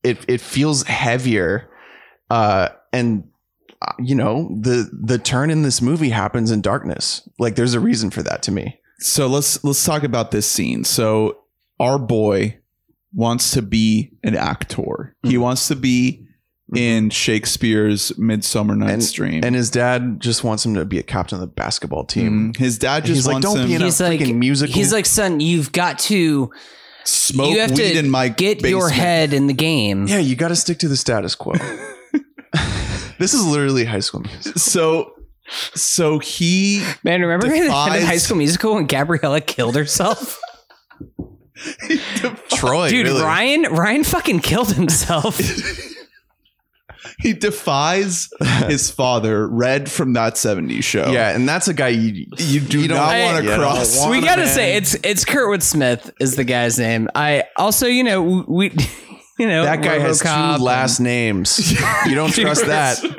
it 0.03 0.19
it 0.29 0.41
feels 0.41 0.83
heavier, 0.85 1.69
uh, 2.31 2.69
and 2.93 3.25
uh, 3.83 3.93
you 3.99 4.15
know 4.15 4.49
the 4.61 4.91
the 5.05 5.19
turn 5.19 5.51
in 5.51 5.63
this 5.63 5.83
movie 5.83 6.11
happens 6.11 6.51
in 6.51 6.63
darkness. 6.63 7.29
Like 7.39 7.55
there's 7.57 7.75
a 7.75 7.81
reason 7.81 8.11
for 8.11 8.23
that 8.23 8.43
to 8.45 8.51
me. 8.53 8.79
so 8.99 9.27
let's 9.27 9.63
let's 9.65 9.85
talk 9.85 10.05
about 10.05 10.31
this 10.31 10.47
scene. 10.47 10.85
So 10.85 11.39
our 11.79 11.99
boy 11.99 12.59
wants 13.15 13.51
to 13.53 13.63
be 13.63 14.13
an 14.25 14.35
actor. 14.37 15.15
He 15.23 15.35
Mhm. 15.35 15.41
wants 15.41 15.69
to 15.69 15.77
be 15.77 16.27
in 16.75 17.11
Shakespeare's 17.11 18.17
Midsummer 18.19 18.75
Night's 18.75 19.09
And- 19.09 19.15
Dream. 19.15 19.45
And 19.45 19.55
his 19.55 19.69
dad 19.69 20.21
just 20.21 20.43
wants 20.43 20.65
him 20.65 20.75
to 20.75 20.85
be 20.87 20.99
a 20.99 21.03
captain 21.03 21.37
of 21.37 21.41
the 21.41 21.47
basketball 21.47 22.05
team. 22.05 22.53
Mm, 22.55 22.57
his 22.57 22.79
dad 22.79 22.99
And 22.99 23.05
just 23.07 23.17
he's 23.19 23.27
like, 23.27 23.33
wants 23.35 23.47
"Don't 23.49 23.59
him 23.59 23.67
be 23.69 23.75
in 23.75 23.83
a 23.83 23.85
He's 23.85 24.01
like, 24.01 24.21
freaking 24.21 24.37
musical." 24.37 24.75
he's 24.75 24.93
like, 24.93 25.05
son, 25.07 25.41
you've 25.41 25.73
got 25.73 25.99
to 26.01 26.51
smoke 27.05 27.51
you 27.53 27.61
have 27.61 27.71
weed 27.73 27.77
to 27.93 27.99
in 27.99 28.09
my 28.09 28.29
get 28.29 28.63
your 28.63 28.89
head 28.89 29.35
in 29.35 29.49
the 29.49 29.53
game. 29.53 30.07
yeah, 30.07 30.19
you 30.19 30.35
got 30.37 30.49
to 30.49 30.57
stick 30.57 30.79
to 30.79 30.89
the 30.89 30.97
status 30.97 31.35
quo. 31.35 31.53
this 33.19 33.35
is 33.35 33.45
literally 33.45 33.85
High 33.85 34.01
School 34.01 34.21
Musical. 34.21 34.59
So 34.61 35.13
so 35.75 36.19
he 36.21 36.83
Man, 37.03 37.21
remember 37.21 37.47
in 37.53 37.65
Defies- 37.65 38.05
High 38.05 38.17
School 38.17 38.39
Musical 38.39 38.75
when 38.77 38.87
Gabriella 38.87 39.41
killed 39.41 39.75
herself? 39.77 40.39
Troy, 42.51 42.89
Dude, 42.91 43.07
really. 43.07 43.23
Ryan 43.23 43.63
Ryan 43.75 44.05
fucking 44.05 44.41
killed 44.41 44.73
himself. 44.73 45.39
he 47.21 47.33
defies 47.33 48.29
his 48.67 48.91
father, 48.91 49.49
Red 49.49 49.91
from 49.91 50.13
that 50.15 50.35
70s 50.35 50.83
show. 50.85 51.11
Yeah, 51.11 51.31
and 51.35 51.49
that's 51.49 51.69
a 51.69 51.75
guy 51.75 51.89
you 51.89 52.27
You 52.39 52.61
do 52.61 52.87
don't- 52.89 52.99
want 52.99 53.45
to 53.45 53.55
cross. 53.57 53.99
want- 53.99 54.11
we 54.11 54.21
gotta 54.21 54.43
man. 54.45 54.55
say 54.55 54.77
it's 54.77 54.95
it's 55.03 55.25
Kurtwood 55.25 55.63
Smith 55.63 56.13
is 56.21 56.37
the 56.37 56.45
guy's 56.45 56.79
name. 56.79 57.09
I 57.15 57.45
also, 57.57 57.87
you 57.87 58.05
know, 58.05 58.45
we 58.49 58.71
you 59.39 59.47
know 59.49 59.65
that 59.65 59.83
guy 59.83 59.99
has 59.99 60.21
RoboCop 60.23 60.57
two 60.59 60.63
last 60.65 61.01
names. 61.01 61.73
You 62.07 62.15
don't 62.15 62.33
trust 62.33 62.67
that. 62.67 63.03
and 63.03 63.13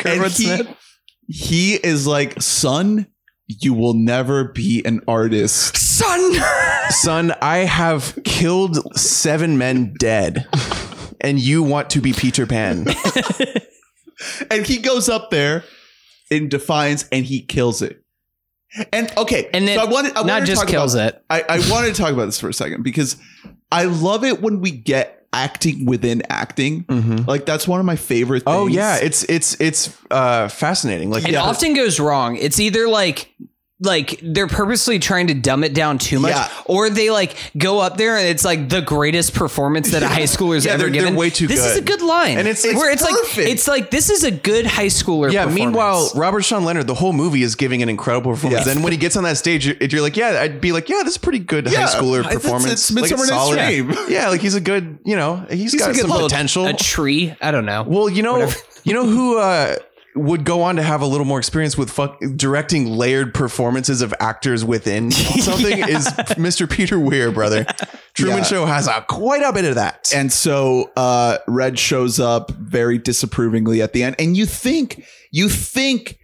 Kurtwood 0.00 0.36
he, 0.36 0.44
Smith. 0.44 0.76
he 1.28 1.74
is 1.74 2.06
like, 2.06 2.40
son, 2.42 3.06
you 3.46 3.74
will 3.74 3.94
never 3.94 4.44
be 4.52 4.82
an 4.84 5.00
artist. 5.06 5.76
And- 6.02 6.34
son. 6.36 6.90
Son, 6.90 7.34
I 7.42 7.58
have 7.58 8.18
killed 8.24 8.96
seven 8.98 9.58
men 9.58 9.94
dead. 9.98 10.46
And 11.20 11.40
you 11.40 11.62
want 11.62 11.90
to 11.90 12.00
be 12.00 12.12
Peter 12.12 12.46
Pan. 12.46 12.86
And 14.50 14.66
he 14.66 14.78
goes 14.78 15.08
up 15.10 15.30
there 15.30 15.62
in 16.30 16.48
defiance 16.48 17.06
and 17.12 17.24
he 17.24 17.42
kills 17.42 17.82
it. 17.82 18.02
And 18.92 19.12
okay, 19.16 19.50
And 19.52 19.68
then 19.68 19.78
so 19.78 19.84
I 19.86 19.90
wanted, 19.90 20.12
I 20.16 20.20
wanted 20.20 20.32
Not 20.32 20.40
to 20.40 20.46
just 20.46 20.60
talk 20.62 20.70
kills 20.70 20.94
about, 20.94 21.14
it. 21.14 21.24
I, 21.28 21.44
I 21.48 21.70
wanted 21.70 21.94
to 21.94 22.00
talk 22.00 22.12
about 22.14 22.24
this 22.26 22.40
for 22.40 22.48
a 22.48 22.54
second 22.54 22.82
because 22.82 23.16
I 23.70 23.84
love 23.84 24.24
it 24.24 24.40
when 24.40 24.60
we 24.60 24.70
get 24.70 25.26
acting 25.34 25.84
within 25.84 26.22
acting. 26.30 26.84
Mhm. 26.84 27.26
Like 27.26 27.44
that's 27.44 27.68
one 27.68 27.78
of 27.78 27.84
my 27.86 27.96
favorite 27.96 28.44
things. 28.44 28.56
Oh 28.56 28.66
yeah, 28.66 28.96
it's 28.96 29.22
it's 29.24 29.60
it's 29.60 29.94
uh 30.10 30.48
fascinating. 30.48 31.10
Like 31.10 31.24
It 31.24 31.32
Yeah. 31.32 31.42
often 31.42 31.74
goes 31.74 32.00
wrong. 32.00 32.36
It's 32.36 32.58
either 32.58 32.88
like 32.88 33.34
like 33.78 34.18
they're 34.22 34.46
purposely 34.46 34.98
trying 34.98 35.26
to 35.26 35.34
dumb 35.34 35.62
it 35.62 35.74
down 35.74 35.98
too 35.98 36.18
much, 36.18 36.30
Yeah. 36.30 36.48
or 36.64 36.88
they 36.88 37.10
like 37.10 37.36
go 37.58 37.78
up 37.78 37.98
there 37.98 38.16
and 38.16 38.26
it's 38.26 38.42
like 38.42 38.70
the 38.70 38.80
greatest 38.80 39.34
performance 39.34 39.90
that 39.90 40.02
a 40.02 40.08
high 40.08 40.22
schooler's 40.22 40.64
Yeah, 40.66 40.72
ever 40.72 40.84
they're- 40.84 40.92
they're 40.92 41.00
given. 41.02 41.14
way 41.14 41.28
too 41.28 41.46
this 41.46 41.60
is 41.62 41.76
a 41.76 41.82
good. 41.82 41.98
good 41.98 42.06
line, 42.06 42.38
And 42.38 42.48
it's- 42.48 42.64
it's 42.64 42.74
where 42.74 42.90
it's 42.90 43.02
perfect. 43.06 43.36
like 43.36 43.46
it's 43.48 43.68
like 43.68 43.90
this 43.90 44.08
is 44.08 44.24
a 44.24 44.30
good 44.30 44.64
high 44.66 44.86
schooler. 44.86 45.30
Yeah. 45.30 45.42
performance. 45.44 45.54
Meanwhile, 45.54 46.10
Robert 46.14 46.40
Sean 46.42 46.64
Leonard, 46.64 46.86
the 46.86 46.94
whole 46.94 47.12
movie 47.12 47.42
is 47.42 47.54
giving 47.54 47.82
an 47.82 47.90
incredible 47.90 48.32
performance. 48.32 48.66
Yeah. 48.66 48.72
Then 48.72 48.82
when 48.82 48.92
he 48.92 48.98
gets 48.98 49.14
on 49.14 49.24
that 49.24 49.36
stage, 49.36 49.66
you're, 49.66 49.76
you're 49.78 50.00
like, 50.00 50.16
yeah, 50.16 50.40
I'd 50.40 50.58
be 50.60 50.72
like, 50.72 50.88
yeah, 50.88 51.02
this 51.04 51.12
is 51.12 51.18
pretty 51.18 51.40
good 51.40 51.70
Yeah, 51.70 51.86
high 51.86 51.98
schooler 52.00 52.20
it's- 52.20 52.34
performance. 52.34 52.72
it's 52.72 52.90
Like, 52.90 53.02
Midsummer 53.02 53.26
Night's 53.26 53.28
solid. 53.28 53.58
Dream. 53.58 53.94
Yeah, 54.08 54.30
like 54.30 54.40
he's 54.40 54.54
a 54.54 54.60
good, 54.62 55.00
you 55.04 55.16
know, 55.16 55.44
he's 55.50 55.72
He's 55.72 55.80
got 55.82 55.90
a 55.90 55.92
good 55.92 56.08
some 56.08 56.18
potential. 56.22 56.66
a 56.66 56.72
tree. 56.72 57.34
I 57.42 57.50
don't 57.50 57.66
know. 57.66 57.82
well, 57.82 58.08
you 58.08 58.22
know, 58.22 58.50
you 58.84 58.94
know 58.94 59.04
who 59.04 59.36
uh, 59.38 59.76
would 60.16 60.44
go 60.44 60.62
on 60.62 60.76
to 60.76 60.82
have 60.82 61.02
a 61.02 61.06
little 61.06 61.26
more 61.26 61.38
experience 61.38 61.76
with 61.76 61.90
fuck, 61.90 62.18
directing 62.36 62.86
layered 62.86 63.34
performances 63.34 64.02
of 64.02 64.14
actors 64.20 64.64
within 64.64 65.10
something 65.10 65.78
is 65.78 66.06
Mr. 66.36 66.70
Peter 66.70 66.98
Weir, 66.98 67.30
brother. 67.30 67.66
Truman 68.14 68.38
Yeah. 68.38 68.44
Show 68.44 68.66
has 68.66 68.88
a 68.88 69.04
quite 69.08 69.42
a 69.42 69.52
bit 69.52 69.64
of 69.64 69.74
that. 69.74 70.12
And 70.14 70.32
so 70.32 70.90
uh 70.96 71.38
Red 71.46 71.78
shows 71.78 72.18
up 72.18 72.50
very 72.52 72.98
disapprovingly 72.98 73.82
at 73.82 73.92
the 73.92 74.02
end. 74.02 74.16
And 74.18 74.36
you 74.36 74.46
think 74.46 75.04
you 75.30 75.48
think 75.48 76.18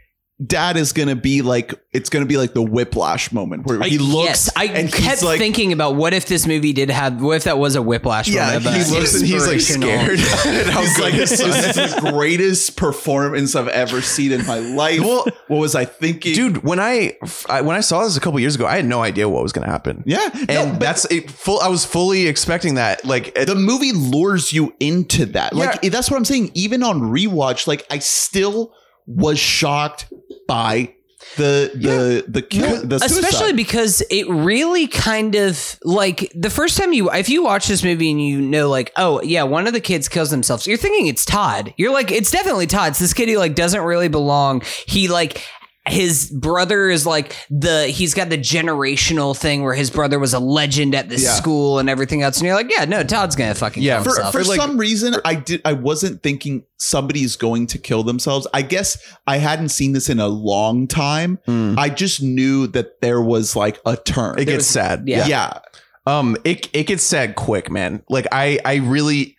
dad 0.46 0.76
is 0.76 0.92
gonna 0.92 1.14
be 1.14 1.42
like 1.42 1.74
it's 1.92 2.08
gonna 2.08 2.26
be 2.26 2.36
like 2.36 2.54
the 2.54 2.62
whiplash 2.62 3.32
moment 3.32 3.66
where 3.66 3.80
he 3.82 3.98
looks 3.98 4.26
yes, 4.26 4.50
I 4.56 4.64
and 4.66 4.92
kept 4.92 5.22
like, 5.22 5.38
thinking 5.38 5.72
about 5.72 5.94
what 5.96 6.14
if 6.14 6.26
this 6.26 6.46
movie 6.46 6.72
did 6.72 6.88
have 6.90 7.20
what 7.22 7.36
if 7.36 7.44
that 7.44 7.58
was 7.58 7.76
a 7.76 7.82
whiplash 7.82 8.28
Yeah, 8.28 8.46
moment. 8.58 8.74
he 8.76 8.80
of 8.82 8.88
a 8.88 8.94
looks 8.94 9.14
and 9.14 9.26
he's 9.26 9.46
like 9.46 9.60
scared. 9.60 10.18
How 10.18 10.80
He's 10.80 10.96
good 10.96 11.02
like, 11.02 11.12
his 11.14 11.30
this 11.30 11.38
son 11.40 11.50
is 11.50 11.76
is. 11.76 11.94
the 12.02 12.10
greatest 12.12 12.76
performance 12.76 13.54
I've 13.54 13.68
ever 13.68 14.00
seen 14.00 14.32
in 14.32 14.46
my 14.46 14.58
life. 14.58 15.00
Well, 15.00 15.26
what 15.48 15.58
was 15.58 15.74
I 15.74 15.84
thinking? 15.84 16.34
dude 16.34 16.64
when 16.64 16.80
I, 16.80 17.16
I 17.48 17.60
when 17.60 17.76
i 17.76 17.80
saw 17.80 18.02
this 18.04 18.16
a 18.16 18.20
couple 18.20 18.40
years 18.40 18.54
ago 18.54 18.66
i 18.66 18.76
had 18.76 18.84
no 18.86 19.02
idea 19.02 19.28
what 19.28 19.42
was 19.42 19.52
going 19.52 19.66
to 19.66 19.70
happen 19.70 20.02
Yeah. 20.06 20.28
and 20.32 20.48
no, 20.72 20.78
that's 20.78 21.04
it 21.10 21.30
full 21.30 21.60
i 21.60 21.68
was 21.68 21.84
fully 21.84 22.26
expecting 22.26 22.74
that 22.76 23.04
like 23.04 23.36
it- 23.36 23.46
the 23.46 23.54
movie 23.54 23.92
lures 23.92 24.52
you 24.52 24.74
into 24.80 25.26
that. 25.26 25.52
Like 25.54 25.80
Yeah. 25.82 25.90
that's 25.90 26.10
what 26.10 26.16
I'm 26.16 26.24
saying. 26.24 26.50
Even 26.54 26.82
on 26.82 27.00
rewatch, 27.00 27.66
like 27.66 27.86
I 27.90 27.98
still 27.98 28.72
was 29.06 29.38
shocked 29.38 30.12
by 30.46 30.94
the 31.36 31.70
the 31.74 32.24
the 32.28 32.42
kill, 32.42 32.84
the 32.84 32.96
especially 32.96 33.52
because 33.52 34.02
it 34.10 34.28
really 34.28 34.86
kind 34.86 35.34
of 35.34 35.78
like 35.82 36.30
the 36.34 36.50
first 36.50 36.76
time 36.76 36.92
you 36.92 37.10
if 37.10 37.28
you 37.28 37.42
watch 37.42 37.68
this 37.68 37.82
movie 37.82 38.10
and 38.10 38.22
you 38.22 38.40
know 38.40 38.68
like 38.68 38.92
oh 38.96 39.22
yeah 39.22 39.42
one 39.42 39.66
of 39.66 39.72
the 39.72 39.80
kids 39.80 40.08
kills 40.08 40.30
themselves 40.30 40.66
you're 40.66 40.76
thinking 40.76 41.06
it's 41.06 41.24
todd. 41.24 41.72
You're 41.76 41.92
like 41.92 42.10
it's 42.10 42.30
definitely 42.30 42.66
todd. 42.66 42.90
It's 42.90 42.98
this 42.98 43.14
kid 43.14 43.28
who 43.28 43.38
like 43.38 43.54
doesn't 43.54 43.80
really 43.80 44.08
belong. 44.08 44.62
He 44.86 45.08
like 45.08 45.42
his 45.88 46.30
brother 46.30 46.88
is 46.90 47.04
like 47.04 47.34
the 47.50 47.88
he's 47.88 48.14
got 48.14 48.30
the 48.30 48.38
generational 48.38 49.36
thing 49.36 49.64
where 49.64 49.74
his 49.74 49.90
brother 49.90 50.18
was 50.20 50.32
a 50.32 50.38
legend 50.38 50.94
at 50.94 51.08
this 51.08 51.24
Yeah. 51.24 51.32
school 51.32 51.80
and 51.80 51.90
everything 51.90 52.22
else. 52.22 52.38
And 52.38 52.46
you're 52.46 52.54
like 52.54 52.70
yeah 52.70 52.84
no 52.84 53.02
todd's 53.02 53.34
gonna 53.34 53.54
fucking 53.56 53.82
Yeah, 53.82 53.96
kill 53.96 54.04
for, 54.04 54.10
himself. 54.10 54.32
for 54.32 54.44
like- 54.44 54.60
some 54.60 54.76
reason 54.78 55.16
i 55.24 55.34
did 55.34 55.60
i 55.64 55.72
wasn't 55.72 56.22
thinking 56.22 56.62
somebody's 56.78 57.34
going 57.34 57.66
to 57.68 57.78
kill 57.78 58.04
themselves. 58.04 58.46
I 58.54 58.62
guess 58.62 58.96
i 59.26 59.38
hadn't 59.38 59.70
seen 59.70 59.92
this 59.92 60.08
in 60.08 60.20
a 60.20 60.28
long 60.28 60.86
time. 60.86 61.40
Mm. 61.48 61.76
i 61.76 61.88
just 61.88 62.22
knew 62.22 62.68
that 62.68 63.00
there 63.00 63.20
was 63.20 63.56
like 63.56 63.80
a 63.84 63.96
turn. 63.96 64.34
It 64.34 64.44
There 64.44 64.54
gets 64.54 64.56
was- 64.58 64.66
sad. 64.68 65.02
yeah. 65.06 65.26
yeah. 65.26 65.58
Um 66.06 66.36
it 66.44 66.68
it 66.72 66.84
gets 66.86 67.02
sad 67.02 67.34
quick 67.34 67.72
man. 67.72 68.04
Like 68.08 68.28
i 68.30 68.60
i 68.64 68.76
really 68.76 69.36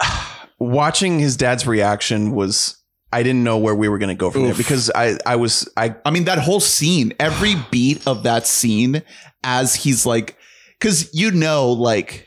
watching 0.58 1.18
his 1.18 1.36
dad's 1.36 1.66
reaction 1.66 2.32
was 2.32 2.76
i 3.12 3.22
didn't 3.22 3.44
know 3.44 3.58
where 3.58 3.74
we 3.74 3.88
were 3.88 3.98
going 3.98 4.08
to 4.08 4.14
go 4.14 4.30
from 4.30 4.42
there 4.44 4.54
because 4.54 4.90
i 4.94 5.16
i 5.26 5.36
was 5.36 5.68
i 5.76 5.94
i 6.04 6.10
mean 6.10 6.24
that 6.24 6.38
whole 6.38 6.60
scene 6.60 7.12
every 7.20 7.54
beat 7.70 8.06
of 8.06 8.22
that 8.24 8.46
scene 8.46 9.02
as 9.44 9.74
he's 9.74 10.04
like 10.06 10.36
because 10.78 11.08
you 11.14 11.30
know 11.30 11.70
like 11.72 12.26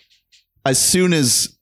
as 0.65 0.80
soon 0.80 1.13
as 1.13 1.57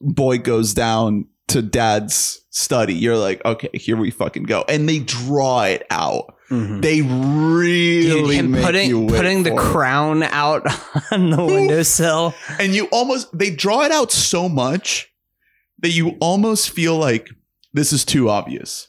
boy 0.00 0.38
goes 0.38 0.74
down 0.74 1.26
to 1.48 1.62
dad's 1.62 2.40
study 2.50 2.94
you're 2.94 3.16
like 3.16 3.44
okay 3.44 3.70
here 3.74 3.96
we 3.96 4.10
fucking 4.10 4.42
go 4.42 4.64
and 4.68 4.88
they 4.88 4.98
draw 4.98 5.62
it 5.64 5.84
out 5.90 6.34
Mhm. 6.50 6.80
they 6.80 7.02
really 7.02 8.38
Dude, 8.38 8.48
make 8.50 8.64
putting 8.64 9.06
wait 9.06 9.16
putting 9.16 9.42
the 9.42 9.50
for 9.50 9.56
it. 9.60 9.62
crown 9.62 10.22
out 10.22 10.66
on 11.12 11.28
the 11.28 11.44
windowsill 11.44 12.34
and 12.58 12.74
you 12.74 12.86
almost 12.86 13.28
they 13.38 13.50
draw 13.50 13.82
it 13.82 13.92
out 13.92 14.10
so 14.10 14.48
much 14.48 15.12
that 15.80 15.90
you 15.90 16.16
almost 16.20 16.70
feel 16.70 16.96
like 16.96 17.28
this 17.72 17.92
is 17.92 18.04
too 18.04 18.28
obvious 18.28 18.88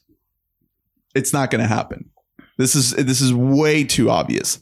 it's 1.16 1.34
not 1.34 1.52
going 1.52 1.62
to 1.62 1.68
happen 1.68 2.10
this 2.58 2.76
is 2.76 2.92
this 2.92 3.22
is 3.22 3.34
way 3.34 3.84
too 3.84 4.10
obvious 4.10 4.60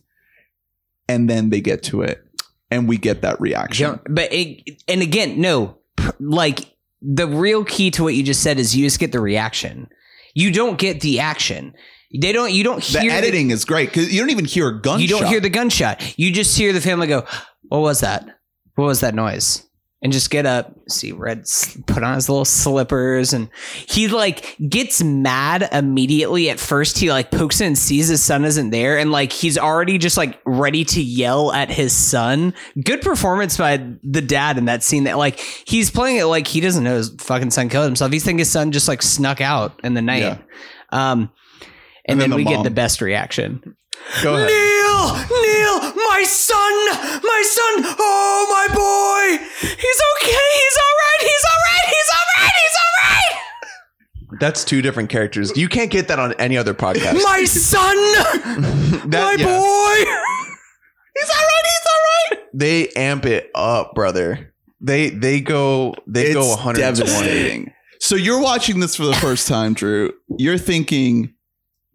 and 1.10 1.30
then 1.30 1.50
they 1.50 1.62
get 1.62 1.84
to 1.84 2.02
it 2.02 2.24
and 2.70 2.88
we 2.88 2.98
get 2.98 3.22
that 3.22 3.40
reaction 3.40 4.00
but 4.10 4.32
it, 4.34 4.82
and 4.88 5.02
again, 5.02 5.40
no, 5.40 5.78
like 6.20 6.76
the 7.02 7.28
real 7.28 7.64
key 7.64 7.92
to 7.92 8.04
what 8.04 8.16
you 8.16 8.24
just 8.24 8.42
said 8.42 8.60
is 8.60 8.76
you 8.76 8.86
just 8.86 9.00
get 9.00 9.12
the 9.12 9.20
reaction. 9.20 9.90
You 10.34 10.52
don't 10.52 10.78
get 10.78 11.02
the 11.02 11.20
action. 11.20 11.74
They 12.20 12.32
don't. 12.32 12.52
You 12.52 12.64
don't 12.64 12.84
the 12.84 13.02
hear 13.02 13.12
editing 13.12 13.52
is 13.52 13.66
great 13.66 13.90
because 13.90 14.14
you 14.14 14.20
don't 14.20 14.30
even 14.30 14.46
hear 14.46 14.70
a 14.70 14.82
gunshot 14.82 15.02
you 15.02 15.08
don't 15.08 15.28
hear 15.28 15.40
the 15.40 15.50
gunshot. 15.50 16.18
You 16.18 16.32
just 16.32 16.58
hear 16.58 16.72
the 16.72 16.82
family 16.82 17.08
go, 17.08 17.26
"What 17.64 17.80
was 17.80 18.00
that? 18.00 18.26
What 18.76 18.86
was 18.86 19.02
that 19.02 19.14
noise?" 19.14 19.67
And 20.00 20.14
just 20.14 20.30
get 20.30 20.46
up, 20.46 20.76
see 20.88 21.12
Red 21.12 21.46
put 21.88 22.04
on 22.04 22.14
his 22.14 22.30
little 22.30 22.46
slippers, 22.46 23.34
and 23.34 23.50
he 23.88 24.08
like 24.08 24.56
gets 24.70 25.02
mad 25.02 25.68
immediately. 25.72 26.52
At 26.52 26.60
first, 26.60 27.00
he 27.00 27.10
like 27.10 27.32
pokes 27.32 27.62
in 27.62 27.68
and 27.68 27.78
sees 27.78 28.08
his 28.08 28.24
son 28.24 28.46
isn't 28.46 28.70
there, 28.70 29.00
and 29.00 29.12
like 29.12 29.32
he's 29.32 29.58
already 29.58 29.98
just 29.98 30.16
like 30.16 30.40
ready 30.46 30.86
to 30.86 31.02
yell 31.02 31.52
at 31.52 31.72
his 31.72 31.94
son. 31.94 32.54
Good 32.86 33.02
performance 33.02 33.58
by 33.58 33.78
the 34.04 34.22
dad 34.22 34.60
in 34.60 34.66
that 34.66 34.84
scene. 34.84 35.06
That 35.06 35.18
like 35.18 35.40
he's 35.66 35.90
playing 35.90 36.18
it 36.18 36.26
like 36.26 36.46
he 36.46 36.60
doesn't 36.62 36.84
know 36.84 36.98
his 36.98 37.10
fucking 37.20 37.50
son 37.50 37.68
killed 37.68 37.86
himself. 37.86 38.12
He's 38.12 38.24
thinking 38.24 38.38
his 38.38 38.52
son 38.52 38.72
just 38.72 38.88
like 38.88 39.02
snuck 39.02 39.42
out 39.42 39.80
in 39.84 39.96
the 39.96 40.04
night. 40.04 40.20
Yeah. 40.20 40.38
Um, 40.92 41.32
And 41.62 41.72
and, 42.06 42.22
then 42.22 42.30
then, 42.30 42.30
the 42.30 42.36
we 42.36 42.44
get 42.46 42.64
the 42.64 42.70
best 42.70 43.02
reaction. 43.02 43.76
go 44.22 44.36
ahead 44.36 44.48
Neil, 44.48 44.87
Neil, 45.14 45.76
my 45.96 46.24
son, 46.28 46.74
my 47.24 47.42
son, 47.46 47.96
oh 48.00 48.48
my 48.50 48.68
boy, 48.76 49.46
he's 49.62 50.02
okay, 50.14 50.48
he's 50.56 50.78
all 50.84 50.96
right, 51.04 51.22
he's 51.22 51.46
all 51.52 51.62
right, 51.68 51.86
he's 51.86 52.10
all 52.12 52.28
right, 52.38 52.54
he's 52.62 52.76
all 52.82 52.94
right. 54.32 54.40
that's 54.40 54.64
two 54.64 54.82
different 54.82 55.10
characters 55.10 55.56
you 55.58 55.68
can't 55.70 55.90
get 55.92 56.08
that 56.10 56.20
on 56.20 56.34
any 56.34 56.58
other 56.58 56.74
podcast 56.74 57.14
My 57.24 57.44
son, 57.46 57.96
That- 59.10 59.10
my 59.10 59.36
yeah. 59.38 59.46
boy. 59.46 60.12
He's 61.20 61.30
all 61.32 61.36
right. 61.36 61.64
He's 61.64 61.88
all 61.88 62.38
right. 62.38 62.48
They 62.54 62.88
amp 62.90 63.26
it 63.26 63.50
up, 63.56 63.96
brother. 63.96 64.54
They 64.80 65.10
they 65.10 65.42
go 65.42 65.96
they 66.06 66.32
go 66.34 66.42
It's 66.42 66.64
120. 66.64 66.80
devastating. 66.80 67.74
So 68.00 68.16
you're 68.16 68.40
watching 68.40 68.80
this 68.82 68.96
for 68.96 69.06
the 69.06 69.16
first 69.16 69.48
time, 69.48 69.74
Drew. 69.74 70.14
You're 70.38 70.60
thinking 70.60 71.34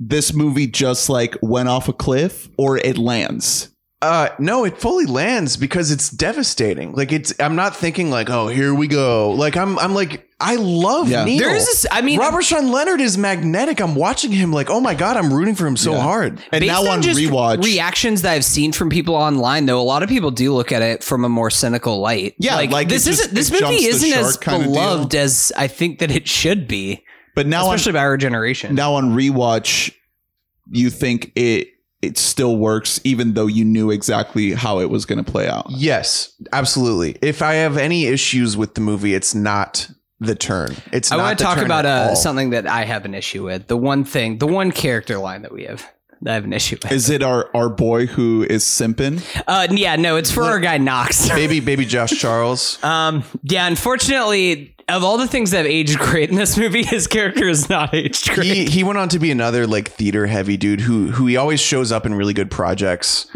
this 0.09 0.33
movie 0.33 0.67
just 0.67 1.09
like 1.09 1.37
went 1.43 1.69
off 1.69 1.89
a 1.89 1.93
cliff 1.93 2.49
or 2.59 2.79
it 2.79 2.99
lands. 2.99 3.69
Uh 4.01 4.31
no, 4.41 4.65
it 4.65 4.79
fully 4.79 5.07
lands 5.07 5.57
because 5.57 5.93
it's 5.93 6.11
devastating. 6.11 6.93
Like 6.93 7.13
it's 7.13 7.33
I'm 7.39 7.55
not 7.55 7.77
thinking 7.77 8.11
like, 8.11 8.31
oh, 8.31 8.49
here 8.49 8.75
we 8.75 8.89
go. 8.89 9.31
Like 9.31 9.57
I'm 9.57 9.79
I'm 9.79 9.95
like 9.95 10.29
I 10.41 10.57
love 10.57 11.09
Yeah. 11.09 11.25
Neil. 11.25 11.39
There 11.39 11.55
is 11.55 11.65
this. 11.67 11.87
I 11.89 12.01
mean, 12.01 12.19
Robert 12.19 12.43
Sean 12.43 12.73
Leonard 12.73 13.01
is 13.01 13.17
magnetic. 13.17 13.79
I'm 13.81 13.95
watching 13.95 14.33
him 14.33 14.53
like, 14.53 14.71
oh 14.71 14.81
my 14.81 14.95
god, 14.97 15.17
I'm 15.17 15.33
rooting 15.33 15.55
for 15.55 15.69
him 15.69 15.77
so 15.77 15.93
Yeah. 15.93 16.01
hard. 16.01 16.41
And 16.51 16.63
based 16.63 16.67
now 16.73 16.85
on 16.91 17.01
just 17.01 17.21
rewatch, 17.21 17.63
reactions 17.63 18.23
that 18.23 18.33
I've 18.33 18.45
seen 18.45 18.73
from 18.73 18.91
people 18.91 19.15
online, 19.15 19.67
though, 19.67 19.81
a 19.81 19.85
lot 19.85 20.03
of 20.03 20.09
people 20.09 20.33
do 20.33 20.53
look 20.53 20.73
at 20.73 20.83
it 20.83 21.05
from 21.05 21.25
a 21.25 21.29
more 21.29 21.49
cynical 21.49 22.01
light. 22.01 22.35
Yeah, 22.39 22.57
like 22.57 22.89
this 22.89 23.07
isn't. 23.07 23.33
This 23.33 23.53
movie 23.53 23.85
isn't 23.85 24.13
as 24.13 24.37
beloved 24.37 25.15
as 25.15 25.53
I 25.57 25.69
think 25.69 26.01
that 26.01 26.11
it 26.11 26.27
should 26.27 26.67
be, 26.67 27.05
but 27.35 27.47
now 27.47 27.67
on, 27.67 27.75
especially 27.75 27.93
by 27.93 28.01
our 28.01 28.17
generation. 28.17 28.75
now 28.75 28.95
on 28.95 29.11
rewatch, 29.11 29.95
you 30.71 30.91
think 30.91 31.33
it 31.35 31.69
it 32.01 32.19
still 32.19 32.57
works, 32.57 33.01
even 33.05 33.35
though 33.35 33.47
you 33.47 33.65
knew 33.65 33.91
exactly 33.91 34.53
how 34.53 34.81
it 34.81 34.91
was 34.91 35.07
going 35.07 35.25
to 35.25 35.31
play 35.31 35.49
out. 35.49 35.67
Yes, 35.71 36.35
absolutely. 36.53 37.17
If 37.23 37.43
I 37.43 37.55
have 37.55 37.77
any 37.77 38.07
issues 38.07 38.57
with 38.57 38.75
the 38.75 38.81
movie, 38.81 39.15
it's 39.15 39.37
not 39.37 39.89
the 40.19 40.35
turn. 40.35 40.75
It's 40.93 41.13
I 41.13 41.17
want 41.17 41.39
to 41.39 41.45
talk 41.45 41.59
about 41.59 41.87
uh, 41.87 42.15
something 42.17 42.51
that 42.51 42.67
I 42.67 42.85
have 42.85 43.05
an 43.05 43.15
issue 43.15 43.45
with. 43.45 43.69
The 43.69 43.77
one 43.77 44.05
thing, 44.05 44.39
the 44.39 44.47
one 44.49 44.73
character 44.73 45.19
line 45.19 45.43
that 45.43 45.53
we 45.53 45.65
have 45.65 45.81
that 45.81 46.02
I 46.27 46.35
have 46.35 46.45
an 46.45 46.53
issue 46.53 46.77
with. 46.83 46.93
Is 46.93 47.11
it 47.11 47.23
our 47.23 47.51
our 47.55 47.69
boy 47.69 48.07
who 48.07 48.45
is 48.49 48.65
simping? 48.65 49.25
Uh, 49.47 49.69
yeah, 49.71 49.97
no, 49.97 50.17
it's 50.17 50.31
for 50.31 50.45
our 50.45 50.61
guy 50.61 50.79
Knox. 50.79 51.29
baby 51.35 51.61
baby 51.61 51.85
Josh 51.85 52.11
Charles. 52.11 52.83
Um, 52.85 53.25
yeah, 53.43 53.67
unfortunately, 53.67 54.77
of 54.89 55.05
all 55.05 55.19
the 55.19 55.27
things 55.27 55.51
that 55.51 55.59
have 55.59 55.67
aged 55.67 55.99
great 55.99 56.31
in 56.31 56.37
this 56.37 56.57
movie, 56.57 56.83
his 56.83 57.07
character 57.07 57.49
is 57.49 57.69
not 57.69 57.95
aged 57.95 58.31
great. 58.31 58.47
he 58.47 58.65
he 58.67 58.85
went 58.85 58.99
on 58.99 59.09
to 59.11 59.19
be 59.19 59.31
another 59.31 59.67
like 59.67 59.89
theater 59.89 60.27
heavy 60.27 60.57
dude 60.57 60.81
who 60.81 61.11
who 61.11 61.27
he 61.27 61.37
always 61.37 61.61
shows 61.61 61.91
up 61.93 62.07
in 62.07 62.15
really 62.15 62.35
good 62.35 62.51
projects. 62.51 63.27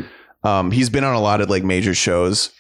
Um, 0.45 0.71
he's 0.71 0.91
been 0.91 1.05
on 1.05 1.15
a 1.15 1.21
lot 1.21 1.41
of 1.41 1.51
like 1.51 1.65
major 1.65 1.95
shows. 1.95 2.51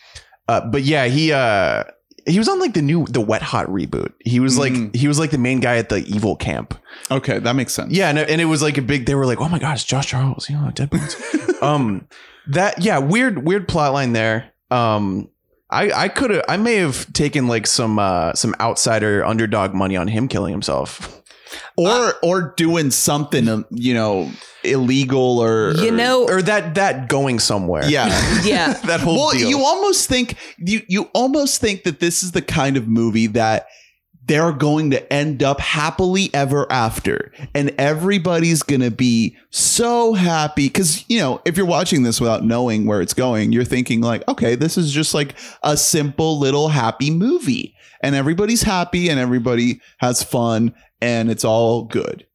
Uh, 0.48 0.60
but 0.68 0.82
yeah, 0.82 1.06
he 1.06 1.32
uh 1.32 1.84
he 2.26 2.38
was 2.38 2.48
on 2.48 2.58
like 2.58 2.74
the 2.74 2.82
new 2.82 3.06
the 3.06 3.20
Wet 3.20 3.42
Hot 3.42 3.66
reboot. 3.68 4.12
He 4.24 4.40
was 4.40 4.58
like 4.58 4.72
Mm. 4.72 4.94
he 4.94 5.08
was 5.08 5.18
like 5.18 5.30
the 5.30 5.38
main 5.38 5.60
guy 5.60 5.76
at 5.76 5.88
the 5.88 5.98
evil 6.06 6.36
camp. 6.36 6.74
Okay, 7.10 7.38
that 7.38 7.54
makes 7.54 7.72
sense. 7.72 7.92
Yeah, 7.92 8.08
and, 8.08 8.18
and 8.18 8.40
it 8.40 8.46
was 8.46 8.62
like 8.62 8.78
a 8.78 8.82
big. 8.82 9.06
They 9.06 9.14
were 9.14 9.26
like, 9.26 9.40
"Oh 9.40 9.48
my 9.48 9.58
gosh, 9.58 9.84
Josh 9.84 10.06
Charles." 10.08 10.48
You 10.50 10.56
know, 10.56 10.70
Deadpool. 10.74 11.62
um, 11.62 12.08
that 12.48 12.82
yeah, 12.82 12.98
weird 12.98 13.44
weird 13.46 13.68
plot 13.68 13.92
line 13.92 14.12
there. 14.12 14.50
Um, 14.70 15.28
I 15.70 15.90
I 15.92 16.08
could 16.08 16.30
have 16.30 16.44
I 16.48 16.56
may 16.56 16.76
have 16.76 17.12
taken 17.12 17.48
like 17.48 17.66
some 17.66 17.98
uh 17.98 18.32
some 18.34 18.54
outsider 18.60 19.24
underdog 19.24 19.74
money 19.74 19.96
on 19.96 20.08
him 20.08 20.28
killing 20.28 20.52
himself. 20.52 21.15
Or 21.76 22.14
or 22.22 22.54
doing 22.56 22.90
something, 22.90 23.48
um, 23.48 23.66
you 23.70 23.94
know, 23.94 24.30
illegal 24.64 25.38
or 25.38 25.72
you 25.76 25.88
or- 25.88 25.92
know, 25.92 26.24
or 26.28 26.42
that 26.42 26.74
that 26.74 27.08
going 27.08 27.38
somewhere. 27.38 27.88
yeah. 27.88 28.08
yeah. 28.44 28.72
that 28.86 29.00
whole 29.00 29.16
well, 29.16 29.30
deal. 29.30 29.48
you 29.48 29.58
almost 29.64 30.08
think 30.08 30.36
you 30.58 30.82
you 30.88 31.10
almost 31.14 31.60
think 31.60 31.84
that 31.84 32.00
this 32.00 32.22
is 32.22 32.32
the 32.32 32.42
kind 32.42 32.76
of 32.76 32.88
movie 32.88 33.26
that 33.28 33.66
they're 34.26 34.52
going 34.52 34.90
to 34.90 35.12
end 35.12 35.40
up 35.42 35.60
happily 35.60 36.30
ever 36.34 36.66
after 36.70 37.32
and 37.54 37.72
everybody's 37.78 38.62
going 38.64 38.80
to 38.80 38.90
be 38.90 39.36
so 39.50 40.14
happy 40.14 40.68
cuz 40.68 41.04
you 41.08 41.18
know 41.18 41.40
if 41.44 41.56
you're 41.56 41.64
watching 41.64 42.02
this 42.02 42.20
without 42.20 42.44
knowing 42.44 42.86
where 42.86 43.00
it's 43.00 43.14
going 43.14 43.52
you're 43.52 43.64
thinking 43.64 44.00
like 44.00 44.26
okay 44.28 44.56
this 44.56 44.76
is 44.76 44.90
just 44.90 45.14
like 45.14 45.34
a 45.62 45.76
simple 45.76 46.40
little 46.40 46.70
happy 46.70 47.08
movie 47.08 47.72
and 48.02 48.14
everybody's 48.14 48.62
happy 48.62 49.08
and 49.08 49.18
everybody 49.20 49.80
has 49.98 50.22
fun 50.22 50.74
and 51.00 51.30
it's 51.30 51.44
all 51.44 51.84
good 51.84 52.26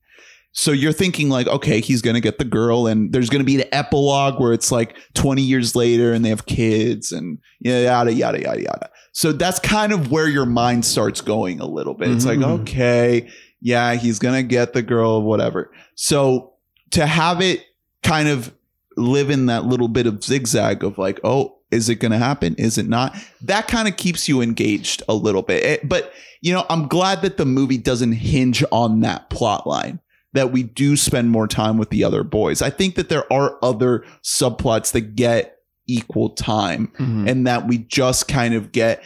so 0.54 0.74
you're 0.74 0.92
thinking 0.92 1.30
like, 1.30 1.48
okay, 1.48 1.80
he's 1.80 2.02
gonna 2.02 2.20
get 2.20 2.38
the 2.38 2.44
girl, 2.44 2.86
and 2.86 3.14
there's 3.14 3.30
gonna 3.30 3.46
be 3.46 3.56
the 3.56 3.74
epilogue 3.74 4.38
where 4.38 4.52
it's 4.52 4.70
like 4.70 4.98
20 5.14 5.42
years 5.42 5.78
later, 5.78 6.12
and 6.12 6.26
they 6.26 6.30
have 6.30 6.46
kids, 6.46 7.14
and 7.14 7.38
yada 7.62 8.12
yada 8.12 8.38
yada 8.38 8.62
yada. 8.62 8.90
So 9.14 9.32
that's 9.32 9.60
kind 9.60 9.94
of 9.94 10.12
where 10.12 10.28
your 10.28 10.46
mind 10.46 10.84
starts 10.84 11.22
going 11.22 11.62
a 11.62 11.66
little 11.66 11.94
bit. 11.94 12.12
It's 12.12 12.26
like, 12.26 12.40
Mhm. 12.40 12.62
okay, 12.64 13.30
yeah, 13.62 13.94
he's 13.94 14.20
gonna 14.20 14.44
get 14.44 14.74
the 14.74 14.82
girl, 14.82 15.22
whatever. 15.22 15.72
So 15.96 16.52
to 16.92 17.06
have 17.06 17.40
it 17.40 17.62
kind 18.04 18.28
of 18.28 18.54
live 18.98 19.30
in 19.30 19.46
that 19.46 19.64
little 19.68 19.88
bit 19.88 20.06
of 20.06 20.22
zigzag 20.22 20.84
of 20.84 20.98
like, 20.98 21.22
oh, 21.24 21.60
is 21.72 21.90
it 21.90 21.96
gonna 21.96 22.18
happen? 22.18 22.56
Is 22.56 22.78
it 22.78 22.88
not? 22.88 23.16
That 23.42 23.68
kind 23.68 23.88
of 23.88 23.98
keeps 23.98 24.28
you 24.30 24.42
engaged 24.42 25.04
a 25.10 25.14
little 25.14 25.42
bit. 25.42 25.64
It- 25.64 25.90
but 25.90 26.12
you 26.42 26.52
know, 26.54 26.66
I'm 26.70 26.88
glad 26.88 27.22
that 27.22 27.38
the 27.38 27.46
movie 27.46 27.78
doesn't 27.78 28.14
hinge 28.14 28.64
on 28.72 29.02
that 29.02 29.30
plot 29.30 29.68
line 29.68 30.00
that 30.34 30.52
we 30.52 30.64
do 30.64 30.96
spend 30.98 31.30
more 31.30 31.48
time 31.48 31.78
with 31.78 31.90
the 31.92 32.04
other 32.04 32.24
boys. 32.24 32.62
I 32.62 32.70
think 32.72 32.96
that 32.96 33.10
there 33.10 33.32
are 33.32 33.58
other 33.62 34.04
subplots 34.24 34.92
that 34.94 35.16
get 35.16 35.56
equal 35.88 36.30
time 36.32 36.92
Mhm. 36.98 37.30
and 37.30 37.46
that 37.48 37.68
we 37.68 37.78
just 37.80 38.28
kind 38.28 38.54
of 38.54 38.72
get 38.72 39.04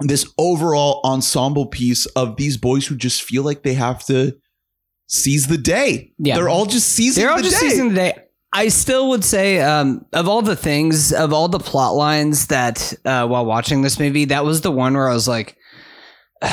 this 0.00 0.26
overall 0.38 1.00
ensemble 1.04 1.66
piece 1.66 2.06
of 2.06 2.36
these 2.36 2.56
boys 2.56 2.86
who 2.86 2.94
just 2.96 3.22
feel 3.22 3.42
like 3.42 3.62
they 3.62 3.74
have 3.74 4.04
to 4.06 4.36
seize 5.08 5.48
the 5.48 5.58
day. 5.58 6.12
Yeah. 6.18 6.36
They're 6.36 6.48
all 6.48 6.66
just 6.66 6.88
seizing 6.88 7.22
They're 7.22 7.30
all 7.30 7.36
the 7.36 7.42
just 7.42 7.60
day. 7.60 7.68
seizing 7.68 7.88
the 7.90 7.94
day. 7.96 8.21
I 8.52 8.68
still 8.68 9.08
would 9.10 9.24
say, 9.24 9.60
um, 9.60 10.04
of 10.12 10.28
all 10.28 10.42
the 10.42 10.56
things, 10.56 11.12
of 11.12 11.32
all 11.32 11.48
the 11.48 11.58
plot 11.58 11.94
lines 11.94 12.48
that 12.48 12.92
uh, 13.04 13.26
while 13.26 13.46
watching 13.46 13.82
this 13.82 13.98
movie, 13.98 14.26
that 14.26 14.44
was 14.44 14.60
the 14.60 14.70
one 14.70 14.92
where 14.94 15.08
I 15.08 15.14
was 15.14 15.26
like, 15.26 15.56
all 16.42 16.48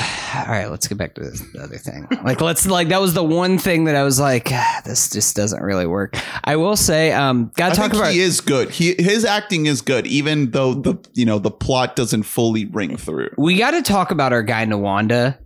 right, 0.47 0.67
let's 0.67 0.87
get 0.87 0.97
back 0.97 1.15
to 1.15 1.21
this 1.21 1.43
other 1.61 1.77
thing. 1.77 2.07
Like, 2.23 2.41
let's 2.41 2.65
like 2.67 2.89
that 2.89 3.01
was 3.01 3.13
the 3.15 3.23
one 3.23 3.57
thing 3.57 3.85
that 3.85 3.95
I 3.95 4.03
was 4.03 4.19
like, 4.19 4.49
"Ah, 4.51 4.81
this 4.85 5.09
just 5.09 5.35
doesn't 5.35 5.61
really 5.63 5.87
work. 5.87 6.15
I 6.43 6.57
will 6.57 6.75
say, 6.75 7.11
um, 7.11 7.51
gotta 7.55 7.71
I 7.71 7.75
talk 7.75 7.91
think 7.91 8.01
about. 8.03 8.13
he 8.13 8.19
is 8.19 8.39
good. 8.41 8.69
He 8.69 8.93
his 8.99 9.25
acting 9.25 9.65
is 9.65 9.81
good, 9.81 10.05
even 10.05 10.51
though 10.51 10.75
the 10.75 10.95
you 11.15 11.25
know 11.25 11.39
the 11.39 11.49
plot 11.51 11.95
doesn't 11.95 12.23
fully 12.23 12.65
ring 12.65 12.97
through. 12.97 13.29
we 13.37 13.57
got 13.57 13.71
to 13.71 13.81
talk 13.81 14.11
about 14.11 14.31
our 14.31 14.43
guy 14.43 14.65
Nuwanda, 14.65 15.37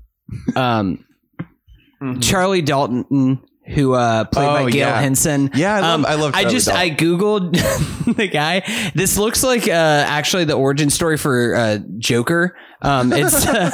um, 0.55 1.05
Mhm. 2.01 2.21
Charlie 2.21 2.61
Dalton, 2.61 3.39
who 3.65 3.93
uh, 3.93 4.25
played 4.25 4.47
Oh, 4.49 4.53
by 4.65 4.71
Gale 4.71 4.87
yeah. 4.89 4.99
Hansen. 5.01 5.49
Yeah, 5.53 5.75
I 5.75 5.79
love 5.79 5.99
Um, 5.99 6.05
I 6.05 6.15
love 6.15 6.35
I 6.35 6.43
just 6.45 6.67
I 6.67 6.89
googled 6.89 7.53
the 8.17 8.27
guy. 8.27 8.61
This 8.93 9.17
looks 9.17 9.41
like 9.43 9.67
uh, 9.67 9.71
actually 9.71 10.43
the 10.43 10.53
origin 10.55 10.89
story 10.89 11.17
for 11.17 11.55
uh, 11.55 11.77
Joker. 11.97 12.57
Um, 12.81 13.13
it's 13.13 13.45
uh, 13.47 13.71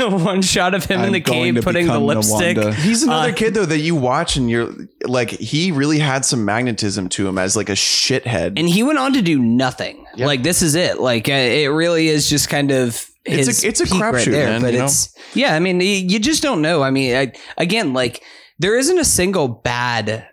one 0.10 0.42
shot 0.42 0.74
of 0.74 0.84
him 0.84 0.98
in 1.00 1.06
I'm 1.06 1.12
the 1.12 1.20
going 1.20 1.54
cave 1.54 1.62
putting 1.64 1.86
the 1.86 2.00
lipstick. 2.00 2.56
Nuwanda. 2.56 2.74
He's 2.74 3.04
another 3.04 3.30
Uh, 3.30 3.34
kid 3.34 3.54
though 3.54 3.64
that 3.66 3.78
you 3.78 3.94
watch 3.94 4.36
and 4.36 4.50
you're 4.50 4.72
like 5.06 5.30
he 5.30 5.70
really 5.70 6.00
had 6.00 6.24
some 6.24 6.44
magnetism 6.44 7.08
to 7.10 7.28
him 7.28 7.38
as 7.38 7.54
like 7.56 7.68
a 7.68 7.74
shithead. 7.74 8.58
And 8.58 8.68
he 8.68 8.82
went 8.82 8.98
on 8.98 9.12
to 9.12 9.22
do 9.22 9.38
nothing. 9.38 10.04
Yep. 10.16 10.26
Like 10.26 10.42
this 10.42 10.62
is 10.62 10.74
it. 10.74 10.98
Like 10.98 11.28
uh, 11.28 11.32
it 11.32 11.68
really 11.68 12.08
is 12.08 12.28
just 12.28 12.48
kind 12.48 12.72
of. 12.72 13.06
It's 13.24 13.62
a- 13.62 13.68
it's 13.68 13.80
a 13.80 13.84
crapshoot, 13.84 14.32
man, 14.32 14.62
but 14.62 14.72
you 14.72 14.80
know? 14.80 14.84
it's 14.86 15.14
yeah. 15.36 15.54
I 15.54 15.60
mean, 15.60 15.80
you 15.80 16.18
just 16.18 16.42
don't 16.42 16.60
know. 16.60 16.82
I 16.82 16.90
mean, 16.90 17.14
I, 17.14 17.32
again, 17.56 17.92
like 17.92 18.20
there 18.62 18.76
isn't 18.78 18.98
a 18.98 19.04
single 19.04 19.48
bad 19.48 20.26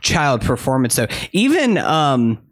child 0.00 0.40
performance 0.40 0.96
though. 0.96 1.08
Even 1.32 1.76
um, 1.78 2.42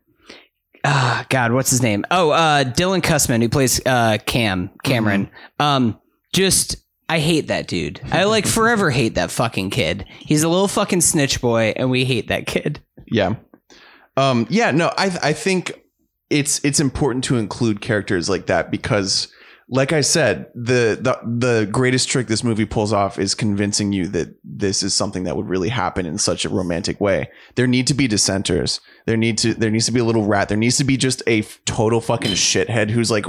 ah, 0.84 1.24
God, 1.28 1.52
what's 1.52 1.70
his 1.70 1.82
name? 1.82 2.04
Oh, 2.10 2.30
uh, 2.30 2.64
Dylan 2.64 3.00
Kussman, 3.00 3.40
who 3.40 3.48
plays 3.48 3.80
uh 3.86 4.18
Cam 4.26 4.70
Cameron. 4.82 5.26
Mm-hmm. 5.26 5.62
Um, 5.62 6.00
just. 6.34 6.76
I 7.08 7.18
hate 7.18 7.48
that 7.48 7.66
dude. 7.66 8.00
I 8.10 8.24
like 8.24 8.46
forever 8.46 8.90
hate 8.90 9.16
that 9.16 9.30
fucking 9.30 9.68
kid. 9.68 10.06
He's 10.20 10.44
a 10.44 10.48
little 10.48 10.68
fucking 10.68 11.02
snitch 11.02 11.42
boy, 11.42 11.74
and 11.76 11.90
we 11.90 12.06
hate 12.06 12.28
that 12.28 12.46
kid. 12.46 12.80
Yeah. 13.06 13.34
Um, 14.16 14.46
yeah, 14.48 14.70
no, 14.70 14.90
I 14.96 15.18
I 15.22 15.32
think 15.34 15.82
it's 16.30 16.64
it's 16.64 16.80
important 16.80 17.24
to 17.24 17.36
include 17.36 17.82
characters 17.82 18.30
like 18.30 18.46
that 18.46 18.70
because 18.70 19.28
like 19.72 19.94
I 19.94 20.02
said, 20.02 20.50
the 20.54 20.98
the 21.00 21.18
the 21.24 21.66
greatest 21.66 22.10
trick 22.10 22.26
this 22.26 22.44
movie 22.44 22.66
pulls 22.66 22.92
off 22.92 23.18
is 23.18 23.34
convincing 23.34 23.90
you 23.90 24.06
that 24.08 24.36
this 24.44 24.82
is 24.82 24.92
something 24.92 25.24
that 25.24 25.34
would 25.34 25.48
really 25.48 25.70
happen 25.70 26.04
in 26.04 26.18
such 26.18 26.44
a 26.44 26.50
romantic 26.50 27.00
way. 27.00 27.30
There 27.54 27.66
need 27.66 27.86
to 27.86 27.94
be 27.94 28.06
dissenters. 28.06 28.82
There 29.06 29.16
need 29.16 29.38
to 29.38 29.54
there 29.54 29.70
needs 29.70 29.86
to 29.86 29.92
be 29.92 30.00
a 30.00 30.04
little 30.04 30.24
rat. 30.24 30.48
There 30.48 30.56
needs 30.56 30.76
to 30.76 30.84
be 30.84 30.96
just 30.96 31.22
a 31.26 31.40
f- 31.40 31.58
total 31.64 32.00
fucking 32.00 32.32
shithead 32.32 32.90
who's 32.90 33.10
like, 33.10 33.24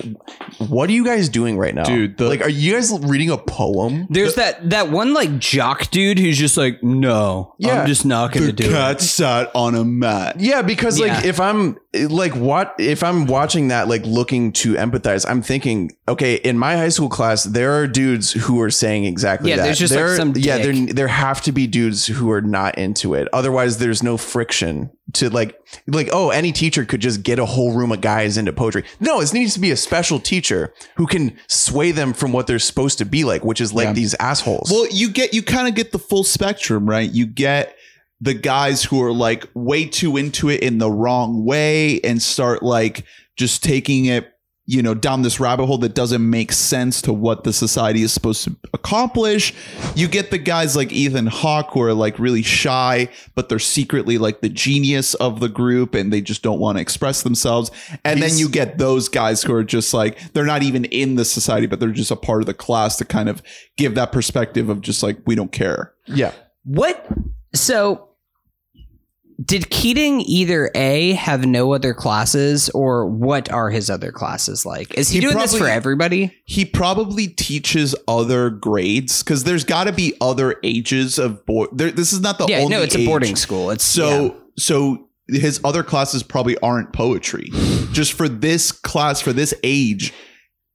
"What 0.59 0.89
are 0.89 0.93
you 0.93 1.03
guys 1.03 1.29
doing 1.29 1.57
right 1.57 1.73
now, 1.73 1.83
Dude, 1.83 2.17
the- 2.17 2.29
like, 2.29 2.41
are 2.41 2.49
you 2.49 2.73
guys 2.73 2.91
reading 3.01 3.29
a 3.31 3.37
poem?" 3.37 4.05
There's 4.09 4.35
that 4.35 4.69
that 4.69 4.91
one 4.91 5.13
like 5.13 5.39
jock 5.39 5.89
dude 5.91 6.19
who's 6.19 6.37
just 6.37 6.57
like, 6.57 6.83
no, 6.83 7.55
Yeah. 7.57 7.81
I'm 7.81 7.87
just 7.87 8.05
not 8.05 8.31
going 8.33 8.45
to 8.47 8.51
The 8.51 8.63
do 8.63 8.69
cat 8.71 8.97
it. 8.97 9.01
sat 9.03 9.51
on 9.55 9.73
a 9.75 9.83
mat. 9.83 10.39
Yeah, 10.39 10.61
because 10.61 10.99
like 10.99 11.07
Yeah. 11.23 11.25
if 11.25 11.39
I'm 11.39 11.77
like 12.09 12.35
what 12.35 12.75
if 12.79 13.03
I'm 13.03 13.25
watching 13.25 13.67
that 13.69 13.87
like 13.87 14.05
looking 14.05 14.51
to 14.53 14.73
empathize, 14.75 15.25
I'm 15.27 15.41
thinking, 15.41 15.91
okay, 16.07 16.35
in 16.35 16.57
my 16.57 16.75
high 16.77 16.89
school 16.89 17.09
class, 17.09 17.43
there 17.45 17.73
are 17.73 17.87
dudes 17.87 18.31
who 18.31 18.61
are 18.61 18.69
saying 18.69 19.05
exactly 19.05 19.49
Yeah, 19.49 19.57
that. 19.57 19.63
there's 19.63 19.79
just, 19.79 19.93
like, 19.93 20.05
There- 20.05 20.15
some 20.17 20.33
yeah, 20.37 20.57
dick. 20.59 20.75
there 20.87 20.93
there 20.93 21.07
have 21.07 21.41
to 21.43 21.51
be 21.51 21.65
dudes 21.67 22.05
who 22.05 22.29
are 22.31 22.41
not 22.41 22.77
into 22.77 23.13
it. 23.15 23.27
Otherwise, 23.33 23.77
there's 23.79 24.03
no 24.03 24.17
friction 24.17 24.89
to 25.13 25.29
like 25.29 25.57
like 25.87 26.09
oh 26.11 26.29
any 26.31 26.51
teacher 26.51 26.85
could 26.85 27.01
just 27.01 27.23
get 27.23 27.39
a 27.39 27.45
whole 27.45 27.73
room 27.75 27.91
of 27.91 28.01
guys 28.01 28.37
into 28.37 28.51
poetry 28.51 28.83
no 28.99 29.21
it 29.21 29.33
needs 29.33 29.53
to 29.53 29.59
be 29.59 29.71
a 29.71 29.75
special 29.77 30.19
teacher 30.19 30.73
who 30.95 31.05
can 31.07 31.37
sway 31.47 31.91
them 31.91 32.13
from 32.13 32.31
what 32.31 32.47
they're 32.47 32.59
supposed 32.59 32.97
to 32.97 33.05
be 33.05 33.23
like 33.23 33.43
which 33.45 33.61
is 33.61 33.73
like 33.73 33.85
Yeah. 33.85 33.93
these 33.93 34.15
assholes 34.19 34.69
Well, 34.71 34.87
you 34.91 35.09
get 35.09 35.33
you 35.33 35.43
kind 35.43 35.67
of 35.67 35.75
get 35.75 35.91
the 35.91 35.99
full 35.99 36.23
spectrum, 36.23 36.89
right? 36.89 37.09
You 37.09 37.25
get 37.25 37.75
the 38.21 38.33
guys 38.33 38.83
who 38.83 39.01
are 39.03 39.11
like 39.13 39.47
way 39.53 39.85
too 39.85 40.17
into 40.17 40.49
it 40.49 40.61
in 40.61 40.77
the 40.77 40.89
wrong 40.89 41.43
way 41.45 41.99
and 42.01 42.21
start 42.21 42.63
like 42.63 43.05
just 43.35 43.63
taking 43.63 44.05
it, 44.05 44.32
you 44.65 44.81
know, 44.81 44.93
down 44.93 45.23
this 45.23 45.41
rabbit 45.41 45.65
hole 45.65 45.77
that 45.79 45.93
doesn't 45.93 46.27
make 46.27 46.53
sense 46.53 47.01
to 47.01 47.11
what 47.11 47.43
the 47.43 47.51
society 47.51 48.01
is 48.01 48.13
supposed 48.13 48.45
to 48.45 48.55
accomplish. 48.73 49.53
You 49.93 50.07
get 50.07 50.31
the 50.31 50.37
guys 50.37 50.75
like 50.75 50.93
Ethan 50.93 51.27
Hawke 51.27 51.71
who 51.71 51.81
are 51.81 51.93
like 51.93 52.17
really 52.17 52.43
shy, 52.43 53.09
but 53.35 53.49
they're 53.49 53.59
secretly 53.59 54.17
like 54.17 54.39
the 54.39 54.47
genius 54.47 55.15
of 55.15 55.41
the 55.41 55.49
group 55.49 55.93
and 55.93 56.13
they 56.13 56.21
just 56.21 56.43
don't 56.43 56.59
want 56.59 56.77
to 56.77 56.81
express 56.81 57.23
themselves. 57.23 57.71
And 58.05 58.21
then 58.21 58.37
you 58.37 58.47
get 58.47 58.77
those 58.77 59.09
guys 59.09 59.43
who 59.43 59.53
are 59.53 59.65
just 59.65 59.93
like 59.93 60.31
they're 60.31 60.45
not 60.45 60.63
even 60.63 60.85
in 60.85 61.15
the 61.15 61.25
society, 61.25 61.67
but 61.67 61.81
they're 61.81 61.89
just 61.89 62.11
a 62.11 62.15
part 62.15 62.41
of 62.41 62.45
the 62.45 62.53
class 62.53 62.95
to 62.97 63.05
kind 63.05 63.27
of 63.27 63.43
give 63.75 63.95
that 63.95 64.13
perspective 64.13 64.69
of 64.69 64.79
just 64.79 65.03
like 65.03 65.17
we 65.25 65.35
don't 65.35 65.51
care. 65.51 65.93
yeah 66.07 66.31
What? 66.63 67.05
So, 67.53 68.12
did 69.43 69.69
Keating 69.69 70.21
either 70.21 70.69
A, 70.75 71.13
have 71.13 71.45
no 71.45 71.73
other 71.73 71.93
classes, 71.93 72.69
or 72.69 73.05
what 73.05 73.51
are 73.51 73.69
his 73.69 73.89
other 73.89 74.11
classes 74.11 74.65
like? 74.65 74.93
Is 74.95 75.09
he, 75.09 75.19
He 75.19 75.21
doing 75.21 75.37
this 75.37 75.57
for 75.57 75.67
everybody? 75.67 76.35
He 76.45 76.65
probably 76.65 77.27
teaches 77.27 77.95
other 78.07 78.49
grades 78.49 79.23
because 79.23 79.43
there's 79.43 79.63
got 79.63 79.85
to 79.85 79.91
be 79.91 80.13
other 80.21 80.55
ages 80.63 81.17
of 81.17 81.45
boy. 81.45 81.65
There, 81.71 81.91
this 81.91 82.13
is 82.13 82.21
not 82.21 82.37
the 82.37 82.45
Yeah, 82.47 82.59
only 82.59 82.69
no, 82.69 82.81
it's 82.81 82.95
a 82.95 83.05
boarding 83.05 83.35
school. 83.35 83.69
It's 83.71 83.83
So 83.83 84.23
yeah. 84.23 84.33
so 84.57 85.09
his 85.27 85.59
other 85.63 85.83
classes 85.83 86.23
probably 86.23 86.57
aren't 86.59 86.93
poetry. 86.93 87.49
Just 87.91 88.13
for 88.13 88.27
this 88.27 88.71
class, 88.71 89.21
for 89.21 89.33
this 89.33 89.53
age, 89.63 90.13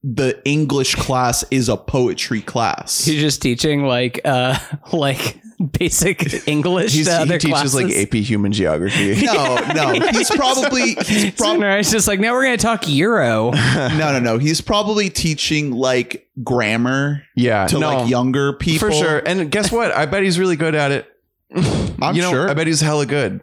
the 0.02 0.40
English 0.44 0.94
class 0.94 1.44
is 1.50 1.68
a 1.68 1.76
poetry 1.76 2.40
class. 2.40 3.04
he's 3.04 3.20
just 3.20 3.42
teaching 3.42 3.84
like 3.84 4.20
uh 4.24 4.58
like 4.92 5.40
basic 5.72 6.46
English 6.48 6.92
He's, 6.92 7.06
to 7.06 7.12
he 7.12 7.18
other 7.18 7.38
teaches 7.38 7.72
classes. 7.72 7.74
like 7.74 7.92
ap 7.92 8.14
human 8.14 8.52
geography 8.52 9.22
no, 9.26 9.56
no, 9.74 9.92
he's 10.12 10.30
probably 10.30 10.94
he's 10.94 11.34
So 11.36 11.44
probably 11.44 11.66
it's 11.80 11.90
just 11.90 12.06
like 12.06 12.20
now 12.20 12.32
we're 12.32 12.44
gonna 12.44 12.56
talk 12.56 12.88
Euro. 12.88 13.50
no, 13.74 13.96
no, 14.12 14.18
no. 14.20 14.38
He's 14.38 14.60
probably 14.60 15.10
teaching 15.10 15.72
like 15.72 16.28
grammar 16.44 17.22
yeah 17.34 17.66
to 17.66 17.78
no, 17.78 17.88
like 17.88 18.08
younger 18.10 18.52
people 18.52 18.88
for 18.88 18.94
sure 18.94 19.18
and 19.18 19.50
guess 19.50 19.72
what 19.72 19.90
i 19.90 20.06
bet 20.06 20.22
he's 20.22 20.38
really 20.38 20.54
good 20.54 20.76
at 20.76 20.92
it 20.92 21.12
I'm 21.50 22.14
you 22.14 22.22
know, 22.22 22.30
sure. 22.30 22.48
I 22.48 22.54
bet 22.54 22.66
he's 22.66 22.80
hella 22.80 23.06
good. 23.06 23.40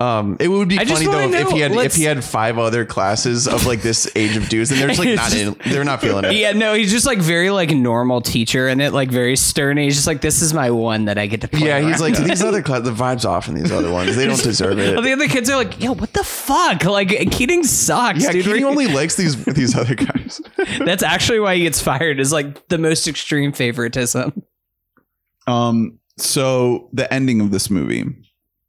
Um, 0.00 0.36
it 0.38 0.46
would 0.46 0.68
be 0.68 0.78
I 0.78 0.84
funny 0.84 1.06
though 1.06 1.12
wanna 1.24 1.36
if, 1.38 1.46
if 1.48 1.52
he 1.52 1.58
had 1.58 1.72
if 1.72 1.94
he 1.96 2.04
had 2.04 2.22
five 2.22 2.56
other 2.56 2.84
classes 2.84 3.48
of 3.48 3.66
like 3.66 3.82
this 3.82 4.08
age 4.14 4.36
of 4.36 4.48
dudes, 4.48 4.70
and 4.70 4.80
they're 4.80 4.86
just 4.86 5.00
like 5.00 5.08
not 5.16 5.34
in, 5.34 5.56
they're 5.66 5.82
not 5.82 6.00
feeling 6.00 6.24
it. 6.24 6.34
yeah, 6.34 6.52
no, 6.52 6.74
he's 6.74 6.92
just 6.92 7.04
like 7.04 7.18
very 7.18 7.50
like 7.50 7.70
normal 7.70 8.20
teacher 8.20 8.68
and 8.68 8.80
it 8.80 8.92
like 8.92 9.10
very 9.10 9.34
stern. 9.34 9.76
He's 9.76 9.96
just 9.96 10.06
like, 10.06 10.20
this 10.20 10.40
is 10.40 10.54
my 10.54 10.70
one 10.70 11.06
that 11.06 11.18
I 11.18 11.26
get 11.26 11.40
to 11.40 11.48
play. 11.48 11.66
Yeah, 11.66 11.80
he's 11.80 12.00
like 12.00 12.16
these 12.16 12.44
other 12.44 12.62
class. 12.62 12.82
The 12.82 12.92
vibes 12.92 13.24
off 13.24 13.48
in 13.48 13.54
these 13.56 13.72
other 13.72 13.90
ones. 13.90 14.14
They 14.14 14.26
don't 14.26 14.40
deserve 14.40 14.76
Well, 14.76 15.00
it. 15.00 15.02
the 15.02 15.12
other 15.12 15.26
kids 15.26 15.50
are 15.50 15.56
like, 15.56 15.82
yo, 15.82 15.94
what 15.94 16.12
the 16.12 16.22
fuck? 16.22 16.84
Like 16.84 17.08
Keating 17.32 17.64
sucks, 17.64 18.22
Yeah, 18.22 18.30
dude. 18.30 18.44
Keating 18.44 18.64
only 18.66 18.86
likes 18.86 19.16
these 19.16 19.44
these 19.46 19.76
other 19.76 19.96
guys. 19.96 20.40
That's 20.78 21.02
actually 21.02 21.40
why 21.40 21.56
he 21.56 21.62
gets 21.62 21.82
fired. 21.82 22.20
Is 22.20 22.30
like 22.32 22.68
the 22.68 22.78
most 22.78 23.08
extreme 23.08 23.50
favoritism. 23.50 24.44
Um, 25.48 25.98
so 26.18 26.88
the 26.92 27.12
ending 27.12 27.40
of 27.40 27.50
this 27.50 27.68
movie 27.68 28.04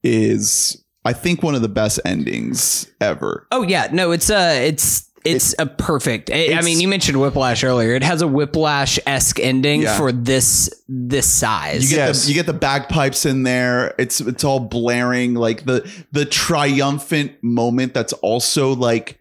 is, 0.01 0.83
I 1.05 1.13
think, 1.13 1.41
one 1.43 1.55
of 1.55 1.61
the 1.61 1.69
best 1.69 1.99
endings 2.05 2.91
ever. 2.99 3.47
Oh 3.51 3.63
yeah, 3.63 3.87
no, 3.91 4.11
it's 4.11 4.29
uh, 4.29 4.33
a 4.35 4.67
it's 4.67 5.09
it's 5.25 5.53
a 5.59 5.65
perfect. 5.65 6.29
I- 6.31 6.53
I 6.53 6.61
mean, 6.61 6.79
you 6.79 6.87
mentioned 6.87 7.19
Whiplash 7.19 7.63
earlier. 7.63 7.93
It 7.93 8.03
has 8.03 8.21
a 8.21 8.27
Whiplash 8.27 8.99
esque 9.05 9.39
ending 9.39 9.81
Yeah. 9.81 9.97
for 9.97 10.11
this 10.11 10.69
this 10.87 11.27
size. 11.27 11.83
You 11.91 11.97
get 11.97 12.07
Yes. 12.07 12.23
the 12.23 12.29
you 12.29 12.35
get 12.35 12.45
the 12.45 12.53
bagpipes 12.53 13.25
in 13.25 13.43
there. 13.43 13.95
It's 13.97 14.21
it's 14.21 14.43
all 14.43 14.59
blaring 14.61 15.33
like 15.35 15.65
the 15.65 15.89
the 16.11 16.25
triumphant 16.25 17.33
moment. 17.43 17.93
That's 17.93 18.13
also 18.13 18.75
like. 18.75 19.17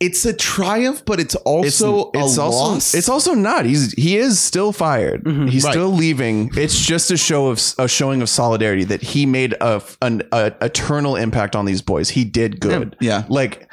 It's 0.00 0.24
a 0.24 0.32
triumph, 0.32 1.02
but 1.04 1.18
it's 1.18 1.34
also 1.34 2.10
it's 2.14 2.36
a 2.38 2.42
also 2.42 2.56
loss. 2.72 2.94
it's 2.94 3.08
also 3.08 3.34
not. 3.34 3.64
He's 3.66 3.92
he 3.94 4.16
is 4.16 4.38
still 4.38 4.72
fired. 4.72 5.24
Mhm. 5.24 5.50
He's 5.50 5.64
Right. 5.64 5.72
still 5.72 5.88
leaving. 5.90 6.50
It's 6.56 6.78
just 6.78 7.10
a 7.10 7.16
show 7.16 7.48
of 7.48 7.60
a 7.78 7.88
showing 7.88 8.22
of 8.22 8.28
solidarity 8.28 8.84
that 8.84 9.02
he 9.02 9.26
made 9.26 9.54
a 9.60 9.82
an 10.00 10.22
a 10.32 10.52
eternal 10.62 11.16
impact 11.16 11.56
on 11.56 11.64
these 11.64 11.82
boys. 11.82 12.10
He 12.10 12.24
did 12.24 12.60
good. 12.60 12.94
yeah. 13.00 13.24
like 13.28 13.68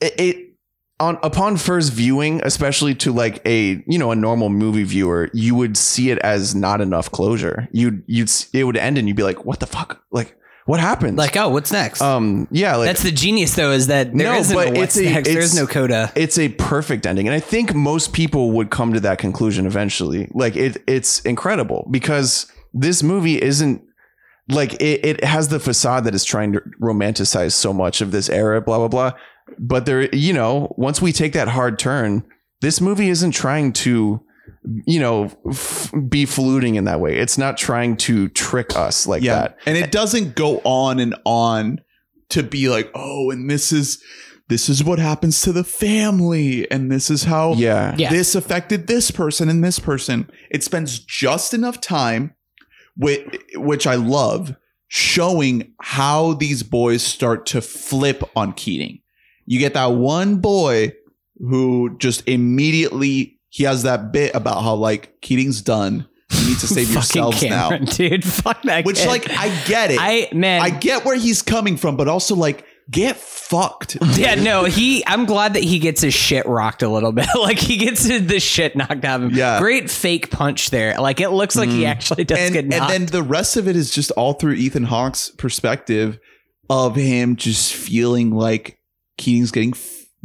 it, 0.00 0.14
it 0.18 0.36
on 1.00 1.16
upon 1.22 1.56
first 1.56 1.92
viewing 1.92 2.40
especially 2.44 2.92
to 2.92 3.12
like 3.12 3.40
a 3.46 3.84
you 3.86 3.98
know 3.98 4.10
a 4.10 4.16
normal 4.16 4.48
movie 4.48 4.82
viewer 4.82 5.28
you 5.32 5.54
would 5.54 5.76
see 5.76 6.10
it 6.10 6.18
as 6.20 6.56
not 6.56 6.80
enough 6.80 7.08
closure 7.12 7.68
you'd 7.70 8.02
you'd 8.08 8.28
it 8.52 8.64
would 8.64 8.76
end 8.76 8.98
and 8.98 9.06
you'd 9.06 9.16
be 9.16 9.22
like 9.22 9.44
what 9.44 9.60
the 9.60 9.66
fuck 9.66 10.02
like 10.10 10.36
what 10.68 10.80
happened 10.80 11.16
like, 11.16 11.34
oh, 11.36 11.48
what's 11.48 11.72
next? 11.72 12.00
um 12.02 12.46
yeah 12.50 12.76
like 12.76 12.86
That's 12.88 13.02
the 13.02 13.10
genius, 13.10 13.54
though, 13.56 13.72
is 13.72 13.86
that 13.86 14.12
there 14.14 14.32
No, 14.32 14.38
isn't 14.38 14.54
but 14.54 14.68
a 14.68 14.72
what's 14.78 14.96
it's 14.96 15.06
a- 15.06 15.12
next. 15.14 15.28
There 15.28 15.40
is 15.40 15.54
no 15.54 15.66
coda. 15.66 16.12
it's 16.14 16.38
a 16.38 16.48
perfect 16.50 17.06
ending 17.06 17.26
and 17.26 17.34
i 17.34 17.40
think 17.40 17.74
most 17.74 18.12
people 18.12 18.52
would 18.52 18.70
come 18.70 18.92
to 18.92 19.00
that 19.00 19.18
conclusion 19.18 19.66
eventually 19.66 20.28
like 20.34 20.54
it 20.56 20.76
it's 20.86 21.20
incredible 21.20 21.88
because 21.90 22.50
this 22.74 23.02
movie 23.02 23.40
isn't 23.40 23.82
like 24.50 24.74
it, 24.74 25.04
it 25.04 25.24
has 25.24 25.48
the 25.48 25.58
facade 25.60 26.04
that 26.04 26.14
is 26.14 26.24
trying 26.24 26.52
to 26.52 26.60
romanticize 26.80 27.52
so 27.52 27.72
much 27.72 28.00
of 28.00 28.12
this 28.12 28.28
era 28.28 28.60
blah 28.60 28.78
blah 28.78 28.88
blah 28.88 29.12
but 29.58 29.86
there 29.86 30.14
you 30.14 30.32
know 30.32 30.72
once 30.76 31.00
we 31.02 31.12
take 31.12 31.32
that 31.32 31.48
hard 31.48 31.78
turn 31.78 32.22
this 32.60 32.80
movie 32.80 33.08
isn't 33.08 33.32
trying 33.32 33.72
to 33.72 34.20
you 34.86 35.00
know 35.00 35.30
f- 35.48 35.92
be 36.08 36.24
fluting 36.26 36.74
in 36.74 36.84
that 36.84 37.00
way 37.00 37.16
it's 37.16 37.38
not 37.38 37.56
trying 37.56 37.96
to 37.96 38.28
trick 38.30 38.76
us 38.76 39.06
like 39.06 39.22
yeah. 39.22 39.34
that 39.34 39.58
And 39.66 39.76
it 39.78 39.90
doesn't 39.92 40.34
go 40.34 40.58
on 40.64 40.98
and 40.98 41.14
on 41.24 41.80
to 42.30 42.42
be 42.42 42.68
like, 42.68 42.90
oh, 42.94 43.30
and 43.30 43.48
this 43.50 43.72
is 43.72 44.02
this 44.48 44.68
is 44.68 44.82
what 44.82 44.98
happens 44.98 45.42
to 45.42 45.52
the 45.52 45.64
family, 45.64 46.70
and 46.70 46.90
this 46.92 47.10
is 47.10 47.24
how 47.24 47.54
yeah 47.54 47.94
Yeah. 47.98 48.10
this 48.10 48.34
affected 48.34 48.86
this 48.86 49.10
person 49.10 49.48
and 49.48 49.62
this 49.64 49.78
person. 49.78 50.30
It 50.50 50.62
spends 50.62 50.98
just 50.98 51.54
enough 51.54 51.80
time 51.80 52.34
with 52.96 53.26
which 53.54 53.86
I 53.86 53.94
love 53.94 54.56
showing 54.88 55.72
how 55.80 56.32
these 56.34 56.62
boys 56.62 57.02
start 57.02 57.46
to 57.46 57.60
flip 57.60 58.22
on 58.36 58.52
Keating. 58.52 59.00
You 59.46 59.58
get 59.58 59.74
that 59.74 59.92
one 59.92 60.36
boy 60.36 60.92
who 61.38 61.96
just 61.98 62.26
immediately 62.28 63.37
he 63.48 63.64
has 63.64 63.82
that 63.84 64.12
bit 64.12 64.34
about 64.34 64.62
how 64.62 64.74
like 64.74 65.20
Keating's 65.20 65.62
done. 65.62 66.08
You 66.30 66.48
need 66.48 66.58
to 66.58 66.66
save 66.66 66.90
yourselves 66.92 67.42
now. 67.42 67.70
Dude. 67.70 68.24
Fuck 68.28 68.62
that. 68.62 68.84
Which 68.84 68.98
kid. 68.98 69.08
like 69.08 69.30
I 69.30 69.48
get 69.64 69.90
it. 69.90 69.98
I, 70.00 70.28
man, 70.32 70.62
I 70.62 70.70
get 70.70 71.04
where 71.04 71.16
he's 71.16 71.42
coming 71.42 71.76
from, 71.76 71.96
but 71.96 72.08
also 72.08 72.34
like 72.34 72.64
get 72.90 73.16
fucked. 73.16 73.96
yeah, 74.16 74.34
no, 74.34 74.64
he. 74.64 75.04
I'm 75.06 75.24
glad 75.24 75.54
that 75.54 75.62
he 75.62 75.78
gets 75.78 76.02
his 76.02 76.14
shit 76.14 76.46
rocked 76.46 76.82
a 76.82 76.88
little 76.88 77.12
bit. 77.12 77.26
like 77.34 77.58
he 77.58 77.76
gets 77.76 78.04
the 78.04 78.40
shit 78.40 78.76
knocked 78.76 79.04
out 79.04 79.22
of 79.22 79.30
him. 79.30 79.36
Yeah. 79.36 79.58
great 79.58 79.90
fake 79.90 80.30
punch 80.30 80.70
there. 80.70 80.98
Like 81.00 81.20
it 81.20 81.30
looks 81.30 81.56
like 81.56 81.70
he 81.70 81.82
mm. 81.82 81.88
actually 81.88 82.24
does 82.24 82.38
and, 82.38 82.52
get 82.52 82.64
and 82.64 82.90
then 82.90 83.06
the 83.06 83.22
rest 83.22 83.56
of 83.56 83.68
it 83.68 83.76
is 83.76 83.90
just 83.90 84.10
all 84.12 84.34
through 84.34 84.54
Ethan 84.54 84.84
Hawke's 84.84 85.30
perspective 85.30 86.18
of 86.68 86.96
him 86.96 87.36
just 87.36 87.74
feeling 87.74 88.30
like 88.30 88.78
Keating's 89.16 89.50
getting 89.50 89.72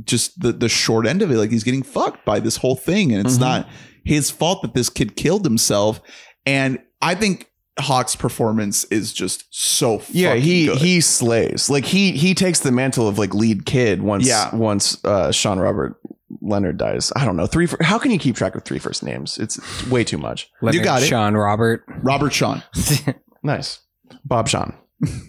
just 0.05 0.39
the, 0.41 0.51
the 0.51 0.69
short 0.69 1.05
end 1.07 1.21
of 1.21 1.31
it. 1.31 1.37
Like 1.37 1.51
he's 1.51 1.63
getting 1.63 1.83
fucked 1.83 2.25
by 2.25 2.39
this 2.39 2.57
whole 2.57 2.75
thing. 2.75 3.11
And 3.13 3.25
it's 3.25 3.37
Mhm. 3.37 3.41
not 3.41 3.69
his 4.05 4.29
fault 4.31 4.61
that 4.63 4.73
this 4.73 4.89
kid 4.89 5.15
killed 5.15 5.45
himself. 5.45 6.01
And 6.45 6.79
I 7.01 7.15
think 7.15 7.49
Hawke's 7.79 8.15
performance 8.15 8.83
is 8.85 9.11
just 9.13 9.45
so 9.49 10.01
yeah 10.11 10.35
he 10.35 10.67
good. 10.67 10.77
he 10.77 11.01
slays 11.01 11.71
like 11.71 11.85
he 11.85 12.11
he 12.11 12.35
takes 12.35 12.59
the 12.59 12.71
mantle 12.71 13.07
of 13.07 13.17
like 13.17 13.33
lead 13.33 13.65
kid 13.65 14.03
once 14.03 14.27
Yeah. 14.27 14.53
once 14.55 15.03
uh 15.03 15.31
sean 15.31 15.57
robert 15.57 15.99
leonard 16.39 16.77
dies 16.77 17.11
i 17.15 17.25
don't 17.25 17.35
know 17.35 17.47
three 17.47 17.65
fir- 17.65 17.81
how 17.81 17.97
can 17.97 18.11
you 18.11 18.19
keep 18.19 18.35
track 18.35 18.53
of 18.53 18.63
three 18.63 18.77
first 18.77 19.01
names 19.01 19.39
it's 19.39 19.59
way 19.89 20.03
too 20.03 20.19
much 20.19 20.51
Leonard 20.61 20.83
got 20.83 21.01
it. 21.01 21.07
Sean 21.07 21.33
Robert, 21.33 21.83
Mm-hmm. 21.87 22.05
Robert 22.05 22.31
Sean. 22.33 22.61
nice 23.43 23.79
bob 24.23 24.47
sean 24.47 24.75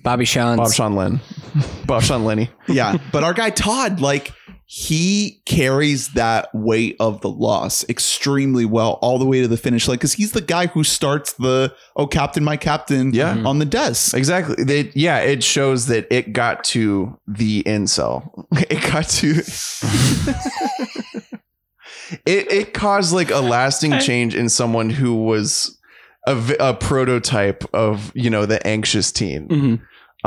Bobby 0.03 0.27
Sean. 0.27 0.59
bob 0.59 0.71
sean 0.75 0.95
lynn 0.97 1.21
bob 1.87 2.03
sean 2.03 2.27
lenny 2.27 2.51
yeah 2.69 2.99
but 3.11 3.25
our 3.25 3.33
guy 3.33 3.49
todd 3.49 4.01
like 4.01 4.33
he 4.67 5.43
carries 5.47 6.09
that 6.15 6.49
weight 6.55 6.97
of 6.99 7.21
the 7.21 7.29
loss 7.29 7.87
extremely 7.89 8.65
well 8.65 8.99
all 9.03 9.19
the 9.19 9.27
way 9.27 9.43
to 9.43 9.49
the 9.49 9.57
finish 9.59 9.87
line 9.87 9.97
because 9.97 10.15
he's 10.15 10.33
the 10.33 10.41
guy 10.41 10.67
who 10.69 10.83
starts 10.83 11.35
the 11.35 11.75
oh 11.97 12.07
captain 12.07 12.43
my 12.43 12.57
captain 12.57 13.13
Yeah. 13.13 13.43
on 13.45 13.59
the 13.59 13.67
desk. 13.67 14.15
Exactly. 14.15 14.65
They, 14.65 14.91
yeah 14.95 15.19
it 15.19 15.45
shows 15.45 15.87
that 15.89 16.07
it 16.11 16.33
got 16.33 16.65
to 16.65 17.19
the 17.27 17.63
incel. 17.65 18.47
It 18.71 18.81
got 18.91 19.07
to 19.11 19.43
it 22.27 22.51
it 22.53 22.75
caused 22.75 23.13
like 23.15 23.31
a 23.31 23.41
lasting 23.41 23.99
change 24.01 24.35
in 24.35 24.49
someone 24.49 24.91
who 24.91 25.15
was 25.15 25.79
a 26.27 26.73
prototype 26.73 27.65
of 27.75 28.11
you 28.15 28.31
know 28.31 28.47
the 28.47 28.67
anxious 28.67 29.13
teen. 29.13 29.49
Mhm. 29.49 29.81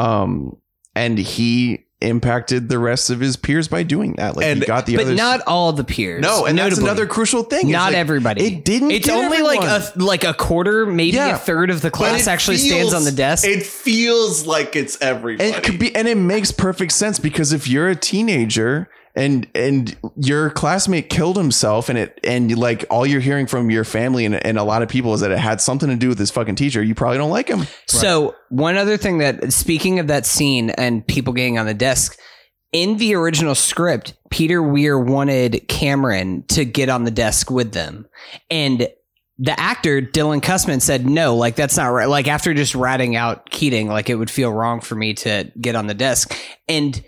um 0.04 0.56
and 0.96 1.18
he 1.18 1.86
impacted 2.00 2.70
the 2.70 2.78
rest 2.78 3.10
of 3.10 3.20
his 3.20 3.36
peers 3.36 3.68
by 3.68 3.82
doing 3.82 4.14
that. 4.18 4.36
Like 4.38 4.46
And- 4.46 4.60
he 4.60 4.66
got 4.68 4.86
the 4.86 4.96
but 4.98 5.06
others. 5.06 5.18
not 5.18 5.42
all 5.48 5.74
the 5.74 5.84
peers. 5.84 6.22
no, 6.22 6.46
and 6.46 6.58
that's 6.58 6.78
another 6.78 7.08
crucial 7.08 7.42
thing. 7.44 7.72
Not 7.72 7.88
like, 7.94 7.96
everybody. 7.98 8.46
It 8.46 8.64
didn't. 8.66 8.92
It's 8.92 9.08
get 9.08 9.16
only 9.16 9.38
everyone. 9.38 9.58
like 9.68 9.96
a 9.96 10.00
like 10.00 10.24
a 10.24 10.34
quarter, 10.36 10.86
maybe 10.86 11.18
Yeah. 11.18 11.36
a 11.36 11.38
third 11.40 11.70
of 11.72 11.82
the 11.82 11.90
class 11.90 12.28
it 12.28 12.30
actually 12.30 12.58
stands 12.58 12.94
on 12.94 13.04
the 13.04 13.12
desk. 13.12 13.48
It 13.48 13.64
feels 13.66 14.46
like 14.46 14.76
it's 14.76 14.98
everybody. 15.02 15.50
And 15.50 15.58
it 15.58 15.64
could 15.64 15.80
be, 15.80 15.96
and 15.96 16.08
it 16.08 16.18
makes 16.18 16.52
perfect 16.52 16.92
sense 16.92 17.18
because 17.20 17.52
if 17.52 17.68
you're 17.68 17.88
a 17.90 17.96
teenager 17.96 18.90
and 19.18 19.48
and 19.56 19.98
your 20.16 20.52
classmate 20.52 21.10
killed 21.10 21.36
himself, 21.36 21.90
and 21.90 21.98
it 21.98 22.20
and 22.24 22.56
like 22.56 22.86
all 22.90 23.06
you're 23.06 23.20
hearing 23.20 23.48
from 23.48 23.72
your 23.72 23.84
family 23.84 24.26
and, 24.26 24.46
and 24.46 24.58
a 24.60 24.64
lot 24.64 24.84
of 24.84 24.90
people 24.90 25.14
is 25.16 25.22
that 25.22 25.32
it 25.32 25.40
had 25.40 25.60
something 25.60 25.90
to 25.90 25.96
do 25.96 26.08
with 26.08 26.20
this 26.20 26.30
fucking 26.30 26.56
teacher, 26.56 26.84
you 26.84 26.94
probably 26.94 27.18
don't 27.18 27.32
like 27.32 27.48
him. 27.48 27.66
So 27.88 28.36
one 28.50 28.78
other 28.78 28.96
thing 28.96 29.18
that 29.18 29.52
speaking 29.52 30.00
of 30.00 30.08
that 30.08 30.26
scene 30.26 30.70
and 30.70 31.06
people 31.06 31.34
getting 31.34 31.58
on 31.58 31.66
the 31.66 31.74
desk, 31.74 32.18
in 32.72 32.98
the 32.98 33.16
original 33.16 33.56
script, 33.56 34.14
Peter 34.30 34.62
Weir 34.62 35.00
wanted 35.00 35.68
Cameron 35.68 36.44
to 36.50 36.64
get 36.64 36.90
on 36.90 37.04
the 37.04 37.12
desk 37.12 37.50
with 37.50 37.72
them. 37.74 38.08
And 38.52 38.88
the 39.40 39.60
actor, 39.60 40.02
Dylan 40.02 40.42
Kussman, 40.42 40.82
said 40.82 41.08
no, 41.08 41.36
like 41.36 41.56
that's 41.56 41.78
not 41.78 41.88
right. 41.88 42.08
Like 42.08 42.28
after 42.28 42.54
just 42.54 42.76
ratting 42.76 43.16
out 43.16 43.50
Keating, 43.50 43.88
like 43.88 44.12
it 44.12 44.16
would 44.16 44.30
feel 44.30 44.54
wrong 44.54 44.82
for 44.82 44.94
me 44.94 45.16
to 45.16 45.52
get 45.60 45.76
on 45.76 45.88
the 45.88 45.94
desk. 45.96 46.38
And 46.68 47.04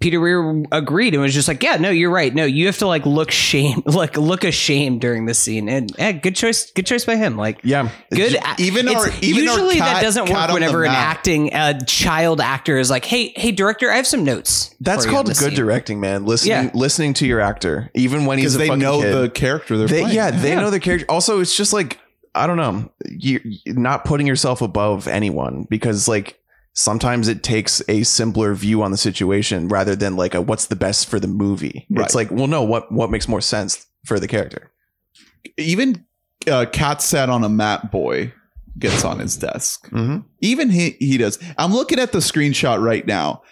Peter 0.00 0.18
Weir 0.18 0.64
agreed 0.72 1.12
and 1.12 1.22
was 1.22 1.34
just 1.34 1.46
like, 1.46 1.62
"Yeah, 1.62 1.76
no, 1.76 1.90
you're 1.90 2.10
right. 2.10 2.34
No, 2.34 2.44
you 2.46 2.66
have 2.66 2.78
to 2.78 2.86
like 2.86 3.04
look 3.04 3.30
shame, 3.30 3.82
like 3.86 4.16
look 4.16 4.44
ashamed 4.44 5.00
during 5.02 5.26
this 5.26 5.38
scene." 5.38 5.68
And 5.68 5.92
eh, 5.98 6.12
good 6.12 6.34
choice, 6.34 6.70
good 6.72 6.86
choice 6.86 7.04
by 7.04 7.16
him. 7.16 7.36
Like, 7.36 7.60
Yeah, 7.62 7.90
good. 8.10 8.36
even 8.58 8.88
it's- 8.88 9.04
our- 9.04 9.12
even 9.20 9.46
our 9.48 9.54
usually 9.58 9.78
that 9.78 10.00
doesn't 10.02 10.30
work 10.30 10.50
whenever 10.52 10.84
an 10.84 10.90
acting 10.90 11.52
a 11.54 11.78
child 11.84 12.40
actor 12.40 12.78
is 12.78 12.88
like, 12.88 13.04
"Hey, 13.04 13.32
hey, 13.36 13.52
director, 13.52 13.90
I 13.90 13.96
have 13.96 14.06
some 14.06 14.24
notes." 14.24 14.74
That's 14.80 15.04
for 15.04 15.10
you 15.10 15.16
on 15.18 15.24
called 15.24 15.26
good 15.36 15.36
scene." 15.50 15.54
directing, 15.54 16.00
man. 16.00 16.24
Listening, 16.24 16.50
Yeah. 16.50 16.70
listening 16.72 17.12
to 17.14 17.26
your 17.26 17.40
actor, 17.40 17.90
even 17.94 18.24
when 18.24 18.38
he's 18.38 18.54
a 18.54 18.58
they 18.58 18.68
fucking 18.68 18.80
know 18.82 19.02
kid. 19.02 19.12
the 19.14 19.28
character 19.28 19.76
they're 19.76 19.86
They, 19.86 20.00
playing. 20.00 20.16
yeah, 20.16 20.30
they 20.30 20.50
Yeah. 20.50 20.60
know 20.62 20.70
the 20.70 20.80
character. 20.80 21.06
Also, 21.10 21.40
it's 21.40 21.54
just 21.54 21.72
like 21.74 21.98
I 22.34 22.46
don't 22.46 22.56
know, 22.56 22.88
you 23.06 23.40
you're 23.66 23.74
not 23.74 24.04
putting 24.06 24.26
yourself 24.26 24.62
above 24.62 25.08
anyone 25.08 25.66
because 25.68 26.08
like 26.08 26.39
sometimes 26.72 27.28
it 27.28 27.42
takes 27.42 27.82
a 27.88 28.02
simpler 28.04 28.54
view 28.54 28.82
on 28.82 28.90
the 28.90 28.96
situation 28.96 29.68
rather 29.68 29.94
than 29.96 30.16
like 30.16 30.34
a 30.34 30.40
what's 30.40 30.66
the 30.66 30.76
best 30.76 31.08
for 31.08 31.18
the 31.20 31.28
movie. 31.28 31.86
Right. 31.90 32.04
It's 32.04 32.14
like, 32.14 32.30
well, 32.30 32.46
no, 32.46 32.62
what 32.62 32.90
what 32.92 33.10
makes 33.10 33.28
more 33.28 33.40
sense 33.40 33.86
for 34.04 34.18
the 34.20 34.28
character? 34.28 34.70
Even 35.56 36.04
uh, 36.50 36.66
Cat 36.72 37.02
sat 37.02 37.28
on 37.28 37.44
a 37.44 37.48
mat 37.48 37.90
boy 37.90 38.32
gets 38.78 39.04
on 39.04 39.18
his 39.18 39.36
desk. 39.36 39.88
Mm-hmm. 39.90 40.18
Even 40.40 40.70
he 40.70 40.90
he 40.98 41.18
does. 41.18 41.38
I'm 41.58 41.72
looking 41.72 41.98
at 41.98 42.12
the 42.12 42.18
screenshot 42.18 42.82
right 42.82 43.06
now, 43.06 43.42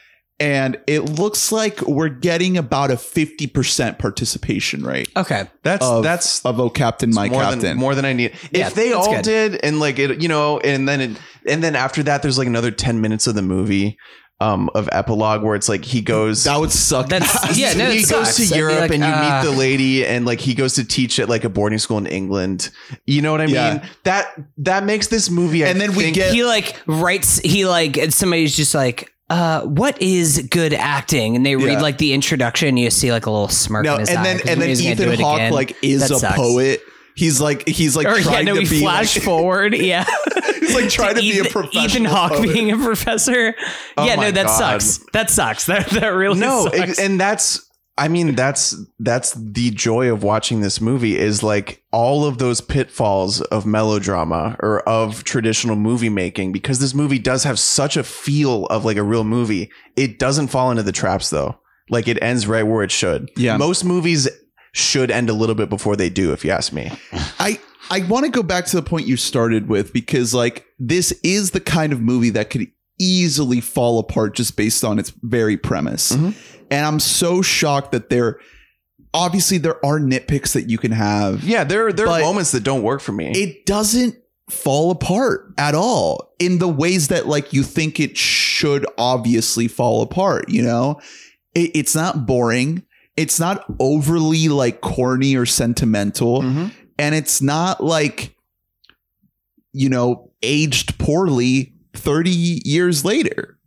and 0.40 0.78
it 0.86 1.00
looks 1.00 1.50
like 1.52 1.80
we're 1.82 2.08
getting 2.08 2.56
about 2.56 2.90
a 2.90 2.94
50% 2.94 3.98
participation 3.98 4.84
rate 4.84 5.08
Okay, 5.16 5.48
That's 5.64 5.84
Of- 5.84 6.02
that's 6.04 6.44
of 6.46 6.60
Oh 6.60 6.70
Captain, 6.70 7.10
My 7.12 7.28
more 7.28 7.42
Captain. 7.42 7.60
than 7.60 7.76
more 7.78 7.94
than 7.94 8.04
I 8.04 8.12
need. 8.12 8.32
Yeah, 8.52 8.68
if 8.68 8.74
they 8.74 8.92
all 8.92 9.12
good. 9.12 9.24
did, 9.24 9.64
and 9.64 9.80
like 9.80 9.98
it, 9.98 10.22
you 10.22 10.28
know, 10.28 10.60
and 10.60 10.88
then 10.88 11.00
it, 11.00 11.10
and 11.48 11.62
then 11.62 11.74
after 11.76 12.02
that, 12.04 12.22
there's 12.22 12.38
like 12.38 12.46
another 12.46 12.70
ten 12.70 13.00
minutes 13.00 13.26
of 13.26 13.34
the 13.34 13.42
movie. 13.42 13.98
Um, 14.40 14.70
of 14.72 14.88
epilogue 14.92 15.42
where 15.42 15.56
it's 15.56 15.68
like 15.68 15.84
he 15.84 16.00
goes 16.00 16.44
that 16.44 16.60
would 16.60 16.70
suck. 16.70 17.08
That's- 17.08 17.58
yeah, 17.58 17.72
no, 17.72 17.90
he 17.90 18.02
it 18.02 18.08
goes 18.08 18.36
to 18.36 18.44
I'd 18.44 18.56
Europe 18.56 18.80
like, 18.82 18.90
and 18.92 19.02
you 19.02 19.10
ah. 19.12 19.42
meet 19.42 19.50
the 19.50 19.56
lady 19.58 20.06
and 20.06 20.24
like 20.24 20.38
he 20.38 20.54
goes 20.54 20.74
to 20.74 20.84
teach 20.84 21.18
at 21.18 21.28
like 21.28 21.42
a 21.42 21.48
boarding 21.48 21.80
school 21.80 21.98
in 21.98 22.06
England. 22.06 22.70
You 23.04 23.20
know 23.20 23.32
what 23.32 23.40
I 23.40 23.46
mean? 23.46 23.82
That 24.04 24.32
that 24.58 24.84
makes 24.84 25.08
this 25.08 25.28
movie. 25.28 25.64
I 25.64 25.70
And 25.70 25.80
then 25.80 25.92
we 25.96 26.12
get- 26.12 26.32
he 26.32 26.44
like 26.44 26.76
writes. 26.86 27.38
He 27.40 27.66
like 27.66 27.96
and 27.98 28.14
somebody's 28.14 28.56
just 28.56 28.76
like. 28.76 29.12
Uh, 29.30 29.60
what 29.62 30.00
is 30.00 30.46
good 30.50 30.72
acting? 30.72 31.36
And 31.36 31.44
they 31.44 31.54
read 31.56 31.72
Yeah. 31.72 31.80
like 31.82 31.98
the 31.98 32.14
introduction. 32.14 32.76
You 32.78 32.90
see 32.90 33.10
like 33.12 33.26
a 33.26 33.30
little 33.30 33.48
smirk 33.48 33.84
no, 33.84 33.94
in 33.94 34.00
his 34.00 34.08
and 34.08 34.18
eye 34.20 34.22
then 34.22 34.38
'cause 34.38 34.48
and 34.50 34.62
then 34.62 34.68
he's 34.70 34.80
gonna 34.82 34.94
do 34.94 35.12
Ethan 35.12 35.20
Hawke 35.24 35.50
like 35.50 35.76
is 35.82 36.00
That 36.08 36.12
a 36.12 36.18
sucks. 36.20 36.36
poet. 36.36 36.80
He's 37.18 37.40
like 37.40 37.66
he's 37.68 37.96
like 37.96 38.06
Or 38.06 38.16
yeah, 38.16 38.22
trying 38.22 38.44
no, 38.44 38.54
to 38.54 38.60
we 38.60 38.68
be 38.68 38.80
flash 38.80 39.16
like, 39.16 39.24
forward. 39.24 39.74
Yeah, 39.74 40.04
he's 40.60 40.74
like 40.74 40.88
trying 40.88 41.16
to 41.16 41.20
be 41.20 41.38
a 41.40 41.44
Ethan- 41.44 41.68
Ethan 41.72 42.04
Hawke 42.04 42.32
poet. 42.32 42.42
being 42.52 42.70
a 42.70 42.76
professor. 42.76 43.54
Oh 43.96 44.06
yeah, 44.06 44.14
no, 44.14 44.30
that 44.30 44.46
God. 44.46 44.80
sucks. 44.82 45.04
That 45.12 45.28
sucks. 45.30 45.66
That 45.68 45.90
that 45.90 46.08
really 46.08 46.38
no, 46.38 46.64
sucks. 46.66 46.98
it- 46.98 47.04
and 47.04 47.20
that's. 47.20 47.64
I 48.00 48.06
mean, 48.06 48.36
that's 48.36 48.76
that's 49.00 49.32
the 49.32 49.70
joy 49.72 50.12
of 50.12 50.22
watching 50.22 50.60
this 50.60 50.80
movie 50.80 51.18
is 51.18 51.42
like 51.42 51.82
all 51.90 52.24
of 52.26 52.38
those 52.38 52.60
pitfalls 52.60 53.40
of 53.40 53.66
melodrama 53.66 54.54
or 54.60 54.88
of 54.88 55.24
traditional 55.24 55.74
movie 55.74 56.08
making 56.08 56.52
because 56.52 56.78
this 56.78 56.94
movie 56.94 57.18
does 57.18 57.42
have 57.42 57.58
such 57.58 57.96
a 57.96 58.04
feel 58.04 58.66
of 58.66 58.84
like 58.84 58.96
a 58.98 59.02
real 59.02 59.24
movie. 59.24 59.72
It 59.96 60.20
doesn't 60.20 60.46
fall 60.46 60.70
into 60.70 60.84
the 60.84 60.92
traps 60.92 61.30
though. 61.30 61.58
Like 61.90 62.06
it 62.06 62.22
ends 62.22 62.46
right 62.46 62.62
where 62.62 62.84
it 62.84 62.92
should. 62.92 63.30
Yeah. 63.36 63.56
Most 63.56 63.84
movies 63.84 64.28
should 64.72 65.10
end 65.10 65.30
a 65.30 65.32
little 65.34 65.54
bit 65.54 65.68
before 65.68 65.96
they 65.96 66.10
do, 66.10 66.32
if 66.32 66.44
you 66.44 66.50
ask 66.50 66.72
me. 66.72 66.90
I 67.38 67.58
I 67.90 68.00
want 68.02 68.26
to 68.26 68.30
go 68.30 68.42
back 68.42 68.66
to 68.66 68.76
the 68.76 68.82
point 68.82 69.06
you 69.06 69.16
started 69.16 69.68
with 69.68 69.92
because 69.92 70.34
like 70.34 70.66
this 70.78 71.12
is 71.22 71.52
the 71.52 71.60
kind 71.60 71.92
of 71.92 72.00
movie 72.00 72.30
that 72.30 72.50
could 72.50 72.66
easily 73.00 73.60
fall 73.60 73.98
apart 73.98 74.34
just 74.34 74.56
based 74.56 74.84
on 74.84 74.98
its 74.98 75.12
very 75.22 75.56
premise. 75.56 76.12
Mhm. 76.12 76.34
And 76.70 76.84
I'm 76.86 77.00
so 77.00 77.40
shocked 77.42 77.92
that 77.92 78.10
there 78.10 78.38
obviously 79.14 79.58
there 79.58 79.84
are 79.84 79.98
nitpicks 79.98 80.52
that 80.52 80.68
you 80.68 80.78
can 80.78 80.92
have. 80.92 81.42
Yeah, 81.44 81.64
there 81.64 81.92
there 81.92 82.08
are 82.08 82.20
moments 82.20 82.50
that 82.52 82.62
don't 82.64 82.82
work 82.82 83.00
for 83.00 83.12
me. 83.12 83.30
It 83.32 83.66
doesn't 83.66 84.16
fall 84.50 84.90
apart 84.90 85.52
at 85.58 85.74
all 85.74 86.32
in 86.38 86.58
the 86.58 86.68
ways 86.68 87.08
that 87.08 87.26
like 87.26 87.52
you 87.52 87.62
think 87.62 88.00
it 88.00 88.16
should 88.16 88.86
obviously 88.96 89.68
fall 89.68 90.02
apart, 90.02 90.48
you 90.48 90.62
know? 90.62 91.00
It, 91.54 91.70
it's 91.74 91.94
not 91.94 92.26
boring. 92.26 92.82
It's 93.18 93.38
not 93.40 93.64
overly 93.80 94.48
like 94.48 94.80
corny 94.80 95.34
or 95.36 95.44
sentimental 95.46 96.42
Mhm. 96.42 96.70
and 96.98 97.14
it's 97.14 97.42
not 97.42 97.82
like 97.82 98.34
you 99.72 99.88
know 99.88 100.30
aged 100.42 100.98
poorly 100.98 101.74
30 101.94 102.30
years 102.64 103.04
later 103.04 103.58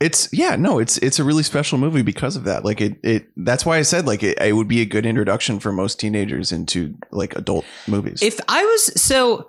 It's 0.00 0.28
yeah, 0.32 0.54
no, 0.54 0.78
it's 0.78 0.96
it's 0.98 1.18
a 1.18 1.24
really 1.24 1.42
special 1.42 1.76
movie 1.76 2.02
because 2.02 2.36
of 2.36 2.44
that. 2.44 2.64
Like 2.64 2.80
it 2.80 3.00
it 3.02 3.26
that's 3.36 3.66
why 3.66 3.78
I 3.78 3.82
said 3.82 4.06
like 4.06 4.22
it, 4.22 4.38
it 4.40 4.52
would 4.52 4.68
be 4.68 4.80
a 4.80 4.84
good 4.86 5.04
introduction 5.04 5.58
for 5.58 5.72
most 5.72 5.98
teenagers 5.98 6.52
into 6.52 6.94
like 7.10 7.34
adult 7.34 7.64
movies. 7.88 8.22
if 8.22 8.38
I 8.48 8.62
was 8.64 9.02
so, 9.02 9.48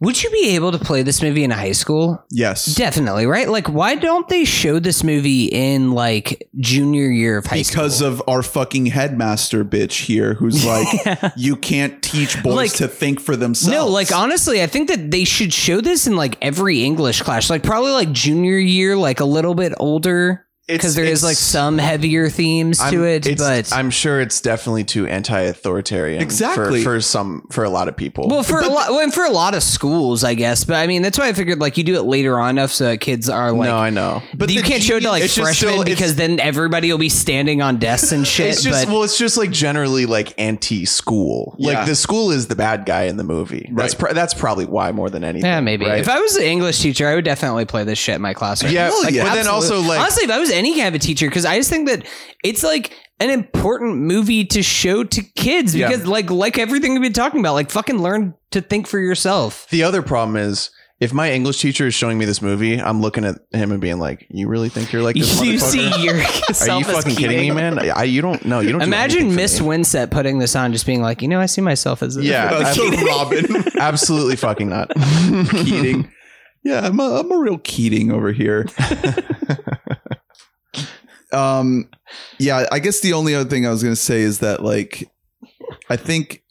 would 0.00 0.22
you 0.22 0.30
be 0.30 0.54
able 0.54 0.70
to 0.72 0.78
play 0.78 1.02
this 1.02 1.20
movie 1.22 1.42
in 1.44 1.50
high 1.50 1.72
school? 1.72 2.24
yes 2.30 2.66
Definitely, 2.76 3.26
right? 3.26 3.48
Like, 3.48 3.68
why 3.68 3.94
don't 3.96 4.28
they 4.28 4.44
show 4.44 4.78
this 4.78 5.02
movie 5.02 5.46
in 5.46 5.90
like 5.92 6.48
junior 6.58 7.08
year 7.10 7.38
of 7.38 7.46
high 7.46 7.62
school? 7.62 7.82
because 7.82 8.00
of 8.00 8.22
our 8.28 8.42
fucking 8.42 8.86
headmaster 8.86 9.64
bitch 9.64 10.04
here 10.04 10.34
who's 10.34 10.64
like 10.72 10.86
you 11.36 11.56
can't 11.56 12.02
teach 12.02 12.40
boys 12.42 12.54
Like- 12.54 12.72
to 12.74 12.88
think 12.88 13.20
for 13.20 13.34
themselves 13.36 13.72
No, 13.74 13.86
like 13.88 14.12
honestly, 14.12 14.62
I 14.62 14.66
think 14.66 14.88
that 14.88 15.10
they 15.10 15.24
should 15.24 15.52
show 15.52 15.80
this 15.80 16.06
in 16.06 16.16
like 16.16 16.36
every 16.42 16.82
English 16.84 17.22
class, 17.22 17.50
like 17.50 17.62
probably 17.62 17.92
like 17.92 18.12
junior 18.12 18.56
year, 18.58 18.96
like 18.96 19.20
a 19.20 19.24
little 19.24 19.54
bit 19.54 19.72
older, 19.78 20.46
because 20.68 20.94
there 20.94 21.04
is 21.04 21.20
It's- 21.20 21.22
like 21.24 21.36
some 21.36 21.78
heavier 21.78 22.28
themes 22.28 22.78
I'm- 22.80 22.92
to 22.92 23.04
it. 23.04 23.38
But 23.38 23.72
I'm 23.72 23.90
sure 23.90 24.20
it's 24.20 24.40
definitely 24.40 24.84
too 24.84 25.06
anti-authoritarian. 25.06 26.20
Exactly. 26.22 26.82
for, 26.84 26.96
for 26.96 27.00
some 27.00 27.46
for 27.50 27.64
a 27.64 27.70
lot 27.70 27.88
of 27.88 27.96
people. 27.96 28.28
well, 28.28 28.42
for 28.42 28.60
a 28.60 28.68
lot, 28.68 28.90
well, 28.90 29.00
and 29.00 29.12
for 29.12 29.24
a 29.24 29.30
lot 29.30 29.54
of 29.54 29.62
schools, 29.62 30.24
I 30.24 30.34
guess. 30.34 30.64
But 30.64 30.76
I 30.76 30.86
mean, 30.86 31.02
that's 31.02 31.18
why 31.18 31.28
I 31.28 31.32
figured 31.32 31.58
like 31.58 31.78
you 31.78 31.84
do 31.84 31.96
it 31.96 32.02
later 32.02 32.38
on 32.38 32.50
enough 32.50 32.70
so 32.72 32.84
that 32.84 32.98
kids 33.00 33.28
are 33.28 33.50
like. 33.52 33.68
no, 33.68 33.76
I 33.76 33.90
know. 33.90 34.22
But 34.34 34.50
you 34.50 34.62
the 34.62 34.68
can't 34.68 34.82
show 34.82 34.96
it 34.96 35.00
to 35.00 35.08
like 35.10 35.22
it's 35.24 35.34
freshmen 35.34 35.72
still- 35.72 35.84
because 35.84 36.14
then 36.16 36.38
everybody 36.40 36.90
will 36.90 36.98
be 36.98 37.08
standing 37.08 37.62
on 37.62 37.78
desks 37.78 38.12
and 38.12 38.26
shit. 38.26 38.48
It's 38.50 38.62
just 38.62 38.86
but 38.86 38.92
well, 38.92 39.02
it's 39.04 39.16
just 39.18 39.36
like 39.36 39.50
generally 39.50 40.06
like 40.06 40.34
anti-school. 40.38 41.56
Yeah. 41.58 41.78
Like 41.78 41.86
the 41.86 41.94
school 41.96 42.30
is 42.30 42.48
the 42.48 42.56
bad 42.56 42.84
guy 42.86 43.04
in 43.04 43.16
the 43.16 43.24
movie. 43.24 43.70
That's 43.72 43.94
pr- 43.94 44.12
that's 44.12 44.34
probably 44.34 44.66
why 44.66 44.92
more 44.92 45.10
than 45.10 45.24
anything. 45.24 45.46
yeah, 45.48 45.60
maybe. 45.60 45.86
right? 45.86 45.98
If 46.00 46.08
I 46.08 46.20
was 46.20 46.36
an 46.36 46.44
English 46.44 46.78
teacher, 46.80 47.08
I 47.08 47.14
would 47.14 47.24
definitely 47.24 47.64
play 47.64 47.84
this 47.84 47.98
shit 47.98 48.16
in 48.16 48.22
my 48.22 48.34
classroom. 48.34 48.72
yeah, 48.72 48.86
Hell 48.88 49.02
like, 49.02 49.14
yeah. 49.14 49.24
but 49.24 49.34
then 49.34 49.46
also 49.48 49.80
like 49.80 50.00
honestly, 50.00 50.24
if 50.24 50.30
I 50.30 50.38
was 50.38 50.50
any 50.58 50.74
kind 50.76 50.88
of 50.88 50.94
a 50.94 50.98
teacher, 50.98 51.26
because 51.28 51.44
I 51.46 51.56
just 51.56 51.70
think 51.70 51.88
that 51.88 52.06
it's 52.44 52.62
like 52.62 52.92
an 53.20 53.30
important 53.30 53.96
movie 53.98 54.44
to 54.44 54.62
show 54.62 55.02
to 55.04 55.22
kids 55.36 55.74
Yeah. 55.74 55.88
because 55.88 56.06
like 56.06 56.30
like 56.30 56.58
everything 56.58 56.92
we've 56.92 57.02
been 57.02 57.12
talking 57.12 57.40
about, 57.40 57.54
like 57.54 57.70
fucking 57.70 57.98
learn 58.02 58.34
to 58.50 58.60
think 58.60 58.86
for 58.86 58.98
yourself. 58.98 59.66
The 59.70 59.82
other 59.82 60.02
problem 60.02 60.36
is 60.36 60.70
if 61.00 61.12
my 61.12 61.30
English 61.30 61.60
teacher 61.60 61.86
is 61.86 61.94
showing 61.94 62.18
me 62.18 62.24
this 62.24 62.42
movie, 62.42 62.80
I'm 62.80 63.00
looking 63.00 63.24
at 63.24 63.36
him 63.52 63.70
and 63.70 63.80
being 63.80 63.98
like, 64.00 64.26
"You 64.30 64.48
really 64.48 64.68
think 64.68 64.92
you're 64.92 65.02
like 65.02 65.14
this 65.14 65.40
you 65.44 65.58
see 65.60 65.88
yourself 66.02 66.02
Are 66.02 66.80
you 66.80 66.80
as 66.96 67.04
fucking 67.04 67.14
kidding 67.16 67.38
me, 67.40 67.50
man? 67.52 67.78
I, 67.90 68.02
you 68.04 68.20
don't 68.20 68.44
know. 68.44 68.58
You 68.60 68.72
don't. 68.72 68.82
Imagine 68.82 69.18
anything 69.20 69.30
for 69.36 69.36
Miss 69.42 69.60
me. 69.60 69.66
Winsett 69.68 70.10
putting 70.10 70.38
this 70.40 70.56
on, 70.56 70.72
just 70.72 70.86
being 70.86 71.00
like, 71.00 71.22
you 71.22 71.28
know, 71.28 71.38
I 71.40 71.46
see 71.46 71.60
myself 71.60 72.02
as 72.02 72.16
a 72.16 72.22
Yeah. 72.24 72.50
So 72.74 72.88
Absolutely. 72.88 73.04
robin 73.04 73.64
Absolutely 73.78 74.36
fucking 74.36 74.68
not. 74.68 74.90
keating 75.50 76.12
yeah 76.64 76.80
I'm 76.84 76.98
a, 76.98 77.20
I'm 77.20 77.30
a 77.30 77.38
real 77.38 77.58
keating 77.58 78.10
over 78.10 78.32
here 78.32 78.66
um 81.32 81.88
yeah 82.38 82.66
i 82.72 82.78
guess 82.78 83.00
the 83.00 83.12
only 83.12 83.34
other 83.34 83.48
thing 83.48 83.66
i 83.66 83.70
was 83.70 83.82
gonna 83.82 83.96
say 83.96 84.20
is 84.20 84.38
that 84.38 84.62
like 84.62 85.10
i 85.90 85.96
think 85.96 86.42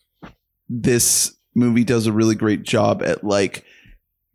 this 0.69 1.35
movie 1.55 1.83
does 1.83 2.05
a 2.05 2.11
really 2.11 2.35
great 2.35 2.63
job 2.63 3.01
at 3.01 3.23
like 3.23 3.63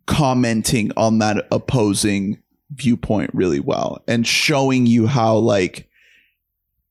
commenting 0.05 0.91
on 0.97 1.19
that 1.19 1.47
opposing 1.51 2.41
viewpoint 2.71 3.29
really 3.33 3.59
well 3.59 4.03
and 4.07 4.27
showing 4.27 4.85
you 4.85 5.07
how 5.07 5.35
like 5.35 5.87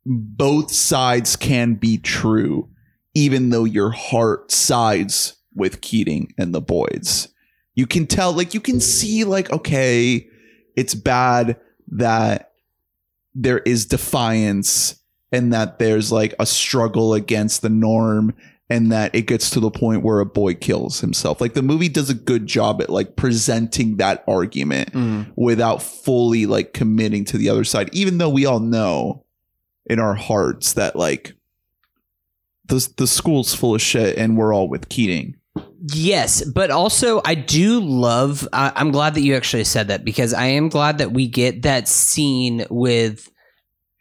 both 0.06 0.72
sides 0.72 1.36
can 1.36 1.74
be 1.74 1.98
true 1.98 2.68
even 3.14 3.50
though 3.50 3.64
your 3.64 3.90
heart 3.90 4.50
sides 4.50 5.36
with 5.54 5.80
Keating 5.80 6.32
and 6.38 6.54
the 6.54 6.62
Boyds. 6.62 7.28
You 7.74 7.86
can 7.86 8.06
tell 8.06 8.32
like 8.32 8.54
you 8.54 8.60
can 8.60 8.80
see 8.80 9.24
like 9.24 9.50
okay, 9.50 10.28
it's 10.76 10.94
bad 10.94 11.58
that 11.88 12.51
there 13.34 13.58
is 13.60 13.86
defiance 13.86 14.96
and 15.30 15.52
that 15.52 15.78
there's 15.78 16.12
like 16.12 16.34
a 16.38 16.46
struggle 16.46 17.14
against 17.14 17.62
the 17.62 17.70
norm 17.70 18.34
and 18.68 18.90
that 18.92 19.14
it 19.14 19.22
gets 19.26 19.50
to 19.50 19.60
the 19.60 19.70
point 19.70 20.02
where 20.02 20.20
a 20.20 20.26
boy 20.26 20.54
kills 20.54 21.00
himself. 21.00 21.40
Like 21.40 21.54
the 21.54 21.62
movie 21.62 21.88
does 21.88 22.08
a 22.10 22.14
good 22.14 22.46
job 22.46 22.80
at 22.80 22.88
like 22.90 23.16
presenting 23.16 23.96
that 23.96 24.24
argument 24.26 24.92
Mm. 24.92 25.32
without 25.36 25.82
fully 25.82 26.46
like 26.46 26.72
committing 26.72 27.24
to 27.26 27.38
the 27.38 27.48
other 27.48 27.64
side, 27.64 27.90
even 27.92 28.18
though 28.18 28.30
we 28.30 28.46
all 28.46 28.60
know 28.60 29.24
in 29.86 29.98
our 29.98 30.14
hearts 30.14 30.74
that 30.74 30.96
like 30.96 31.34
the 32.66 32.88
the 32.96 33.06
school's 33.06 33.54
full 33.54 33.74
of 33.74 33.82
shit 33.82 34.16
and 34.16 34.36
we're 34.36 34.54
all 34.54 34.68
with 34.68 34.88
Keating. 34.88 35.36
Yes, 35.92 36.44
but 36.44 36.70
also 36.70 37.20
I 37.24 37.34
do 37.34 37.80
love. 37.80 38.48
I 38.52 38.72
I'm 38.74 38.90
glad 38.90 39.14
that 39.14 39.22
you 39.22 39.34
actually 39.34 39.64
said 39.64 39.88
that 39.88 40.04
because 40.04 40.32
I 40.32 40.46
am 40.46 40.68
glad 40.68 40.98
that 40.98 41.12
we 41.12 41.26
get 41.28 41.62
that 41.62 41.88
scene 41.88 42.64
with 42.70 43.28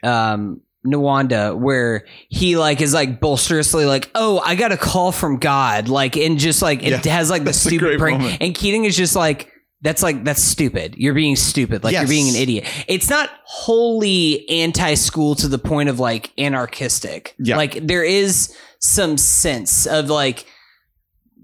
um 0.03 0.61
Nuwanda 0.85 1.55
where 1.59 2.05
he 2.29 2.57
like 2.57 2.81
is 2.81 2.93
like 2.93 3.19
bolsterously 3.19 3.85
like, 3.85 4.09
oh, 4.15 4.39
I 4.45 4.55
got 4.55 4.71
a 4.71 4.77
call 4.77 5.11
from 5.11 5.37
God, 5.37 5.89
like, 5.89 6.15
and 6.17 6.37
just 6.39 6.61
like 6.61 6.83
it 6.83 7.05
Yeah, 7.05 7.11
has 7.13 7.29
like 7.29 7.43
the 7.45 7.53
stupid 7.53 7.99
prank, 7.99 8.19
moment. 8.21 8.37
and 8.41 8.55
Keating 8.55 8.85
is 8.85 8.95
just 8.97 9.15
like. 9.15 9.47
That's 9.83 10.03
like 10.03 10.23
that's 10.23 10.43
stupid. 10.43 10.93
You're 10.95 11.15
being 11.15 11.35
stupid. 11.35 11.83
Like 11.83 11.93
Yes. 11.93 12.03
you're 12.03 12.09
being 12.09 12.29
an 12.29 12.35
idiot. 12.35 12.67
It's 12.87 13.09
not 13.09 13.31
wholly 13.45 14.47
anti-school 14.47 15.33
to 15.37 15.47
the 15.47 15.57
point 15.57 15.89
of 15.89 15.99
like 15.99 16.31
anarchistic. 16.37 17.33
Yeah. 17.39 17.57
Like 17.57 17.87
there 17.87 18.03
is 18.03 18.55
some 18.77 19.17
sense 19.17 19.87
of 19.87 20.07
like 20.07 20.45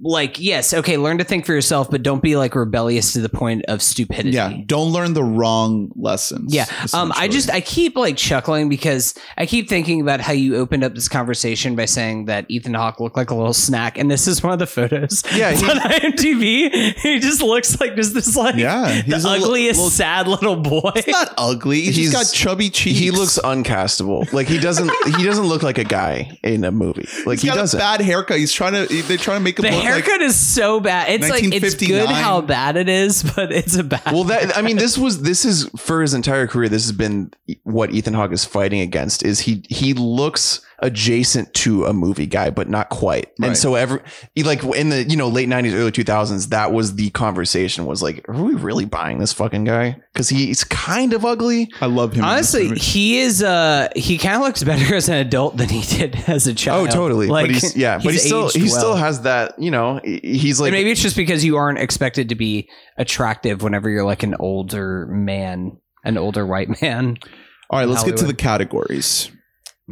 like 0.01 0.39
yes 0.39 0.73
okay 0.75 0.95
learn 0.97 1.17
to 1.17 1.23
think 1.23 1.43
for 1.45 1.53
yourself 1.53 1.89
but 1.89 2.03
don't 2.03 2.21
be 2.21 2.35
like 2.35 2.53
rebellious 2.53 3.13
to 3.13 3.19
the 3.21 3.29
point 3.29 3.65
of 3.67 3.81
stupidity 3.81 4.29
Yeah, 4.31 4.53
don't 4.65 4.93
learn 4.93 5.13
the 5.13 5.23
wrong 5.23 5.91
lessons. 5.95 6.53
yeah 6.53 6.65
um 6.93 7.11
i 7.15 7.27
just 7.27 7.49
i 7.51 7.61
keep 7.61 7.95
like 7.95 8.15
chuckling 8.15 8.69
because 8.69 9.15
i 9.37 9.45
keep 9.47 9.67
thinking 9.69 9.99
about 10.01 10.21
how 10.21 10.33
you 10.33 10.55
opened 10.57 10.83
up 10.83 10.93
this 10.93 11.07
conversation 11.09 11.75
by 11.75 11.85
saying 11.85 12.25
that 12.25 12.45
ethan 12.47 12.75
hawke 12.75 12.99
looked 12.99 13.17
like 13.17 13.31
a 13.31 13.35
little 13.35 13.53
snack 13.53 13.97
and 13.97 14.11
this 14.11 14.27
is 14.27 14.43
one 14.43 14.53
of 14.53 14.59
the 14.59 14.67
photos 14.67 15.23
Yeah, 15.33 15.51
he- 15.53 15.65
on 15.65 15.77
imdb 15.77 16.93
he 16.99 17.19
just 17.19 17.41
looks 17.41 17.79
like 17.81 17.95
just 17.95 18.13
this 18.13 18.35
like 18.35 18.55
Yeah, 18.55 19.01
the 19.01 19.15
he's 19.15 19.25
a 19.25 19.29
ugliest 19.29 19.79
little- 19.79 19.89
sad 19.89 20.27
little 20.27 20.57
boy 20.57 20.91
He's 20.95 21.07
not 21.07 21.33
ugly. 21.37 21.81
He's, 21.81 21.95
He's- 21.95 22.11
just 22.11 22.33
got 22.33 22.37
chubby 22.37 22.69
cheeks. 22.69 22.99
He 22.99 23.11
looks 23.11 23.39
uncastable. 23.43 24.31
Like 24.33 24.47
he 24.47 24.59
doesn't. 24.59 24.89
he 25.17 25.23
doesn't 25.23 25.45
look 25.45 25.63
like 25.63 25.77
a 25.77 25.83
guy 25.83 26.37
in 26.43 26.63
a 26.63 26.71
movie. 26.71 27.07
Like 27.25 27.35
He's 27.39 27.41
he 27.43 27.47
got 27.47 27.55
doesn't. 27.55 27.79
a 27.79 27.81
bad 27.81 28.01
haircut. 28.01 28.37
He's 28.37 28.51
trying 28.53 28.73
to. 28.73 29.01
They're 29.03 29.17
trying 29.17 29.37
to 29.39 29.43
make 29.43 29.59
him 29.59 29.63
the 29.65 29.71
look 29.71 29.83
haircut 29.87 30.11
like. 30.13 30.21
is 30.21 30.39
so 30.39 30.79
bad 30.79 31.09
it's 31.09 31.29
like 31.29 31.43
it's 31.43 31.75
good 31.75 32.09
how 32.09 32.41
bad 32.41 32.77
it 32.77 32.89
is 32.89 33.23
but 33.35 33.51
it's 33.51 33.75
a 33.75 33.83
bad 33.83 34.01
well, 34.11 34.23
that 34.25 34.57
I 34.57 34.61
mean, 34.61 34.77
this 34.77 34.97
was 34.97 35.21
this 35.21 35.45
is 35.45 35.69
for 35.77 36.01
his 36.01 36.13
entire 36.13 36.47
career. 36.47 36.69
This 36.69 36.83
has 36.83 36.91
been 36.91 37.31
what 37.63 37.91
Ethan 37.91 38.13
Hawke 38.13 38.31
is 38.31 38.45
fighting 38.45 38.79
against. 38.79 39.23
Is 39.23 39.41
he 39.41 39.63
he 39.69 39.93
looks 39.93 40.61
adjacent 40.79 41.51
to 41.55 41.85
a 41.85 41.93
movie 41.93 42.27
guy, 42.27 42.49
but 42.49 42.69
not 42.69 42.89
quite. 42.89 43.31
Right. 43.39 43.47
And 43.47 43.57
so 43.57 43.75
every 43.75 44.01
like 44.37 44.63
in 44.63 44.89
the 44.89 45.03
you 45.03 45.17
know 45.17 45.27
late 45.27 45.49
nineties, 45.49 45.73
early 45.73 45.91
two 45.91 46.03
thousands, 46.03 46.49
that 46.49 46.71
was 46.71 46.95
the 46.95 47.09
conversation. 47.11 47.85
Was 47.85 48.03
like, 48.03 48.27
are 48.29 48.43
we 48.43 48.53
really 48.53 48.85
buying 48.85 49.17
this 49.17 49.33
fucking 49.33 49.63
guy? 49.63 49.97
Because 50.13 50.29
he's 50.29 50.63
kind 50.63 51.13
of 51.13 51.25
ugly. 51.25 51.69
I 51.81 51.87
love 51.87 52.13
him. 52.13 52.23
in 52.23 52.37
this 52.37 52.53
Honestly, 52.55 52.77
he 52.77 53.19
is 53.19 53.41
uh 53.41 53.89
he 53.95 54.17
kind 54.17 54.35
of 54.35 54.41
looks 54.41 54.63
better 54.63 54.95
as 54.95 55.09
an 55.09 55.15
adult 55.15 55.57
than 55.57 55.69
he 55.69 55.81
did 55.97 56.15
as 56.27 56.47
a 56.47 56.53
child. 56.53 56.89
Oh, 56.89 56.91
totally. 56.91 57.27
Like, 57.27 57.47
but 57.47 57.51
he's 57.51 57.75
yeah, 57.75 57.99
but 58.03 58.13
he 58.13 58.19
still 58.19 58.45
aged 58.45 58.55
he 58.55 58.67
still 58.67 58.95
has 58.95 59.21
that. 59.21 59.57
You 59.57 59.71
know, 59.71 59.99
he's 60.03 60.59
like 60.59 60.69
and 60.69 60.75
maybe 60.75 60.91
it's 60.91 61.01
just 61.01 61.15
because 61.15 61.43
you 61.43 61.57
aren't 61.57 61.79
expected 61.79 62.29
to 62.29 62.35
be 62.35 62.69
attractive 62.97 63.63
whenever 63.63 63.89
you're 63.89 64.05
like 64.05 64.23
an 64.23 64.35
older 64.39 65.07
man, 65.07 65.77
an 66.03 66.17
older 66.17 66.45
white 66.45 66.81
man. 66.81 67.17
All 67.69 67.79
right, 67.79 67.87
let's 67.87 68.03
get 68.03 68.17
to 68.17 68.25
the 68.25 68.33
categories. 68.33 69.31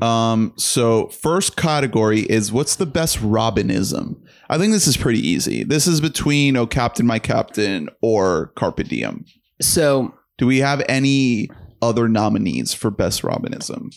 Um, 0.02 0.54
so 0.58 1.08
first 1.08 1.56
category 1.56 2.22
is 2.22 2.52
what's 2.52 2.76
the 2.76 2.86
best 2.86 3.18
Robinism? 3.20 4.22
I 4.50 4.58
think 4.58 4.74
this 4.74 4.88
is 4.88 4.98
pretty 4.98 5.26
easy. 5.26 5.64
This 5.64 5.88
is 5.88 6.02
between 6.02 6.58
"Oh 6.58 6.68
Captain, 6.68 7.06
My 7.06 7.20
Captain" 7.20 7.90
or 8.02 8.48
"Carpe 8.56 8.84
Diem." 8.84 9.26
So 9.62 10.14
Do 10.38 10.48
we 10.48 10.60
have 10.60 10.84
any 10.90 11.50
other 11.82 12.10
nominees 12.10 12.74
for 12.74 12.92
best 12.92 13.22
Robinism? 13.24 13.90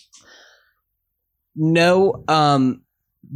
no, 1.57 2.23
um, 2.29 2.83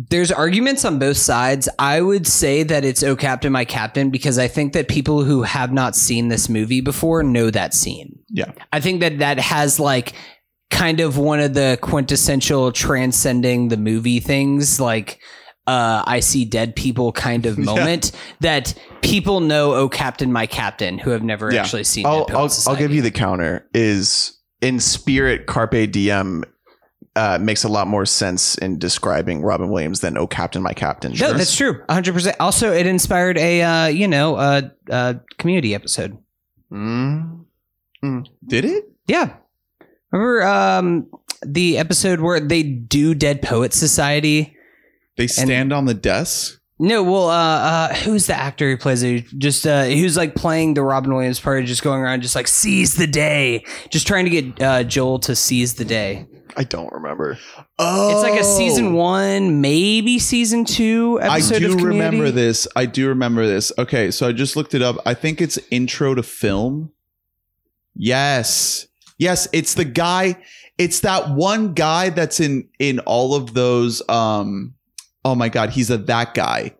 there's 0.09 0.31
arguments 0.33 0.85
on 0.85 0.99
both 0.99 1.17
sides. 1.17 1.69
I 1.79 2.01
would 2.01 2.27
say 2.27 2.63
that 2.63 2.85
it's 2.85 3.03
"Oh 3.03 3.17
Captain, 3.17 3.53
My 3.53 3.65
Captain" 3.65 4.11
because 4.11 4.39
I 4.39 4.47
think 4.49 4.73
that 4.73 4.89
people 4.89 5.25
who 5.25 5.43
have 5.43 5.73
not 5.73 5.97
seen 5.97 6.29
this 6.29 6.49
movie 6.49 6.81
before 6.81 7.23
know 7.23 7.51
that 7.51 7.75
scene. 7.75 8.19
Yeah. 8.31 8.53
I 8.73 8.81
think 8.81 9.01
that 9.01 9.19
that 9.19 9.39
has 9.39 9.79
like 9.81 10.15
kind 10.73 10.99
of 10.99 11.17
one 11.19 11.39
of 11.39 11.55
the 11.55 11.79
quintessential 11.81 12.73
transcending 12.73 13.69
the 13.69 13.77
movie 13.77 14.19
things, 14.19 14.81
like 14.81 15.21
uh, 15.69 16.03
I 16.05 16.19
see 16.19 16.45
dead 16.45 16.75
people 16.75 17.13
kind 17.13 17.47
of 17.47 17.57
moment 17.73 18.11
that 18.41 18.75
people 19.03 19.39
know. 19.41 19.75
Oh, 19.75 19.89
Captain, 19.89 20.33
my 20.33 20.47
Captain, 20.47 20.99
who 20.99 21.11
have 21.11 21.23
never 21.23 21.53
Yeah. 21.53 21.61
actually 21.61 21.85
seen. 21.85 22.05
I'll 22.07 22.27
I'll, 22.31 22.51
I'll 22.67 22.77
give 22.77 22.93
you 22.93 23.03
the 23.03 23.13
counter 23.13 23.69
is 23.73 24.37
in 24.61 24.81
spirit 24.81 25.47
Carpe 25.47 25.91
Diem 25.93 26.45
uh, 27.15 27.39
makes 27.41 27.63
a 27.63 27.69
lot 27.69 27.87
more 27.87 28.07
sense 28.07 28.57
in 28.57 28.79
describing 28.79 29.43
Robin 29.43 29.71
Williams 29.71 30.01
than 30.01 30.17
Oh 30.17 30.27
Captain 30.27 30.63
My 30.63 30.73
Captain. 30.73 31.13
No, 31.13 31.35
that's 31.35 31.55
true. 31.55 31.79
100. 31.87 32.13
percent 32.15 32.37
Also, 32.41 32.73
it 32.73 32.87
inspired 32.87 33.37
a 33.39 33.63
uh, 33.63 33.87
you 33.87 34.09
know 34.09 34.37
a, 34.37 35.21
community 35.39 35.75
episode. 35.75 36.17
Mm. 36.73 37.45
Did 38.47 38.65
it? 38.65 38.85
Yeah. 39.07 39.37
Remember 40.13 40.43
um, 40.45 41.07
the 41.45 41.79
episode 41.79 42.21
where 42.21 42.39
they 42.39 42.63
do 42.63 43.15
Dead 43.15 43.43
Poet 43.43 43.73
Society? 43.73 44.57
They 45.17 45.27
stand 45.27 45.73
on 45.73 45.87
the 45.87 45.95
desk. 45.95 46.59
No, 46.79 47.03
well, 47.03 47.29
uh, 47.29 47.33
uh, 47.33 47.95
who's 47.95 48.27
the 48.27 48.35
actor 48.35 48.69
who 48.71 48.77
plays 48.77 49.03
it? 49.03 49.27
Just 49.39 49.67
uh, 49.67 49.85
who's 49.85 50.17
like 50.17 50.35
playing 50.35 50.75
the 50.75 50.83
Robin 50.83 51.15
Williams 51.15 51.39
part, 51.39 51.65
just 51.65 51.83
going 51.83 52.01
around, 52.01 52.23
just 52.23 52.35
like 52.35 52.49
seize 52.49 52.97
the 52.97 53.07
day, 53.07 53.65
just 53.91 54.07
trying 54.07 54.25
to 54.25 54.31
get 54.31 54.63
uh, 54.63 54.83
Joel 54.83 55.19
to 55.21 55.37
seize 55.37 55.75
the 55.75 55.85
day. 55.85 56.27
I 56.57 56.65
don't 56.65 56.93
remember. 56.93 57.39
Oh, 57.79 58.11
It's 58.11 58.29
like 58.29 58.41
a 58.41 58.45
season 58.45 58.95
one, 58.95 59.61
maybe 59.61 60.19
season 60.19 60.65
two 60.65 61.19
episode. 61.23 61.57
I 61.57 61.59
do 61.61 61.77
remember 61.79 62.31
this. 62.31 62.67
I 62.77 62.87
do 62.87 63.09
remember 63.09 63.47
this. 63.47 63.73
Okay, 63.79 64.11
so 64.11 64.29
I 64.29 64.33
just 64.33 64.57
looked 64.57 64.75
it 64.75 64.83
up. 64.83 64.97
I 65.07 65.15
think 65.15 65.41
it's 65.41 65.59
intro 65.71 66.15
to 66.15 66.23
film. 66.23 66.93
Yes. 67.95 68.87
Yes, 69.23 69.47
it's 69.53 69.75
the 69.75 69.85
guy. 69.85 70.37
It's 70.79 71.01
that 71.01 71.31
one 71.31 71.75
guy 71.75 72.11
that's 72.11 72.41
in 72.41 72.69
in 72.81 72.99
all 73.01 73.35
of 73.35 73.55
those 73.55 74.03
um 74.09 74.75
oh 75.25 75.37
my 75.37 75.49
god, 75.49 75.71
he's 75.71 75.91
a 75.91 75.99
that 75.99 76.35
guy. 76.35 76.75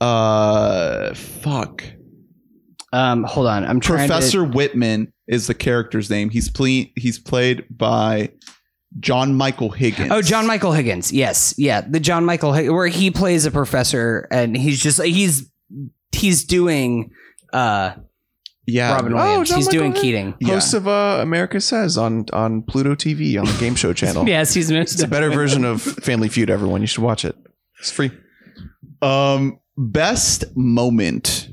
Uh 0.00 1.12
fuck. 1.14 1.84
Um, 2.92 3.24
hold 3.24 3.46
on, 3.46 3.64
I'm 3.64 3.80
trying 3.80 4.08
Professor 4.08 4.46
to. 4.46 4.50
Whitman 4.50 5.12
is 5.26 5.48
the 5.48 5.54
character's 5.54 6.08
name. 6.08 6.30
He's 6.30 6.48
ple- 6.48 6.86
he's 6.96 7.18
played 7.18 7.64
by 7.68 8.30
John 9.00 9.34
Michael 9.34 9.70
Higgins. 9.70 10.10
Oh, 10.10 10.22
John 10.22 10.46
Michael 10.46 10.72
Higgins. 10.72 11.12
Yes, 11.12 11.54
yeah, 11.58 11.82
the 11.82 12.00
John 12.00 12.24
Michael 12.24 12.54
Higgins, 12.54 12.72
where 12.72 12.86
he 12.86 13.10
plays 13.10 13.44
a 13.44 13.50
professor, 13.50 14.26
and 14.30 14.56
he's 14.56 14.80
just 14.80 15.02
he's 15.02 15.50
he's 16.12 16.44
doing 16.44 17.10
uh 17.52 17.92
Yeah. 18.66 18.94
Robin 18.94 19.12
Oh, 19.12 19.16
Williams. 19.16 19.48
John 19.48 19.58
he's 19.58 19.66
Michael 19.66 19.78
doing 19.80 19.92
Higgins. 19.92 20.02
Keating. 20.02 20.34
Yeah. 20.40 20.78
Of 20.78 20.88
uh, 20.88 21.18
America 21.22 21.60
Says 21.60 21.96
on 21.96 22.26
on 22.32 22.62
Pluto 22.62 22.94
TV 22.94 23.38
on 23.38 23.46
the 23.46 23.56
Game 23.60 23.74
Show 23.76 23.92
channel. 24.02 24.26
Yes, 24.28 24.52
he's 24.54 24.70
most 24.72 24.94
It's 24.94 25.02
a 25.02 25.08
better 25.08 25.30
version 25.30 25.64
of 25.64 25.80
Family 25.82 26.28
Feud. 26.28 26.50
Everyone, 26.50 26.80
you 26.80 26.86
should 26.86 27.04
watch 27.04 27.24
it. 27.24 27.36
It's 27.78 27.90
free. 27.92 28.10
Um, 29.02 29.60
best 29.76 30.44
moment 30.56 31.48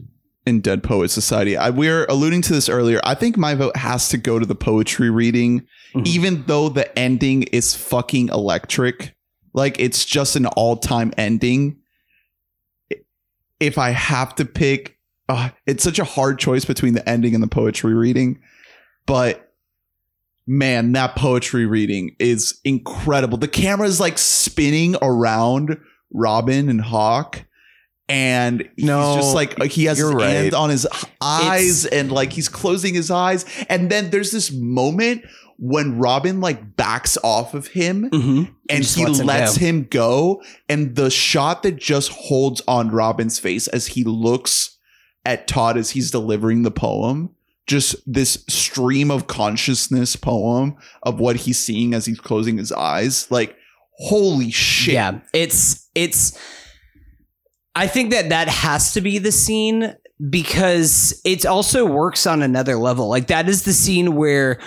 in 0.46 0.60
Dead 0.62 0.82
Poet 0.84 1.10
Society. 1.10 1.56
I, 1.56 1.70
we 1.70 1.88
were 1.88 2.06
alluding 2.10 2.42
to 2.44 2.54
this 2.54 2.68
earlier. 2.68 3.00
I 3.04 3.14
think 3.16 3.38
my 3.38 3.54
vote 3.56 3.78
has 3.78 4.10
to 4.10 4.18
go 4.18 4.40
to 4.40 4.46
the 4.46 4.56
poetry 4.56 5.10
reading, 5.10 5.68
Mhm. 5.94 6.08
even 6.08 6.44
though 6.48 6.68
the 6.70 6.98
ending 6.98 7.44
is 7.44 7.76
fucking 7.76 8.30
electric. 8.30 9.16
Like 9.54 9.80
it's 9.80 10.04
just 10.04 10.36
an 10.36 10.48
all-time 10.48 11.14
ending. 11.18 11.78
If 13.60 13.78
I 13.78 13.92
have 13.92 14.36
to 14.36 14.46
pick, 14.46 14.93
uh, 15.30 15.50
it's 15.66 15.84
such 15.84 16.00
a 16.00 16.04
hard 16.04 16.40
choice 16.40 16.66
between 16.66 16.94
the 16.94 17.08
ending 17.08 17.34
and 17.34 17.44
the 17.44 17.48
poetry 17.48 17.94
reading, 17.94 18.40
but. 19.06 19.50
Man, 20.46 20.92
that 20.92 21.16
poetry 21.16 21.66
reading 21.66 22.18
is 22.20 22.60
incredible. 22.66 23.38
The 23.38 23.48
camera 23.48 23.88
is 23.88 24.02
like 24.02 24.18
spinning 24.18 24.98
around 25.02 25.78
Robin 26.12 26.68
and 26.68 26.82
Hawke. 26.82 27.46
and 28.10 28.70
he's 28.76 28.84
No, 28.86 29.16
just 29.16 29.34
like 29.34 29.64
he 29.72 29.86
has 29.86 29.98
his 30.00 30.12
right. 30.12 30.28
hand 30.30 30.54
on 30.54 30.70
his 30.70 30.86
eyes 31.22 31.86
and 31.86 32.12
like 32.12 32.34
he's 32.34 32.50
closing 32.50 32.94
his 32.94 33.10
eyes 33.10 33.46
and 33.70 33.90
then 33.90 34.10
there's 34.10 34.32
this 34.32 34.52
moment 34.52 35.24
when 35.58 35.98
robin 35.98 36.42
like 36.42 36.76
backs 36.76 37.18
off 37.24 37.54
of 37.54 37.68
him 37.68 38.10
Mhm. 38.10 38.54
and 38.70 38.84
just 38.84 38.98
he 38.98 39.06
lets 39.06 39.24
lets, 39.24 39.56
him 39.56 39.78
him, 39.78 39.88
go. 39.90 40.36
go. 40.36 40.44
and 40.68 40.98
the 40.98 41.10
shot 41.10 41.64
that 41.64 41.78
just 41.78 42.12
holds 42.12 42.62
on 42.68 42.90
robin's 42.92 43.40
face 43.40 43.70
as 43.70 43.88
he 43.88 44.04
looks 44.04 44.73
at 45.26 45.48
todd 45.48 45.78
as 45.78 45.92
he's 45.92 46.12
delivering 46.12 46.64
the 46.64 46.72
poem 46.72 47.30
just 47.66 47.96
this 48.12 48.44
stream 48.50 49.10
of 49.10 49.28
consciousness 49.28 50.16
poem 50.16 50.76
of 51.04 51.20
what 51.20 51.38
he's 51.38 51.58
seeing 51.58 51.94
as 51.94 52.06
he's 52.06 52.20
closing 52.20 52.58
his 52.58 52.72
eyes 52.74 53.30
like 53.32 53.56
holy 53.98 54.52
shit 54.52 54.94
Yeah, 54.96 55.20
it's 55.34 55.90
it's. 55.96 56.38
I 57.76 57.88
think 57.88 58.12
that 58.12 58.30
that 58.30 58.50
has 58.50 58.94
to 58.94 59.02
be 59.02 59.18
the 59.18 59.32
scene 59.32 59.96
because 60.30 61.20
it 61.26 61.46
also 61.46 61.86
works 61.86 62.28
on 62.28 62.44
another 62.44 62.76
level. 62.76 63.08
Like 63.08 63.28
that 63.28 63.50
is 63.50 63.64
the 63.64 63.74
scene 63.74 64.16
where 64.16 64.60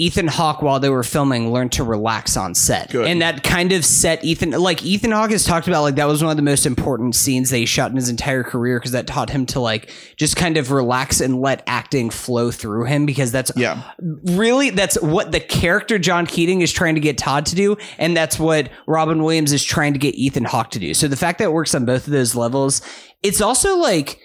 Ethan 0.00 0.28
Hawke, 0.28 0.62
while 0.62 0.78
they 0.78 0.90
were 0.90 1.02
filming, 1.02 1.52
learned 1.52 1.72
to 1.72 1.82
relax 1.82 2.36
on 2.36 2.54
set, 2.54 2.90
Good. 2.90 3.08
and 3.08 3.20
that 3.20 3.42
kind 3.42 3.72
of 3.72 3.84
set 3.84 4.22
Ethan. 4.22 4.52
Like 4.52 4.84
Ethan 4.84 5.10
Hawke 5.10 5.32
has 5.32 5.44
talked 5.44 5.66
about, 5.66 5.82
like 5.82 5.96
that 5.96 6.06
was 6.06 6.22
one 6.22 6.30
of 6.30 6.36
the 6.36 6.42
most 6.42 6.66
important 6.66 7.16
scenes 7.16 7.50
they 7.50 7.64
shot 7.64 7.90
in 7.90 7.96
his 7.96 8.08
entire 8.08 8.44
career 8.44 8.78
because 8.78 8.92
that 8.92 9.08
taught 9.08 9.28
him 9.28 9.44
to 9.46 9.60
like 9.60 9.90
just 10.16 10.36
kind 10.36 10.56
of 10.56 10.70
relax 10.70 11.20
and 11.20 11.40
let 11.40 11.64
acting 11.66 12.10
flow 12.10 12.52
through 12.52 12.84
him 12.84 13.06
because 13.06 13.32
that's 13.32 13.50
yeah 13.56 13.90
really 13.98 14.70
that's 14.70 15.00
what 15.02 15.32
the 15.32 15.40
character 15.40 15.98
John 15.98 16.26
Keating 16.26 16.60
is 16.60 16.72
trying 16.72 16.94
to 16.94 17.00
get 17.00 17.18
Todd 17.18 17.46
to 17.46 17.56
do, 17.56 17.76
and 17.98 18.16
that's 18.16 18.38
what 18.38 18.70
Robin 18.86 19.20
Williams 19.24 19.52
is 19.52 19.64
trying 19.64 19.94
to 19.94 19.98
get 19.98 20.14
Ethan 20.14 20.44
Hawke 20.44 20.70
to 20.70 20.78
do. 20.78 20.94
So 20.94 21.08
the 21.08 21.16
fact 21.16 21.40
that 21.40 21.46
it 21.46 21.52
works 21.52 21.74
on 21.74 21.84
both 21.84 22.06
of 22.06 22.12
those 22.12 22.36
levels, 22.36 22.82
it's 23.24 23.40
also 23.40 23.76
like 23.76 24.20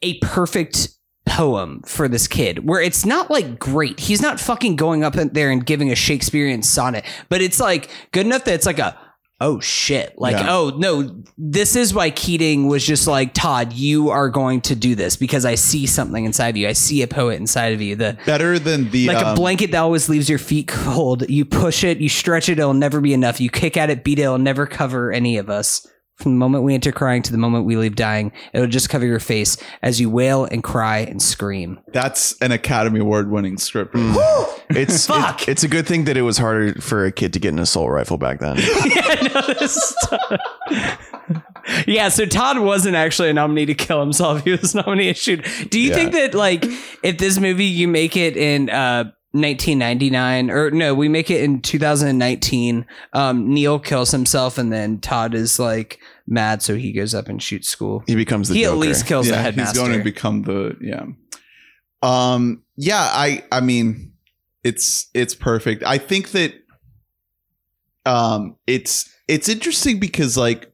a 0.00 0.18
perfect 0.20 0.88
poem 1.26 1.82
for 1.86 2.06
this 2.08 2.28
kid 2.28 2.66
where 2.68 2.80
it's 2.80 3.04
not 3.04 3.30
like 3.30 3.58
great. 3.58 3.98
He's 4.00 4.22
not 4.22 4.40
fucking 4.40 4.76
going 4.76 5.02
up 5.04 5.14
there 5.14 5.50
and 5.50 5.64
giving 5.64 5.90
a 5.90 5.96
Shakespearean 5.96 6.62
sonnet, 6.62 7.04
but 7.28 7.40
it's 7.40 7.60
like 7.60 7.88
good 8.12 8.26
enough 8.26 8.44
that 8.44 8.54
it's 8.54 8.66
like 8.66 8.78
a 8.78 8.98
oh 9.40 9.60
shit. 9.60 10.14
Like, 10.16 10.36
Yeah. 10.36 10.46
oh 10.48 10.72
no, 10.76 11.22
this 11.36 11.76
is 11.76 11.92
why 11.92 12.10
Keating 12.10 12.66
was 12.68 12.84
just 12.84 13.06
like, 13.06 13.34
Todd, 13.34 13.72
you 13.72 14.10
are 14.10 14.28
going 14.28 14.60
to 14.62 14.74
do 14.76 14.94
this 14.94 15.16
because 15.16 15.44
I 15.44 15.54
see 15.56 15.86
something 15.86 16.24
inside 16.24 16.48
of 16.50 16.56
you. 16.56 16.68
I 16.68 16.72
see 16.72 17.02
a 17.02 17.06
poet 17.06 17.40
inside 17.40 17.72
of 17.72 17.80
you. 17.80 17.96
The 17.96 18.16
better 18.26 18.58
than 18.58 18.90
the 18.90 19.08
like 19.08 19.18
a 19.18 19.28
um, 19.28 19.34
blanket 19.34 19.70
that 19.72 19.78
always 19.78 20.08
leaves 20.08 20.28
your 20.28 20.38
feet 20.38 20.68
cold. 20.68 21.28
You 21.28 21.44
push 21.44 21.84
it, 21.84 21.98
you 21.98 22.08
stretch 22.08 22.48
it, 22.48 22.58
it'll 22.58 22.74
never 22.74 23.00
be 23.00 23.12
enough. 23.12 23.40
You 23.40 23.50
kick 23.50 23.76
at 23.76 23.90
it, 23.90 24.04
beat 24.04 24.18
it, 24.18 24.22
it'll 24.22 24.38
never 24.38 24.66
cover 24.66 25.12
any 25.12 25.36
of 25.38 25.50
us. 25.50 25.86
From 26.18 26.32
the 26.32 26.38
moment 26.38 26.62
we 26.64 26.74
enter 26.74 26.92
crying 26.92 27.22
to 27.22 27.32
the 27.32 27.38
moment 27.38 27.64
we 27.66 27.76
leave 27.76 27.96
dying, 27.96 28.30
it'll 28.52 28.68
just 28.68 28.88
cover 28.88 29.04
your 29.04 29.18
face 29.18 29.56
as 29.82 30.00
you 30.00 30.08
wail 30.08 30.44
and 30.44 30.62
cry 30.62 30.98
and 30.98 31.20
scream. 31.20 31.80
that's 31.92 32.36
an 32.40 32.52
academy 32.52 33.00
award 33.00 33.30
winning 33.30 33.58
script 33.58 33.94
It's 34.70 35.06
Fuck. 35.06 35.42
it- 35.42 35.48
it's 35.48 35.64
a 35.64 35.68
good 35.68 35.86
thing 35.86 36.04
that 36.04 36.16
it 36.16 36.22
was 36.22 36.38
harder 36.38 36.80
for 36.80 37.04
a 37.04 37.10
kid 37.12 37.32
to 37.34 37.40
get 37.40 37.52
an 37.52 37.58
assault 37.58 37.90
rifle 37.90 38.16
back 38.16 38.38
then. 38.40 38.56
yeah, 38.58 39.28
no, 39.34 39.40
this 39.58 39.76
is 39.76 39.96
yeah, 41.86 42.08
so 42.08 42.26
Todd 42.26 42.58
wasn't 42.58 42.94
actually 42.94 43.30
a 43.30 43.32
nominee 43.32 43.66
to 43.66 43.74
kill 43.74 44.00
himself. 44.00 44.44
He 44.44 44.50
was 44.52 44.74
nominated 44.74 45.16
to 45.16 45.20
shoot. 45.22 45.70
Do 45.70 45.80
you 45.80 45.90
Yeah. 45.90 45.94
think 45.96 46.12
that 46.12 46.34
like 46.34 46.64
if 47.02 47.18
this 47.18 47.38
movie 47.38 47.64
you 47.64 47.88
make 47.88 48.16
it 48.16 48.36
in 48.36 48.68
uh 48.70 49.10
1999 49.34 50.50
or 50.50 50.70
no, 50.70 50.94
we 50.94 51.08
make 51.08 51.28
it 51.30 51.42
in 51.42 51.60
2019, 51.60 52.86
um 53.12 53.52
Neil 53.52 53.78
kills 53.78 54.10
himself 54.12 54.56
and 54.58 54.72
then 54.72 54.98
Todd 55.00 55.34
is 55.34 55.58
like 55.58 55.98
mad 56.26 56.62
so 56.62 56.76
he 56.76 56.92
goes 56.92 57.14
up 57.14 57.28
and 57.28 57.42
shoots 57.42 57.68
school. 57.68 58.02
He 58.06 58.14
becomes 58.14 58.48
the 58.48 58.54
He 58.54 58.62
Joker. 58.62 58.72
at 58.74 58.78
least 58.78 59.06
kills 59.06 59.26
the 59.26 59.32
yeah, 59.34 59.42
headmaster. 59.42 59.78
he's 59.80 59.88
going 59.88 59.98
to 59.98 60.04
become 60.04 60.42
the 60.42 60.76
yeah. 60.80 61.04
Um 62.02 62.62
yeah, 62.76 63.00
I 63.00 63.44
I 63.52 63.60
mean 63.60 64.12
it's 64.62 65.10
it's 65.14 65.34
perfect. 65.34 65.82
I 65.84 65.98
think 65.98 66.30
that 66.30 66.54
um 68.06 68.56
it's 68.66 69.10
it's 69.28 69.48
interesting 69.48 69.98
because 70.00 70.36
like 70.36 70.72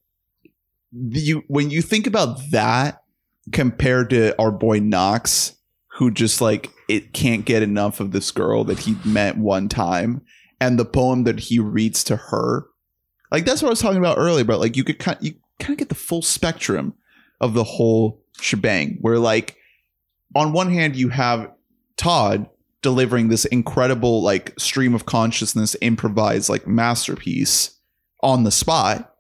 you 0.92 1.42
when 1.48 1.70
you 1.70 1.82
think 1.82 2.06
about 2.06 2.38
that 2.50 3.02
compared 3.52 4.10
to 4.10 4.38
our 4.40 4.50
boy 4.50 4.80
Knox 4.80 5.56
who 6.00 6.10
just 6.10 6.40
like 6.40 6.70
it 6.88 7.12
can't 7.12 7.44
get 7.44 7.62
enough 7.62 8.00
of 8.00 8.10
this 8.10 8.30
girl 8.30 8.64
that 8.64 8.78
he 8.78 8.96
met 9.04 9.36
one 9.36 9.68
time 9.68 10.22
and 10.58 10.78
the 10.78 10.84
poem 10.86 11.24
that 11.24 11.38
he 11.38 11.58
reads 11.58 12.02
to 12.02 12.16
her. 12.16 12.66
Like 13.30 13.44
that's 13.44 13.60
what 13.60 13.68
I 13.68 13.72
was 13.72 13.82
talking 13.82 13.98
about 13.98 14.16
earlier 14.16 14.46
but 14.46 14.60
like 14.60 14.78
you 14.78 14.82
could 14.82 14.98
kind 14.98 15.18
you 15.20 15.34
kind 15.58 15.72
of 15.72 15.78
get 15.78 15.90
the 15.90 15.94
full 15.94 16.22
spectrum 16.22 16.94
of 17.38 17.52
the 17.52 17.64
whole 17.64 18.24
shebang 18.40 18.96
where 19.02 19.18
like 19.18 19.58
on 20.34 20.54
one 20.54 20.72
hand 20.72 20.96
you 20.96 21.10
have 21.10 21.52
Todd 21.98 22.48
delivering 22.80 23.28
this 23.28 23.44
incredible 23.44 24.22
like 24.22 24.58
stream 24.58 24.94
of 24.94 25.04
consciousness 25.04 25.76
improvised 25.82 26.48
like 26.48 26.66
masterpiece 26.66 27.78
on 28.22 28.44
the 28.44 28.50
spot 28.50 29.14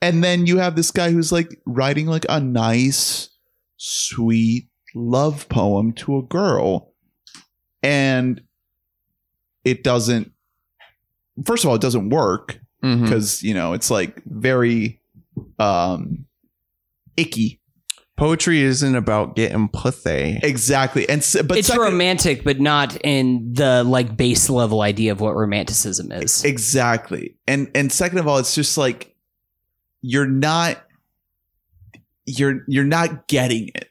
and 0.00 0.24
then 0.24 0.46
you 0.46 0.56
have 0.56 0.74
this 0.74 0.90
guy 0.90 1.10
who's 1.10 1.32
like 1.32 1.60
writing 1.66 2.06
like 2.06 2.24
a 2.30 2.40
nice 2.40 3.28
sweet 3.76 4.68
love 4.94 5.48
poem 5.48 5.92
to 5.94 6.18
a 6.18 6.22
girl. 6.22 6.92
And 7.82 8.42
it 9.64 9.82
doesn't 9.84 10.32
first 11.44 11.64
of 11.64 11.70
all 11.70 11.76
it 11.76 11.80
doesn't 11.82 12.10
work 12.10 12.58
because 12.82 13.42
you 13.44 13.54
know 13.54 13.72
it's 13.74 13.90
like 13.90 14.22
very 14.24 15.00
um 15.58 16.24
icky. 17.16 17.60
Poetry 18.16 18.60
isn't 18.62 18.94
about 18.94 19.34
getting 19.36 19.68
pussy. 19.68 20.38
exactly. 20.42 21.08
And 21.08 21.20
s- 21.22 21.40
but 21.46 21.58
it's 21.58 21.68
second- 21.68 21.82
romantic, 21.82 22.44
but 22.44 22.60
not 22.60 22.96
in 23.02 23.52
the 23.54 23.82
like 23.84 24.16
base 24.16 24.50
level 24.50 24.82
idea 24.82 25.10
of 25.12 25.20
what 25.20 25.34
romanticism 25.34 26.12
is. 26.12 26.44
exactly. 26.44 27.36
And 27.48 27.70
and 27.74 27.90
second 27.90 28.18
of 28.18 28.28
all 28.28 28.38
it's 28.38 28.54
just 28.54 28.76
like 28.76 29.16
you're 30.02 30.26
not 30.26 30.82
you're 32.26 32.62
you're 32.68 32.84
not 32.84 33.26
getting 33.28 33.70
it 33.74 33.81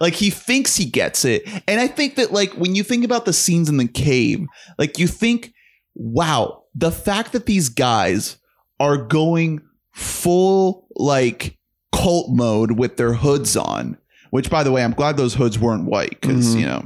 like 0.00 0.14
he 0.14 0.30
thinks 0.30 0.76
he 0.76 0.84
gets 0.84 1.24
it 1.24 1.42
and 1.66 1.80
i 1.80 1.86
think 1.86 2.14
that 2.16 2.32
like 2.32 2.52
when 2.54 2.74
you 2.74 2.82
think 2.82 3.04
about 3.04 3.24
the 3.24 3.32
scenes 3.32 3.68
in 3.68 3.76
the 3.76 3.86
cave 3.88 4.46
like 4.78 4.98
you 4.98 5.06
think 5.06 5.52
wow 5.94 6.62
the 6.74 6.90
fact 6.92 7.32
that 7.32 7.46
these 7.46 7.68
guys 7.68 8.36
are 8.80 8.96
going 8.96 9.60
full 9.92 10.86
like 10.94 11.58
cult 11.92 12.30
mode 12.30 12.72
with 12.78 12.96
their 12.96 13.14
hoods 13.14 13.56
on 13.56 13.98
which 14.30 14.48
by 14.50 14.62
the 14.62 14.70
way 14.72 14.82
i'm 14.84 14.92
glad 14.92 15.16
those 15.16 15.34
hoods 15.34 15.58
weren't 15.58 15.84
white 15.84 16.10
because 16.20 16.54
Mhm. 16.54 16.60
you 16.60 16.66
know 16.66 16.84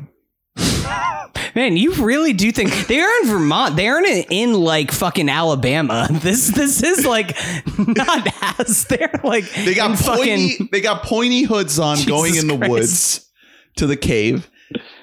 Man, 1.54 1.76
you 1.76 1.92
really 1.94 2.32
do 2.32 2.50
think 2.52 2.86
they 2.88 3.00
are 3.00 3.20
in 3.22 3.28
Vermont? 3.28 3.76
They 3.76 3.88
aren't 3.88 4.06
in, 4.06 4.24
in 4.30 4.52
like 4.54 4.90
fucking 4.92 5.28
Alabama. 5.28 6.08
This 6.22 6.48
this 6.48 6.82
is 6.82 7.04
like 7.06 7.36
not 7.78 8.26
as 8.60 8.84
they're 8.86 9.20
like 9.24 9.44
They 9.52 9.74
got 9.74 9.98
pointy. 9.98 10.50
fucking 10.52 10.68
They 10.72 10.80
got 10.80 11.02
pointy 11.02 11.42
hoods 11.42 11.78
on, 11.78 11.96
Jesus 11.96 12.08
going 12.10 12.36
in 12.36 12.46
the 12.48 12.56
Christ. 12.58 12.70
woods 12.70 13.30
to 13.76 13.86
the 13.86 13.96
cave, 13.96 14.50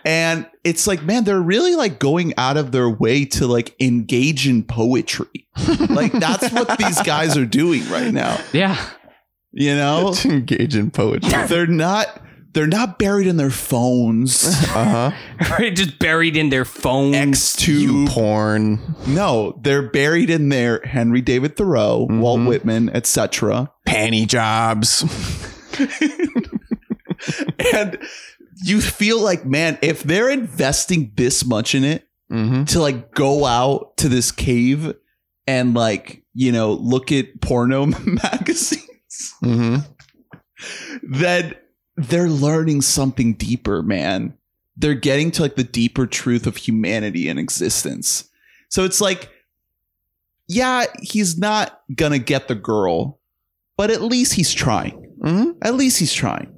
and 0.05 0.45
it's 0.63 0.85
like, 0.87 1.01
man, 1.03 1.23
they're 1.23 1.41
really 1.41 1.75
like 1.75 1.99
going 1.99 2.33
out 2.37 2.57
of 2.57 2.71
their 2.71 2.89
way 2.89 3.25
to 3.25 3.47
like 3.47 3.75
engage 3.79 4.47
in 4.47 4.63
poetry. 4.63 5.47
like 5.89 6.11
that's 6.13 6.51
what 6.51 6.77
these 6.77 7.01
guys 7.01 7.35
are 7.37 7.45
doing 7.45 7.87
right 7.89 8.13
now. 8.13 8.39
yeah. 8.53 8.77
You 9.51 9.73
know, 9.75 10.13
to 10.13 10.29
engage 10.29 10.75
in 10.75 10.91
poetry. 10.91 11.31
they're 11.47 11.65
not. 11.67 12.21
They're 12.59 12.67
not 12.67 12.99
buried 12.99 13.25
in 13.25 13.37
their 13.37 13.49
phones. 13.51 14.43
Uh 14.45 15.11
huh. 15.11 15.11
Right, 15.49 15.73
just 15.73 15.97
buried 15.97 16.35
in 16.35 16.49
their 16.49 16.65
phones. 16.65 17.15
X 17.15 17.65
You 17.69 18.05
two. 18.05 18.11
porn. 18.11 18.95
No, 19.07 19.57
they're 19.63 19.89
buried 19.89 20.29
in 20.29 20.49
their 20.49 20.81
Henry 20.81 21.21
David 21.21 21.55
Thoreau, 21.55 22.05
Walt 22.09 22.41
Mhm. 22.41 22.47
Whitman, 22.47 22.89
etc. 22.89 23.71
Panty 23.87 24.27
jobs. 24.27 25.05
and 27.73 27.97
you 28.63 28.81
feel 28.81 29.21
like, 29.21 29.45
man, 29.45 29.77
if 29.81 30.03
they're 30.03 30.29
investing 30.29 31.13
this 31.15 31.45
much 31.45 31.73
in 31.75 31.85
it 31.85 32.05
Mm-hmm. 32.29 32.65
to 32.65 32.81
like 32.81 33.11
go 33.15 33.45
out 33.45 33.95
to 33.97 34.09
this 34.09 34.31
cave 34.33 34.93
and 35.47 35.73
like, 35.73 36.23
you 36.33 36.51
know, 36.51 36.73
look 36.73 37.11
at 37.13 37.39
porno 37.41 37.85
magazines, 38.05 38.85
Mm-hmm. 39.43 39.77
then 41.03 41.55
they're 41.99 42.29
learning 42.29 42.81
something 42.81 43.33
deeper, 43.33 43.81
man. 43.83 44.33
They're 44.77 44.93
getting 44.93 45.31
to 45.31 45.41
like 45.41 45.55
the 45.55 45.63
deeper 45.63 46.07
truth 46.07 46.47
of 46.47 46.57
humanity 46.57 47.27
and 47.27 47.37
existence. 47.37 48.29
So 48.69 48.85
it's 48.85 49.01
like, 49.01 49.29
yeah, 50.47 50.85
he's 51.01 51.37
not 51.37 51.81
gonna 51.93 52.19
get 52.19 52.47
the 52.47 52.55
girl, 52.55 53.19
but 53.77 53.91
at 53.91 54.01
least 54.01 54.33
he's 54.33 54.53
trying. 54.53 55.15
Mm-hmm. 55.21 55.51
At 55.61 55.75
least 55.75 55.99
he's 55.99 56.13
trying, 56.13 56.53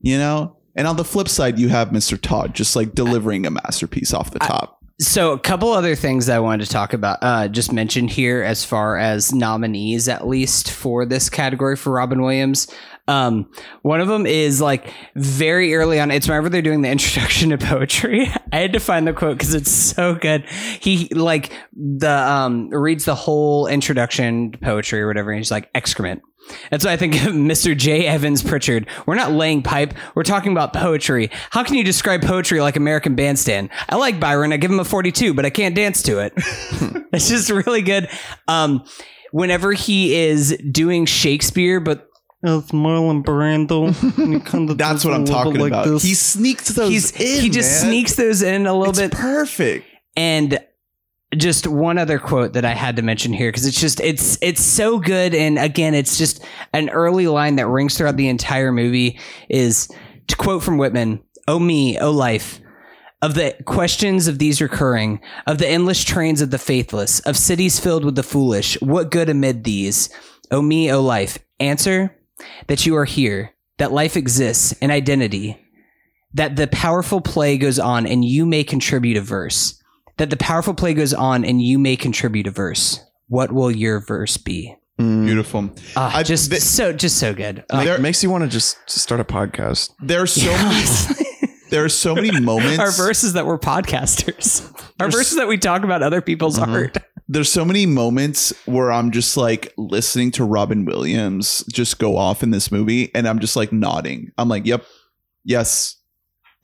you 0.00 0.18
know? 0.18 0.56
And 0.74 0.86
on 0.86 0.96
the 0.96 1.04
flip 1.04 1.28
side, 1.28 1.58
you 1.58 1.68
have 1.68 1.90
Mr. 1.90 2.20
Todd 2.20 2.54
just 2.54 2.76
like 2.76 2.94
delivering 2.94 3.46
a 3.46 3.50
masterpiece 3.50 4.12
off 4.12 4.30
the 4.30 4.38
top. 4.38 4.78
So, 5.00 5.32
a 5.32 5.38
couple 5.38 5.72
other 5.72 5.94
things 5.94 6.28
I 6.28 6.40
wanted 6.40 6.66
to 6.66 6.70
talk 6.70 6.92
about, 6.92 7.18
uh, 7.22 7.48
just 7.48 7.72
mentioned 7.72 8.10
here, 8.10 8.42
as 8.42 8.66
far 8.66 8.98
as 8.98 9.32
nominees, 9.32 10.08
at 10.08 10.28
least 10.28 10.70
for 10.70 11.06
this 11.06 11.30
category 11.30 11.74
for 11.76 11.90
Robin 11.90 12.20
Williams. 12.20 12.68
Um, 13.08 13.50
one 13.82 14.00
of 14.00 14.08
them 14.08 14.26
is 14.26 14.60
like 14.60 14.92
very 15.16 15.74
early 15.74 16.00
on. 16.00 16.10
It's 16.10 16.28
whenever 16.28 16.48
they're 16.48 16.62
doing 16.62 16.82
the 16.82 16.88
introduction 16.90 17.50
to 17.50 17.58
poetry. 17.58 18.32
I 18.52 18.58
had 18.58 18.72
to 18.72 18.80
find 18.80 19.06
the 19.06 19.12
quote 19.12 19.38
because 19.38 19.54
it's 19.54 19.70
so 19.70 20.14
good. 20.14 20.44
He 20.80 21.08
like 21.08 21.52
the 21.72 22.10
um 22.10 22.70
reads 22.70 23.04
the 23.04 23.14
whole 23.14 23.66
introduction 23.66 24.52
to 24.52 24.58
poetry 24.58 25.00
or 25.00 25.06
whatever, 25.06 25.30
and 25.30 25.38
he's 25.38 25.50
like 25.50 25.70
excrement. 25.74 26.22
And 26.70 26.80
so 26.80 26.90
I 26.90 26.96
think 26.96 27.14
Mr. 27.14 27.76
J. 27.76 28.06
Evans 28.06 28.42
Pritchard. 28.42 28.86
We're 29.06 29.14
not 29.14 29.32
laying 29.32 29.62
pipe. 29.62 29.94
We're 30.14 30.22
talking 30.22 30.52
about 30.52 30.72
poetry. 30.72 31.30
How 31.50 31.62
can 31.62 31.76
you 31.76 31.84
describe 31.84 32.22
poetry 32.22 32.60
like 32.60 32.76
American 32.76 33.14
Bandstand? 33.14 33.70
I 33.88 33.96
like 33.96 34.20
Byron. 34.20 34.52
I 34.52 34.56
give 34.56 34.70
him 34.70 34.80
a 34.80 34.84
42, 34.84 35.34
but 35.34 35.44
I 35.44 35.50
can't 35.50 35.74
dance 35.74 36.02
to 36.04 36.18
it. 36.20 36.32
it's 37.12 37.28
just 37.28 37.50
really 37.50 37.82
good. 37.82 38.08
Um, 38.48 38.84
whenever 39.32 39.72
he 39.72 40.14
is 40.14 40.56
doing 40.70 41.06
Shakespeare, 41.06 41.80
but 41.80 42.09
it's 42.42 42.70
Marlon 42.72 43.22
Brando. 43.24 44.76
That's 44.76 45.04
what 45.04 45.14
I'm 45.14 45.24
talking 45.24 45.60
about. 45.66 45.86
He 46.02 46.14
sneaks 46.14 46.68
those 46.68 46.90
He's, 46.90 47.10
in. 47.12 47.42
he 47.42 47.50
just 47.50 47.82
man. 47.82 47.90
sneaks 47.90 48.14
those 48.16 48.42
in 48.42 48.66
a 48.66 48.72
little 48.74 48.90
It's 48.90 49.00
bit. 49.00 49.12
perfect. 49.12 49.86
And 50.16 50.58
just 51.36 51.66
one 51.66 51.96
other 51.98 52.18
quote 52.18 52.54
that 52.54 52.64
I 52.64 52.74
had 52.74 52.96
to 52.96 53.02
mention 53.02 53.32
here 53.32 53.48
because 53.50 53.64
it's 53.64 53.80
just 53.80 54.00
it's 54.00 54.36
it's 54.42 54.60
so 54.60 54.98
good 54.98 55.32
and 55.32 55.60
again 55.60 55.94
it's 55.94 56.18
just 56.18 56.44
an 56.72 56.90
early 56.90 57.28
line 57.28 57.54
that 57.56 57.68
rings 57.68 57.96
throughout 57.96 58.16
the 58.16 58.28
entire 58.28 58.72
movie 58.72 59.16
is 59.48 59.88
to 60.26 60.34
quote 60.36 60.60
from 60.64 60.76
Whitman, 60.76 61.20
"Oh 61.46 61.60
me, 61.60 61.96
oh 62.00 62.10
life, 62.10 62.60
of 63.22 63.34
the 63.34 63.54
questions 63.64 64.26
of 64.26 64.40
these 64.40 64.60
recurring, 64.60 65.20
of 65.46 65.58
the 65.58 65.68
endless 65.68 66.02
trains 66.02 66.40
of 66.40 66.50
the 66.50 66.58
faithless, 66.58 67.20
of 67.20 67.36
cities 67.36 67.78
filled 67.78 68.04
with 68.04 68.16
the 68.16 68.24
foolish, 68.24 68.76
what 68.80 69.12
good 69.12 69.28
amid 69.28 69.62
these? 69.62 70.10
Oh 70.50 70.62
me, 70.62 70.90
oh 70.90 71.00
life, 71.00 71.38
answer 71.60 72.16
that 72.68 72.86
you 72.86 72.96
are 72.96 73.04
here, 73.04 73.52
that 73.78 73.92
life 73.92 74.16
exists, 74.16 74.72
an 74.82 74.90
identity, 74.90 75.56
that 76.34 76.56
the 76.56 76.66
powerful 76.68 77.20
play 77.20 77.58
goes 77.58 77.78
on 77.78 78.06
and 78.06 78.24
you 78.24 78.46
may 78.46 78.62
contribute 78.64 79.16
a 79.16 79.20
verse. 79.20 79.80
That 80.18 80.30
the 80.30 80.36
powerful 80.36 80.74
play 80.74 80.94
goes 80.94 81.14
on 81.14 81.44
and 81.44 81.62
you 81.62 81.78
may 81.78 81.96
contribute 81.96 82.46
a 82.46 82.50
verse. 82.50 83.00
What 83.28 83.52
will 83.52 83.70
your 83.70 84.00
verse 84.00 84.36
be? 84.36 84.76
Mm. 85.00 85.24
Beautiful. 85.24 85.70
Ah, 85.96 86.18
I- 86.18 86.22
just 86.22 86.50
th- 86.50 86.60
so 86.62 86.92
just 86.92 87.16
so 87.18 87.32
good. 87.32 87.64
Uh, 87.70 87.78
Make- 87.78 87.86
There- 87.86 87.98
makes 87.98 88.22
you 88.22 88.28
want 88.30 88.44
to 88.44 88.50
just 88.50 88.76
start 88.90 89.20
a 89.20 89.24
podcast. 89.24 89.90
There 90.00 90.20
are 90.22 90.26
so 90.26 90.50
many. 90.52 90.84
There 91.70 91.84
are 91.84 91.88
so 91.88 92.14
many 92.14 92.38
moments. 92.40 92.78
our 92.80 92.90
verses 92.90 93.32
that 93.34 93.46
we're 93.46 93.58
podcasters. 93.58 94.68
Our 95.00 95.06
There's- 95.08 95.14
verses 95.14 95.36
that 95.38 95.48
we 95.48 95.56
talk 95.56 95.84
about 95.84 96.02
other 96.02 96.20
people's 96.20 96.58
Mhm. 96.58 96.68
art. 96.68 96.98
There's 97.32 97.50
so 97.50 97.64
many 97.64 97.86
moments 97.86 98.52
where 98.66 98.90
I'm 98.90 99.12
just 99.12 99.36
like 99.36 99.72
listening 99.78 100.32
to 100.32 100.44
Robin 100.44 100.84
Williams 100.84 101.64
just 101.72 101.98
go 102.00 102.16
off 102.16 102.42
in 102.42 102.50
this 102.50 102.72
movie, 102.72 103.14
and 103.14 103.28
I'm 103.28 103.38
just 103.38 103.54
like 103.54 103.72
nodding. 103.72 104.32
I'm 104.36 104.48
like, 104.48 104.66
"Yep, 104.66 104.84
yes, 105.44 105.96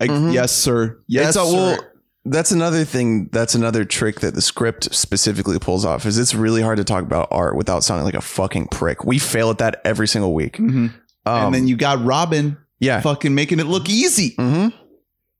I, 0.00 0.08
Mhm. 0.08 0.32
yes, 0.34 0.52
sir, 0.52 0.98
yes, 1.06 1.28
It's 1.28 1.36
a- 1.36 1.46
sir." 1.50 1.56
well, 1.56 1.78
that's 2.24 2.50
another 2.50 2.84
thing. 2.84 3.28
That's 3.30 3.54
another 3.54 3.84
trick 3.84 4.18
that 4.20 4.34
the 4.34 4.42
script 4.42 4.92
specifically 4.92 5.58
pulls 5.60 5.84
off. 5.84 6.04
Is 6.04 6.18
it's 6.18 6.34
really 6.34 6.62
hard 6.62 6.78
to 6.78 6.84
talk 6.84 7.04
about 7.04 7.28
art 7.30 7.56
without 7.56 7.84
sounding 7.84 8.04
like 8.04 8.14
a 8.14 8.20
fucking 8.20 8.66
prick. 8.72 9.04
We 9.04 9.18
fail 9.20 9.50
at 9.50 9.58
that 9.58 9.80
every 9.84 10.08
single 10.08 10.34
week. 10.34 10.56
Mhm. 10.58 10.92
Um, 11.24 11.44
and 11.46 11.54
then 11.54 11.68
you 11.68 11.76
got 11.76 12.04
Robin 12.04 12.56
yeah. 12.80 13.00
fucking 13.00 13.34
making 13.34 13.60
it 13.60 13.66
look 13.66 13.88
easy. 13.88 14.34
hmm 14.36 14.68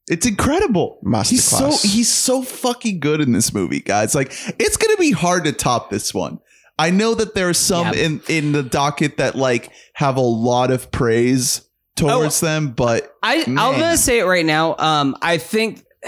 It's 0.08 0.24
incredible. 0.24 0.98
He's 1.24 1.42
so 1.42 1.70
Masterclass. 1.70 1.84
he's 1.84 2.08
so 2.08 2.42
fucking 2.42 3.00
good 3.00 3.20
in 3.20 3.32
this 3.32 3.52
movie, 3.52 3.80
guys. 3.80 4.14
Like 4.14 4.32
it's 4.60 4.76
gonna 4.96 5.08
be 5.08 5.12
hard 5.12 5.44
to 5.44 5.52
top 5.52 5.90
this 5.90 6.12
one. 6.14 6.40
I 6.78 6.90
know 6.90 7.14
that 7.14 7.34
there 7.34 7.48
are 7.48 7.54
some 7.54 7.86
Yeah. 7.94 8.04
in 8.04 8.20
in 8.28 8.52
the 8.52 8.62
docket 8.62 9.16
that 9.16 9.34
like 9.34 9.70
have 9.94 10.16
a 10.16 10.20
lot 10.20 10.70
of 10.70 10.90
praise 10.90 11.62
towards 11.96 12.40
them, 12.40 12.68
but 12.72 13.14
I 13.22 13.44
I'm 13.46 13.54
gonna 13.54 13.96
say 13.96 14.18
it 14.18 14.24
right 14.24 14.44
now. 14.44 14.76
Um, 14.78 15.16
I 15.22 15.38
think 15.38 15.82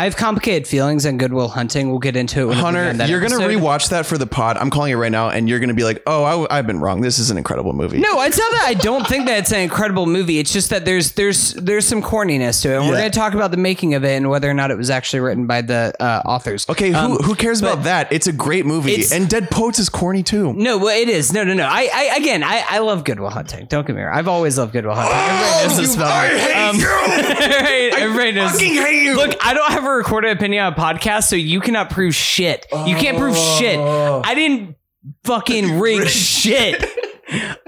I 0.00 0.04
have 0.04 0.16
complicated 0.16 0.66
feelings 0.66 1.04
on 1.04 1.18
Good 1.18 1.30
Will 1.30 1.48
Hunting. 1.48 1.90
We'll 1.90 1.98
get 1.98 2.16
into 2.16 2.44
it. 2.44 2.46
whenever 2.46 2.86
Hunter, 2.86 3.04
you're 3.06 3.20
gonna 3.20 3.36
rewatch 3.36 3.90
that 3.90 4.06
for 4.06 4.16
the 4.16 4.26
pod. 4.26 4.56
I'm 4.56 4.70
calling 4.70 4.92
it 4.92 4.94
right 4.94 5.12
now, 5.12 5.28
and 5.28 5.46
you're 5.46 5.60
gonna 5.60 5.74
be 5.74 5.84
like, 5.84 6.02
"Oh, 6.06 6.46
I, 6.48 6.56
have 6.56 6.66
been 6.66 6.80
wrong. 6.80 7.02
This 7.02 7.18
is 7.18 7.30
an 7.30 7.36
incredible 7.36 7.74
movie." 7.74 7.98
No, 7.98 8.22
it's 8.22 8.38
not 8.38 8.50
that 8.52 8.64
I 8.66 8.72
don't 8.72 9.06
think 9.06 9.26
that 9.26 9.40
it's 9.40 9.52
an 9.52 9.60
incredible 9.60 10.06
movie. 10.06 10.38
It's 10.38 10.54
just 10.54 10.70
that 10.70 10.86
there's 10.86 11.12
there's 11.12 11.52
there's 11.52 11.86
some 11.86 12.00
corniness 12.00 12.62
to 12.62 12.72
it. 12.72 12.76
And 12.78 12.88
We're 12.88 12.96
going 12.96 13.10
to 13.10 13.18
talk 13.18 13.34
about 13.34 13.50
the 13.50 13.58
making 13.58 13.92
of 13.92 14.02
it 14.02 14.16
and 14.16 14.30
whether 14.30 14.48
or 14.48 14.54
not 14.54 14.70
it 14.70 14.78
was 14.78 14.88
actually 14.88 15.20
written 15.20 15.46
by 15.46 15.60
the 15.60 15.92
uh, 16.00 16.22
authors. 16.24 16.66
Okay, 16.70 16.92
who, 16.92 16.96
Um, 16.96 17.16
who 17.18 17.34
cares 17.34 17.60
about 17.60 17.82
that? 17.82 18.10
It's 18.10 18.26
a 18.26 18.32
great 18.32 18.64
movie, 18.64 19.04
and 19.12 19.28
Dead 19.28 19.50
Poets 19.50 19.78
is 19.78 19.90
corny 19.90 20.22
too. 20.22 20.54
No, 20.54 20.78
well, 20.78 20.98
it 20.98 21.10
is. 21.10 21.30
No, 21.30 21.44
no, 21.44 21.52
no. 21.52 21.66
I, 21.66 21.90
I 21.92 22.16
again, 22.16 22.42
I, 22.42 22.64
I 22.66 22.78
love 22.78 23.04
Good 23.04 23.20
Will 23.20 23.28
Hunting. 23.28 23.66
Don't 23.66 23.86
get 23.86 23.94
me 23.94 24.00
wrong. 24.00 24.16
I've 24.16 24.28
always 24.28 24.56
loved 24.56 24.72
Good 24.72 24.86
Will 24.86 24.94
Hunting. 24.94 25.14
Everybody 25.14 25.68
knows 25.68 25.76
this 25.76 25.94
about 25.94 26.32
me. 26.32 26.52
Um, 26.54 26.78
right, 27.60 27.90
everybody 27.98 28.32
knows. 28.32 28.58
hate 28.58 29.02
you. 29.04 29.14
Look, 29.14 29.36
I 29.44 29.52
don't 29.52 29.70
have 29.70 29.89
a 29.94 29.96
recorded 29.98 30.36
opinion 30.36 30.64
on 30.64 30.72
a 30.72 30.76
podcast, 30.76 31.24
so 31.24 31.36
you 31.36 31.60
cannot 31.60 31.90
prove 31.90 32.14
shit. 32.14 32.66
You 32.86 32.96
can't 32.96 33.18
prove 33.18 33.36
shit. 33.36 33.78
Oh. 33.78 34.22
I 34.24 34.34
didn't 34.34 34.76
fucking 35.24 35.78
rig 35.80 36.08
shit. 36.08 36.84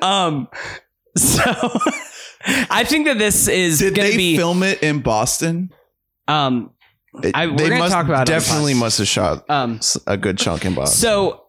Um, 0.00 0.48
so 1.16 1.42
I 2.70 2.84
think 2.84 3.06
that 3.06 3.18
this 3.18 3.48
is 3.48 3.78
did 3.78 3.94
going 3.94 4.06
they 4.08 4.12
to 4.12 4.16
be. 4.18 4.36
film 4.36 4.62
it 4.62 4.82
in 4.82 5.00
Boston? 5.00 5.72
um, 6.28 6.70
I- 7.34 7.46
we're 7.46 7.56
they 7.56 7.68
gonna 7.68 7.78
must 7.80 7.92
talk 7.92 8.06
about 8.06 8.28
it 8.28 8.32
on 8.32 8.38
the 8.38 8.40
definitely 8.46 8.74
must 8.74 8.98
have 8.98 9.06
shot 9.08 9.48
um, 9.50 9.80
a 10.06 10.16
good 10.16 10.38
chunk 10.38 10.64
in 10.64 10.74
Boston. 10.74 10.98
So 10.98 11.41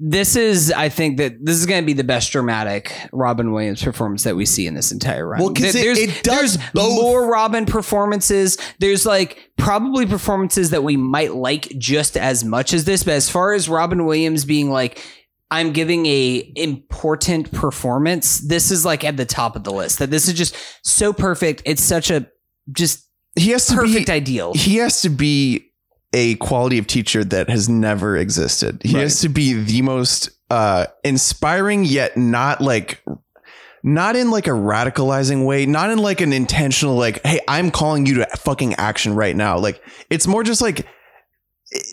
this 0.00 0.34
is, 0.36 0.72
I 0.72 0.88
think 0.88 1.18
that 1.18 1.34
this 1.44 1.56
is 1.56 1.66
going 1.66 1.82
to 1.82 1.86
be 1.86 1.92
the 1.92 2.02
best 2.04 2.32
dramatic 2.32 2.92
Robin 3.12 3.52
Williams 3.52 3.82
performance 3.82 4.24
that 4.24 4.34
we 4.36 4.44
see 4.44 4.66
in 4.66 4.74
this 4.74 4.90
entire 4.90 5.26
run. 5.28 5.40
Well, 5.40 5.52
'cause 5.54 5.72
There- 5.72 5.82
it- 5.82 5.84
there's, 5.84 5.98
it 5.98 6.22
does 6.24 6.56
there's 6.56 6.72
both. 6.72 7.00
more 7.00 7.26
Robin 7.30 7.64
performances. 7.64 8.58
There's 8.80 9.06
like 9.06 9.50
probably 9.56 10.04
performances 10.06 10.70
that 10.70 10.82
we 10.82 10.96
might 10.96 11.34
like 11.34 11.68
just 11.78 12.16
as 12.16 12.44
much 12.44 12.72
as 12.74 12.84
this, 12.84 13.04
but 13.04 13.14
as 13.14 13.30
far 13.30 13.52
as 13.52 13.68
Robin 13.68 14.04
Williams 14.06 14.44
being 14.44 14.70
like. 14.70 15.02
I'm 15.50 15.72
giving 15.72 16.04
a 16.06 16.52
important 16.56 17.52
performance. 17.52 18.38
This 18.38 18.72
is 18.72 18.84
like 18.84 19.04
at 19.04 19.16
the 19.16 19.26
top 19.26 19.54
of 19.54 19.62
the 19.62 19.70
list. 19.72 20.00
That 20.00 20.10
this 20.10 20.26
is 20.26 20.34
just 20.34 20.56
so 20.82 21.12
perfect. 21.12 21.62
It's 21.64 21.82
such 21.82 22.10
a 22.10 22.26
just 22.72 23.06
he 23.38 23.50
has 23.50 23.66
to 23.66 23.74
perfect 23.74 24.06
be 24.06 24.12
ideal. 24.12 24.54
he 24.54 24.76
has 24.76 25.02
to 25.02 25.10
be 25.10 25.70
a 26.14 26.36
quality 26.36 26.78
of 26.78 26.86
teacher 26.86 27.24
that 27.24 27.50
has 27.50 27.68
never 27.68 28.16
existed. 28.16 28.80
He 28.82 28.94
Right. 28.94 29.02
has 29.02 29.20
to 29.20 29.28
be 29.28 29.52
the 29.52 29.82
most 29.82 30.30
uh 30.50 30.86
inspiring 31.04 31.84
yet 31.84 32.16
not 32.16 32.60
like 32.60 33.02
not 33.82 34.14
in 34.16 34.30
like 34.30 34.46
a 34.46 34.50
radicalizing 34.50 35.44
way, 35.44 35.66
not 35.66 35.90
in 35.90 35.98
like 35.98 36.20
an 36.22 36.32
intentional 36.32 36.94
like 36.96 37.20
hey, 37.26 37.40
I'm 37.48 37.70
calling 37.70 38.06
you 38.06 38.14
to 38.14 38.26
fucking 38.38 38.74
action 38.76 39.14
right 39.14 39.36
now. 39.36 39.58
Like 39.58 39.82
it's 40.08 40.26
more 40.26 40.42
just 40.44 40.62
like 40.62 40.86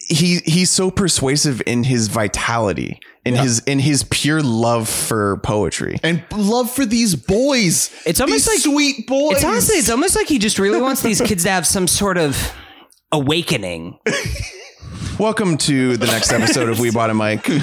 he 0.08 0.38
he's 0.46 0.70
so 0.70 0.92
persuasive 0.92 1.62
in 1.66 1.84
his 1.84 2.08
vitality, 2.08 3.00
in 3.26 3.34
Yeah. 3.36 3.44
his 3.44 3.60
in 3.60 3.80
his 3.80 4.04
pure 4.04 4.42
love 4.44 4.88
for 4.88 5.38
poetry. 5.44 5.98
And 6.04 6.24
love 6.36 6.70
for 6.70 6.86
these 6.86 7.16
boys. 7.16 7.90
It's 8.06 8.20
almost 8.22 8.46
these 8.46 8.66
like 8.68 8.74
sweet 8.76 9.08
boys. 9.08 9.38
It's 9.38 9.44
honestly, 9.46 9.78
it's 9.78 9.90
almost 9.90 10.16
like 10.16 10.28
he 10.28 10.38
just 10.38 10.60
really 10.60 10.80
wants 10.82 11.02
these 11.02 11.20
kids 11.22 11.44
to 11.44 11.50
have 11.50 11.66
some 11.66 11.88
sort 11.88 12.18
of 12.18 12.38
awakening. 13.12 14.00
Welcome 15.20 15.58
to 15.60 15.98
the 15.98 16.08
next 16.08 16.32
episode 16.32 16.70
of 16.70 16.80
We 16.80 16.90
Bought 16.92 17.10
a 17.10 17.14
Mic. 17.14 17.48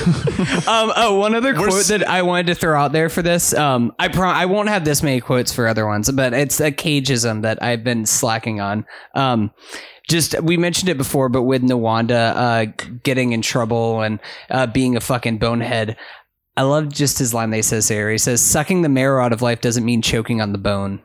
Um, 0.68 0.92
oh, 0.96 1.18
one 1.18 1.34
other 1.34 1.54
We're 1.54 1.68
quote 1.68 1.80
s- 1.80 1.88
that 1.88 2.06
I 2.06 2.20
wanted 2.22 2.48
to 2.48 2.54
throw 2.54 2.78
out 2.78 2.92
there 2.92 3.08
for 3.08 3.22
this. 3.22 3.54
Um, 3.54 3.92
I 3.98 4.08
pro- 4.08 4.28
I 4.28 4.44
won't 4.44 4.68
have 4.68 4.84
this 4.84 5.02
many 5.02 5.20
quotes 5.20 5.52
for 5.52 5.66
other 5.66 5.86
ones, 5.86 6.10
but 6.12 6.34
it's 6.34 6.60
a 6.60 6.70
cageism 6.70 7.42
that 7.42 7.62
I've 7.62 7.82
been 7.82 8.04
slacking 8.06 8.60
on. 8.60 8.84
Um, 9.14 9.50
just 10.08 10.38
we 10.42 10.56
mentioned 10.58 10.90
it 10.90 10.98
before, 10.98 11.28
but 11.30 11.42
with 11.44 11.62
Nuwanda 11.62 12.34
uh, 12.36 12.66
getting 13.02 13.32
in 13.32 13.40
trouble 13.40 14.02
and 14.02 14.20
uh, 14.50 14.66
being 14.66 14.94
a 14.96 15.00
fucking 15.00 15.38
bonehead. 15.38 15.96
I 16.56 16.62
love 16.62 16.92
just 16.92 17.18
his 17.18 17.32
line 17.32 17.50
they 17.50 17.62
says 17.62 17.88
here. 17.88 18.10
He 18.10 18.18
says, 18.18 18.42
"Sucking 18.42 18.82
the 18.82 18.88
marrow 18.90 19.24
out 19.24 19.32
of 19.32 19.40
life 19.42 19.60
doesn't 19.62 19.84
mean 19.84 20.02
choking 20.02 20.40
on 20.42 20.52
the 20.52 20.58
bone." 20.58 21.02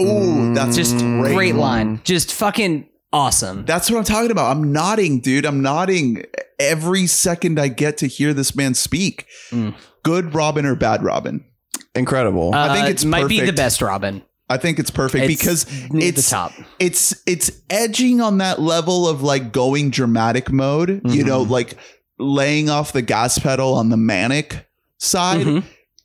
Ooh, 0.00 0.54
that's 0.54 0.76
Just 0.76 0.92
just 0.94 1.04
great. 1.04 1.34
great 1.34 1.54
line. 1.54 2.00
Just 2.04 2.32
fucking 2.32 2.88
awesome. 3.14 3.64
That's 3.64 3.90
what 3.90 3.98
I'm 3.98 4.04
talking 4.04 4.30
about. 4.30 4.50
I'm 4.54 4.72
nodding, 4.72 5.20
dude. 5.20 5.46
I'm 5.46 5.62
nodding 5.62 6.24
every 6.58 7.06
second 7.06 7.58
I 7.58 7.68
get 7.68 7.96
to 7.98 8.06
hear 8.06 8.34
this 8.34 8.54
man 8.54 8.74
speak. 8.74 9.26
Mm. 9.50 9.74
Good 10.02 10.34
Robin 10.34 10.66
or 10.66 10.74
bad 10.74 11.02
Robin? 11.02 11.44
Incredible. 11.94 12.54
I 12.54 12.74
think 12.74 12.86
Uh, 12.86 12.90
it's 12.90 13.04
might 13.04 13.28
be 13.28 13.40
the 13.40 13.52
best 13.52 13.80
Robin. 13.80 14.22
I 14.50 14.58
think 14.58 14.78
it's 14.78 14.90
perfect 14.90 15.24
It's 15.30 15.40
because 15.40 15.66
it's 15.94 16.28
the 16.28 16.30
top. 16.30 16.52
it's 16.78 17.14
it's 17.26 17.50
edging 17.70 18.20
on 18.20 18.38
that 18.38 18.60
level 18.60 19.08
of 19.08 19.22
like 19.22 19.52
going 19.52 19.88
dramatic 19.90 20.50
mode, 20.52 20.90
you 20.90 21.00
Mm-hmm. 21.00 21.26
know, 21.28 21.42
like 21.42 21.76
laying 22.18 22.68
off 22.68 22.92
the 22.92 23.00
gas 23.00 23.38
pedal 23.38 23.74
on 23.74 23.88
the 23.88 23.96
manic 23.96 24.68
side, 24.98 25.46
Mhm. 25.46 25.62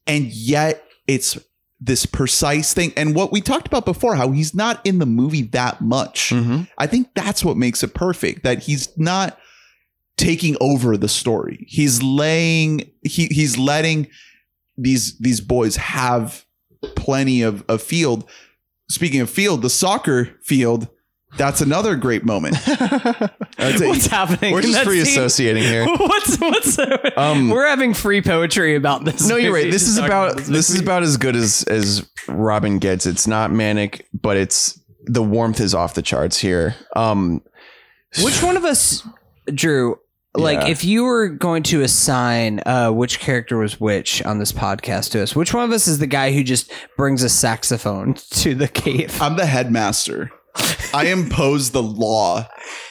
and 0.07 0.25
yet 0.27 0.83
it's 1.07 1.37
this 1.81 2.05
precise 2.05 2.73
thing. 2.73 2.91
And 2.97 3.15
what 3.15 3.31
we 3.31 3.39
talked 3.41 3.67
about 3.67 3.85
before, 3.85 4.15
how 4.15 4.31
he's 4.31 4.53
not 4.53 4.85
in 4.85 4.99
the 4.99 5.05
movie 5.05 5.43
that 5.43 5.79
much. 5.81 6.31
Mhm. 6.31 6.67
I 6.77 6.87
think 6.87 7.09
that's 7.15 7.43
what 7.43 7.55
makes 7.57 7.83
it 7.83 7.93
perfect. 7.93 8.43
That 8.43 8.63
he's 8.63 8.89
not 8.97 9.37
taking 10.17 10.57
over 10.59 10.97
the 10.97 11.07
story. 11.07 11.65
He's 11.69 12.03
laying 12.03 12.91
he 13.03 13.27
he's 13.27 13.57
letting 13.57 14.07
these 14.77 15.17
these 15.19 15.39
boys 15.39 15.77
have 15.77 16.45
plenty 16.95 17.41
of, 17.41 17.63
of 17.69 17.81
field. 17.81 18.29
Speaking 18.89 19.21
of 19.21 19.29
field, 19.29 19.61
the 19.61 19.69
soccer 19.69 20.31
field, 20.43 20.87
that's 21.37 21.61
another 21.61 21.95
great 21.95 22.25
moment. 22.25 22.55
What's 23.57 24.07
happening? 24.07 24.51
We're 24.53 24.59
in 24.59 24.65
just 24.65 24.73
that 24.75 24.85
free 24.85 25.03
scene? 25.03 25.13
associating 25.19 25.63
here. 25.63 25.85
what's 25.97 26.37
what's 26.39 26.79
Um, 27.17 27.49
we're 27.49 27.67
having 27.67 27.93
free 27.93 28.21
poetry 28.21 28.75
about 28.75 29.05
this. 29.05 29.27
No, 29.27 29.35
you're 29.35 29.51
movie. 29.51 29.65
right. 29.65 29.71
This 29.71 29.83
Just 29.83 29.91
is 29.93 29.97
talking 29.97 30.11
about 30.11 30.37
this 30.37 30.69
is 30.69 30.75
movie. 30.75 30.85
about 30.85 31.03
as 31.03 31.17
good 31.17 31.35
as 31.35 31.63
as 31.63 32.09
Robin 32.27 32.79
gets. 32.79 33.05
It's 33.05 33.27
not 33.27 33.51
manic, 33.51 34.07
but 34.13 34.37
it's 34.37 34.79
the 35.05 35.23
warmth 35.23 35.59
is 35.59 35.73
off 35.73 35.93
the 35.93 36.01
charts 36.01 36.37
here. 36.37 36.75
Um, 36.95 37.41
Which 38.23 38.41
one 38.43 38.57
of 38.57 38.65
us, 38.65 39.05
Drew? 39.53 39.99
Like, 40.35 40.59
Yeah. 40.61 40.67
if 40.67 40.85
you 40.85 41.03
were 41.05 41.27
going 41.29 41.63
to 41.63 41.81
assign 41.81 42.61
uh, 42.65 42.91
which 42.91 43.19
character 43.19 43.57
was 43.57 43.79
which 43.79 44.23
on 44.25 44.37
this 44.37 44.51
podcast 44.51 45.11
to 45.11 45.23
us, 45.23 45.35
which 45.35 45.53
one 45.55 45.63
of 45.63 45.71
us 45.71 45.87
is 45.87 45.97
the 45.97 46.05
guy 46.07 46.31
who 46.31 46.43
just 46.43 46.71
brings 46.97 47.23
a 47.23 47.29
saxophone 47.29 48.13
to 48.31 48.53
the 48.53 48.67
cave? 48.67 49.19
I'm 49.21 49.37
the 49.37 49.47
headmaster. 49.47 50.29
I 50.93 51.05
impose 51.07 51.71
the 51.71 51.83
law. 51.83 52.47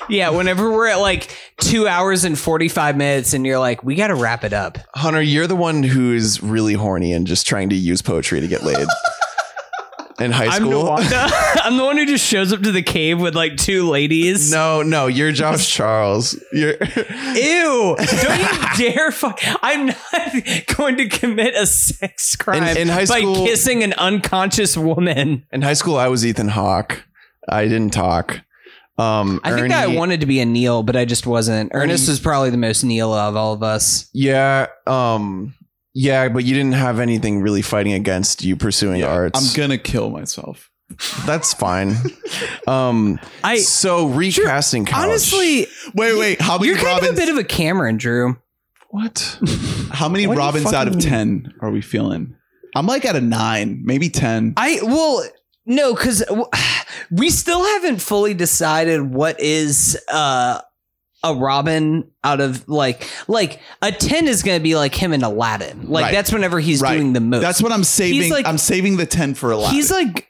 yeah, 0.08 0.30
whenever 0.30 0.70
we're 0.70 0.86
at 0.88 1.00
like 1.00 1.36
two 1.58 1.88
hours 1.88 2.24
and 2.24 2.38
45 2.38 2.96
minutes 2.96 3.34
and 3.34 3.44
you're 3.44 3.58
like, 3.58 3.82
we 3.82 3.94
got 3.96 4.08
to 4.08 4.14
wrap 4.14 4.44
it 4.44 4.52
up. 4.52 4.78
Hunter, 4.94 5.20
you're 5.22 5.46
the 5.48 5.56
one 5.56 5.82
who 5.82 6.12
is 6.12 6.42
really 6.42 6.74
horny 6.74 7.12
and 7.12 7.26
just 7.26 7.46
trying 7.46 7.68
to 7.70 7.74
use 7.76 8.00
poetry 8.02 8.40
to 8.40 8.46
get 8.48 8.62
laid. 8.62 8.86
In 10.20 10.32
high 10.32 10.46
I'm 10.46 10.62
school, 10.62 10.82
Nuwanda. 10.82 11.30
I'm 11.62 11.76
the 11.76 11.84
one 11.84 11.96
who 11.96 12.04
just 12.04 12.26
shows 12.26 12.52
up 12.52 12.60
to 12.62 12.72
the 12.72 12.82
cave 12.82 13.20
with 13.20 13.36
like 13.36 13.56
two 13.56 13.88
ladies. 13.88 14.50
no, 14.50 14.82
no, 14.82 15.06
you're 15.06 15.30
Josh 15.30 15.68
Charles. 15.72 16.36
You're 16.52 16.72
Ew! 16.72 17.96
Don't 17.96 18.40
you 18.40 18.58
dare 18.92 19.12
fuck! 19.12 19.38
I'm 19.62 19.86
not 19.86 20.66
going 20.76 20.96
to 20.96 21.08
commit 21.08 21.54
a 21.54 21.66
sex 21.66 22.34
crime 22.34 22.64
in 22.76 22.88
high 22.88 23.06
by 23.06 23.20
school- 23.20 23.46
kissing 23.46 23.84
an 23.84 23.92
unconscious 23.92 24.76
woman. 24.76 25.46
in 25.52 25.62
high 25.62 25.74
school. 25.74 25.96
I 25.96 26.08
was 26.08 26.26
Ethan 26.26 26.48
Hawke. 26.48 27.04
I 27.50 27.64
didn't 27.68 27.90
talk. 27.92 28.40
Um, 28.98 29.40
I 29.44 29.52
think 29.52 29.72
I 29.72 29.86
wanted 29.86 30.20
to 30.20 30.26
be 30.26 30.40
a 30.40 30.44
Neil, 30.44 30.82
but 30.82 30.96
I 30.96 31.04
just 31.04 31.26
wasn't. 31.26 31.70
Ernest 31.72 32.08
is 32.08 32.18
probably 32.18 32.50
the 32.50 32.56
most 32.56 32.82
Neil 32.82 33.14
of 33.14 33.36
all 33.36 33.52
of 33.52 33.62
us. 33.62 34.10
Yeah, 34.12 34.66
um, 34.88 35.54
yeah, 35.94 36.28
but 36.28 36.44
you 36.44 36.54
didn't 36.54 36.72
have 36.74 36.98
anything 36.98 37.40
really 37.40 37.62
fighting 37.62 37.92
against 37.92 38.42
you 38.44 38.56
pursuing 38.56 39.04
arts. 39.04 39.38
I'm 39.38 39.56
gonna 39.56 39.78
kill 39.78 40.10
myself. 40.10 40.68
That's 41.26 41.54
fine. 41.54 41.94
um, 42.66 43.20
I 43.44 43.58
so 43.58 44.08
recasting 44.08 44.84
Couch. 44.84 45.04
honestly, 45.04 45.66
Wait, 45.94 46.18
wait. 46.18 46.40
How 46.40 46.56
many 46.58 46.68
you're 46.70 46.78
kind 46.78 47.04
of 47.04 47.10
a 47.10 47.12
bit 47.14 47.28
of 47.28 47.36
a 47.36 47.44
Cameron, 47.44 47.98
Drew. 47.98 48.36
what? 48.90 49.38
how 49.92 50.08
many 50.08 50.26
What 50.26 50.34
do 50.34 50.40
you 50.40 50.46
Robins 50.46 50.72
out 50.72 50.88
of 50.88 50.94
fucking- 50.94 51.08
ten 51.08 51.54
are 51.60 51.70
we 51.70 51.82
feeling? 51.82 52.34
I'm 52.74 52.86
like 52.86 53.04
at 53.04 53.16
a 53.16 53.20
nine, 53.20 53.82
maybe 53.84 54.10
ten. 54.10 54.54
I 54.56 54.80
well, 54.82 55.24
no, 55.68 55.94
because 55.94 56.24
we 57.10 57.30
still 57.30 57.64
haven't 57.64 58.00
fully 58.00 58.34
decided 58.34 59.02
what 59.02 59.38
is 59.40 59.96
uh 60.10 60.60
a 61.24 61.34
Robin 61.34 62.08
out 62.22 62.40
of 62.40 62.68
like 62.68 63.08
like 63.26 63.60
a 63.82 63.90
ten 63.92 64.28
is 64.28 64.42
going 64.42 64.58
to 64.58 64.62
be 64.62 64.76
like 64.76 64.94
him 64.94 65.12
in 65.12 65.22
Aladdin. 65.22 65.88
Like 65.88 66.04
Right. 66.04 66.12
that's 66.14 66.32
whenever 66.32 66.60
he's 66.60 66.80
Right. 66.80 66.94
doing 66.94 67.12
the 67.12 67.20
most. 67.20 67.42
That's 67.42 67.60
what 67.62 67.72
I'm 67.72 67.82
saving. 67.84 68.30
like- 68.30 68.46
I'm 68.46 68.58
saving 68.58 68.96
the 68.98 69.06
ten 69.06 69.34
for 69.34 69.50
a 69.50 69.56
lot. 69.56 69.72
he's 69.72 69.90
like 69.90 70.28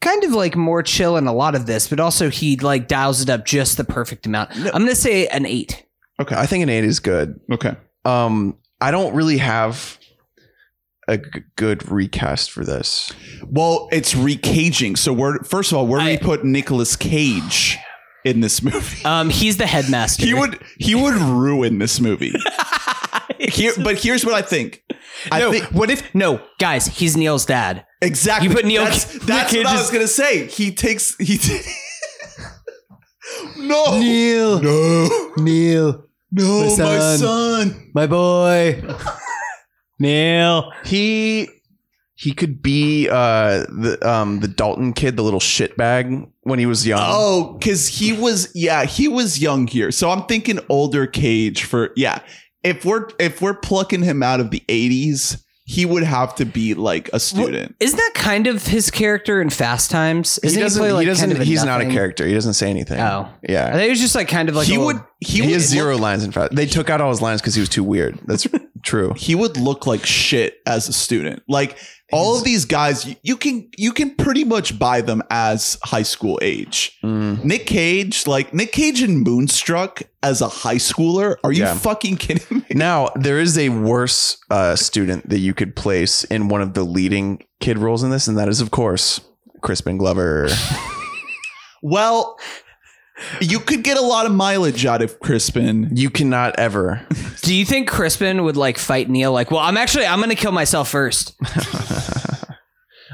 kind 0.00 0.22
of 0.24 0.32
like 0.32 0.54
more 0.56 0.82
chill 0.82 1.16
in 1.16 1.26
a 1.28 1.32
lot 1.32 1.54
of 1.54 1.66
this, 1.66 1.88
but 1.88 1.98
also 2.00 2.30
he 2.30 2.56
like 2.56 2.88
dials 2.88 3.20
it 3.22 3.30
up 3.30 3.44
just 3.46 3.76
the 3.76 3.84
perfect 3.84 4.26
amount. 4.26 4.50
I'm 4.56 4.82
gonna 4.82 4.94
say 4.96 5.26
an 5.28 5.46
eight. 5.46 5.86
okay. 6.20 6.34
I 6.36 6.46
think 6.46 6.62
an 6.62 6.68
eight 6.68 6.84
is 6.84 6.98
good. 7.00 7.38
okay. 7.52 7.76
Um, 8.04 8.58
I 8.80 8.90
don't 8.90 9.14
really 9.14 9.38
have 9.38 9.98
a 11.08 11.18
g- 11.18 11.24
good 11.56 11.90
recast 11.90 12.50
for 12.50 12.64
this. 12.64 13.12
Well, 13.46 13.88
it's 13.92 14.14
recaging. 14.14 14.96
So 14.98 15.12
where 15.12 15.38
first 15.44 15.72
of 15.72 15.78
all, 15.78 15.86
where 15.86 16.00
do 16.00 16.06
I- 16.06 16.10
we 16.12 16.18
put 16.18 16.44
Nicolas 16.44 16.96
Cage 16.96 17.78
in 18.24 18.40
this 18.40 18.62
movie? 18.62 19.02
Um, 19.04 19.28
he's 19.30 19.56
the 19.58 19.66
headmaster. 19.66 20.24
He 20.24 20.32
would 20.34 20.60
he 20.78 20.94
would 20.94 21.14
ruin 21.14 21.78
this 21.78 22.00
movie. 22.00 22.32
Here, 23.38 23.72
but 23.82 23.98
here's 23.98 24.24
what 24.24 24.34
I 24.34 24.42
think. 24.42 24.82
I 25.30 25.40
no, 25.40 25.50
think 25.52 25.64
what 25.66 25.90
if 25.90 26.14
no 26.14 26.40
guys? 26.58 26.86
He's 26.86 27.16
Neil's 27.16 27.44
dad. 27.46 27.84
exactly. 28.00 28.48
You 28.48 28.54
put 28.54 28.64
Neil- 28.64 28.84
That's, 28.84 29.12
Nick 29.14 29.22
that's 29.24 29.52
Cage 29.52 29.64
what 29.64 29.72
I 29.72 29.74
is- 29.76 29.80
was 29.82 29.90
gonna 29.90 30.08
say. 30.08 30.46
He 30.46 30.72
takes 30.72 31.14
he. 31.18 31.36
T- 31.38 31.60
no, 33.58 33.98
Neil, 33.98 34.60
no, 34.60 35.32
Neil, 35.38 36.06
no, 36.32 36.60
My 36.60 36.64
my 36.64 36.68
son. 36.68 37.18
son. 37.18 37.90
my 37.94 38.06
boy, 38.06 38.82
Neil. 39.98 40.72
He 40.84 41.48
he 42.16 42.32
could 42.32 42.62
be 42.62 43.08
uh 43.10 43.66
the 43.68 43.98
um 44.02 44.40
the 44.40 44.48
Dalton 44.48 44.92
kid, 44.92 45.16
the 45.16 45.22
little 45.22 45.40
shitbag 45.40 46.28
when 46.42 46.58
he 46.58 46.66
was 46.66 46.86
young. 46.86 47.00
Oh, 47.02 47.54
because 47.58 47.88
he 47.88 48.12
was 48.12 48.50
yeah 48.54 48.84
he 48.84 49.08
was 49.08 49.40
young 49.40 49.66
here. 49.66 49.90
So 49.90 50.10
I'm 50.10 50.24
thinking 50.26 50.58
older 50.68 51.06
Cage 51.06 51.64
for 51.64 51.90
yeah. 51.96 52.20
If 52.62 52.84
we're 52.84 53.08
if 53.18 53.42
we're 53.42 53.54
plucking 53.54 54.02
him 54.02 54.22
out 54.22 54.40
of 54.40 54.50
the 54.50 54.60
80s, 54.68 55.42
he 55.66 55.84
would 55.84 56.02
have 56.02 56.34
to 56.36 56.46
be 56.46 56.72
like 56.74 57.10
a 57.12 57.20
student. 57.20 57.74
Isn't 57.80 57.96
that 57.98 58.12
kind 58.14 58.46
of 58.46 58.66
his 58.66 58.90
character 58.90 59.42
in 59.42 59.50
Fast 59.50 59.90
Times? 59.90 60.38
he 60.42 60.48
Isn't 60.48 60.60
doesn't. 60.62 60.80
play, 60.80 61.00
He, 61.00 61.06
doesn't. 61.06 61.28
kind 61.28 61.32
of 61.36 61.40
a 61.42 61.44
he's 61.44 61.62
not 61.64 61.80
a 61.82 61.86
character. 61.90 62.26
He 62.26 62.32
doesn't 62.32 62.54
say 62.54 62.70
anything. 62.70 63.00
Oh. 63.00 63.28
I 63.28 63.52
yeah. 63.52 63.72
think 63.72 63.82
he 63.84 63.90
was 63.90 64.00
just 64.00 64.14
like 64.14 64.28
kind 64.28 64.48
of 64.48 64.54
like 64.56 64.66
he 64.66 64.76
a 64.76 64.80
would 64.80 64.96
little- 64.96 65.08
he, 65.26 65.42
He 65.42 65.52
has 65.52 65.62
zero 65.68 65.92
look- 65.92 66.02
lines. 66.02 66.24
In 66.24 66.32
fact, 66.32 66.54
they 66.54 66.66
took 66.66 66.90
out 66.90 67.00
all 67.00 67.10
his 67.10 67.20
lines 67.22 67.40
because 67.40 67.54
he 67.54 67.60
was 67.60 67.68
too 67.68 67.84
weird. 67.84 68.18
That's 68.26 68.46
true. 68.82 69.12
he 69.16 69.34
would 69.34 69.56
look 69.56 69.86
like 69.86 70.04
shit 70.06 70.58
as 70.66 70.88
a 70.88 70.92
student. 70.92 71.42
Like 71.48 71.78
all 72.12 72.36
of 72.38 72.44
these 72.44 72.64
guys, 72.64 73.06
you, 73.06 73.16
you 73.22 73.36
can 73.36 73.68
you 73.76 73.92
can 73.92 74.14
pretty 74.14 74.44
much 74.44 74.78
buy 74.78 75.00
them 75.00 75.22
as 75.30 75.78
high 75.82 76.02
school 76.04 76.38
age. 76.42 76.96
Mm. 77.02 77.42
Nick 77.42 77.66
Cage, 77.66 78.26
like 78.26 78.52
Nick 78.54 78.72
Cage 78.72 79.02
in 79.02 79.18
Moonstruck 79.20 80.02
as 80.22 80.40
a 80.40 80.48
high 80.48 80.76
schooler. 80.76 81.36
Are 81.42 81.50
you 81.52 81.62
Yeah. 81.64 81.74
fucking 81.74 82.16
kidding 82.18 82.58
me? 82.58 82.64
Now 82.70 83.08
there 83.16 83.40
is 83.40 83.56
a 83.58 83.70
worse 83.70 84.36
uh, 84.50 84.76
student 84.76 85.28
that 85.30 85.38
you 85.38 85.54
could 85.54 85.74
place 85.74 86.22
in 86.24 86.48
one 86.48 86.60
of 86.60 86.74
the 86.74 86.84
leading 86.84 87.42
kid 87.60 87.78
roles 87.78 88.02
in 88.04 88.10
this, 88.10 88.28
and 88.28 88.36
that 88.38 88.48
is, 88.48 88.60
of 88.60 88.70
course, 88.70 89.20
Crispin 89.62 89.96
Glover. 89.96 90.48
Well, 91.86 92.38
you 93.40 93.60
could 93.60 93.82
get 93.82 93.96
a 93.96 94.02
lot 94.02 94.26
of 94.26 94.32
mileage 94.32 94.86
out 94.86 95.02
of 95.02 95.20
Crispin. 95.20 95.90
you 95.92 96.10
cannot 96.10 96.58
ever. 96.58 97.06
Do 97.42 97.54
you 97.54 97.64
think 97.64 97.88
Crispin 97.88 98.44
would 98.44 98.56
like 98.56 98.78
fight 98.78 99.08
Neil? 99.08 99.32
Like, 99.32 99.50
well, 99.50 99.60
I'm 99.60 99.76
actually 99.76 100.06
I'm 100.06 100.20
gonna 100.20 100.34
kill 100.34 100.52
myself 100.52 100.88
first. 100.88 101.34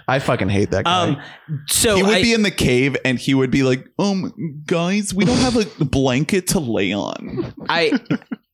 I 0.09 0.19
fucking 0.19 0.49
hate 0.49 0.73
that 0.73 0.87
guy. 0.87 1.03
Um, 1.03 1.23
so 1.69 1.95
he 1.95 2.03
would 2.03 2.15
I, 2.15 2.23
be 2.23 2.33
in 2.33 2.43
the 2.43 2.51
cave 2.51 2.97
and 3.05 3.17
he 3.17 3.33
would 3.33 3.53
be 3.53 3.63
like, 3.63 3.87
um, 3.97 4.63
guys, 4.67 5.15
we 5.15 5.25
don't 5.25 5.39
have 5.39 5.57
a 5.57 5.85
blanket 5.85 6.49
to 6.49 6.59
lay 6.59 6.93
on. 6.93 7.55
I 7.69 7.93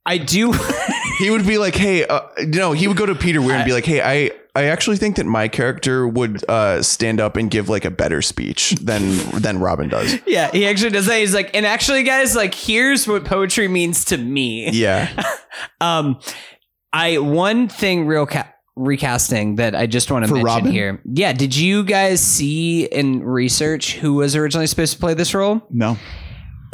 I 0.07 0.19
do. 0.19 0.53
he 1.19 1.29
would 1.31 1.47
be 1.47 1.59
like, 1.59 1.75
"Hey, 1.75 2.07
uh, 2.07 2.21
no." 2.47 2.73
He 2.73 2.87
would 2.89 2.97
go 2.97 3.05
to 3.07 3.15
Peter 3.15 3.43
Weir 3.43 3.57
and 3.57 3.65
be 3.67 3.73
like, 3.73 3.85
"Hey, 3.85 4.01
I." 4.01 4.31
I 4.55 4.69
actually 4.69 4.97
think 4.97 5.17
that 5.17 5.27
my 5.27 5.49
character 5.49 6.09
would 6.09 6.43
uh, 6.49 6.81
stand 6.83 7.21
up 7.21 7.37
and 7.37 7.51
give 7.51 7.69
like 7.69 7.85
a 7.85 7.91
better 7.91 8.23
speech 8.23 8.71
than 8.81 9.19
than 9.39 9.59
Robin 9.59 9.91
does. 9.91 10.17
yeah, 10.27 10.51
he 10.51 10.67
actually 10.67 10.93
does 10.93 11.05
that. 11.05 11.19
He's 11.19 11.35
like, 11.35 11.55
and 11.55 11.67
actually, 11.67 12.05
guys, 12.05 12.35
like, 12.35 12.55
here's 12.55 13.07
what 13.07 13.27
poetry 13.27 13.69
means 13.69 14.07
to 14.07 14.17
me. 14.17 14.71
Yeah, 14.71 15.11
Um, 15.83 16.19
I 16.91 17.19
one 17.19 17.69
thing 17.69 18.07
real 18.07 18.25
ca- 18.25 18.51
recasting 18.77 19.57
that 19.57 19.75
I 19.75 19.85
just 19.87 20.11
want 20.11 20.25
to 20.25 20.29
For 20.29 20.37
mention 20.37 20.47
Robin? 20.47 20.73
here. 20.73 21.03
Yeah, 21.05 21.35
did 21.35 21.55
you 21.55 21.85
guys 21.85 22.23
see 22.23 22.85
in 22.85 23.23
research 23.25 23.97
who 23.97 24.15
was 24.15 24.35
originally 24.35 24.69
supposed 24.69 24.95
to 24.95 24.99
play 24.99 25.13
this 25.13 25.35
role? 25.35 25.61
No. 25.71 25.99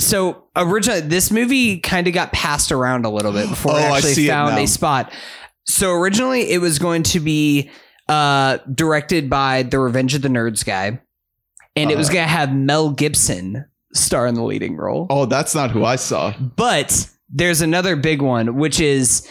So 0.01 0.45
originally, 0.57 1.01
this 1.01 1.31
movie 1.31 1.79
kind 1.79 2.07
of 2.09 2.15
got 2.15 2.33
passed 2.33 2.73
around 2.73 3.05
a 3.05 3.11
little 3.11 3.33
bit 3.33 3.49
before 3.49 3.73
Oh, 3.73 3.77
it 3.77 3.83
I 3.83 3.97
actually 3.99 4.27
it 4.27 4.29
found 4.31 4.57
now. 4.57 4.63
a 4.63 4.67
spot. 4.67 5.13
So 5.65 5.93
originally, 5.93 6.51
it 6.51 6.59
was 6.59 6.79
going 6.79 7.03
to 7.05 7.21
be 7.21 7.71
uh, 8.09 8.59
directed 8.75 9.31
by 9.31 9.63
the 9.63 9.79
Revenge 9.79 10.15
of 10.15 10.23
the 10.23 10.29
Nerds 10.29 10.65
guy, 10.65 11.01
and 11.77 11.91
it 11.91 11.97
was 11.97 12.09
Uh. 12.11 12.15
going 12.15 12.25
to 12.25 12.31
have 12.31 12.53
Mel 12.53 12.91
Gibson 12.91 13.65
star 13.95 14.27
in 14.27 14.35
the 14.35 14.43
leading 14.43 14.77
role. 14.77 15.07
Oh, 15.11 15.27
that's 15.27 15.55
not 15.55 15.71
who 15.71 15.85
I 15.85 15.97
saw. 15.97 16.33
But 16.57 17.09
there's 17.29 17.61
another 17.61 17.95
big 17.95 18.21
one, 18.23 18.57
which 18.57 18.81
is 18.81 19.29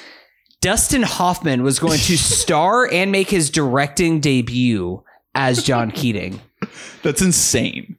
Dustin 0.62 1.02
Hoffman 1.04 1.64
was 1.64 1.80
going 1.80 2.00
to 2.00 2.18
star 2.18 2.88
and 2.92 3.12
make 3.12 3.30
his 3.30 3.50
directing 3.50 4.20
debut 4.20 5.04
as 5.36 5.64
John 5.64 5.92
Keating. 5.92 6.40
That's 7.04 7.22
insane. 7.22 7.98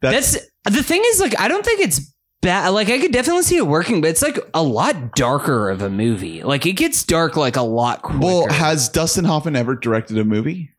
That's, 0.00 0.32
That's 0.34 0.46
the 0.70 0.82
thing 0.82 1.02
is 1.06 1.20
like 1.20 1.38
I 1.40 1.48
don't 1.48 1.64
think 1.64 1.80
it's 1.80 2.00
bad. 2.42 2.68
Like 2.70 2.88
I 2.88 2.98
could 2.98 3.12
definitely 3.12 3.42
see 3.42 3.56
it 3.56 3.66
working, 3.66 4.00
but 4.00 4.10
it's 4.10 4.22
like 4.22 4.38
a 4.54 4.62
lot 4.62 5.14
darker 5.16 5.70
of 5.70 5.82
a 5.82 5.90
movie. 5.90 6.42
Like 6.42 6.66
it 6.66 6.72
gets 6.74 7.02
dark 7.04 7.36
like 7.36 7.56
a 7.56 7.62
lot 7.62 8.02
quicker. 8.02 8.20
well, 8.20 8.48
has 8.48 8.88
Dustin 8.88 9.24
Hoffman 9.24 9.56
ever 9.56 9.74
directed 9.74 10.18
a 10.18 10.24
movie? 10.24 10.70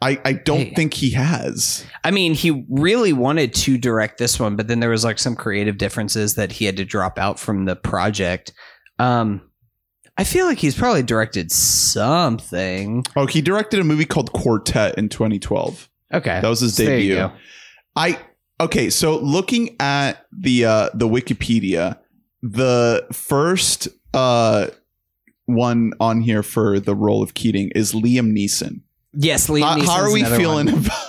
I, 0.00 0.20
I 0.24 0.32
don't 0.34 0.58
Hey. 0.68 0.74
think 0.74 0.94
he 0.94 1.10
has. 1.10 1.84
I 2.04 2.12
mean, 2.12 2.34
he 2.34 2.64
really 2.70 3.12
wanted 3.12 3.52
to 3.54 3.76
direct 3.76 4.18
this 4.18 4.38
one, 4.38 4.54
but 4.54 4.68
then 4.68 4.78
there 4.78 4.90
was 4.90 5.02
like 5.04 5.18
some 5.18 5.34
creative 5.34 5.76
differences 5.76 6.36
that 6.36 6.52
he 6.52 6.66
had 6.66 6.76
to 6.76 6.84
drop 6.84 7.18
out 7.18 7.38
from 7.40 7.64
the 7.64 7.74
project. 7.74 8.52
Um, 9.00 9.40
I 10.16 10.22
feel 10.22 10.46
like 10.46 10.58
he's 10.58 10.76
probably 10.76 11.02
directed 11.02 11.50
something. 11.50 13.04
Oh, 13.16 13.26
he 13.26 13.40
directed 13.42 13.80
a 13.80 13.84
movie 13.84 14.04
called 14.04 14.32
Quartet 14.32 14.96
in 14.98 15.08
2012. 15.08 15.88
Okay, 16.14 16.40
That 16.40 16.48
was 16.48 16.60
his 16.60 16.78
you 16.78 16.86
debut. 16.86 17.30
I 17.98 18.18
okay, 18.60 18.90
so 18.90 19.18
looking 19.18 19.76
at 19.80 20.26
the 20.32 20.64
uh 20.64 20.90
the 20.94 21.08
Wikipedia, 21.08 21.98
the 22.42 23.06
first 23.12 23.88
uh 24.14 24.68
one 25.46 25.92
on 25.98 26.20
here 26.20 26.42
for 26.42 26.78
the 26.78 26.94
role 26.94 27.22
of 27.22 27.34
Keating 27.34 27.70
is 27.74 27.92
Liam 27.92 28.32
Neeson. 28.32 28.82
Yes, 29.14 29.48
Liam 29.48 29.62
How, 29.62 29.80
how 29.84 30.02
are 30.04 30.12
we 30.12 30.22
feeling 30.24 30.66
one. 30.66 30.84
about 30.84 31.04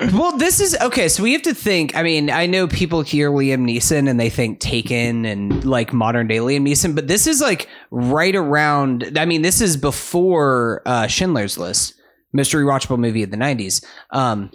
Well, 0.12 0.36
this 0.36 0.60
is 0.60 0.76
okay. 0.80 1.08
So 1.08 1.22
we 1.22 1.32
have 1.32 1.42
to 1.42 1.54
think. 1.54 1.96
I 1.96 2.02
mean, 2.02 2.30
I 2.30 2.46
know 2.46 2.68
people 2.68 3.02
hear 3.02 3.30
Liam 3.30 3.64
Neeson 3.68 4.08
and 4.08 4.20
they 4.20 4.30
think 4.30 4.60
Taken 4.60 5.24
and 5.24 5.64
like 5.64 5.92
modern 5.92 6.28
day 6.28 6.36
Liam 6.36 6.68
Neeson, 6.68 6.94
but 6.94 7.08
this 7.08 7.26
is 7.26 7.40
like 7.40 7.68
right 7.90 8.36
around. 8.36 9.18
I 9.18 9.24
mean, 9.24 9.42
this 9.42 9.60
is 9.60 9.76
before 9.76 10.82
uh, 10.86 11.06
Schindler's 11.06 11.58
List, 11.58 11.94
mystery 12.32 12.64
watchable 12.64 12.98
movie 12.98 13.22
of 13.22 13.30
the 13.30 13.36
'90s. 13.36 13.84
Um, 14.10 14.50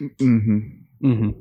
Mhm. 0.00 0.77
Mhm. 1.02 1.34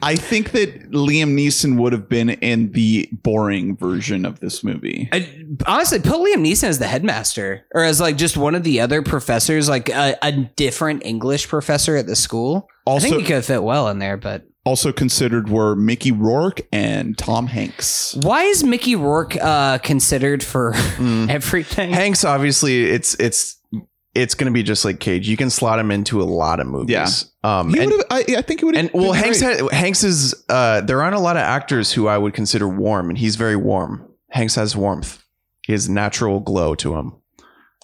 I 0.00 0.14
think 0.14 0.52
that 0.52 0.92
Liam 0.92 1.34
Neeson 1.36 1.76
would 1.76 1.92
have 1.92 2.08
been 2.08 2.30
in 2.30 2.70
the 2.70 3.08
boring 3.12 3.76
version 3.76 4.24
of 4.24 4.38
this 4.38 4.62
movie. 4.62 5.08
I, 5.12 5.44
honestly, 5.66 5.98
put 5.98 6.12
Liam 6.20 6.36
Neeson 6.46 6.68
as 6.68 6.78
the 6.78 6.86
headmaster 6.86 7.66
or 7.74 7.82
as 7.82 8.00
like 8.00 8.16
just 8.16 8.36
one 8.36 8.54
of 8.54 8.62
the 8.62 8.80
other 8.80 9.02
professors, 9.02 9.68
like 9.68 9.88
a, 9.88 10.16
a 10.22 10.30
different 10.30 11.04
English 11.04 11.48
professor 11.48 11.96
at 11.96 12.06
the 12.06 12.14
school. 12.14 12.68
I 12.86 12.90
Also, 12.92 13.08
think 13.08 13.22
he 13.22 13.26
could 13.26 13.44
fit 13.44 13.64
well 13.64 13.88
in 13.88 13.98
there, 13.98 14.16
but 14.16 14.44
also 14.64 14.92
considered 14.92 15.48
were 15.48 15.74
Mickey 15.74 16.12
Rourke 16.12 16.60
and 16.72 17.18
Tom 17.18 17.48
Hanks. 17.48 18.14
why 18.22 18.44
is 18.44 18.62
Mickey 18.62 18.94
Rourke 18.94 19.36
uh, 19.42 19.78
considered 19.78 20.44
for 20.44 20.74
Mm. 20.74 21.28
everything? 21.30 21.90
Hanks, 21.90 22.24
obviously, 22.24 22.84
it's 22.84 23.14
it's 23.14 23.56
it's 24.18 24.34
going 24.34 24.46
to 24.46 24.52
be 24.52 24.62
just 24.62 24.84
like 24.84 24.98
Cage. 24.98 25.28
You 25.28 25.36
can 25.36 25.48
slot 25.48 25.78
him 25.78 25.90
into 25.90 26.20
a 26.20 26.24
lot 26.24 26.58
of 26.58 26.66
movies. 26.66 26.90
Yeah. 27.44 27.58
Um, 27.58 27.72
and, 27.74 27.92
I, 28.10 28.24
I 28.38 28.42
think 28.42 28.62
it 28.62 28.64
would 28.64 28.74
have. 28.74 28.86
and 28.86 28.94
well, 28.94 29.12
Hanks 29.12 29.40
had, 29.40 29.70
Hanks 29.70 30.02
is 30.02 30.34
uh, 30.48 30.80
there 30.80 31.00
aren't 31.00 31.14
a 31.14 31.20
lot 31.20 31.36
of 31.36 31.42
actors 31.42 31.92
who 31.92 32.08
I 32.08 32.18
would 32.18 32.34
consider 32.34 32.68
warm, 32.68 33.08
and 33.08 33.16
he's 33.16 33.36
very 33.36 33.56
warm. 33.56 34.08
Hanks 34.30 34.56
has 34.56 34.76
warmth. 34.76 35.22
He 35.62 35.72
has 35.72 35.88
natural 35.88 36.40
glow 36.40 36.74
to 36.76 36.96
him, 36.96 37.14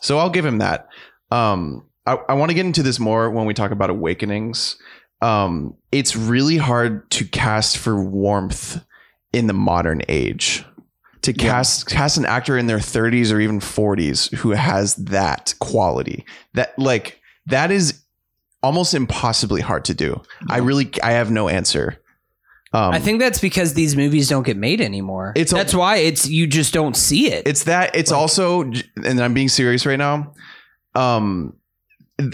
so 0.01 0.19
I'll 0.19 0.31
give 0.31 0.45
him 0.45 0.59
that. 0.59 0.89
Um, 1.31 1.87
I, 2.07 2.19
I 2.29 2.35
want 2.35 2.51
to 2.51 2.55
get 2.55 2.67
into 2.67 2.83
this 2.83 2.99
more 2.99 3.31
when 3.31 3.47
we 3.47 3.55
talk 3.55 3.71
about 3.71 3.91
awakenings. 3.91 4.77
Um, 5.21 5.77
it's 5.93 6.17
really 6.17 6.57
hard 6.57 7.09
to 7.13 7.25
cast 7.25 7.79
for 7.79 8.03
warmth 8.03 8.85
in 9.33 9.47
the 9.47 9.55
modern 9.55 10.03
age. 10.09 10.65
To 11.25 11.33
Yeah. 11.33 11.37
cast 11.43 11.87
cast 11.87 12.17
an 12.17 12.25
actor 12.25 12.57
in 12.57 12.67
their 12.67 12.79
30s 12.79 13.33
or 13.33 13.41
even 13.41 13.61
40s 13.61 14.33
who 14.37 14.51
has 14.53 14.95
that 14.97 15.55
quality. 15.59 16.25
That 16.55 16.79
like 16.79 17.21
that 17.47 17.71
is 17.71 18.01
almost 18.63 18.95
impossibly 18.95 19.61
hard 19.61 19.85
to 19.87 19.95
do. 19.95 20.23
I 20.49 20.59
really 20.59 20.91
I 21.03 21.13
have 21.13 21.31
no 21.31 21.49
answer. 21.49 21.99
Um, 22.73 22.93
I 22.93 22.99
think 22.99 23.21
that's 23.21 23.39
because 23.41 23.75
these 23.75 23.95
movies 23.95 24.29
don't 24.29 24.43
get 24.43 24.57
made 24.57 24.81
anymore. 24.81 25.33
It's 25.37 25.53
a- 25.53 25.55
that's 25.55 25.75
why 25.75 25.97
it's 25.99 26.27
you 26.29 26.47
just 26.47 26.75
don't 26.75 26.97
see 26.97 27.31
it. 27.33 27.47
it's 27.47 27.65
that 27.65 27.95
it's 27.95 28.11
Like- 28.11 28.21
also 28.21 28.63
and 28.63 29.21
I'm 29.23 29.33
being 29.35 29.49
serious 29.49 29.87
right 29.87 29.99
now. 29.99 30.33
Um 30.95 31.55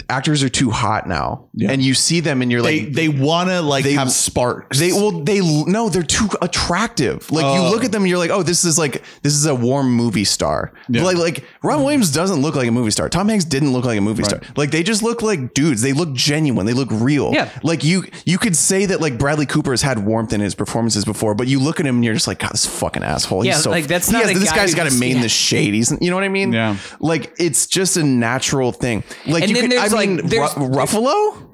actors 0.09 0.43
are 0.43 0.49
too 0.49 0.69
hot 0.69 1.07
now. 1.07 1.47
Yeah. 1.55 1.71
And 1.71 1.81
you 1.81 1.93
see 1.95 2.19
them 2.19 2.41
and 2.43 2.51
you're 2.51 2.61
they 2.61 2.81
like 2.85 2.93
they 2.93 3.07
want 3.09 3.49
to 3.49 3.61
like 3.61 3.83
they- 3.83 3.93
have 3.93 4.11
sparks. 4.11 4.79
They 4.79 4.91
well, 4.91 5.11
they 5.11 5.39
no, 5.65 5.89
they're 5.89 6.03
too 6.03 6.29
attractive. 6.41 7.31
Like 7.31 7.43
you 7.55 7.61
Oh. 7.65 7.71
look 7.71 7.83
at 7.83 7.91
them, 7.91 8.03
and 8.03 8.09
you're 8.09 8.17
like, 8.19 8.29
oh, 8.29 8.43
this 8.43 8.63
is 8.63 8.77
like 8.77 9.01
this 9.23 9.33
is 9.33 9.45
a 9.45 9.55
warm 9.55 9.91
movie 9.91 10.23
star. 10.23 10.71
Yeah. 10.87 11.03
Like 11.03 11.17
like 11.17 11.43
Ron 11.63 11.83
Williams 11.83 12.11
doesn't 12.11 12.41
look 12.41 12.55
like 12.55 12.67
a 12.67 12.71
movie 12.71 12.91
star. 12.91 13.09
Tom 13.09 13.27
Hanks 13.29 13.45
didn't 13.45 13.73
look 13.73 13.85
like 13.85 13.97
a 13.97 14.01
movie 14.01 14.21
Right. 14.23 14.29
star. 14.29 14.41
Like 14.55 14.71
they 14.71 14.83
just 14.83 15.01
look 15.03 15.21
like 15.21 15.53
dudes. 15.53 15.81
They 15.81 15.93
look 15.93 16.13
genuine. 16.13 16.65
They 16.65 16.73
look 16.73 16.89
real. 16.91 17.31
Yeah. 17.33 17.49
Like 17.63 17.83
you 17.83 18.03
you 18.25 18.37
could 18.37 18.55
say 18.55 18.85
that 18.85 19.01
like 19.01 19.17
Bradley 19.17 19.45
Cooper 19.47 19.71
has 19.71 19.81
had 19.81 20.05
warmth 20.05 20.31
in 20.33 20.41
his 20.41 20.53
performances 20.55 21.05
before, 21.05 21.33
but 21.33 21.47
you 21.47 21.59
look 21.59 21.79
at 21.79 21.85
him 21.87 21.95
and 21.95 22.05
you're 22.05 22.13
just 22.13 22.27
like, 22.27 22.39
God, 22.39 22.51
this 22.51 22.65
fucking 22.67 23.03
asshole. 23.03 23.43
Yeah, 23.45 23.53
He's 23.53 23.63
so 23.63 23.71
like, 23.71 23.87
that's 23.87 24.07
he 24.07 24.13
not 24.13 24.25
has- 24.25 24.39
this 24.39 24.49
guy 24.51 24.57
guy's 24.57 24.75
got 24.75 24.89
to 24.89 24.97
main 24.99 25.15
yeah. 25.17 25.21
the 25.23 25.29
shade. 25.29 25.73
He's 25.73 25.91
you 25.99 26.09
know 26.11 26.15
what 26.15 26.23
I 26.23 26.29
mean? 26.29 26.53
Yeah. 26.53 26.77
Like 26.99 27.33
it's 27.39 27.65
just 27.65 27.97
a 27.97 28.03
natural 28.03 28.71
thing. 28.71 29.03
Like 29.25 29.43
And 29.43 29.49
you 29.51 29.55
could, 29.61 29.70
there's, 29.71 29.93
I 29.93 29.95
like, 29.95 30.09
mean, 30.09 30.27
there's- 30.27 30.55
Ru- 30.57 30.69
Ruffalo. 30.69 31.47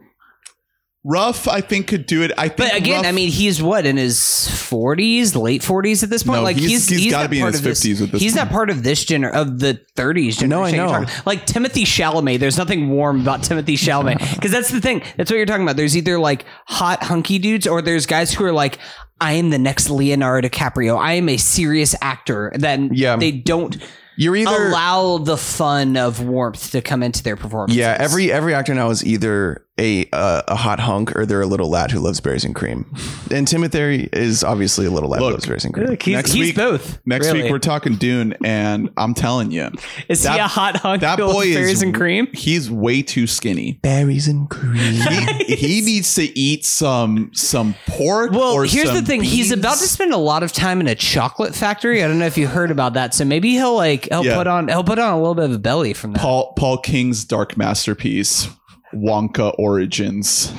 Ruff, 1.09 1.47
I 1.47 1.61
think 1.61 1.87
could 1.87 2.05
do 2.05 2.21
it. 2.23 2.33
I 2.37 2.49
think. 2.49 2.57
but 2.57 2.75
again, 2.75 2.97
Ruff- 2.97 3.05
I 3.05 3.11
mean, 3.13 3.29
he's 3.29 3.63
what 3.63 3.85
in 3.85 3.95
his 3.95 4.17
40s, 4.19 5.35
late 5.41 5.61
40s 5.61 6.03
at 6.03 6.09
this 6.09 6.21
point. 6.23 6.39
No, 6.39 6.43
like 6.43 6.57
he's- 6.57 6.69
he's 6.71 6.89
he's 6.89 6.99
he's 7.03 7.11
gotta 7.13 7.23
not 7.25 7.29
be 7.31 7.37
in 7.37 7.41
part 7.43 7.53
his 7.53 7.61
of 7.61 7.63
this- 7.65 7.79
50s 7.85 8.01
at 8.03 8.11
this 8.11 8.21
He's 8.21 8.35
not 8.35 8.49
part 8.49 8.69
of 8.69 8.83
this 8.83 9.05
gener 9.05 9.31
of 9.31 9.59
the 9.59 9.79
30s 9.95 10.37
generation. 10.37 10.79
No, 10.79 10.89
I 10.89 10.99
know. 11.03 11.05
Like 11.25 11.45
Timothy 11.45 11.85
Chalamet, 11.85 12.39
there's 12.39 12.57
nothing 12.57 12.89
warm 12.89 13.21
about 13.21 13.43
Timothy 13.43 13.77
Chalamet 13.77 14.19
because 14.35 14.51
that's 14.51 14.69
the 14.69 14.81
thing. 14.81 15.01
That's 15.15 15.31
what 15.31 15.37
you're 15.37 15.45
talking 15.45 15.63
about. 15.63 15.77
There's 15.77 15.95
either 15.95 16.19
like 16.19 16.43
hot 16.67 17.03
hunky 17.03 17.39
dudes 17.39 17.67
or 17.67 17.81
there's 17.81 18.05
guys 18.05 18.33
who 18.33 18.43
are 18.43 18.51
like. 18.53 18.77
I 19.19 19.31
am 19.33 19.49
the 19.49 19.57
next 19.57 19.89
Leonardo 19.89 20.47
DiCaprio. 20.47 20.95
I 20.95 21.13
am 21.13 21.27
a 21.27 21.37
serious 21.37 21.95
actor. 22.03 22.51
Then 22.53 22.91
Yeah. 22.93 23.15
they 23.15 23.31
don't 23.31 23.75
You're 24.17 24.35
either 24.35 24.69
allow 24.69 25.19
the 25.19 25.37
fun 25.37 25.95
of 25.95 26.21
warmth 26.21 26.71
to 26.71 26.81
come 26.81 27.03
into 27.03 27.21
their 27.21 27.35
performance. 27.35 27.75
Yeah, 27.75 27.95
every 27.99 28.31
every 28.31 28.53
actor 28.53 28.73
now 28.73 28.89
is 28.89 29.05
either 29.05 29.66
a 29.79 30.07
uh, 30.11 30.41
a 30.47 30.55
hot 30.55 30.79
hunk 30.79 31.15
or 31.15 31.25
they're 31.25 31.41
a 31.41 31.45
little 31.47 31.69
lad 31.69 31.91
who 31.91 31.99
loves 31.99 32.19
berries 32.19 32.43
and 32.43 32.55
cream. 32.55 32.85
And 33.31 33.47
Timothy 33.47 34.09
is 34.13 34.43
obviously 34.43 34.85
a 34.85 34.89
little 34.91 35.09
lad 35.09 35.19
who 35.21 35.29
loves 35.31 35.45
berries 35.45 35.65
and 35.65 35.73
cream. 35.73 35.97
he's, 36.01 36.13
Next 36.15 36.31
he's 36.33 36.47
week- 36.47 36.55
both. 36.55 36.99
next 37.05 37.27
really. 37.27 37.43
week 37.43 37.51
we're 37.51 37.59
talking 37.59 37.95
Dune, 37.95 38.35
and 38.43 38.89
I'm 38.97 39.13
telling 39.13 39.51
you, 39.51 39.69
is 40.09 40.23
he 40.27 40.37
a 40.37 40.47
hot 40.47 40.77
hunk? 40.77 41.01
that 41.01 41.19
who 41.19 41.25
loves 41.25 41.35
boy 41.37 41.45
is 41.45 41.55
berries 41.55 41.81
and 41.81 41.93
cream. 41.93 42.27
He's 42.33 42.69
way 42.71 43.01
too 43.01 43.27
skinny. 43.27 43.73
Berries 43.83 44.27
and 44.27 44.49
cream. 44.49 44.75
He, 44.75 45.55
he 45.55 45.81
needs 45.81 46.15
to 46.15 46.23
eat 46.37 46.65
some 46.65 47.31
some 47.33 47.75
pork. 47.87 48.31
Well, 48.31 48.53
or 48.53 48.65
here's 48.65 48.89
the 48.89 48.95
some 48.97 49.05
thing. 49.05 49.21
He's 49.23 49.51
about 49.51 49.77
to 49.77 49.87
spend 49.87 50.13
a 50.13 50.17
lot 50.17 50.43
of 50.43 50.51
time 50.51 50.81
in 50.81 50.87
a 50.87 50.95
chocolate 50.95 51.55
factory. 51.55 52.03
I 52.03 52.07
don't 52.07 52.19
know 52.19 52.25
if 52.25 52.37
you 52.37 52.47
heard 52.47 52.71
about 52.71 52.93
that. 52.93 53.13
So 53.13 53.25
maybe 53.25 53.51
he'll 53.51 53.75
like 53.75 54.07
he'll 54.09 54.25
Yeah. 54.25 54.35
put 54.35 54.47
on 54.47 54.67
he'll 54.69 54.83
put 54.83 54.99
on 54.99 55.13
a 55.13 55.17
little 55.17 55.35
bit 55.35 55.45
of 55.45 55.51
a 55.53 55.59
belly 55.59 55.93
from 55.93 56.13
that. 56.13 56.21
Paul 56.21 56.53
Paul 56.53 56.77
King's 56.79 57.23
dark 57.25 57.55
masterpiece, 57.57 58.47
Wonka 58.93 59.53
Origins. 59.57 60.51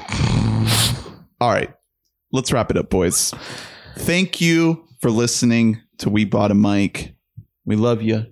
All 1.41 1.51
right, 1.51 1.73
let's 2.33 2.53
wrap 2.53 2.71
it 2.71 2.77
up, 2.77 2.91
boys. 2.91 3.33
Thank 3.97 4.41
you 4.41 4.85
for 5.01 5.11
listening 5.11 5.81
to 5.99 6.11
We 6.11 6.25
Bought 6.25 6.51
a 6.51 6.55
Mic. 6.55 7.15
We 7.65 7.77
love 7.77 8.03
you. 8.03 8.27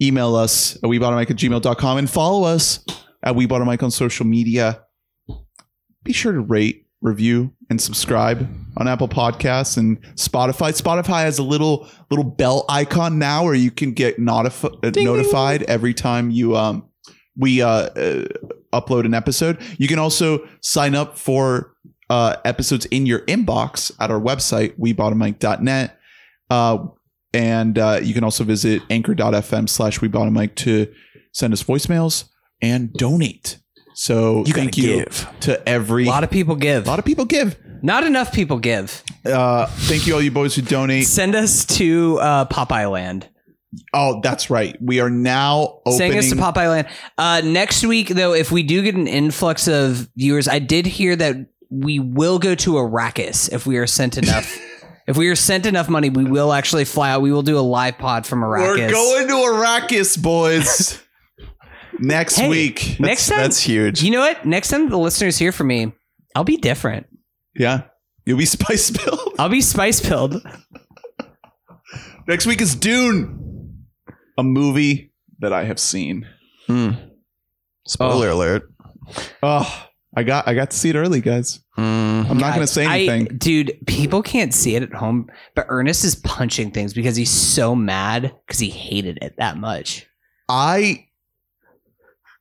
Email 0.00 0.34
us 0.34 0.76
at 0.76 0.82
weboughtamike 0.82 1.30
at 1.30 1.36
gmail.com 1.36 1.98
and 1.98 2.10
follow 2.10 2.44
us 2.44 2.84
at 3.22 3.34
We 3.34 3.46
Bought 3.46 3.62
a 3.62 3.64
Mic 3.64 3.82
on 3.82 3.90
social 3.90 4.26
media. 4.26 4.82
Be 6.04 6.12
sure 6.12 6.32
to 6.32 6.40
rate, 6.40 6.86
review, 7.00 7.52
and 7.70 7.80
subscribe 7.80 8.48
on 8.76 8.88
Apple 8.88 9.08
Podcasts 9.08 9.76
and 9.76 10.00
Spotify. 10.14 10.78
Spotify 10.80 11.22
has 11.22 11.38
a 11.38 11.42
little 11.42 11.88
little 12.10 12.24
bell 12.24 12.64
icon 12.68 13.18
now 13.18 13.44
where 13.44 13.54
you 13.54 13.70
can 13.70 13.92
get 13.92 14.18
notif- 14.18 15.02
notified 15.02 15.62
every 15.64 15.94
time 15.94 16.30
you 16.30 16.56
um 16.56 16.88
we 17.36 17.62
uh, 17.62 17.68
uh 17.68 18.24
upload 18.80 19.04
an 19.04 19.14
episode. 19.14 19.58
You 19.78 19.88
can 19.88 19.98
also 19.98 20.46
sign 20.60 20.94
up 20.94 21.18
for 21.18 21.74
uh 22.10 22.36
episodes 22.44 22.86
in 22.86 23.04
your 23.06 23.20
inbox 23.26 23.90
at 24.00 24.10
our 24.10 24.20
website 24.20 24.78
webottomike.net. 24.78 25.98
Uh 26.50 26.78
and 27.34 27.78
uh, 27.78 28.00
you 28.02 28.14
can 28.14 28.24
also 28.24 28.44
visit 28.44 28.80
anchor.fm 28.88 29.68
slash 29.68 30.00
we 30.00 30.08
bought 30.08 30.26
a 30.28 30.30
mic 30.30 30.54
to 30.56 30.86
send 31.32 31.52
us 31.52 31.62
voicemails 31.62 32.24
and 32.62 32.90
donate. 32.94 33.58
So 33.94 34.44
You 34.46 34.54
thank 34.54 34.78
you 34.78 35.04
give. 35.04 35.28
to 35.40 35.68
every 35.68 36.04
a 36.06 36.08
lot 36.08 36.24
of 36.24 36.30
people 36.30 36.54
give. 36.56 36.86
a 36.86 36.88
lot 36.88 36.98
of 36.98 37.04
people 37.04 37.24
give. 37.26 37.58
Not 37.82 38.04
enough 38.04 38.32
people 38.32 38.58
give. 38.58 39.02
Uh, 39.24 39.66
thank 39.66 40.06
you, 40.06 40.14
all 40.14 40.22
you 40.22 40.30
boys 40.30 40.54
who 40.54 40.62
donate. 40.62 41.06
Send 41.06 41.34
us 41.34 41.66
to 41.76 42.18
uh, 42.20 42.44
Popeye 42.46 42.90
Land. 42.90 43.28
Oh, 43.92 44.20
that's 44.22 44.48
right. 44.48 44.76
We 44.80 45.00
are 45.00 45.10
now 45.10 45.80
opening. 45.84 46.18
us 46.18 46.30
to 46.30 46.36
Popeye 46.36 46.68
Land. 46.68 46.88
Uh, 47.18 47.42
next 47.44 47.84
week, 47.84 48.08
though, 48.08 48.32
if 48.32 48.50
we 48.50 48.62
do 48.62 48.82
get 48.82 48.94
an 48.94 49.06
influx 49.06 49.68
of 49.68 50.08
viewers, 50.16 50.48
I 50.48 50.58
did 50.60 50.86
hear 50.86 51.14
that 51.16 51.36
we 51.70 51.98
will 51.98 52.38
go 52.38 52.54
to 52.54 52.72
Arrakis 52.74 53.52
if 53.52 53.66
we 53.66 53.76
are 53.76 53.86
sent 53.86 54.16
enough. 54.16 54.56
if 55.06 55.16
we 55.16 55.28
are 55.28 55.36
sent 55.36 55.66
enough 55.66 55.88
money, 55.88 56.10
we 56.10 56.24
will 56.24 56.52
actually 56.52 56.84
fly 56.84 57.10
out. 57.10 57.22
We 57.22 57.32
will 57.32 57.42
do 57.42 57.58
a 57.58 57.60
live 57.60 57.98
pod 57.98 58.26
from 58.26 58.40
Arrakis. 58.40 58.88
We're 58.88 58.90
going 58.90 59.28
to 59.28 59.34
Arrakis, 59.34 60.22
boys. 60.22 61.02
next 61.98 62.36
Hey, 62.36 62.48
week. 62.48 62.96
Next 63.00 63.28
time, 63.28 63.38
That's 63.38 63.60
huge. 63.60 64.02
you 64.02 64.10
know 64.10 64.20
what? 64.20 64.46
Next 64.46 64.68
time 64.68 64.88
the 64.88 64.98
listeners 64.98 65.36
hear 65.38 65.52
from 65.52 65.66
me, 65.66 65.92
I'll 66.34 66.44
be 66.44 66.56
different. 66.56 67.06
Yeah. 67.54 67.82
You'll 68.24 68.38
be 68.38 68.46
spice 68.46 68.90
filled. 68.90 69.34
I'll 69.38 69.48
be 69.48 69.60
spice 69.60 70.00
pilled. 70.00 70.40
Next 72.28 72.46
week 72.46 72.60
is 72.60 72.74
Dune, 72.74 73.55
a 74.38 74.42
movie 74.42 75.12
that 75.38 75.52
I 75.52 75.64
have 75.64 75.78
seen. 75.78 76.26
Mm. 76.68 77.10
Spoiler 77.86 78.30
alert. 78.30 78.62
Oh, 79.42 79.86
I 80.16 80.22
got 80.22 80.48
I 80.48 80.54
got 80.54 80.70
to 80.70 80.76
see 80.76 80.88
it 80.90 80.96
early, 80.96 81.20
guys. 81.20 81.60
Mm. 81.78 82.28
I'm 82.30 82.38
not 82.38 82.54
going 82.54 82.66
to 82.66 82.72
say 82.72 82.86
I- 82.86 82.98
anything. 82.98 83.38
dude, 83.38 83.78
people 83.86 84.22
can't 84.22 84.52
see 84.54 84.74
it 84.76 84.82
at 84.82 84.92
home, 84.92 85.28
but 85.54 85.66
Ernest 85.68 86.04
is 86.04 86.14
punching 86.16 86.70
things 86.72 86.94
because 86.94 87.16
he's 87.16 87.30
so 87.30 87.74
mad 87.76 88.34
because 88.46 88.58
he 88.58 88.70
hated 88.70 89.18
it 89.22 89.34
that 89.38 89.56
much. 89.58 90.06
I 90.48 91.06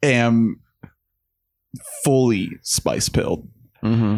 am 0.01 0.61
fully 2.03 2.51
spice 2.61 3.09
pilled, 3.09 3.47
hmm 3.81 4.17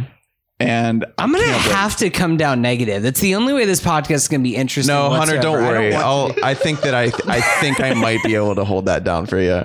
and 0.59 1.05
I 1.17 1.23
I'm 1.23 1.31
gonna 1.31 1.45
have 1.45 1.95
to 1.97 2.09
come 2.09 2.37
down 2.37 2.61
negative. 2.61 3.03
That's 3.03 3.19
the 3.19 3.35
only 3.35 3.53
way 3.53 3.65
this 3.65 3.81
podcast 3.81 4.11
is 4.15 4.27
gonna 4.27 4.43
be 4.43 4.55
interesting. 4.55 4.93
No, 4.95 5.09
Hunter, 5.09 5.39
don't 5.39 5.57
I 5.63 5.67
worry. 5.71 5.91
want 5.91 6.03
I'll. 6.03 6.31
I 6.43 6.53
think 6.53 6.81
that 6.81 6.95
I. 6.95 7.11
I 7.27 7.41
think 7.61 7.79
I 7.79 7.93
might 7.93 8.23
be 8.23 8.35
able 8.35 8.55
to 8.55 8.63
hold 8.65 8.85
that 8.85 9.03
down 9.03 9.25
for 9.27 9.39
you. 9.39 9.63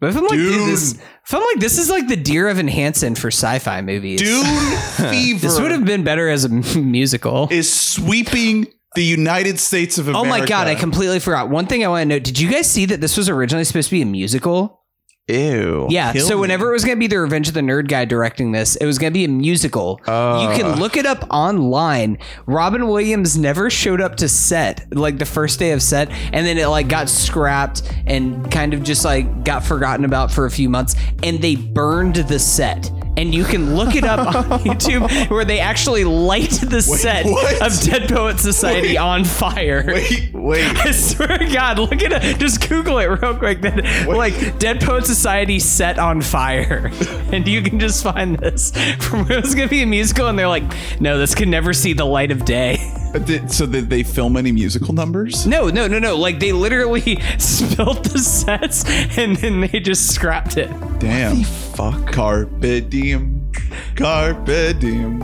but 0.00 0.10
if 0.10 0.16
I'm 0.16 0.22
like, 0.22 0.30
Dune. 0.32 0.68
this, 0.68 0.94
if 0.94 1.34
I'm 1.34 1.42
like, 1.42 1.58
this 1.60 1.78
is 1.78 1.90
like 1.90 2.06
the 2.08 2.16
Dear 2.16 2.48
Evan 2.48 2.68
Hansen 2.68 3.14
for 3.14 3.28
sci-fi 3.28 3.80
movies. 3.82 4.20
Dune 4.20 4.44
Fever 5.10 5.40
this 5.40 5.60
would 5.60 5.72
have 5.72 5.84
been 5.84 6.04
better 6.04 6.28
as 6.28 6.44
a 6.44 6.48
musical. 6.78 7.48
is 7.50 7.72
sweeping 7.72 8.66
the 8.94 9.04
United 9.04 9.58
States 9.58 9.98
of 9.98 10.08
America. 10.08 10.26
Oh 10.26 10.30
my 10.30 10.46
god, 10.46 10.66
I 10.68 10.74
completely 10.76 11.18
forgot. 11.18 11.50
One 11.50 11.66
thing 11.66 11.84
I 11.84 11.88
want 11.88 12.02
to 12.02 12.06
note: 12.16 12.22
Did 12.24 12.38
you 12.38 12.50
guys 12.50 12.70
see 12.70 12.86
that 12.86 13.00
this 13.00 13.16
was 13.16 13.28
originally 13.28 13.64
supposed 13.64 13.88
to 13.88 13.94
be 13.96 14.02
a 14.02 14.06
musical? 14.06 14.82
Ew. 15.28 15.86
Yeah. 15.90 16.12
So 16.14 16.36
me. 16.36 16.40
whenever 16.40 16.70
it 16.70 16.72
was 16.72 16.84
going 16.84 16.96
to 16.96 17.00
be 17.00 17.06
the 17.06 17.18
Revenge 17.18 17.48
of 17.48 17.54
the 17.54 17.60
Nerd 17.60 17.88
guy 17.88 18.04
directing 18.04 18.52
this, 18.52 18.76
it 18.76 18.86
was 18.86 18.98
going 18.98 19.12
to 19.12 19.14
be 19.14 19.24
a 19.24 19.28
musical. 19.28 20.00
Uh. 20.06 20.48
you 20.48 20.58
can 20.58 20.80
look 20.80 20.96
it 20.96 21.04
up 21.04 21.24
online. 21.30 22.18
Robin 22.46 22.88
Williams 22.88 23.36
never 23.36 23.68
showed 23.68 24.00
up 24.00 24.16
to 24.16 24.28
set, 24.28 24.94
like 24.96 25.18
the 25.18 25.26
first 25.26 25.58
day 25.58 25.72
of 25.72 25.82
set, 25.82 26.10
and 26.10 26.46
then 26.46 26.56
it 26.56 26.66
like 26.68 26.88
got 26.88 27.08
scrapped 27.08 27.82
and 28.06 28.50
kind 28.50 28.72
of 28.72 28.82
just 28.82 29.04
like 29.04 29.44
got 29.44 29.62
forgotten 29.64 30.04
about 30.04 30.32
for 30.32 30.46
a 30.46 30.50
few 30.50 30.68
months, 30.68 30.96
and 31.22 31.40
they 31.42 31.56
burned 31.56 32.16
the 32.16 32.38
set. 32.38 32.90
And 33.18 33.34
you 33.34 33.42
can 33.42 33.74
look 33.74 33.96
it 33.96 34.04
up 34.04 34.28
on 34.28 34.60
YouTube 34.60 35.28
where 35.28 35.44
they 35.44 35.58
actually 35.58 36.04
light 36.04 36.50
the 36.50 36.80
set 36.80 37.26
what? 37.26 37.60
of 37.60 37.80
Dead 37.80 38.08
Poet 38.08 38.38
Society 38.38 38.96
on 38.96 39.24
fire. 39.24 39.82
Wait, 39.88 40.32
wait. 40.32 40.76
I 40.86 40.92
swear 40.92 41.36
to 41.36 41.52
God, 41.52 41.80
look 41.80 42.00
at 42.00 42.12
it. 42.12 42.38
Just 42.38 42.68
Google 42.68 42.98
it 42.98 43.06
real 43.06 43.36
quick. 43.36 43.60
Then, 43.60 43.82
like 44.06 44.60
Dead 44.60 44.80
Poet 44.80 45.04
Society 45.04 45.58
set 45.58 45.98
on 45.98 46.20
fire, 46.22 46.92
and 47.32 47.48
you 47.48 47.60
can 47.60 47.80
just 47.80 48.04
find 48.04 48.38
this 48.38 48.70
from 49.00 49.24
where 49.24 49.38
it 49.38 49.42
was 49.42 49.56
gonna 49.56 49.66
be 49.66 49.82
a 49.82 49.86
musical, 49.86 50.28
and 50.28 50.38
they're 50.38 50.46
like, 50.46 50.62
no, 51.00 51.18
this 51.18 51.34
can 51.34 51.50
never 51.50 51.72
see 51.72 51.94
the 51.94 52.06
light 52.06 52.30
of 52.30 52.44
day. 52.44 52.76
But 53.12 53.24
did- 53.26 53.50
so 53.50 53.66
did 53.66 53.88
they 53.90 54.02
film 54.02 54.36
any 54.36 54.52
musical 54.52 54.92
numbers? 54.94 55.46
No, 55.46 55.68
no, 55.68 55.86
no, 55.86 55.98
no. 55.98 56.16
Like 56.16 56.40
they 56.40 56.52
literally 56.52 57.20
spilled 57.38 58.04
the 58.04 58.18
sets, 58.18 58.84
and 59.18 59.36
then 59.36 59.60
they 59.60 59.80
just 59.80 60.12
scrapped 60.14 60.56
it. 60.56 60.70
Damn. 60.98 61.42
Fuck. 61.44 62.12
Carpe 62.12 62.88
diem. 62.88 63.50
Carpe 63.96 64.78
diem. 64.78 65.20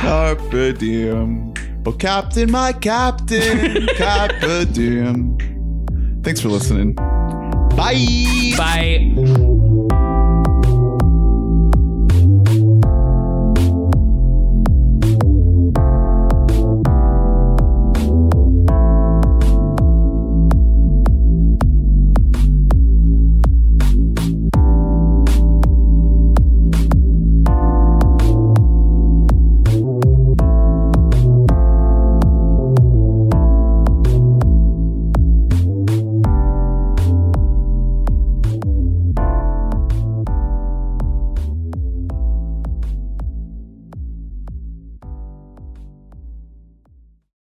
Carpe 0.00 0.76
diem. 0.78 1.54
Oh, 1.86 1.92
Captain, 1.92 2.50
my 2.50 2.72
Captain. 2.72 3.86
Carpe 3.96 4.72
diem. 4.72 5.38
Thanks 6.22 6.40
for 6.40 6.48
listening. 6.48 6.94
Bye. 7.76 8.54
Bye. 8.56 9.72